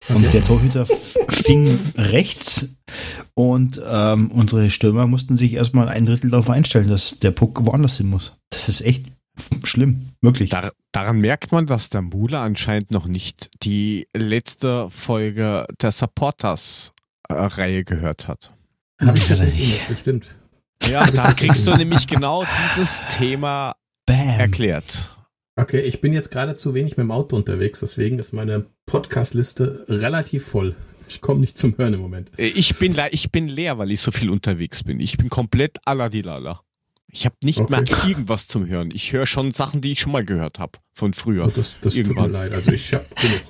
Und 0.08 0.24
okay. 0.24 0.30
der 0.30 0.44
Torhüter 0.44 0.86
fing 1.28 1.78
rechts 1.96 2.68
und 3.34 3.80
ähm, 3.86 4.30
unsere 4.32 4.70
Stürmer 4.70 5.06
mussten 5.06 5.36
sich 5.36 5.54
erstmal 5.54 5.88
ein 5.88 6.04
Drittel 6.04 6.30
darauf 6.30 6.50
einstellen, 6.50 6.88
dass 6.88 7.20
der 7.20 7.30
Puck 7.30 7.64
woanders 7.64 7.98
hin 7.98 8.08
muss. 8.08 8.34
Das 8.50 8.68
ist 8.68 8.80
echt 8.80 9.06
schlimm, 9.62 10.08
wirklich. 10.20 10.50
Dar 10.50 10.72
daran 10.92 11.20
merkt 11.20 11.52
man, 11.52 11.66
dass 11.66 11.90
der 11.90 12.02
Mule 12.02 12.38
anscheinend 12.38 12.90
noch 12.90 13.06
nicht 13.06 13.50
die 13.62 14.08
letzte 14.16 14.90
Folge 14.90 15.66
der 15.80 15.92
Supporters 15.92 16.92
Reihe 17.30 17.84
gehört 17.84 18.28
hat. 18.28 18.52
Habe 19.00 19.18
ich 19.18 19.28
tatsächlich 19.28 19.80
bestimmt. 19.88 20.26
Ja, 20.90 21.10
da 21.10 21.32
kriegst 21.32 21.66
du 21.66 21.74
nämlich 21.74 22.06
genau 22.06 22.44
dieses 22.74 23.00
Thema 23.10 23.76
Bam. 24.06 24.40
erklärt. 24.40 25.16
Okay, 25.56 25.80
ich 25.80 26.00
bin 26.00 26.12
jetzt 26.12 26.30
gerade 26.30 26.54
zu 26.54 26.74
wenig 26.74 26.96
mit 26.96 27.04
dem 27.04 27.10
Auto 27.10 27.36
unterwegs, 27.36 27.80
deswegen 27.80 28.18
ist 28.18 28.32
meine 28.32 28.66
Podcast-Liste 28.86 29.84
relativ 29.88 30.46
voll. 30.46 30.74
Ich 31.08 31.20
komme 31.20 31.40
nicht 31.40 31.58
zum 31.58 31.76
Hören 31.76 31.94
im 31.94 32.00
Moment. 32.00 32.30
Ich 32.36 32.76
bin, 32.78 32.96
ich 33.10 33.30
bin 33.32 33.48
leer, 33.48 33.78
weil 33.78 33.90
ich 33.90 34.00
so 34.00 34.10
viel 34.10 34.30
unterwegs 34.30 34.84
bin. 34.84 35.00
Ich 35.00 35.18
bin 35.18 35.28
komplett 35.28 35.78
Aladilala. 35.84 36.60
Ich 37.08 37.24
habe 37.24 37.34
nicht 37.42 37.58
okay. 37.58 37.80
mehr 37.80 37.84
irgendwas 38.06 38.46
zum 38.46 38.68
Hören. 38.68 38.90
Ich 38.94 39.12
höre 39.12 39.26
schon 39.26 39.52
Sachen, 39.52 39.80
die 39.80 39.92
ich 39.92 40.00
schon 40.00 40.12
mal 40.12 40.24
gehört 40.24 40.60
habe 40.60 40.78
von 40.92 41.12
früher. 41.12 41.46
Oh, 41.46 41.52
das 41.54 41.80
das 41.80 41.94
tut 41.94 42.14
mir 42.14 42.28
leid. 42.28 42.52
Also 42.52 42.70
ich 42.70 42.94
habe 42.94 43.04
genug. 43.20 43.40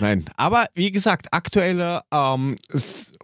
Nein, 0.00 0.24
aber 0.36 0.66
wie 0.74 0.90
gesagt, 0.90 1.32
aktuelle 1.32 2.02
ähm, 2.10 2.56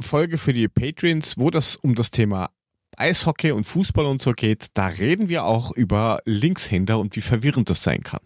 Folge 0.01 0.39
für 0.39 0.53
die 0.53 0.69
Patreons, 0.69 1.39
wo 1.39 1.51
das 1.51 1.77
um 1.77 1.95
das 1.95 2.11
Thema 2.11 2.51
Eishockey 2.97 3.53
und 3.53 3.65
Fußball 3.65 4.07
und 4.07 4.23
so 4.23 4.33
geht, 4.33 4.67
da 4.75 4.87
reden 4.87 5.29
wir 5.29 5.45
auch 5.45 5.73
über 5.73 6.21
Linkshänder 6.25 6.99
und 6.99 7.17
wie 7.17 7.21
verwirrend 7.21 7.71
das 7.71 7.83
sein 7.83 8.03
kann. 8.03 8.21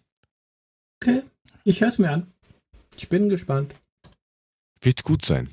Okay, 1.02 1.22
ich 1.64 1.80
höre 1.80 1.88
es 1.88 1.98
mir 1.98 2.10
an. 2.10 2.32
Ich 2.96 3.08
bin 3.08 3.28
gespannt. 3.28 3.74
Wird 4.80 5.02
gut 5.02 5.24
sein. 5.24 5.50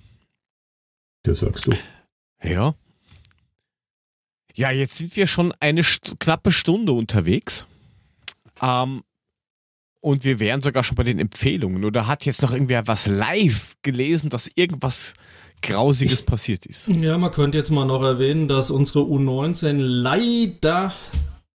Das 1.23 1.39
sagst 1.39 1.67
du. 1.67 1.73
Ja. 2.43 2.75
Ja, 4.55 4.71
jetzt 4.71 4.97
sind 4.97 5.15
wir 5.15 5.27
schon 5.27 5.53
eine 5.59 5.83
st 5.83 6.19
knappe 6.19 6.51
Stunde 6.51 6.91
unterwegs. 6.91 7.65
Ähm, 8.61 9.03
und 10.01 10.23
wir 10.23 10.39
wären 10.39 10.61
sogar 10.61 10.83
schon 10.83 10.95
bei 10.95 11.03
den 11.03 11.19
Empfehlungen. 11.19 11.85
Oder 11.85 12.07
hat 12.07 12.25
jetzt 12.25 12.41
noch 12.41 12.51
irgendwer 12.51 12.87
was 12.87 13.07
live 13.07 13.75
gelesen, 13.81 14.29
dass 14.29 14.49
irgendwas 14.55 15.13
Grausiges 15.61 16.21
passiert 16.21 16.65
ist? 16.65 16.87
Ja, 16.87 17.17
man 17.17 17.31
könnte 17.31 17.57
jetzt 17.57 17.71
mal 17.71 17.85
noch 17.85 18.03
erwähnen, 18.03 18.47
dass 18.47 18.71
unsere 18.71 18.99
U19 18.99 19.77
leider 19.77 20.93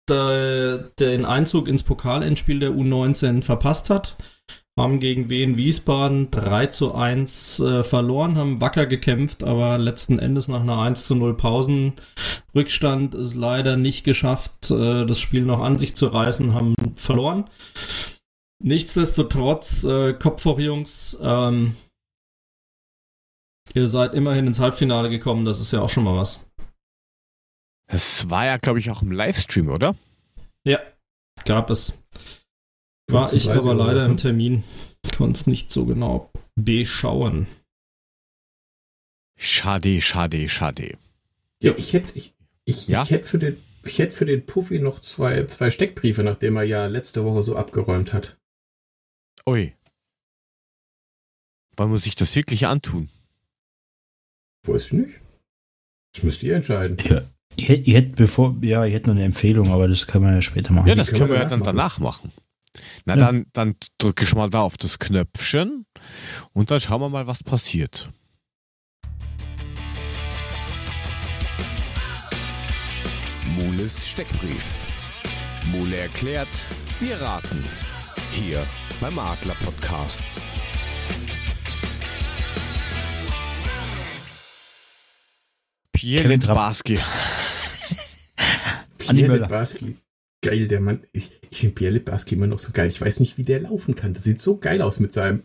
den 0.08 1.24
Einzug 1.24 1.68
ins 1.68 1.84
Pokalendspiel 1.84 2.58
der 2.58 2.70
U19 2.70 3.42
verpasst 3.42 3.90
hat. 3.90 4.16
Haben 4.76 4.98
gegen 4.98 5.28
Wien 5.28 5.56
Wiesbaden 5.56 6.30
3 6.30 6.66
zu 6.66 6.94
1 6.94 7.60
äh, 7.60 7.82
verloren, 7.82 8.38
haben 8.38 8.60
wacker 8.60 8.86
gekämpft, 8.86 9.44
aber 9.44 9.78
letzten 9.78 10.18
Endes 10.18 10.48
nach 10.48 10.62
einer 10.62 10.78
1 10.78 11.06
zu 11.06 11.14
0 11.16 11.36
Pausenrückstand 11.36 13.14
ist 13.14 13.34
leider 13.34 13.76
nicht 13.76 14.04
geschafft, 14.04 14.70
äh, 14.70 15.04
das 15.04 15.20
Spiel 15.20 15.42
noch 15.42 15.60
an 15.60 15.78
sich 15.78 15.96
zu 15.96 16.06
reißen, 16.06 16.54
haben 16.54 16.74
verloren. 16.96 17.44
Nichtsdestotrotz, 18.62 19.84
äh, 19.84 20.12
Kopf 20.12 20.44
hoch, 20.44 20.58
Jungs. 20.58 21.16
Ähm, 21.20 21.76
ihr 23.74 23.88
seid 23.88 24.14
immerhin 24.14 24.46
ins 24.46 24.58
Halbfinale 24.58 25.08
gekommen, 25.08 25.44
das 25.44 25.60
ist 25.60 25.72
ja 25.72 25.80
auch 25.80 25.88
schon 25.88 26.04
mal 26.04 26.16
was. 26.16 26.46
Das 27.86 28.28
war 28.28 28.44
ja, 28.44 28.58
glaube 28.58 28.78
ich, 28.78 28.90
auch 28.90 29.02
im 29.02 29.10
Livestream, 29.10 29.68
oder? 29.68 29.96
Ja, 30.64 30.78
gab 31.44 31.70
es. 31.70 31.98
War 33.10 33.32
ich 33.32 33.50
aber 33.50 33.74
leider 33.74 34.04
im 34.04 34.16
Termin. 34.16 34.62
Konnte 35.16 35.40
es 35.40 35.46
nicht 35.46 35.72
so 35.72 35.86
genau 35.86 36.30
beschauen. 36.54 37.48
Schade, 39.38 40.00
schade, 40.02 40.48
schade. 40.48 40.98
Ja, 41.62 41.72
ich 41.76 41.94
hätte 41.94 42.12
ich, 42.14 42.34
ich, 42.66 42.88
ja? 42.88 43.02
ich 43.02 43.10
hätte 43.10 43.24
für 43.24 43.38
den 43.38 43.56
ich 43.84 43.98
hätte 43.98 44.14
für 44.14 44.26
den 44.26 44.44
Puffy 44.44 44.78
noch 44.78 45.00
zwei, 45.00 45.46
zwei 45.46 45.70
Steckbriefe, 45.70 46.22
nachdem 46.22 46.56
er 46.56 46.64
ja 46.64 46.86
letzte 46.86 47.24
Woche 47.24 47.42
so 47.42 47.56
abgeräumt 47.56 48.12
hat. 48.12 48.36
Ui. 49.46 49.74
Wann 51.76 51.90
muss 51.90 52.06
ich 52.06 52.14
das 52.14 52.34
wirklich 52.36 52.66
antun? 52.66 53.08
Weiß 54.66 54.86
ich 54.86 54.92
nicht. 54.92 55.20
Das 56.12 56.22
müsst 56.22 56.42
ihr 56.42 56.56
entscheiden. 56.56 56.98
Ja. 57.08 57.22
Ihr, 57.56 57.86
ihr 57.86 57.96
hättet 57.96 58.16
bevor, 58.16 58.56
ja, 58.62 58.84
ihr 58.84 58.92
hättet 58.92 59.06
noch 59.06 59.14
eine 59.14 59.24
Empfehlung, 59.24 59.70
aber 59.70 59.88
das 59.88 60.06
können 60.06 60.24
wir 60.24 60.34
ja 60.34 60.42
später 60.42 60.72
machen. 60.72 60.88
Ja, 60.88 60.94
das 60.94 61.08
können, 61.08 61.20
können 61.20 61.30
wir 61.32 61.38
ja 61.38 61.48
dann 61.48 61.62
danach 61.62 61.98
machen. 61.98 62.32
Na, 63.04 63.14
ja. 63.14 63.20
dann, 63.20 63.46
dann 63.52 63.76
drücke 63.98 64.24
ich 64.24 64.34
mal 64.34 64.48
da 64.48 64.60
auf 64.60 64.76
das 64.76 64.98
Knöpfchen 64.98 65.86
und 66.52 66.70
dann 66.70 66.80
schauen 66.80 67.00
wir 67.00 67.08
mal, 67.08 67.26
was 67.26 67.42
passiert. 67.42 68.10
Mules 73.56 74.08
Steckbrief. 74.08 74.86
Mule 75.72 75.96
erklärt, 75.96 76.48
wir 77.00 77.20
raten. 77.20 77.64
Hier 78.32 78.66
beim 79.00 79.18
Adler 79.18 79.54
Podcast. 79.56 80.22
Pierre 85.92 86.28
Litbarski. 86.28 86.94
Pierre 88.98 89.36
Litbarski. 89.36 89.96
Geil, 90.42 90.68
der 90.68 90.80
Mann. 90.80 91.04
Ich, 91.12 91.30
ich 91.50 91.58
finde 91.58 91.74
Pierre 91.74 91.94
Litbarski 91.94 92.36
immer 92.36 92.46
noch 92.46 92.58
so 92.58 92.70
geil. 92.72 92.88
Ich 92.88 93.00
weiß 93.00 93.20
nicht, 93.20 93.36
wie 93.36 93.44
der 93.44 93.60
laufen 93.60 93.94
kann. 93.94 94.14
Das 94.14 94.24
sieht 94.24 94.40
so 94.40 94.56
geil 94.56 94.80
aus 94.80 95.00
mit 95.00 95.12
seinem 95.12 95.42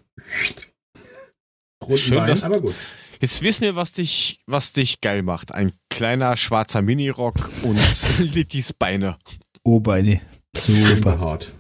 roten 1.84 1.98
Schön, 1.98 2.18
Bein, 2.18 2.44
aber 2.44 2.62
gut. 2.62 2.76
Jetzt 3.20 3.42
wissen 3.42 3.62
wir, 3.62 3.76
was 3.76 3.92
dich, 3.92 4.40
was 4.46 4.74
dich 4.74 5.02
geil 5.02 5.24
macht. 5.24 5.52
Ein 5.52 5.74
kleiner 5.90 6.38
schwarzer 6.38 6.82
Minirock 6.82 7.36
und 7.64 7.80
Littys 8.20 8.74
Beine. 8.74 9.18
O-Beine. 9.64 10.22
Super 10.56 11.20
hart. 11.20 11.54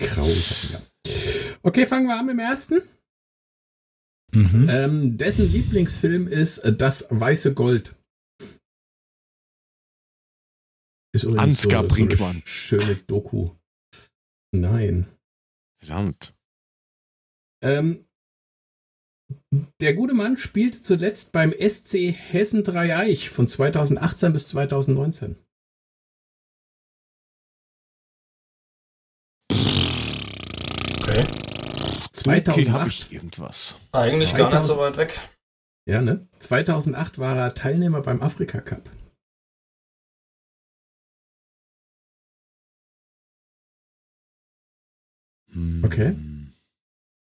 Grausam, 0.00 0.70
ja. 0.72 0.82
Okay, 1.62 1.86
fangen 1.86 2.06
wir 2.06 2.18
an 2.18 2.26
mit 2.26 2.34
dem 2.34 2.40
ersten. 2.40 2.82
Mhm. 4.34 4.68
Ähm, 4.68 5.18
dessen 5.18 5.50
Lieblingsfilm 5.50 6.28
ist 6.28 6.58
äh, 6.58 6.74
Das 6.74 7.06
Weiße 7.10 7.54
Gold. 7.54 7.94
Ist 11.12 11.26
Ansgar 11.26 11.82
so, 11.82 11.88
Brinkmann. 11.88 12.36
So 12.36 12.46
schöne 12.46 12.94
Doku. 12.94 13.50
Nein. 14.52 15.06
Verdammt. 15.80 16.34
Ähm, 17.62 18.06
der 19.80 19.94
gute 19.94 20.14
Mann 20.14 20.36
spielte 20.36 20.82
zuletzt 20.82 21.32
beim 21.32 21.52
SC 21.52 22.12
Hessen 22.12 22.64
Dreieich 22.64 23.30
von 23.30 23.48
2018 23.48 24.32
bis 24.32 24.48
2019. 24.48 25.36
2008 32.24 32.88
ich 32.88 33.12
irgendwas. 33.12 33.76
Eigentlich 33.92 34.30
2000, 34.30 34.38
gar 34.50 34.58
nicht 34.58 34.68
so 34.68 34.76
weit 34.78 34.96
weg. 34.96 35.20
Ja, 35.86 36.00
ne? 36.02 36.28
2008 36.38 37.18
war 37.18 37.36
er 37.36 37.54
Teilnehmer 37.54 38.02
beim 38.02 38.22
Afrika 38.22 38.60
Cup. 38.60 38.90
Hm. 45.52 45.82
Okay. 45.84 46.16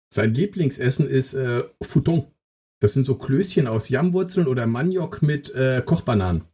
Sein 0.10 0.34
Lieblingsessen 0.34 1.08
ist 1.08 1.34
äh, 1.34 1.64
Futon. 1.82 2.32
Das 2.80 2.94
sind 2.94 3.04
so 3.04 3.16
Klößchen 3.16 3.68
aus 3.68 3.90
Jammwurzeln 3.90 4.48
oder 4.48 4.68
Maniok 4.68 5.22
mit 5.22 5.50
äh, 5.54 5.82
Kochbananen. 5.84 6.46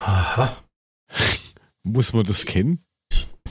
Aha. 0.00 0.62
Muss 1.82 2.12
man 2.12 2.24
das 2.24 2.44
kennen? 2.44 2.83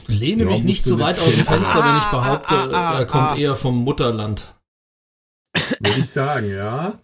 Ich 0.06 0.18
lehne 0.18 0.44
ja, 0.44 0.50
mich 0.50 0.64
nicht 0.64 0.84
so 0.84 0.98
weit 0.98 1.18
aus 1.18 1.34
dem 1.34 1.44
Fenster, 1.46 1.84
wenn 1.84 1.96
ich 1.96 2.10
behaupte, 2.10 2.54
ah, 2.54 2.68
ah, 2.72 2.90
ah, 2.90 2.98
er 3.00 3.06
kommt 3.06 3.30
ah. 3.30 3.36
eher 3.36 3.56
vom 3.56 3.76
Mutterland. 3.76 4.54
Würde 5.80 6.00
ich 6.00 6.10
sagen, 6.10 6.50
ja. 6.50 6.98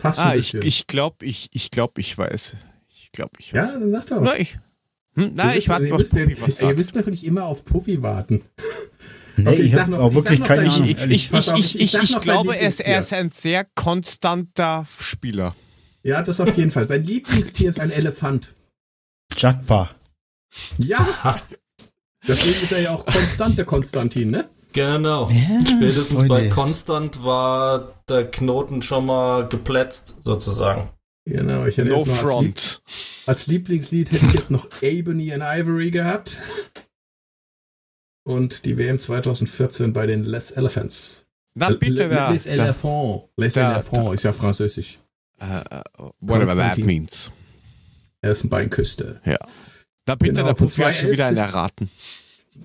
Fast 0.00 0.18
ah, 0.18 0.34
ich, 0.34 0.54
ich 0.54 0.86
glaube, 0.86 1.26
ich, 1.26 1.50
ich 1.52 1.70
glaube, 1.70 2.00
ich 2.00 2.16
weiß. 2.16 2.56
Ich 2.88 3.12
glaube, 3.12 3.32
ich 3.38 3.52
weiß. 3.52 3.72
Ja, 3.72 3.78
dann 3.78 3.90
lass 3.90 4.06
doch. 4.06 4.20
Na, 4.20 4.38
ich, 4.38 4.58
hm, 5.14 5.32
na, 5.34 5.56
ich 5.56 5.68
warte, 5.68 5.90
was 5.90 6.10
Puffy 6.10 6.40
was 6.40 6.58
sagt. 6.58 6.70
Ihr 6.70 6.76
müsst 6.76 6.94
nicht 6.94 7.24
immer 7.24 7.44
auf 7.44 7.64
Puffy 7.64 8.02
warten. 8.02 8.44
Nee, 9.36 9.48
okay, 9.48 9.62
ich, 9.62 9.72
ich 9.72 9.78
habe 9.78 9.98
auch 9.98 10.14
wirklich 10.14 10.42
keine 10.42 10.70
Ahnung. 10.70 10.88
Ich, 10.88 10.98
ich, 10.98 11.32
ich, 11.32 11.52
ich, 11.54 11.80
ich, 11.80 11.94
ich 11.94 12.20
glaube, 12.20 12.56
er 12.56 12.68
ist, 12.68 12.80
er 12.80 13.00
ist 13.00 13.12
ein 13.12 13.30
sehr 13.30 13.64
konstanter 13.74 14.86
Spieler. 14.98 15.54
Ja, 16.02 16.22
das 16.22 16.40
auf 16.40 16.56
jeden 16.56 16.70
Fall. 16.70 16.88
Sein 16.88 17.04
Lieblingstier 17.04 17.68
ist 17.68 17.78
ein 17.78 17.90
Elefant. 17.90 18.54
Jagdpa. 19.36 19.90
Ja. 20.78 21.40
Deswegen 22.26 22.62
ist 22.62 22.72
er 22.72 22.80
ja 22.80 22.90
auch 22.90 23.06
konstant, 23.06 23.56
der 23.58 23.64
Konstantin, 23.64 24.30
ne? 24.30 24.48
Genau. 24.72 25.28
Ja, 25.28 25.60
Spätestens 25.66 26.12
Freude. 26.12 26.28
bei 26.28 26.48
Konstant 26.48 27.24
war 27.24 27.94
der 28.08 28.30
Knoten 28.30 28.82
schon 28.82 29.06
mal 29.06 29.48
geplätzt, 29.48 30.14
sozusagen. 30.24 30.90
Genau, 31.24 31.66
ich 31.66 31.76
hätte 31.78 31.90
no 31.90 31.98
jetzt 31.98 32.06
noch 32.06 32.16
front. 32.16 32.46
Als, 32.46 32.76
Lieb 32.76 33.28
als 33.28 33.46
Lieblingslied 33.46 34.12
hätte 34.12 34.26
ich 34.26 34.34
jetzt 34.34 34.50
noch 34.50 34.68
Ebony 34.80 35.32
and 35.32 35.42
Ivory 35.44 35.90
gehabt. 35.90 36.38
Und 38.22 38.64
die 38.64 38.78
WM 38.78 39.00
2014 39.00 39.92
bei 39.92 40.06
den 40.06 40.24
Les 40.24 40.50
Elephants. 40.50 41.26
Na 41.54 41.70
bitte, 41.70 42.08
da, 42.08 42.30
Les 42.30 42.46
Elephants. 42.46 43.28
Les 43.36 43.56
Elephants 43.56 44.14
ist 44.14 44.22
ja 44.22 44.32
französisch. 44.32 44.98
Uh, 45.42 45.80
whatever 46.20 46.54
that 46.54 46.78
means. 46.78 47.30
Elfenbeinküste. 48.22 49.20
Ja. 49.24 49.38
Da 50.10 50.16
bitte, 50.16 50.32
genau, 50.32 50.46
der 50.46 50.54
Puffy 50.54 50.82
hat 50.82 50.96
schon 50.96 51.12
wieder 51.12 51.26
einen 51.26 51.36
erraten. 51.36 51.88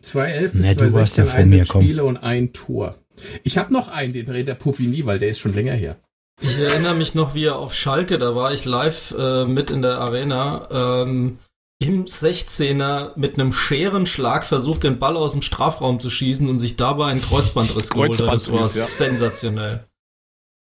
2011 0.02 0.52
bis 0.52 0.62
nee, 0.62 0.76
2016 0.76 1.30
ein 1.30 1.66
Spiele 1.68 2.04
und 2.04 2.18
ein 2.18 2.54
Tor. 2.54 2.96
Ich 3.44 3.60
habe 3.60 3.72
noch 3.72 3.88
einen, 3.88 4.14
den 4.14 4.26
berät 4.26 4.48
der 4.48 4.56
Puffy 4.56 4.88
nie, 4.88 5.06
weil 5.06 5.20
der 5.20 5.30
ist 5.30 5.38
schon 5.38 5.54
länger 5.54 5.74
her. 5.74 5.98
Ich 6.42 6.58
erinnere 6.58 6.96
mich 6.96 7.14
noch, 7.14 7.36
wie 7.36 7.46
er 7.46 7.58
auf 7.58 7.76
Schalke, 7.76 8.18
da 8.18 8.34
war 8.34 8.52
ich 8.52 8.66
live 8.66 9.14
äh, 9.16 9.46
mit 9.46 9.70
in 9.70 9.84
der 9.84 10.00
Arena, 10.00 11.04
ähm, 11.04 11.38
im 11.78 12.06
16er 12.06 13.12
mit 13.16 13.36
einem 13.36 13.54
Scherenschlag 13.54 14.44
versucht, 14.44 14.84
den 14.84 14.98
Ball 14.98 15.16
aus 15.16 15.34
dem 15.34 15.44
Strafraum 15.44 16.00
zu 16.00 16.10
schießen 16.10 16.50
und 16.50 16.58
sich 16.58 16.78
dabei 16.78 17.12
einen 17.12 17.22
Kreuzbandriss 17.22 17.92
geholt 17.92 18.20
hat. 18.22 18.34
Das 18.34 18.52
war 18.52 18.62
ja. 18.62 18.86
sensationell. 18.86 19.86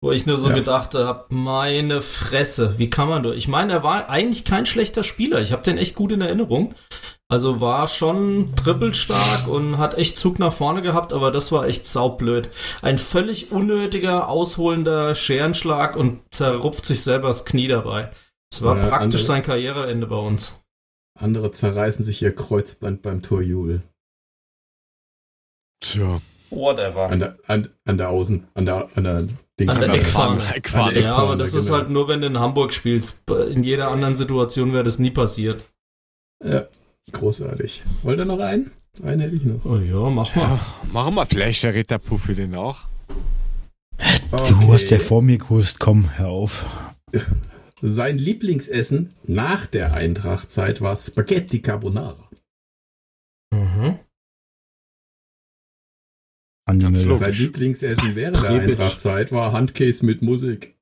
Wo 0.01 0.13
ich 0.13 0.25
nur 0.25 0.37
so 0.37 0.49
ja. 0.49 0.55
gedacht 0.55 0.95
habe, 0.95 1.25
meine 1.29 2.01
Fresse, 2.01 2.75
wie 2.77 2.89
kann 2.89 3.09
man 3.09 3.21
doch? 3.21 3.33
Ich 3.33 3.49
meine, 3.49 3.73
er 3.73 3.83
war 3.83 4.09
eigentlich 4.09 4.45
kein 4.45 4.65
schlechter 4.65 5.03
Spieler. 5.03 5.41
Ich 5.41 5.51
habe 5.51 5.63
den 5.63 5.77
echt 5.77 5.95
gut 5.95 6.13
in 6.13 6.21
Erinnerung. 6.21 6.73
Also 7.27 7.59
war 7.59 7.87
schon 7.87 8.55
trippelstark 8.55 9.47
und 9.47 9.77
hat 9.77 9.95
echt 9.95 10.17
Zug 10.17 10.39
nach 10.39 10.53
vorne 10.53 10.81
gehabt, 10.81 11.11
aber 11.11 11.31
das 11.31 11.51
war 11.51 11.67
echt 11.67 11.85
saublöd. 11.85 12.49
Ein 12.81 12.97
völlig 12.97 13.51
unnötiger, 13.51 14.29
ausholender 14.29 15.13
Scherenschlag 15.15 15.95
und 15.95 16.21
zerrupft 16.31 16.85
sich 16.85 17.03
selber 17.03 17.27
das 17.27 17.45
Knie 17.45 17.67
dabei. 17.67 18.09
Das 18.51 18.63
war 18.63 18.77
ja, 18.77 18.87
praktisch 18.87 19.03
andere, 19.03 19.23
sein 19.23 19.43
Karriereende 19.43 20.07
bei 20.07 20.15
uns. 20.15 20.59
Andere 21.19 21.51
zerreißen 21.51 22.03
sich 22.05 22.21
ihr 22.21 22.33
Kreuzband 22.33 23.01
beim 23.01 23.21
Torjubel. 23.21 23.83
Tja. 25.81 26.21
Whatever. 26.49 27.09
An 27.09 27.19
der, 27.19 27.37
an, 27.47 27.69
an 27.85 27.97
der 27.97 28.09
Außen, 28.09 28.47
an 28.53 28.65
der, 28.65 28.89
an 28.95 29.03
der 29.03 29.27
Dings. 29.59 29.71
An 29.71 29.81
der 29.81 29.93
Eckfahne. 29.93 30.55
Eckfahne. 30.55 31.01
Ja, 31.01 31.15
aber 31.15 31.35
das 31.35 31.51
genau. 31.51 31.63
ist 31.63 31.69
halt 31.69 31.89
nur, 31.89 32.07
wenn 32.07 32.21
du 32.21 32.27
in 32.27 32.39
Hamburg 32.39 32.73
spielst. 32.73 33.29
In 33.29 33.63
jeder 33.63 33.89
anderen 33.91 34.15
Situation 34.15 34.73
wäre 34.73 34.83
das 34.83 34.99
nie 34.99 35.11
passiert. 35.11 35.61
Ja. 36.43 36.65
Großartig. 37.11 37.83
Wollt 38.03 38.19
ihr 38.19 38.25
noch 38.25 38.39
einen? 38.39 38.71
Einen 39.03 39.21
hätte 39.21 39.35
ich 39.35 39.43
noch. 39.43 39.65
Oh 39.65 39.77
ja, 39.77 40.09
mach 40.09 40.35
mal. 40.35 40.43
Ja, 40.43 40.59
machen 40.91 41.15
wir. 41.15 41.25
Vielleicht 41.25 41.63
der 41.63 41.97
Puffy 41.97 42.35
den 42.35 42.55
auch. 42.55 42.81
Okay. 44.31 44.53
Du 44.61 44.73
hast 44.73 44.89
ja 44.89 44.99
vor 44.99 45.21
mir 45.21 45.37
gewusst. 45.37 45.79
Komm, 45.79 46.17
hör 46.17 46.29
auf. 46.29 46.65
Sein 47.81 48.17
Lieblingsessen 48.17 49.15
nach 49.23 49.65
der 49.65 49.93
Eintrachtzeit 49.93 50.81
war 50.81 50.95
Spaghetti 50.95 51.61
Carbonara. 51.61 52.28
Sein 56.69 57.33
Lieblingsessen 57.33 58.15
während 58.15 58.41
der 58.41 58.51
Eintrachtzeit 58.51 59.31
war 59.31 59.51
Handcase 59.51 60.05
mit 60.05 60.21
Musik. 60.21 60.75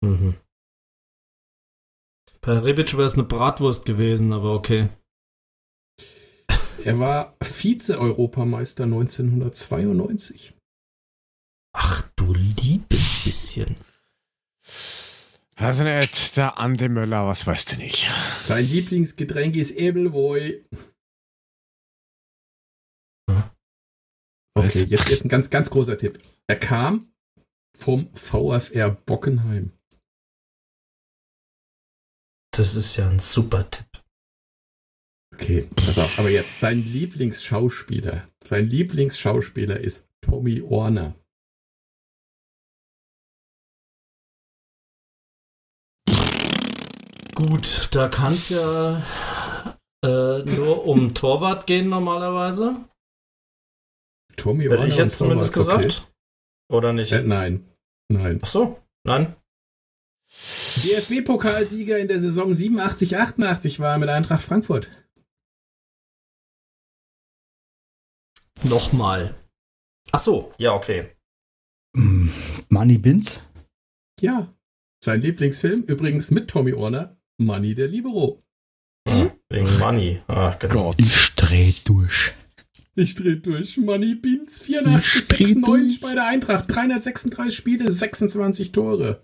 Mhm. 0.00 0.34
Bei 2.40 2.58
Rebic 2.58 2.92
wäre 2.96 3.06
es 3.06 3.14
eine 3.14 3.24
Bratwurst 3.24 3.84
gewesen, 3.84 4.32
aber 4.32 4.54
okay. 4.54 4.88
Er 6.84 6.98
war 6.98 7.36
Vize-Europameister 7.40 8.84
1992. 8.84 10.54
Ach 11.74 12.02
du 12.16 12.34
liebes 12.34 13.12
bisschen. 13.24 13.76
Also 15.54 15.84
nicht 15.84 16.36
der 16.36 16.58
Ande 16.58 16.88
Möller, 16.88 17.26
was 17.26 17.46
weißt 17.46 17.72
du 17.72 17.76
nicht. 17.76 18.10
Sein 18.42 18.66
Lieblingsgetränk 18.66 19.56
ist 19.56 19.72
Ebelboy. 19.72 20.62
Okay, 24.54 24.84
jetzt, 24.84 25.08
jetzt 25.08 25.24
ein 25.24 25.28
ganz, 25.28 25.50
ganz 25.50 25.70
großer 25.70 25.96
Tipp. 25.96 26.18
Er 26.46 26.56
kam 26.56 27.12
vom 27.76 28.14
VfR 28.14 28.90
Bockenheim. 28.90 29.72
Das 32.54 32.74
ist 32.74 32.96
ja 32.96 33.08
ein 33.08 33.18
super 33.18 33.70
Tipp. 33.70 33.86
Okay, 35.34 35.68
pass 35.74 35.98
auf, 35.98 36.18
aber 36.18 36.28
jetzt 36.28 36.60
sein 36.60 36.84
Lieblingsschauspieler. 36.84 38.28
Sein 38.44 38.66
Lieblingsschauspieler 38.68 39.80
ist 39.80 40.06
Tommy 40.20 40.62
Warner. 40.62 41.14
Gut, 47.34 47.88
da 47.92 48.08
kann 48.08 48.34
es 48.34 48.50
ja 48.50 49.02
äh, 50.04 50.38
nur 50.42 50.86
um 50.86 51.14
Torwart 51.14 51.66
gehen 51.66 51.88
normalerweise. 51.88 52.76
Tommy 54.36 54.64
Hätte 54.64 54.86
ich 54.86 54.96
jetzt 54.96 55.16
zumindest 55.16 55.54
Torwart, 55.54 55.82
gesagt? 55.82 56.02
Okay. 56.02 56.76
Oder 56.76 56.92
nicht? 56.92 57.12
Äh, 57.12 57.22
nein. 57.22 57.68
Nein. 58.08 58.40
Ach 58.42 58.48
so, 58.48 58.82
nein. 59.04 59.36
DFB-Pokalsieger 60.30 61.98
in 61.98 62.08
der 62.08 62.20
Saison 62.20 62.54
87, 62.54 63.16
88 63.16 63.80
war 63.80 63.98
mit 63.98 64.08
Eintracht 64.08 64.42
Frankfurt. 64.42 64.88
Nochmal. 68.64 69.34
Ach 70.12 70.20
so, 70.20 70.52
ja, 70.58 70.72
okay. 70.72 71.10
Money 71.94 72.98
Bins? 72.98 73.40
Ja. 74.20 74.54
Sein 75.04 75.20
Lieblingsfilm, 75.20 75.82
übrigens 75.82 76.30
mit 76.30 76.48
Tommy 76.48 76.72
Orner, 76.72 77.16
Money 77.38 77.74
der 77.74 77.88
Libero. 77.88 78.42
Hm, 79.08 79.32
wegen 79.50 79.78
Money. 79.78 80.22
Ach, 80.28 80.58
genau. 80.58 80.74
Gott. 80.74 80.94
Ich 80.98 81.34
dreh 81.34 81.72
durch. 81.84 82.34
Ich 82.94 83.14
dreh 83.14 83.36
durch. 83.36 83.78
Money 83.78 84.14
Beans, 84.14 84.60
84 84.60 85.24
96 85.24 86.00
bei 86.00 86.14
der 86.14 86.26
Eintracht, 86.26 86.66
336 86.68 87.56
Spiele, 87.56 87.90
26 87.90 88.72
Tore. 88.72 89.22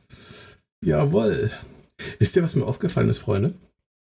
Jawoll. 0.82 1.50
Wisst 2.18 2.36
ihr, 2.36 2.42
was 2.42 2.56
mir 2.56 2.64
aufgefallen 2.64 3.10
ist, 3.10 3.18
Freunde? 3.18 3.54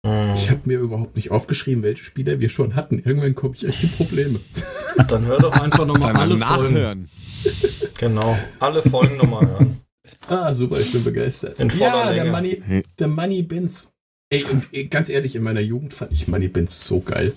Hm. 0.04 0.34
Ich 0.34 0.50
habe 0.50 0.60
mir 0.64 0.78
überhaupt 0.78 1.16
nicht 1.16 1.30
aufgeschrieben, 1.30 1.82
welche 1.82 2.04
Spieler 2.04 2.38
wir 2.38 2.50
schon 2.50 2.74
hatten. 2.74 2.98
Irgendwann 2.98 3.34
komme 3.34 3.54
ich 3.54 3.64
echt 3.64 3.82
in 3.82 3.90
Probleme. 3.90 4.40
Dann 5.08 5.24
hör 5.24 5.38
doch 5.38 5.52
einfach 5.52 5.86
nochmal 5.86 6.14
alle 6.16 6.36
nachhören. 6.36 7.08
Folgen. 7.42 7.92
Genau, 7.98 8.38
alle 8.58 8.82
Folgen 8.82 9.16
nochmal 9.16 9.46
hören. 9.46 9.80
Ah, 10.28 10.52
super, 10.52 10.78
ich 10.78 10.92
bin 10.92 11.04
begeistert. 11.04 11.58
In 11.60 11.70
ja, 11.78 12.12
der 12.12 12.26
Money, 12.26 12.62
der 12.98 13.08
Money 13.08 13.42
Bins. 13.42 13.90
Ey, 14.28 14.44
und 14.44 14.68
ganz 14.90 15.08
ehrlich, 15.08 15.36
in 15.36 15.42
meiner 15.42 15.60
Jugend 15.60 15.94
fand 15.94 16.12
ich 16.12 16.28
Money 16.28 16.48
Bins 16.48 16.86
so 16.86 17.00
geil. 17.00 17.32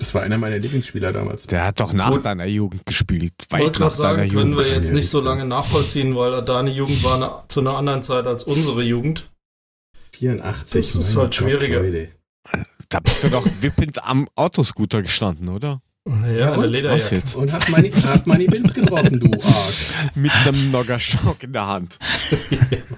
Das 0.00 0.14
war 0.14 0.22
einer 0.22 0.38
meiner 0.38 0.58
Lieblingsspieler 0.58 1.12
damals. 1.12 1.46
Der 1.46 1.66
hat 1.66 1.78
doch 1.78 1.92
nach 1.92 2.16
deiner 2.22 2.46
Jugend 2.46 2.86
gespielt. 2.86 3.34
Weit 3.50 3.62
Wollte 3.62 3.80
nach 3.80 3.94
sagen, 3.94 4.16
deiner 4.16 4.32
Jugend. 4.32 4.56
können 4.56 4.58
wir 4.58 4.74
jetzt 4.74 4.92
nicht 4.92 5.10
so 5.10 5.20
lange 5.20 5.44
nachvollziehen, 5.44 6.16
weil 6.16 6.42
deine 6.42 6.70
Jugend 6.70 7.04
war 7.04 7.16
eine, 7.16 7.48
zu 7.48 7.60
einer 7.60 7.76
anderen 7.76 8.02
Zeit 8.02 8.26
als 8.26 8.44
unsere 8.44 8.82
Jugend. 8.82 9.30
84. 10.12 10.94
Das 10.94 11.06
ist 11.08 11.16
halt 11.16 11.34
schwieriger. 11.34 11.82
Da 12.88 13.00
bist 13.00 13.22
du 13.22 13.28
doch 13.28 13.46
wippend 13.60 14.02
am 14.02 14.26
Autoscooter 14.36 15.02
gestanden, 15.02 15.50
oder? 15.50 15.82
Ja, 16.08 16.30
ja 16.30 16.52
eine 16.52 16.66
Lederjacke. 16.66 17.22
Und 17.36 17.52
hat 17.52 17.68
Money, 17.68 17.90
hat 17.90 18.26
Money 18.26 18.46
Bins 18.46 18.72
getroffen, 18.72 19.20
du 19.20 19.30
Arsch. 19.32 19.92
Mit 20.14 20.32
einem 20.46 20.70
Noggerschock 20.70 21.42
in 21.42 21.52
der 21.52 21.66
Hand. 21.66 21.98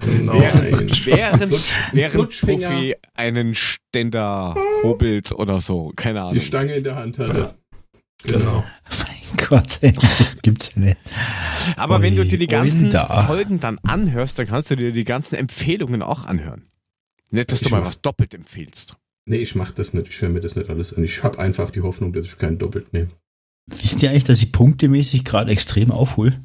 genau. 0.01 0.33
Während, 0.33 1.05
während, 1.05 1.59
während 1.91 2.39
Profi 2.39 2.95
einen 3.13 3.55
Ständer 3.55 4.55
hobelt 4.83 5.33
oder 5.33 5.59
so. 5.59 5.91
Keine 5.95 6.21
Ahnung. 6.21 6.35
Die 6.35 6.39
Stange 6.39 6.75
in 6.75 6.83
der 6.83 6.95
Hand 6.95 7.19
hatte. 7.19 7.55
Genau. 8.23 8.39
genau. 8.39 8.63
Mein 8.89 9.47
Gott, 9.47 9.79
ey, 9.81 9.91
das 9.91 10.41
gibt's 10.41 10.71
ja 10.75 10.81
nicht. 10.81 10.97
Aber 11.75 11.97
Oi, 11.97 12.01
wenn 12.03 12.15
du 12.15 12.25
dir 12.25 12.39
die 12.39 12.47
ganzen 12.47 12.91
Folgen 12.91 13.59
dann 13.59 13.79
anhörst, 13.83 14.39
dann 14.39 14.47
kannst 14.47 14.71
du 14.71 14.75
dir 14.75 14.93
die 14.93 15.03
ganzen 15.03 15.35
Empfehlungen 15.35 16.01
auch 16.01 16.25
anhören. 16.25 16.65
Nicht, 17.31 17.51
dass 17.51 17.61
ich 17.61 17.67
du 17.67 17.73
mal 17.73 17.83
was 17.83 17.99
doppelt 17.99 18.33
empfehlst. 18.33 18.95
Nee, 19.25 19.37
ich 19.37 19.55
mach 19.55 19.71
das 19.71 19.93
nicht. 19.93 20.09
Ich 20.09 20.21
höre 20.21 20.29
mir 20.29 20.41
das 20.41 20.55
nicht 20.55 20.69
alles 20.69 20.93
an. 20.93 21.03
Ich 21.03 21.23
habe 21.23 21.39
einfach 21.39 21.71
die 21.71 21.81
Hoffnung, 21.81 22.11
dass 22.13 22.25
ich 22.25 22.37
keinen 22.37 22.57
doppelt 22.57 22.93
nehme. 22.93 23.07
Wisst 23.67 24.03
ihr 24.03 24.09
eigentlich, 24.09 24.25
dass 24.25 24.43
ich 24.43 24.51
punktemäßig 24.51 25.23
gerade 25.23 25.51
extrem 25.51 25.91
aufhole? 25.91 26.41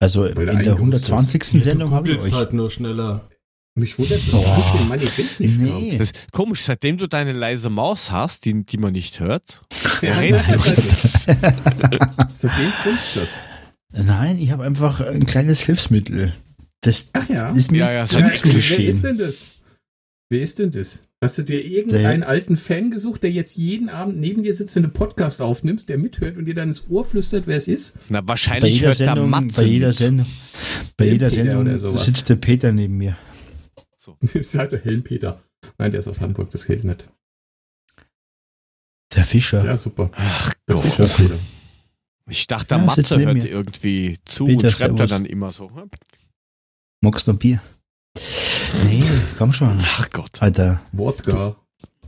Also 0.00 0.22
Weil 0.22 0.48
in 0.48 0.62
der 0.62 0.74
120. 0.74 1.40
Ist. 1.40 1.64
Sendung 1.64 1.90
habe 1.90 2.10
ich 2.10 2.20
euch. 2.20 2.32
halt 2.32 2.52
nur 2.52 2.70
schneller. 2.70 3.28
Mich 3.76 3.98
wundert, 3.98 4.20
dass 4.20 4.34
oh. 4.34 4.86
meine 4.88 5.04
Bits 5.06 5.40
nicht 5.40 5.58
nee. 5.58 5.98
Das 5.98 6.12
ist 6.12 6.30
komisch, 6.30 6.62
seitdem 6.62 6.96
du 6.96 7.08
deine 7.08 7.32
leise 7.32 7.70
Maus 7.70 8.12
hast, 8.12 8.44
die, 8.44 8.64
die 8.64 8.76
man 8.78 8.92
nicht 8.92 9.18
hört, 9.18 9.62
ja, 10.02 10.16
redest 10.18 10.48
du. 10.48 10.58
seitdem 12.32 12.70
funzt 12.84 13.16
das. 13.16 13.40
Nein, 13.92 14.38
ich 14.38 14.52
habe 14.52 14.62
einfach 14.62 15.00
ein 15.00 15.26
kleines 15.26 15.62
Hilfsmittel. 15.62 16.32
Das, 16.82 17.10
Ach 17.14 17.28
ja. 17.28 17.48
ist 17.50 17.72
mir 17.72 17.78
ja, 17.78 17.92
ja, 17.92 18.06
zu 18.06 18.18
Wer 18.18 18.78
ist 18.78 19.02
denn 19.02 19.18
das? 19.18 19.46
Wer 20.30 20.42
ist 20.42 20.58
denn 20.60 20.70
das? 20.70 21.00
Hast 21.24 21.38
du 21.38 21.42
dir 21.42 21.64
irgendeinen 21.64 22.20
der, 22.20 22.28
alten 22.28 22.58
Fan 22.58 22.90
gesucht, 22.90 23.22
der 23.22 23.30
jetzt 23.30 23.56
jeden 23.56 23.88
Abend 23.88 24.18
neben 24.18 24.42
dir 24.42 24.54
sitzt, 24.54 24.76
wenn 24.76 24.82
du 24.82 24.90
Podcast 24.90 25.40
aufnimmst, 25.40 25.88
der 25.88 25.96
mithört 25.96 26.36
und 26.36 26.44
dir 26.44 26.54
dann 26.54 26.68
ins 26.68 26.84
Ohr 26.90 27.02
flüstert, 27.02 27.46
wer 27.46 27.56
es 27.56 27.66
ist? 27.66 27.96
Na, 28.10 28.20
wahrscheinlich 28.28 28.82
hört 28.82 28.96
Sendung, 28.96 29.30
Matze 29.30 29.62
Bei 29.62 29.66
jeder 29.66 29.92
Sendung, 29.94 30.26
bei 30.98 31.06
jeder 31.06 31.30
Sendung 31.30 31.96
sitzt 31.96 32.28
der 32.28 32.36
Peter 32.36 32.72
neben 32.72 32.98
mir. 32.98 33.16
So. 33.96 34.18
Sagt 34.42 34.72
der 34.72 34.84
Helmpeter. 34.84 35.42
Nein, 35.78 35.92
der 35.92 36.00
ist 36.00 36.08
aus 36.08 36.20
Hamburg, 36.20 36.50
das 36.50 36.66
geht 36.66 36.84
nicht. 36.84 37.08
Der 39.14 39.24
Fischer. 39.24 39.64
Ja, 39.64 39.78
super. 39.78 40.10
Ach 40.12 40.52
Gott. 40.66 41.08
Ich 42.28 42.46
dachte, 42.46 42.68
der 42.68 42.78
ja, 42.78 42.84
Matze 42.84 43.18
hört 43.18 43.32
mir. 43.32 43.48
irgendwie 43.48 44.18
zu 44.26 44.44
Peter, 44.44 44.66
und 44.66 44.72
schreibt 44.72 45.00
er 45.00 45.06
dann 45.06 45.24
immer 45.24 45.52
so. 45.52 45.70
Magst 47.00 47.26
du 47.26 47.32
noch 47.32 47.38
Bier? 47.38 47.62
Nee, 48.84 49.04
komm 49.38 49.52
schon. 49.52 49.80
Ach 49.82 50.10
Gott. 50.10 50.42
Alter. 50.42 50.80
Wodka. 50.92 51.56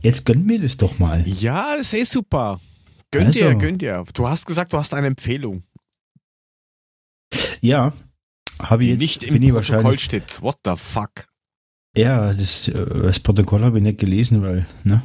Jetzt 0.01 0.25
gönn 0.25 0.45
mir 0.45 0.59
das 0.59 0.77
doch 0.77 0.99
mal. 0.99 1.27
Ja, 1.27 1.77
das 1.77 1.93
ist 1.93 1.93
eh 1.93 2.03
super. 2.03 2.59
Gönn 3.11 3.27
also. 3.27 3.39
dir, 3.39 3.55
gönn 3.55 3.77
dir. 3.77 4.03
Du 4.13 4.27
hast 4.27 4.45
gesagt, 4.45 4.73
du 4.73 4.77
hast 4.77 4.93
eine 4.93 5.07
Empfehlung. 5.07 5.63
Ja, 7.61 7.93
habe 8.59 8.83
ich 8.83 8.91
jetzt. 8.91 9.01
Nicht 9.01 9.23
im 9.23 9.39
bin 9.39 9.53
Protokoll 9.53 9.99
steht. 9.99 10.41
What 10.41 10.59
the 10.65 10.73
fuck? 10.75 11.27
Ja, 11.95 12.31
das, 12.31 12.67
äh, 12.67 12.73
das 12.73 13.19
Protokoll 13.19 13.63
habe 13.63 13.77
ich 13.77 13.83
nicht 13.83 13.99
gelesen, 13.99 14.41
weil, 14.41 14.67
ne? 14.83 15.01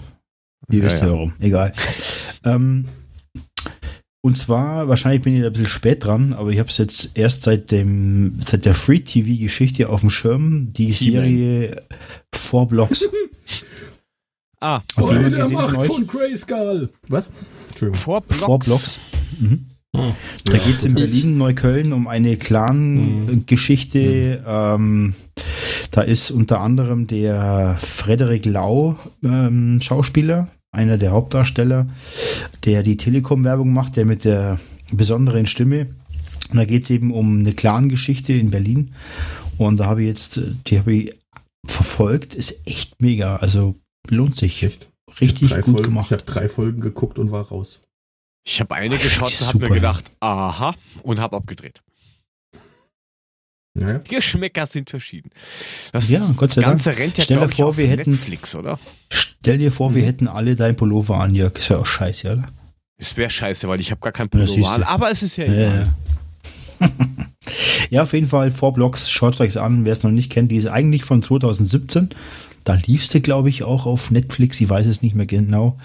Ihr 0.71 0.79
ja, 0.79 0.85
wisst 0.85 1.03
ja 1.03 1.11
warum. 1.11 1.35
Egal. 1.41 1.73
ähm, 2.45 2.87
und 4.25 4.37
zwar, 4.37 4.87
wahrscheinlich 4.87 5.23
bin 5.23 5.35
ich 5.35 5.41
da 5.41 5.49
ein 5.49 5.53
bisschen 5.53 5.67
spät 5.67 6.05
dran, 6.05 6.33
aber 6.33 6.51
ich 6.51 6.61
habe 6.61 6.69
es 6.69 6.79
jetzt 6.79 7.11
erst 7.15 7.43
seit 7.43 7.73
dem, 7.73 8.37
seit 8.39 8.65
der 8.65 8.75
Free-TV-Geschichte 8.75 9.89
auf 9.89 10.03
dem 10.03 10.11
Schirm, 10.11 10.73
die 10.73 10.93
Serie 10.93 11.81
Four 12.33 12.69
Blocks. 12.69 13.05
ah, 14.61 14.81
Hat 14.97 15.05
oh, 15.05 15.13
der 15.13 15.49
Macht 15.49 15.87
von 15.87 16.07
Grayskull. 16.07 16.91
Was? 17.09 17.33
Four 17.95 18.21
Blocks. 18.21 18.45
Four 18.45 18.59
Blocks. 18.61 18.99
Mhm. 19.41 19.67
Hm. 19.95 20.15
Da 20.45 20.57
ja, 20.57 20.65
geht 20.65 20.77
es 20.77 20.85
in 20.85 20.95
Berlin, 20.95 21.37
Neukölln 21.37 21.93
um 21.93 22.07
eine 22.07 22.37
Clan-Geschichte. 22.37 24.39
Hm. 24.39 24.45
Ähm, 24.47 25.15
da 25.91 26.03
ist 26.03 26.31
unter 26.31 26.61
anderem 26.61 27.09
der 27.09 27.77
Frederik 27.79 28.47
Lau 28.47 28.97
ähm, 29.25 29.81
Schauspieler, 29.83 30.49
einer 30.73 30.99
der 30.99 31.13
Hauptdarsteller, 31.13 31.87
der 32.65 32.83
die 32.83 32.97
Telekom-Werbung 32.97 33.73
macht, 33.73 33.97
der 33.97 34.07
mit 34.07 34.25
der 34.25 34.59
besonderen 34.91 35.47
Stimme. 35.47 35.87
Und 36.51 36.57
da 36.57 36.65
geht 36.65 36.85
es 36.85 36.91
eben 36.91 37.13
um 37.13 37.41
eine 37.41 37.53
Clan-Geschichte 37.53 38.33
in 38.33 38.51
Berlin. 38.51 38.95
Und 39.59 39.79
da 39.79 39.87
habe 39.87 40.03
ich 40.03 40.09
jetzt, 40.09 40.41
die 40.67 40.79
habe 40.79 40.95
ich 40.95 41.15
verfolgt, 41.67 42.35
ist 42.35 42.61
echt 42.67 43.01
mega. 43.01 43.37
Also 43.37 43.77
lohnt 44.09 44.37
sich. 44.37 44.63
Echt? 44.63 44.89
Richtig 45.21 45.51
gut 45.51 45.65
Folgen, 45.65 45.83
gemacht. 45.83 46.07
Ich 46.07 46.13
habe 46.13 46.25
drei 46.25 46.49
Folgen 46.49 46.81
geguckt 46.81 47.19
und 47.19 47.31
war 47.31 47.47
raus. 47.47 47.81
Ich 48.45 48.61
habe 48.61 48.75
eine 48.75 48.99
geschaut 48.99 49.31
und 49.31 49.49
habe 49.49 49.59
mir 49.59 49.75
gedacht, 49.75 50.05
aha, 50.21 50.75
und 51.03 51.21
habe 51.21 51.37
abgedreht. 51.37 51.83
Naja. 53.75 53.99
Geschmäcker 53.99 54.67
sind 54.67 54.91
verschieden. 54.91 55.31
Das 55.93 56.09
ja, 56.09 56.31
Gott 56.37 56.53
sei 56.53 56.61
Ganze 56.61 56.91
Dank. 56.91 56.99
rennt 56.99 57.19
ja, 57.19 57.25
stell 57.25 57.41
dir 57.41 57.49
vor, 57.49 57.77
wir 57.77 57.87
hätten, 57.87 58.11
Netflix, 58.11 58.55
oder? 58.55 58.79
Stell 59.11 59.59
dir 59.59 59.73
vor, 59.73 59.91
mhm. 59.91 59.95
wir 59.95 60.05
hätten 60.05 60.29
alle 60.29 60.57
dein 60.57 60.77
Pullover 60.77 61.19
an, 61.19 61.35
Jörg. 61.35 61.55
Das 61.55 61.71
wäre 61.71 61.81
auch 61.81 61.87
scheiße, 61.87 62.33
oder? 62.33 62.49
Es 62.99 63.17
wäre 63.17 63.31
scheiße, 63.31 63.67
weil 63.69 63.81
ich 63.81 63.91
habe 63.91 64.01
gar 64.01 64.13
kein 64.13 64.29
Pullover 64.29 64.71
an, 64.71 64.83
aber 64.83 65.11
es 65.11 65.23
ist 65.23 65.37
ja 65.37 65.45
egal. 65.45 65.89
Ja, 66.81 66.89
ja, 67.91 68.03
auf 68.03 68.13
jeden 68.13 68.29
Fall, 68.29 68.51
Four 68.51 68.75
Blocks, 68.75 69.11
schaut 69.11 69.41
euch 69.41 69.59
an, 69.59 69.85
wer 69.87 69.93
es 69.93 70.03
noch 70.03 70.11
nicht 70.11 70.31
kennt, 70.31 70.51
die 70.51 70.57
ist 70.57 70.67
eigentlich 70.67 71.05
von 71.05 71.23
2017. 71.23 72.11
Da 72.65 72.75
lief 72.75 73.07
sie, 73.07 73.23
glaube 73.23 73.49
ich, 73.49 73.63
auch 73.63 73.87
auf 73.87 74.11
Netflix, 74.11 74.61
ich 74.61 74.69
weiß 74.69 74.87
es 74.87 75.03
nicht 75.03 75.15
mehr 75.15 75.27
genau. 75.27 75.79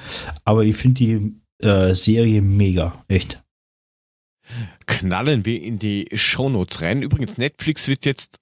Aber 0.44 0.64
ich 0.64 0.76
finde 0.76 0.96
die 0.96 1.66
äh, 1.66 1.96
Serie 1.96 2.42
mega, 2.42 3.04
echt 3.08 3.42
knallen 4.88 5.46
wir 5.46 5.62
in 5.62 5.78
die 5.78 6.08
Shownotes 6.14 6.82
rein. 6.82 7.04
Übrigens, 7.04 7.38
Netflix 7.38 7.88
wird 7.88 8.06
jetzt 8.06 8.40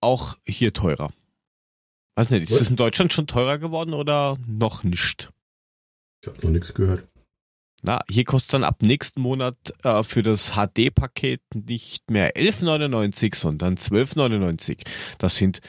auch 0.00 0.38
hier 0.46 0.72
teurer. 0.72 1.10
Weiß 2.14 2.30
nicht, 2.30 2.44
ist 2.44 2.52
Was? 2.52 2.58
das 2.60 2.70
in 2.70 2.76
Deutschland 2.76 3.12
schon 3.12 3.26
teurer 3.26 3.58
geworden 3.58 3.92
oder 3.92 4.36
noch 4.46 4.82
nicht? 4.82 5.30
Ich 6.22 6.28
habe 6.28 6.40
noch 6.42 6.50
nichts 6.50 6.74
gehört. 6.74 7.06
Na, 7.82 8.00
hier 8.08 8.24
kostet 8.24 8.54
dann 8.54 8.64
ab 8.64 8.82
nächsten 8.82 9.22
Monat 9.22 9.56
äh, 9.84 10.02
für 10.02 10.22
das 10.22 10.52
HD-Paket 10.52 11.40
nicht 11.54 12.10
mehr 12.10 12.36
11,99, 12.36 13.34
sondern 13.34 13.76
12,99. 13.76 14.82
Das 15.18 15.36
sind, 15.36 15.60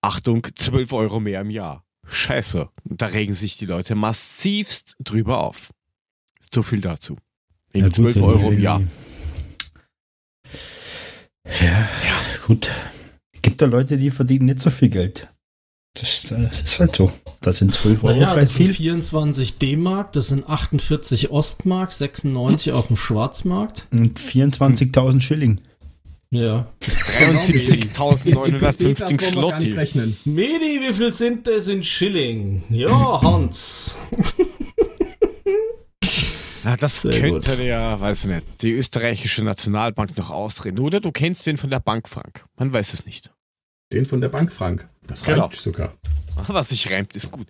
Achtung, 0.00 0.46
12 0.54 0.92
Euro 0.92 1.18
mehr 1.18 1.40
im 1.40 1.50
Jahr. 1.50 1.84
Scheiße. 2.06 2.68
Da 2.84 3.06
regen 3.06 3.34
sich 3.34 3.56
die 3.56 3.66
Leute 3.66 3.96
massivst 3.96 4.94
drüber 5.00 5.42
auf. 5.42 5.72
So 6.54 6.62
viel 6.62 6.80
dazu. 6.80 7.16
Wegen 7.72 7.86
ja, 7.86 7.92
12 7.92 8.22
Euro 8.22 8.52
im 8.52 8.60
Jahr. 8.60 8.80
Ja, 11.60 11.68
ja, 11.68 11.88
gut. 12.46 12.70
Gibt 13.42 13.60
da 13.62 13.66
Leute, 13.66 13.98
die 13.98 14.10
verdienen 14.10 14.46
nicht 14.46 14.60
so 14.60 14.70
viel 14.70 14.88
Geld. 14.88 15.28
Das, 15.94 16.22
das 16.24 16.62
ist 16.62 16.80
halt 16.80 16.96
so. 16.96 17.12
Das 17.40 17.58
sind 17.58 17.72
12 17.72 18.02
Euro 18.04 18.14
naja, 18.14 18.26
vielleicht 18.26 18.50
das 18.50 18.56
viel. 18.56 18.66
Sind 18.66 18.76
24 18.76 19.58
D-Mark, 19.58 20.12
das 20.12 20.28
sind 20.28 20.48
48 20.48 21.30
Ostmark, 21.30 21.92
96 21.92 22.72
auf 22.72 22.86
dem 22.88 22.96
Schwarzmarkt. 22.96 23.86
Und 23.92 24.18
24.000 24.18 25.20
Schilling. 25.20 25.60
Ja. 26.30 26.66
73.950 26.82 29.22
Slotti. 29.22 29.74
Medi, 30.24 30.80
wie 30.80 30.92
viel 30.92 31.14
sind 31.14 31.46
das 31.46 31.68
in 31.68 31.82
Schilling? 31.82 32.62
Ja, 32.68 33.22
Hans. 33.22 33.96
Ja, 36.66 36.76
das 36.76 37.02
Sehr 37.02 37.12
könnte 37.12 37.56
gut. 37.56 37.64
ja, 37.64 38.00
weiß 38.00 38.24
ich 38.24 38.30
nicht, 38.30 38.62
die 38.62 38.72
österreichische 38.72 39.44
Nationalbank 39.44 40.18
noch 40.18 40.30
ausreden. 40.30 40.80
Oder 40.80 40.98
du 40.98 41.12
kennst 41.12 41.46
den 41.46 41.58
von 41.58 41.70
der 41.70 41.78
Bank 41.78 42.08
Frank. 42.08 42.44
Man 42.58 42.72
weiß 42.72 42.92
es 42.92 43.06
nicht. 43.06 43.30
Den 43.92 44.04
von 44.04 44.20
der 44.20 44.30
Bank 44.30 44.50
Frank. 44.50 44.88
Das 45.06 45.22
genau. 45.22 45.42
reimt 45.42 45.54
sogar. 45.54 45.92
Was 46.48 46.70
sich 46.70 46.90
reimt, 46.90 47.14
ist 47.14 47.30
gut. 47.30 47.46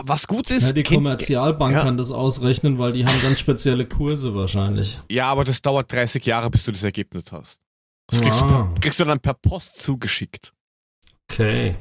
Was 0.00 0.28
gut 0.28 0.52
ist. 0.52 0.68
Ja, 0.68 0.72
die 0.74 0.84
Kommerzialbank 0.84 1.74
ja. 1.74 1.82
kann 1.82 1.96
das 1.96 2.12
ausrechnen, 2.12 2.78
weil 2.78 2.92
die 2.92 3.04
haben 3.04 3.20
ganz 3.20 3.40
spezielle 3.40 3.84
Kurse 3.84 4.36
wahrscheinlich. 4.36 5.00
Ja, 5.10 5.26
aber 5.26 5.42
das 5.42 5.60
dauert 5.60 5.92
30 5.92 6.24
Jahre, 6.24 6.48
bis 6.48 6.62
du 6.62 6.70
das 6.70 6.84
Ergebnis 6.84 7.24
hast. 7.32 7.58
Das 8.06 8.20
kriegst, 8.20 8.42
ah. 8.42 8.46
du, 8.46 8.52
per, 8.52 8.74
kriegst 8.80 9.00
du 9.00 9.04
dann 9.04 9.18
per 9.18 9.34
Post 9.34 9.80
zugeschickt. 9.82 10.52
Okay. 11.28 11.74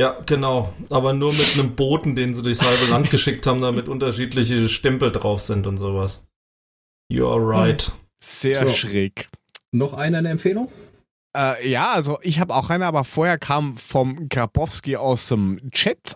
Ja, 0.00 0.18
genau. 0.24 0.72
Aber 0.88 1.12
nur 1.12 1.30
mit 1.30 1.58
einem 1.58 1.76
Boten, 1.76 2.16
den 2.16 2.34
sie 2.34 2.42
durchs 2.42 2.62
halbe 2.62 2.90
Land 2.90 3.10
geschickt 3.10 3.46
haben, 3.46 3.60
damit 3.60 3.86
unterschiedliche 3.86 4.66
Stempel 4.70 5.12
drauf 5.12 5.42
sind 5.42 5.66
und 5.66 5.76
sowas. 5.76 6.26
You're 7.12 7.36
right. 7.36 7.92
Sehr 8.18 8.66
so. 8.66 8.68
schräg. 8.70 9.28
Noch 9.72 9.92
eine, 9.92 10.16
eine 10.16 10.30
Empfehlung? 10.30 10.70
Äh, 11.36 11.68
ja, 11.68 11.90
also 11.90 12.18
ich 12.22 12.40
habe 12.40 12.54
auch 12.54 12.70
eine, 12.70 12.86
aber 12.86 13.04
vorher 13.04 13.36
kam 13.36 13.76
vom 13.76 14.30
Grabowski 14.30 14.96
aus 14.96 15.28
dem 15.28 15.70
Chat 15.70 16.14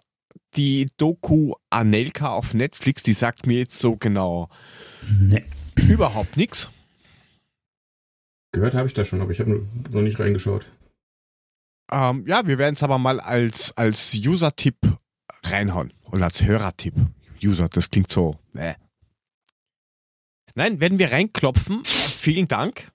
die 0.56 0.88
Doku 0.96 1.52
Anelka 1.68 2.30
auf 2.30 2.54
Netflix. 2.54 3.02
Die 3.02 3.12
sagt 3.12 3.46
mir 3.46 3.58
jetzt 3.58 3.78
so 3.78 3.96
genau 3.96 4.48
nee. 5.20 5.44
überhaupt 5.76 6.38
nichts. 6.38 6.70
Gehört 8.52 8.72
habe 8.72 8.86
ich 8.86 8.94
da 8.94 9.04
schon, 9.04 9.20
aber 9.20 9.32
ich 9.32 9.40
habe 9.40 9.66
noch 9.90 10.00
nicht 10.00 10.18
reingeschaut. 10.18 10.64
Ähm, 11.90 12.24
ja, 12.26 12.46
wir 12.46 12.58
werden 12.58 12.74
es 12.74 12.82
aber 12.82 12.98
mal 12.98 13.20
als, 13.20 13.76
als 13.76 14.14
User-Tipp 14.14 14.76
reinhauen. 15.44 15.92
Oder 16.10 16.24
als 16.24 16.42
Hörer-Tipp. 16.42 16.94
User, 17.42 17.68
das 17.68 17.90
klingt 17.90 18.10
so. 18.10 18.38
Äh. 18.54 18.74
Nein, 20.54 20.80
werden 20.80 20.98
wir 20.98 21.12
reinklopfen. 21.12 21.84
Vielen 21.84 22.48
Dank. 22.48 22.90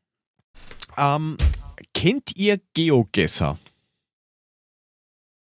Ähm, 0.97 1.37
kennt 1.93 2.35
ihr 2.35 2.59
Geogesser? 2.73 3.59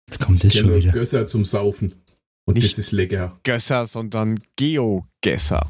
Jetzt 0.09 0.19
kommt 0.19 0.43
das 0.43 0.55
schon 0.55 0.73
wieder. 0.75 0.91
Gösser 0.91 1.25
zum 1.25 1.45
Saufen. 1.45 1.93
Und 2.45 2.55
Nicht 2.55 2.71
das 2.71 2.79
ist 2.79 2.91
lecker. 2.91 3.39
Gösser, 3.43 3.85
sondern 3.85 4.41
Geogesser. 4.55 5.69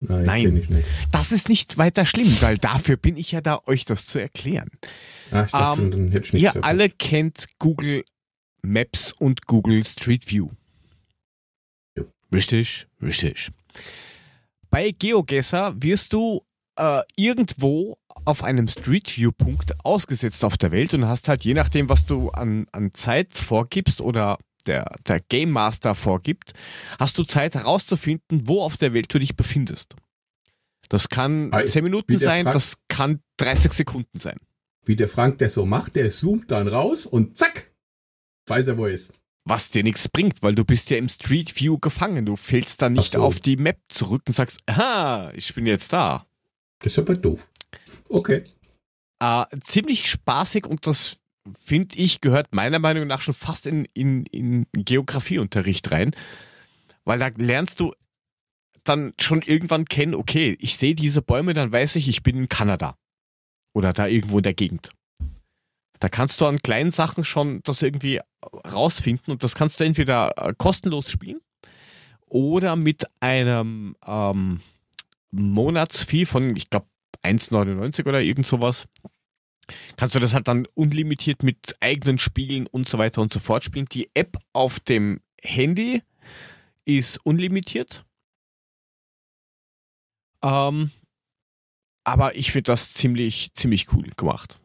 Nein, 0.00 0.64
Nein. 0.68 0.84
Das 1.10 1.32
ist 1.32 1.48
nicht 1.48 1.76
weiter 1.76 2.06
schlimm, 2.06 2.30
weil 2.40 2.56
dafür 2.56 2.96
bin 2.96 3.16
ich 3.16 3.32
ja 3.32 3.40
da, 3.40 3.60
euch 3.66 3.84
das 3.84 4.06
zu 4.06 4.20
erklären. 4.20 4.70
Ah, 5.32 5.44
ich 5.44 5.50
dachte, 5.50 5.82
ähm, 5.82 5.90
dann 5.90 6.10
hätte 6.12 6.26
ich 6.26 6.32
nicht 6.34 6.42
Ihr 6.42 6.64
alle 6.64 6.88
kennt 6.88 7.46
Google 7.58 8.04
Maps 8.62 9.12
und 9.12 9.46
Google 9.46 9.84
Street 9.84 10.30
View. 10.30 10.50
Ja. 11.96 12.04
Richtig, 12.32 12.86
richtig. 13.02 13.50
Bei 14.70 14.92
GeoGuessr 14.92 15.74
wirst 15.80 16.12
du 16.12 16.42
äh, 16.76 17.02
irgendwo 17.16 17.98
auf 18.24 18.44
einem 18.44 18.68
Street 18.68 19.16
View 19.16 19.32
Punkt 19.32 19.84
ausgesetzt 19.84 20.44
auf 20.44 20.56
der 20.56 20.70
Welt 20.70 20.94
und 20.94 21.06
hast 21.06 21.28
halt 21.28 21.44
je 21.44 21.54
nachdem, 21.54 21.88
was 21.88 22.06
du 22.06 22.30
an, 22.30 22.66
an 22.72 22.94
Zeit 22.94 23.34
vorgibst 23.34 24.00
oder 24.00 24.38
der, 24.68 24.94
der 25.06 25.20
Game 25.20 25.50
Master 25.50 25.94
vorgibt, 25.94 26.52
hast 26.98 27.18
du 27.18 27.24
Zeit 27.24 27.54
herauszufinden, 27.54 28.46
wo 28.46 28.62
auf 28.62 28.76
der 28.76 28.92
Welt 28.92 29.12
du 29.12 29.18
dich 29.18 29.34
befindest. 29.36 29.96
Das 30.88 31.08
kann 31.08 31.52
Ei, 31.52 31.66
10 31.66 31.84
Minuten 31.84 32.18
sein, 32.18 32.44
Frank, 32.44 32.54
das 32.54 32.76
kann 32.88 33.20
30 33.38 33.72
Sekunden 33.72 34.18
sein. 34.20 34.38
Wie 34.84 34.96
der 34.96 35.08
Frank 35.08 35.38
das 35.38 35.54
so 35.54 35.66
macht, 35.66 35.96
der 35.96 36.10
zoomt 36.10 36.50
dann 36.50 36.68
raus 36.68 37.04
und 37.04 37.36
zack, 37.36 37.70
weiß 38.46 38.68
er, 38.68 38.78
wo 38.78 38.86
er 38.86 38.92
ist. 38.92 39.12
Was 39.44 39.70
dir 39.70 39.82
nichts 39.82 40.08
bringt, 40.08 40.42
weil 40.42 40.54
du 40.54 40.64
bist 40.64 40.90
ja 40.90 40.98
im 40.98 41.08
Street 41.08 41.58
View 41.58 41.78
gefangen. 41.78 42.26
Du 42.26 42.36
fällst 42.36 42.82
dann 42.82 42.92
nicht 42.92 43.12
so. 43.12 43.22
auf 43.22 43.40
die 43.40 43.56
Map 43.56 43.78
zurück 43.88 44.22
und 44.26 44.34
sagst, 44.34 44.58
aha, 44.66 45.30
ich 45.34 45.54
bin 45.54 45.64
jetzt 45.64 45.92
da. 45.92 46.26
Das 46.80 46.92
ist 46.92 46.98
aber 46.98 47.16
doof. 47.16 47.48
Okay. 48.08 48.44
Äh, 49.20 49.44
ziemlich 49.62 50.10
spaßig 50.10 50.66
und 50.66 50.86
das 50.86 51.18
finde 51.60 51.96
ich, 51.98 52.20
gehört 52.20 52.54
meiner 52.54 52.78
Meinung 52.78 53.06
nach 53.06 53.20
schon 53.20 53.34
fast 53.34 53.66
in, 53.66 53.84
in, 53.94 54.26
in 54.26 54.66
Geografieunterricht 54.72 55.90
rein, 55.90 56.12
weil 57.04 57.18
da 57.18 57.30
lernst 57.36 57.80
du 57.80 57.94
dann 58.84 59.12
schon 59.20 59.42
irgendwann 59.42 59.84
kennen, 59.84 60.14
okay, 60.14 60.56
ich 60.60 60.76
sehe 60.76 60.94
diese 60.94 61.22
Bäume, 61.22 61.54
dann 61.54 61.72
weiß 61.72 61.96
ich, 61.96 62.08
ich 62.08 62.22
bin 62.22 62.36
in 62.36 62.48
Kanada 62.48 62.96
oder 63.74 63.92
da 63.92 64.06
irgendwo 64.06 64.38
in 64.38 64.44
der 64.44 64.54
Gegend. 64.54 64.90
Da 66.00 66.08
kannst 66.08 66.40
du 66.40 66.46
an 66.46 66.58
kleinen 66.58 66.90
Sachen 66.90 67.24
schon 67.24 67.60
das 67.64 67.82
irgendwie 67.82 68.20
rausfinden 68.72 69.32
und 69.32 69.42
das 69.42 69.54
kannst 69.54 69.80
du 69.80 69.84
entweder 69.84 70.32
äh, 70.36 70.54
kostenlos 70.56 71.10
spielen 71.10 71.40
oder 72.26 72.76
mit 72.76 73.06
einem 73.20 73.96
ähm, 74.06 74.60
Monatsfee 75.30 76.24
von, 76.24 76.56
ich 76.56 76.70
glaube, 76.70 76.86
1,99 77.24 78.06
oder 78.06 78.22
irgend 78.22 78.46
sowas 78.46 78.86
kannst 79.96 80.14
du 80.14 80.20
das 80.20 80.34
halt 80.34 80.48
dann 80.48 80.66
unlimitiert 80.74 81.42
mit 81.42 81.74
eigenen 81.80 82.18
Spielen 82.18 82.66
und 82.66 82.88
so 82.88 82.98
weiter 82.98 83.20
und 83.20 83.32
so 83.32 83.40
fort 83.40 83.64
spielen. 83.64 83.86
Die 83.86 84.10
App 84.14 84.38
auf 84.52 84.80
dem 84.80 85.20
Handy 85.42 86.02
ist 86.84 87.18
unlimitiert. 87.24 88.04
Ähm, 90.42 90.90
aber 92.04 92.36
ich 92.36 92.52
finde 92.52 92.72
das 92.72 92.94
ziemlich, 92.94 93.52
ziemlich 93.54 93.92
cool 93.92 94.08
gemacht. 94.16 94.58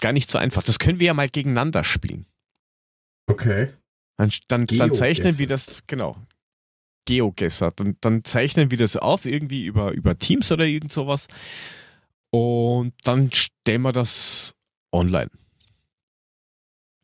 Gar 0.00 0.12
nicht 0.12 0.30
so 0.30 0.38
einfach. 0.38 0.62
Das 0.62 0.78
können 0.78 0.98
wir 0.98 1.08
ja 1.08 1.14
mal 1.14 1.28
gegeneinander 1.28 1.84
spielen. 1.84 2.26
Okay. 3.26 3.74
Dann, 4.16 4.30
dann, 4.48 4.66
dann 4.66 4.92
zeichnen 4.92 5.38
wir 5.38 5.46
das, 5.46 5.86
genau. 5.86 6.16
Geogesser. 7.04 7.72
Dann, 7.72 7.96
dann 8.00 8.24
zeichnen 8.24 8.70
wir 8.70 8.78
das 8.78 8.96
auf, 8.96 9.26
irgendwie 9.26 9.64
über, 9.64 9.92
über 9.92 10.18
Teams 10.18 10.50
oder 10.52 10.64
irgend 10.64 10.92
sowas. 10.92 11.28
Und 12.32 12.94
dann 13.04 13.32
stellen 13.32 13.82
wir 13.82 13.92
das 13.92 14.54
online. 14.92 15.30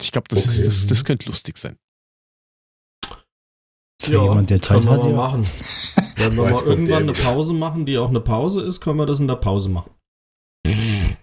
Ich 0.00 0.12
glaube, 0.12 0.28
das, 0.28 0.46
okay. 0.46 0.64
das, 0.64 0.86
das 0.86 1.04
könnte 1.04 1.26
lustig 1.26 1.58
sein. 1.58 1.76
Für 4.00 4.12
ja, 4.12 4.22
jemand, 4.22 4.50
der 4.50 4.60
Zeit 4.60 4.86
hat, 4.86 5.02
ja. 5.02 5.08
machen. 5.10 5.42
Wenn 6.16 6.36
wir 6.36 6.50
mal 6.50 6.62
irgendwann 6.62 7.02
eine 7.04 7.12
Pause 7.12 7.54
machen, 7.54 7.86
die 7.86 7.98
auch 7.98 8.08
eine 8.08 8.20
Pause 8.20 8.62
ist, 8.62 8.80
können 8.80 8.98
wir 8.98 9.06
das 9.06 9.20
in 9.20 9.28
der 9.28 9.36
Pause 9.36 9.68
machen. 9.68 9.90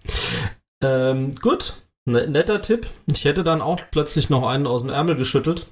ähm, 0.82 1.32
gut, 1.40 1.84
ne, 2.04 2.26
netter 2.26 2.62
Tipp. 2.62 2.90
Ich 3.06 3.24
hätte 3.24 3.44
dann 3.44 3.62
auch 3.62 3.80
plötzlich 3.90 4.28
noch 4.28 4.46
einen 4.46 4.66
aus 4.66 4.82
dem 4.82 4.90
Ärmel 4.90 5.16
geschüttelt. 5.16 5.66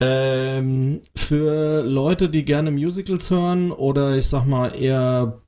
Ähm, 0.00 1.02
für 1.16 1.82
Leute, 1.82 2.28
die 2.28 2.44
gerne 2.44 2.70
Musicals 2.70 3.30
hören 3.30 3.72
oder 3.72 4.16
ich 4.16 4.28
sag 4.28 4.46
mal 4.46 4.68
eher 4.68 5.42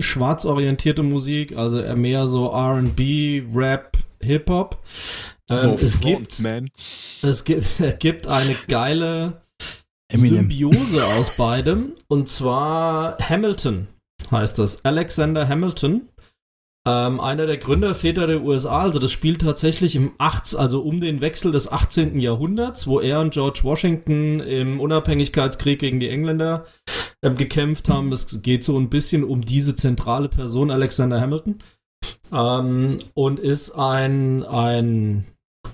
schwarz 0.00 0.44
orientierte 0.44 1.02
Musik, 1.02 1.56
also 1.56 1.82
mehr 1.96 2.28
so 2.28 2.48
RB, 2.48 3.42
Rap, 3.54 3.96
Hip-Hop. 4.22 4.82
Ähm, 5.48 5.70
es, 5.70 5.96
front, 5.96 6.18
gibt, 6.18 6.40
man. 6.40 6.70
es 7.22 7.44
gibt, 7.44 7.66
gibt 7.98 8.26
eine 8.26 8.54
geile 8.68 9.42
Eminem. 10.08 10.48
Symbiose 10.48 11.04
aus 11.18 11.36
beidem 11.36 11.92
und 12.08 12.28
zwar 12.28 13.18
Hamilton 13.18 13.88
heißt 14.30 14.58
das. 14.58 14.84
Alexander 14.84 15.48
Hamilton 15.48 16.08
ähm, 16.86 17.20
einer 17.20 17.46
der 17.46 17.58
Gründerväter 17.58 18.26
der 18.26 18.42
USA, 18.42 18.80
also 18.80 18.98
das 18.98 19.12
spielt 19.12 19.42
tatsächlich 19.42 19.96
im 19.96 20.12
8, 20.16 20.56
also 20.56 20.80
um 20.80 21.00
den 21.02 21.20
Wechsel 21.20 21.52
des 21.52 21.70
18. 21.70 22.18
Jahrhunderts, 22.18 22.86
wo 22.86 23.00
er 23.00 23.20
und 23.20 23.34
George 23.34 23.60
Washington 23.64 24.40
im 24.40 24.80
Unabhängigkeitskrieg 24.80 25.78
gegen 25.78 26.00
die 26.00 26.08
Engländer 26.08 26.64
ähm, 27.22 27.36
gekämpft 27.36 27.88
haben. 27.88 28.12
Es 28.12 28.42
geht 28.42 28.64
so 28.64 28.78
ein 28.78 28.90
bisschen 28.90 29.24
um 29.24 29.42
diese 29.42 29.74
zentrale 29.74 30.28
Person, 30.28 30.70
Alexander 30.70 31.20
Hamilton. 31.20 31.58
Ähm, 32.32 32.98
und 33.14 33.38
ist 33.38 33.72
ein, 33.72 34.44
ein 34.44 35.26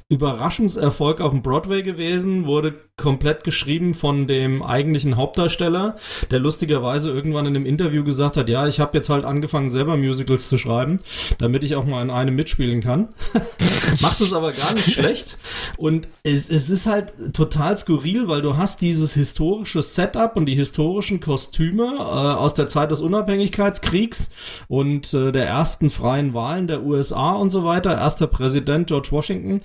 Überraschungserfolg 0.09 1.21
auf 1.21 1.33
dem 1.33 1.43
Broadway 1.43 1.83
gewesen, 1.83 2.47
wurde 2.47 2.75
komplett 2.97 3.43
geschrieben 3.43 3.93
von 3.93 4.29
dem 4.29 4.63
eigentlichen 4.63 5.17
Hauptdarsteller, 5.17 5.97
der 6.31 6.39
lustigerweise 6.39 7.11
irgendwann 7.11 7.47
in 7.47 7.57
einem 7.57 7.67
Interview 7.67 8.05
gesagt 8.05 8.37
hat, 8.37 8.49
ja, 8.49 8.69
ich 8.69 8.79
habe 8.79 8.97
jetzt 8.97 9.09
halt 9.09 9.25
angefangen 9.25 9.69
selber 9.69 9.97
Musicals 9.97 10.49
zu 10.49 10.59
schreiben, 10.59 11.01
damit 11.39 11.65
ich 11.65 11.75
auch 11.75 11.85
mal 11.85 12.03
in 12.03 12.11
einem 12.11 12.37
mitspielen 12.37 12.81
kann. 12.81 13.09
Macht 14.01 14.21
es 14.21 14.33
aber 14.33 14.53
gar 14.53 14.75
nicht 14.75 14.93
schlecht 14.93 15.39
und 15.77 16.07
es, 16.23 16.51
es 16.51 16.71
ist 16.71 16.87
halt 16.87 17.35
total 17.35 17.77
skurril, 17.77 18.29
weil 18.29 18.43
du 18.43 18.57
hast 18.57 18.83
dieses 18.83 19.13
historische 19.13 19.83
Setup 19.83 20.37
und 20.37 20.47
die 20.47 20.55
historischen 20.55 21.19
Kostüme 21.19 21.97
äh, 21.99 22.01
aus 22.01 22.55
der 22.55 22.69
Zeit 22.69 22.93
des 22.93 23.01
Unabhängigkeitskriegs 23.01 24.31
und 24.69 25.13
äh, 25.15 25.33
der 25.33 25.49
ersten 25.49 25.91
freien 25.91 26.33
Wahlen 26.33 26.69
der 26.69 26.85
USA 26.85 27.33
und 27.33 27.51
so 27.51 27.65
weiter, 27.65 27.99
erster 27.99 28.29
Präsident 28.29 28.87
George 28.87 29.09
Washington 29.11 29.63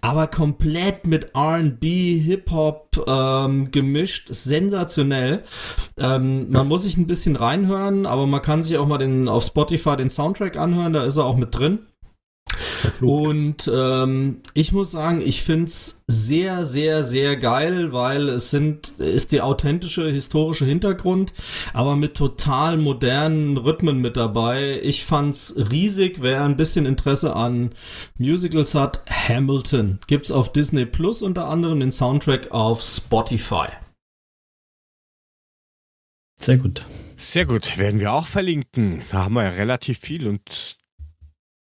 aber 0.00 0.26
komplett 0.26 1.06
mit 1.06 1.34
R&B, 1.34 2.18
Hip-Hop 2.18 3.04
ähm, 3.06 3.70
gemischt, 3.70 4.28
sensationell. 4.30 5.44
Ähm, 5.98 6.50
man 6.50 6.68
muss 6.68 6.82
sich 6.82 6.96
ein 6.96 7.06
bisschen 7.06 7.36
reinhören, 7.36 8.06
aber 8.06 8.26
man 8.26 8.42
kann 8.42 8.62
sich 8.62 8.78
auch 8.78 8.86
mal 8.86 8.98
den 8.98 9.28
auf 9.28 9.44
Spotify 9.44 9.96
den 9.96 10.10
Soundtrack 10.10 10.56
anhören, 10.56 10.92
da 10.92 11.04
ist 11.04 11.16
er 11.16 11.24
auch 11.24 11.36
mit 11.36 11.54
drin. 11.54 11.80
Und 13.00 13.70
ähm, 13.72 14.42
ich 14.54 14.72
muss 14.72 14.90
sagen, 14.90 15.20
ich 15.20 15.42
find's 15.42 16.04
sehr, 16.06 16.64
sehr, 16.64 17.02
sehr 17.02 17.36
geil, 17.36 17.92
weil 17.92 18.28
es 18.28 18.50
sind, 18.50 18.98
ist 18.98 19.32
der 19.32 19.46
authentische 19.46 20.10
historische 20.10 20.64
Hintergrund, 20.64 21.32
aber 21.72 21.96
mit 21.96 22.16
total 22.16 22.76
modernen 22.76 23.56
Rhythmen 23.56 24.00
mit 24.00 24.16
dabei. 24.16 24.80
Ich 24.82 25.04
fand's 25.04 25.54
riesig. 25.70 26.18
Wer 26.20 26.44
ein 26.44 26.56
bisschen 26.56 26.86
Interesse 26.86 27.36
an 27.36 27.70
Musicals 28.18 28.74
hat, 28.74 29.04
Hamilton. 29.08 29.98
Gibt's 30.06 30.30
auf 30.30 30.52
Disney 30.52 30.86
Plus 30.86 31.22
unter 31.22 31.48
anderem 31.48 31.80
den 31.80 31.92
Soundtrack 31.92 32.50
auf 32.50 32.82
Spotify. 32.82 33.68
Sehr 36.38 36.56
gut. 36.56 36.82
Sehr 37.18 37.44
gut, 37.44 37.76
werden 37.76 38.00
wir 38.00 38.12
auch 38.12 38.26
verlinken. 38.26 39.02
Da 39.10 39.24
haben 39.24 39.34
wir 39.34 39.44
ja 39.44 39.50
relativ 39.50 39.98
viel 39.98 40.26
und 40.26 40.78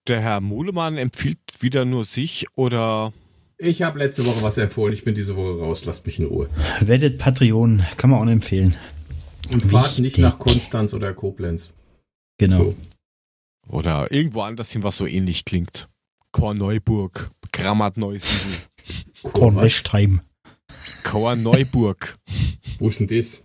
der 0.06 0.20
Herr 0.20 0.40
Muhlemann 0.40 0.96
empfiehlt 0.96 1.38
wieder 1.60 1.84
nur 1.84 2.04
sich 2.04 2.46
oder? 2.54 3.12
Ich 3.58 3.82
habe 3.82 3.98
letzte 3.98 4.26
Woche 4.26 4.42
was 4.42 4.58
empfohlen. 4.58 4.92
Ich 4.92 5.04
bin 5.04 5.14
diese 5.14 5.36
Woche 5.36 5.58
raus. 5.60 5.84
Lasst 5.84 6.04
mich 6.06 6.18
in 6.18 6.26
Ruhe. 6.26 6.48
Werdet 6.80 7.18
Patreon. 7.18 7.84
Kann 7.96 8.10
man 8.10 8.20
auch 8.26 8.30
empfehlen. 8.30 8.76
Und 9.50 9.62
fahrt 9.62 9.98
nicht 9.98 10.18
nach 10.18 10.38
Konstanz 10.38 10.94
oder 10.94 11.12
Koblenz. 11.14 11.72
Genau. 12.38 12.58
So. 12.58 12.76
Oder 13.68 14.10
irgendwo 14.12 14.42
anders 14.42 14.70
hin, 14.70 14.82
was 14.82 14.96
so 14.96 15.06
ähnlich 15.06 15.44
klingt. 15.44 15.88
Korneuburg, 16.32 17.30
Grammat 17.52 17.96
Neusiedl. 17.96 18.58
Kornwestheim. 19.22 20.20
Korneuburg. 21.04 22.16
Wo 22.78 22.88
ist 22.88 23.00
denn 23.00 23.06
das? 23.06 23.44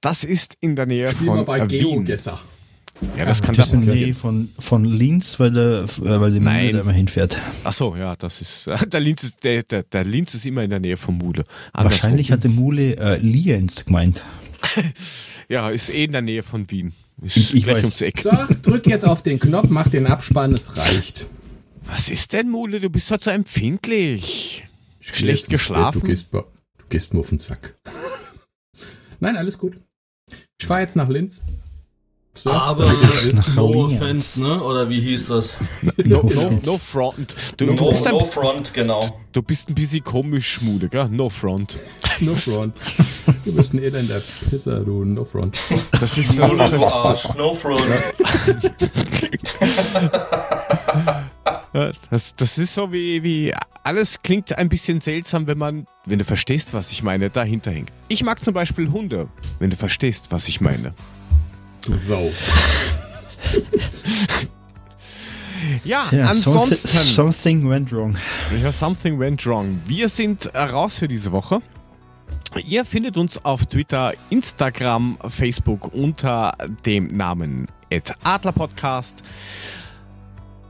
Das 0.00 0.24
ist 0.24 0.56
in 0.60 0.76
der 0.76 0.86
Nähe 0.86 1.08
Spiel 1.10 1.26
von 1.26 1.44
bei 1.44 1.68
Wien. 1.68 1.80
Geogesser. 1.80 2.40
Ja, 3.16 3.24
das 3.24 3.42
kann 3.42 3.54
das 3.54 3.70
die 3.70 4.14
von, 4.14 4.50
von 4.58 4.84
Linz, 4.84 5.38
weil 5.38 5.50
der, 5.50 5.84
äh, 5.84 6.20
weil 6.20 6.32
die 6.32 6.40
Mule 6.40 6.72
da 6.72 6.80
immer 6.80 6.92
hinfährt. 6.92 7.40
Ach 7.64 7.72
so, 7.72 7.94
ja, 7.96 8.16
das 8.16 8.40
ist, 8.40 8.66
der 8.92 9.00
Linz 9.00 9.24
ist, 9.24 9.44
der, 9.44 9.62
der, 9.62 9.82
der 9.82 10.04
Linz 10.04 10.34
ist 10.34 10.46
immer 10.46 10.62
in 10.62 10.70
der 10.70 10.80
Nähe 10.80 10.96
von 10.96 11.18
Mule. 11.18 11.44
Andersrum. 11.72 12.02
Wahrscheinlich 12.02 12.32
hat 12.32 12.44
der 12.44 12.50
Mule 12.50 12.96
äh, 12.96 13.18
Lienz 13.18 13.84
gemeint. 13.84 14.22
Ja, 15.48 15.68
ist 15.68 15.90
eh 15.90 16.04
in 16.04 16.12
der 16.12 16.22
Nähe 16.22 16.42
von 16.42 16.70
Wien. 16.70 16.94
Ist 17.20 17.36
ich, 17.36 17.54
ich 17.54 17.66
weiß. 17.66 17.84
Ums 17.84 18.00
Eck. 18.00 18.20
So, 18.22 18.30
drück 18.62 18.86
jetzt 18.86 19.04
auf 19.04 19.22
den 19.22 19.38
Knopf, 19.38 19.68
mach 19.68 19.90
den 19.90 20.06
Abspann, 20.06 20.54
es 20.54 20.78
reicht. 20.78 21.26
Was 21.84 22.08
ist 22.08 22.32
denn, 22.32 22.48
Mule? 22.48 22.80
Du 22.80 22.88
bist 22.88 23.10
halt 23.10 23.22
so 23.22 23.30
empfindlich. 23.30 24.64
Schlecht 25.00 25.50
geschlafen. 25.50 26.00
Du 26.00 26.06
gehst, 26.06 26.28
du 26.32 26.42
gehst 26.88 27.12
mir 27.12 27.20
auf 27.20 27.28
den 27.28 27.38
Sack. 27.38 27.74
Nein, 29.20 29.36
alles 29.36 29.58
gut. 29.58 29.76
Ich 30.58 30.66
fahre 30.66 30.80
jetzt 30.80 30.96
nach 30.96 31.10
Linz. 31.10 31.42
So, 32.34 32.50
Aber 32.50 32.90
no 33.54 33.84
offense, 33.84 34.42
ne? 34.42 34.62
Oder 34.62 34.88
wie 34.88 35.00
hieß 35.00 35.26
das? 35.28 35.56
No, 36.04 36.22
no, 36.22 36.50
no 36.64 36.78
front. 36.78 37.36
Du, 37.58 37.66
no, 37.66 37.74
du 37.74 37.90
bist 37.90 38.06
ein, 38.06 38.14
no 38.14 38.24
front, 38.24 38.72
genau. 38.72 39.06
Du 39.32 39.42
bist 39.42 39.68
ein 39.68 39.74
bisschen 39.74 40.02
komisch, 40.02 40.54
Schmude, 40.54 40.88
gell? 40.88 41.08
No 41.10 41.28
front. 41.28 41.76
No 42.20 42.34
front. 42.34 42.74
Du 43.44 43.52
bist 43.54 43.74
ein 43.74 43.82
elender 43.82 44.20
Pisser, 44.48 44.80
du. 44.80 45.04
No 45.04 45.24
front. 45.24 45.56
Das 45.92 46.16
ist 46.16 46.36
so. 46.36 46.46
Das, 46.54 46.70
das, 46.70 47.34
no 47.36 47.54
front. 47.54 47.82
das, 51.72 52.34
das 52.36 52.58
ist 52.58 52.74
so 52.74 52.92
wie, 52.92 53.22
wie 53.22 53.52
alles 53.82 54.22
klingt 54.22 54.56
ein 54.56 54.68
bisschen 54.68 55.00
seltsam, 55.00 55.46
wenn 55.46 55.58
man, 55.58 55.86
wenn 56.04 56.18
du 56.18 56.24
verstehst, 56.24 56.74
was 56.74 56.92
ich 56.92 57.02
meine, 57.02 57.30
dahinter 57.30 57.72
hängt. 57.72 57.90
Ich 58.08 58.22
mag 58.22 58.44
zum 58.44 58.54
Beispiel 58.54 58.90
Hunde, 58.92 59.28
wenn 59.58 59.70
du 59.70 59.76
verstehst, 59.76 60.26
was 60.30 60.46
ich 60.48 60.60
meine. 60.60 60.94
Du 61.84 61.96
Sau. 61.96 62.22
ja, 65.84 66.06
ja, 66.10 66.28
ansonsten. 66.28 66.86
Something 66.86 67.68
went 67.68 67.92
wrong. 67.92 68.16
Ja, 68.62 68.70
something 68.70 69.18
went 69.18 69.44
wrong. 69.46 69.80
Wir 69.86 70.08
sind 70.08 70.54
raus 70.54 70.98
für 70.98 71.08
diese 71.08 71.32
Woche. 71.32 71.60
Ihr 72.66 72.84
findet 72.84 73.16
uns 73.16 73.44
auf 73.44 73.66
Twitter, 73.66 74.12
Instagram, 74.30 75.18
Facebook 75.26 75.92
unter 75.94 76.56
dem 76.84 77.16
Namen 77.16 77.66
Adlerpodcast. 78.22 79.22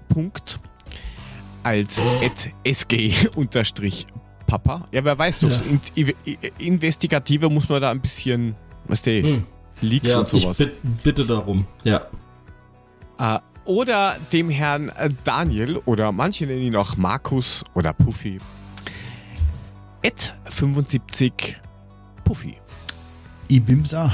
als 1.64 2.00
Ed 2.20 2.50
SG 2.64 3.12
unterstrich 3.34 4.06
Papa. 4.52 4.84
Ja, 4.92 5.02
wer 5.02 5.18
weiß, 5.18 5.38
durchs 5.38 5.62
ja. 5.94 6.06
In 6.26 6.42
Investigative 6.58 7.48
muss 7.48 7.70
man 7.70 7.80
da 7.80 7.90
ein 7.90 8.02
bisschen, 8.02 8.54
was 8.86 9.00
der 9.00 9.22
hm. 9.22 9.46
Leaks 9.80 10.10
ja, 10.10 10.18
und 10.18 10.28
sowas. 10.28 10.60
Ich 10.60 10.70
bitte 11.02 11.24
darum, 11.24 11.66
ja. 11.84 12.06
Äh, 13.18 13.38
oder 13.64 14.18
dem 14.30 14.50
Herrn 14.50 14.90
äh, 14.90 15.08
Daniel 15.24 15.78
oder 15.86 16.12
manche 16.12 16.46
nennen 16.46 16.60
ihn 16.60 16.76
auch 16.76 16.98
Markus 16.98 17.64
oder 17.72 17.94
Puffy. 17.94 18.40
Ed 20.02 20.34
75 20.44 21.56
Puffy. 22.22 22.58
Ibimsa. 23.48 24.12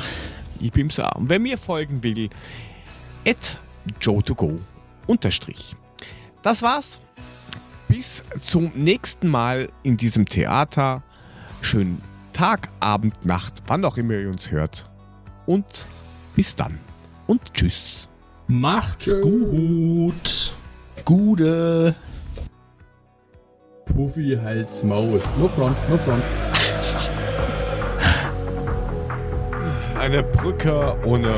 Ibimsa. 0.61 1.09
Und 1.17 1.31
wer 1.31 1.41
mir 1.41 1.59
folgen 1.59 2.01
will, 2.05 2.31
Ed 3.25 3.59
Joe2Go 4.01 4.61
unterstrich. 5.09 5.75
Das 6.43 6.63
war's 6.63 7.01
bis 7.89 8.23
zum 8.41 8.71
nächsten 8.75 9.29
Mal 9.29 9.69
in 9.83 9.97
diesem 9.97 10.27
Theater. 10.27 11.03
Schönen 11.63 12.01
Tag, 12.33 12.69
Abend, 12.79 13.25
Nacht, 13.25 13.55
wann 13.67 13.85
auch 13.85 13.97
immer 13.97 14.15
ihr 14.15 14.29
uns 14.29 14.51
hört. 14.51 14.89
Und 15.47 15.87
bis 16.37 16.55
dann. 16.55 16.79
Und 17.27 17.53
tschüss. 17.53 18.09
Macht's 18.47 19.11
gut. 19.21 20.55
Gude. 21.05 21.97
Puffy 23.87 24.39
Hals 24.41 24.85
Maul. 24.85 25.21
No 25.39 25.49
front, 25.49 25.77
no 25.91 25.99
front. 25.99 26.23
Eine 29.99 30.23
Brücke 30.23 30.97
ohne 31.05 31.33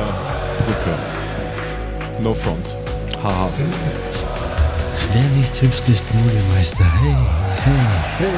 Brücke. 0.58 2.22
No 2.22 2.34
front. 2.34 2.76
Haha. 3.22 3.48
Wer 5.12 5.22
nicht 5.36 5.60
hüpft, 5.60 5.88
ist 5.88 6.04
Modemeister. 6.14 6.84
Hey, 6.84 7.16
hey. 7.64 8.28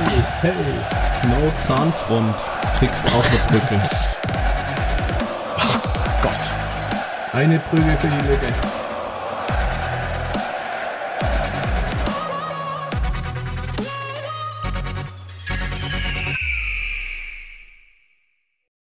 Hey, 0.40 0.51
hey. 0.53 1.28
No 1.28 1.53
Zahnfront. 1.66 2.35
Kriegst 2.78 3.03
auch 3.07 3.24
eine 3.24 3.61
Brücke. 3.61 3.82
Oh 5.59 5.89
Gott. 6.23 7.35
Eine 7.35 7.59
Brücke 7.59 7.97
für 7.99 8.09
die 8.09 8.28
Lücke. 8.28 8.82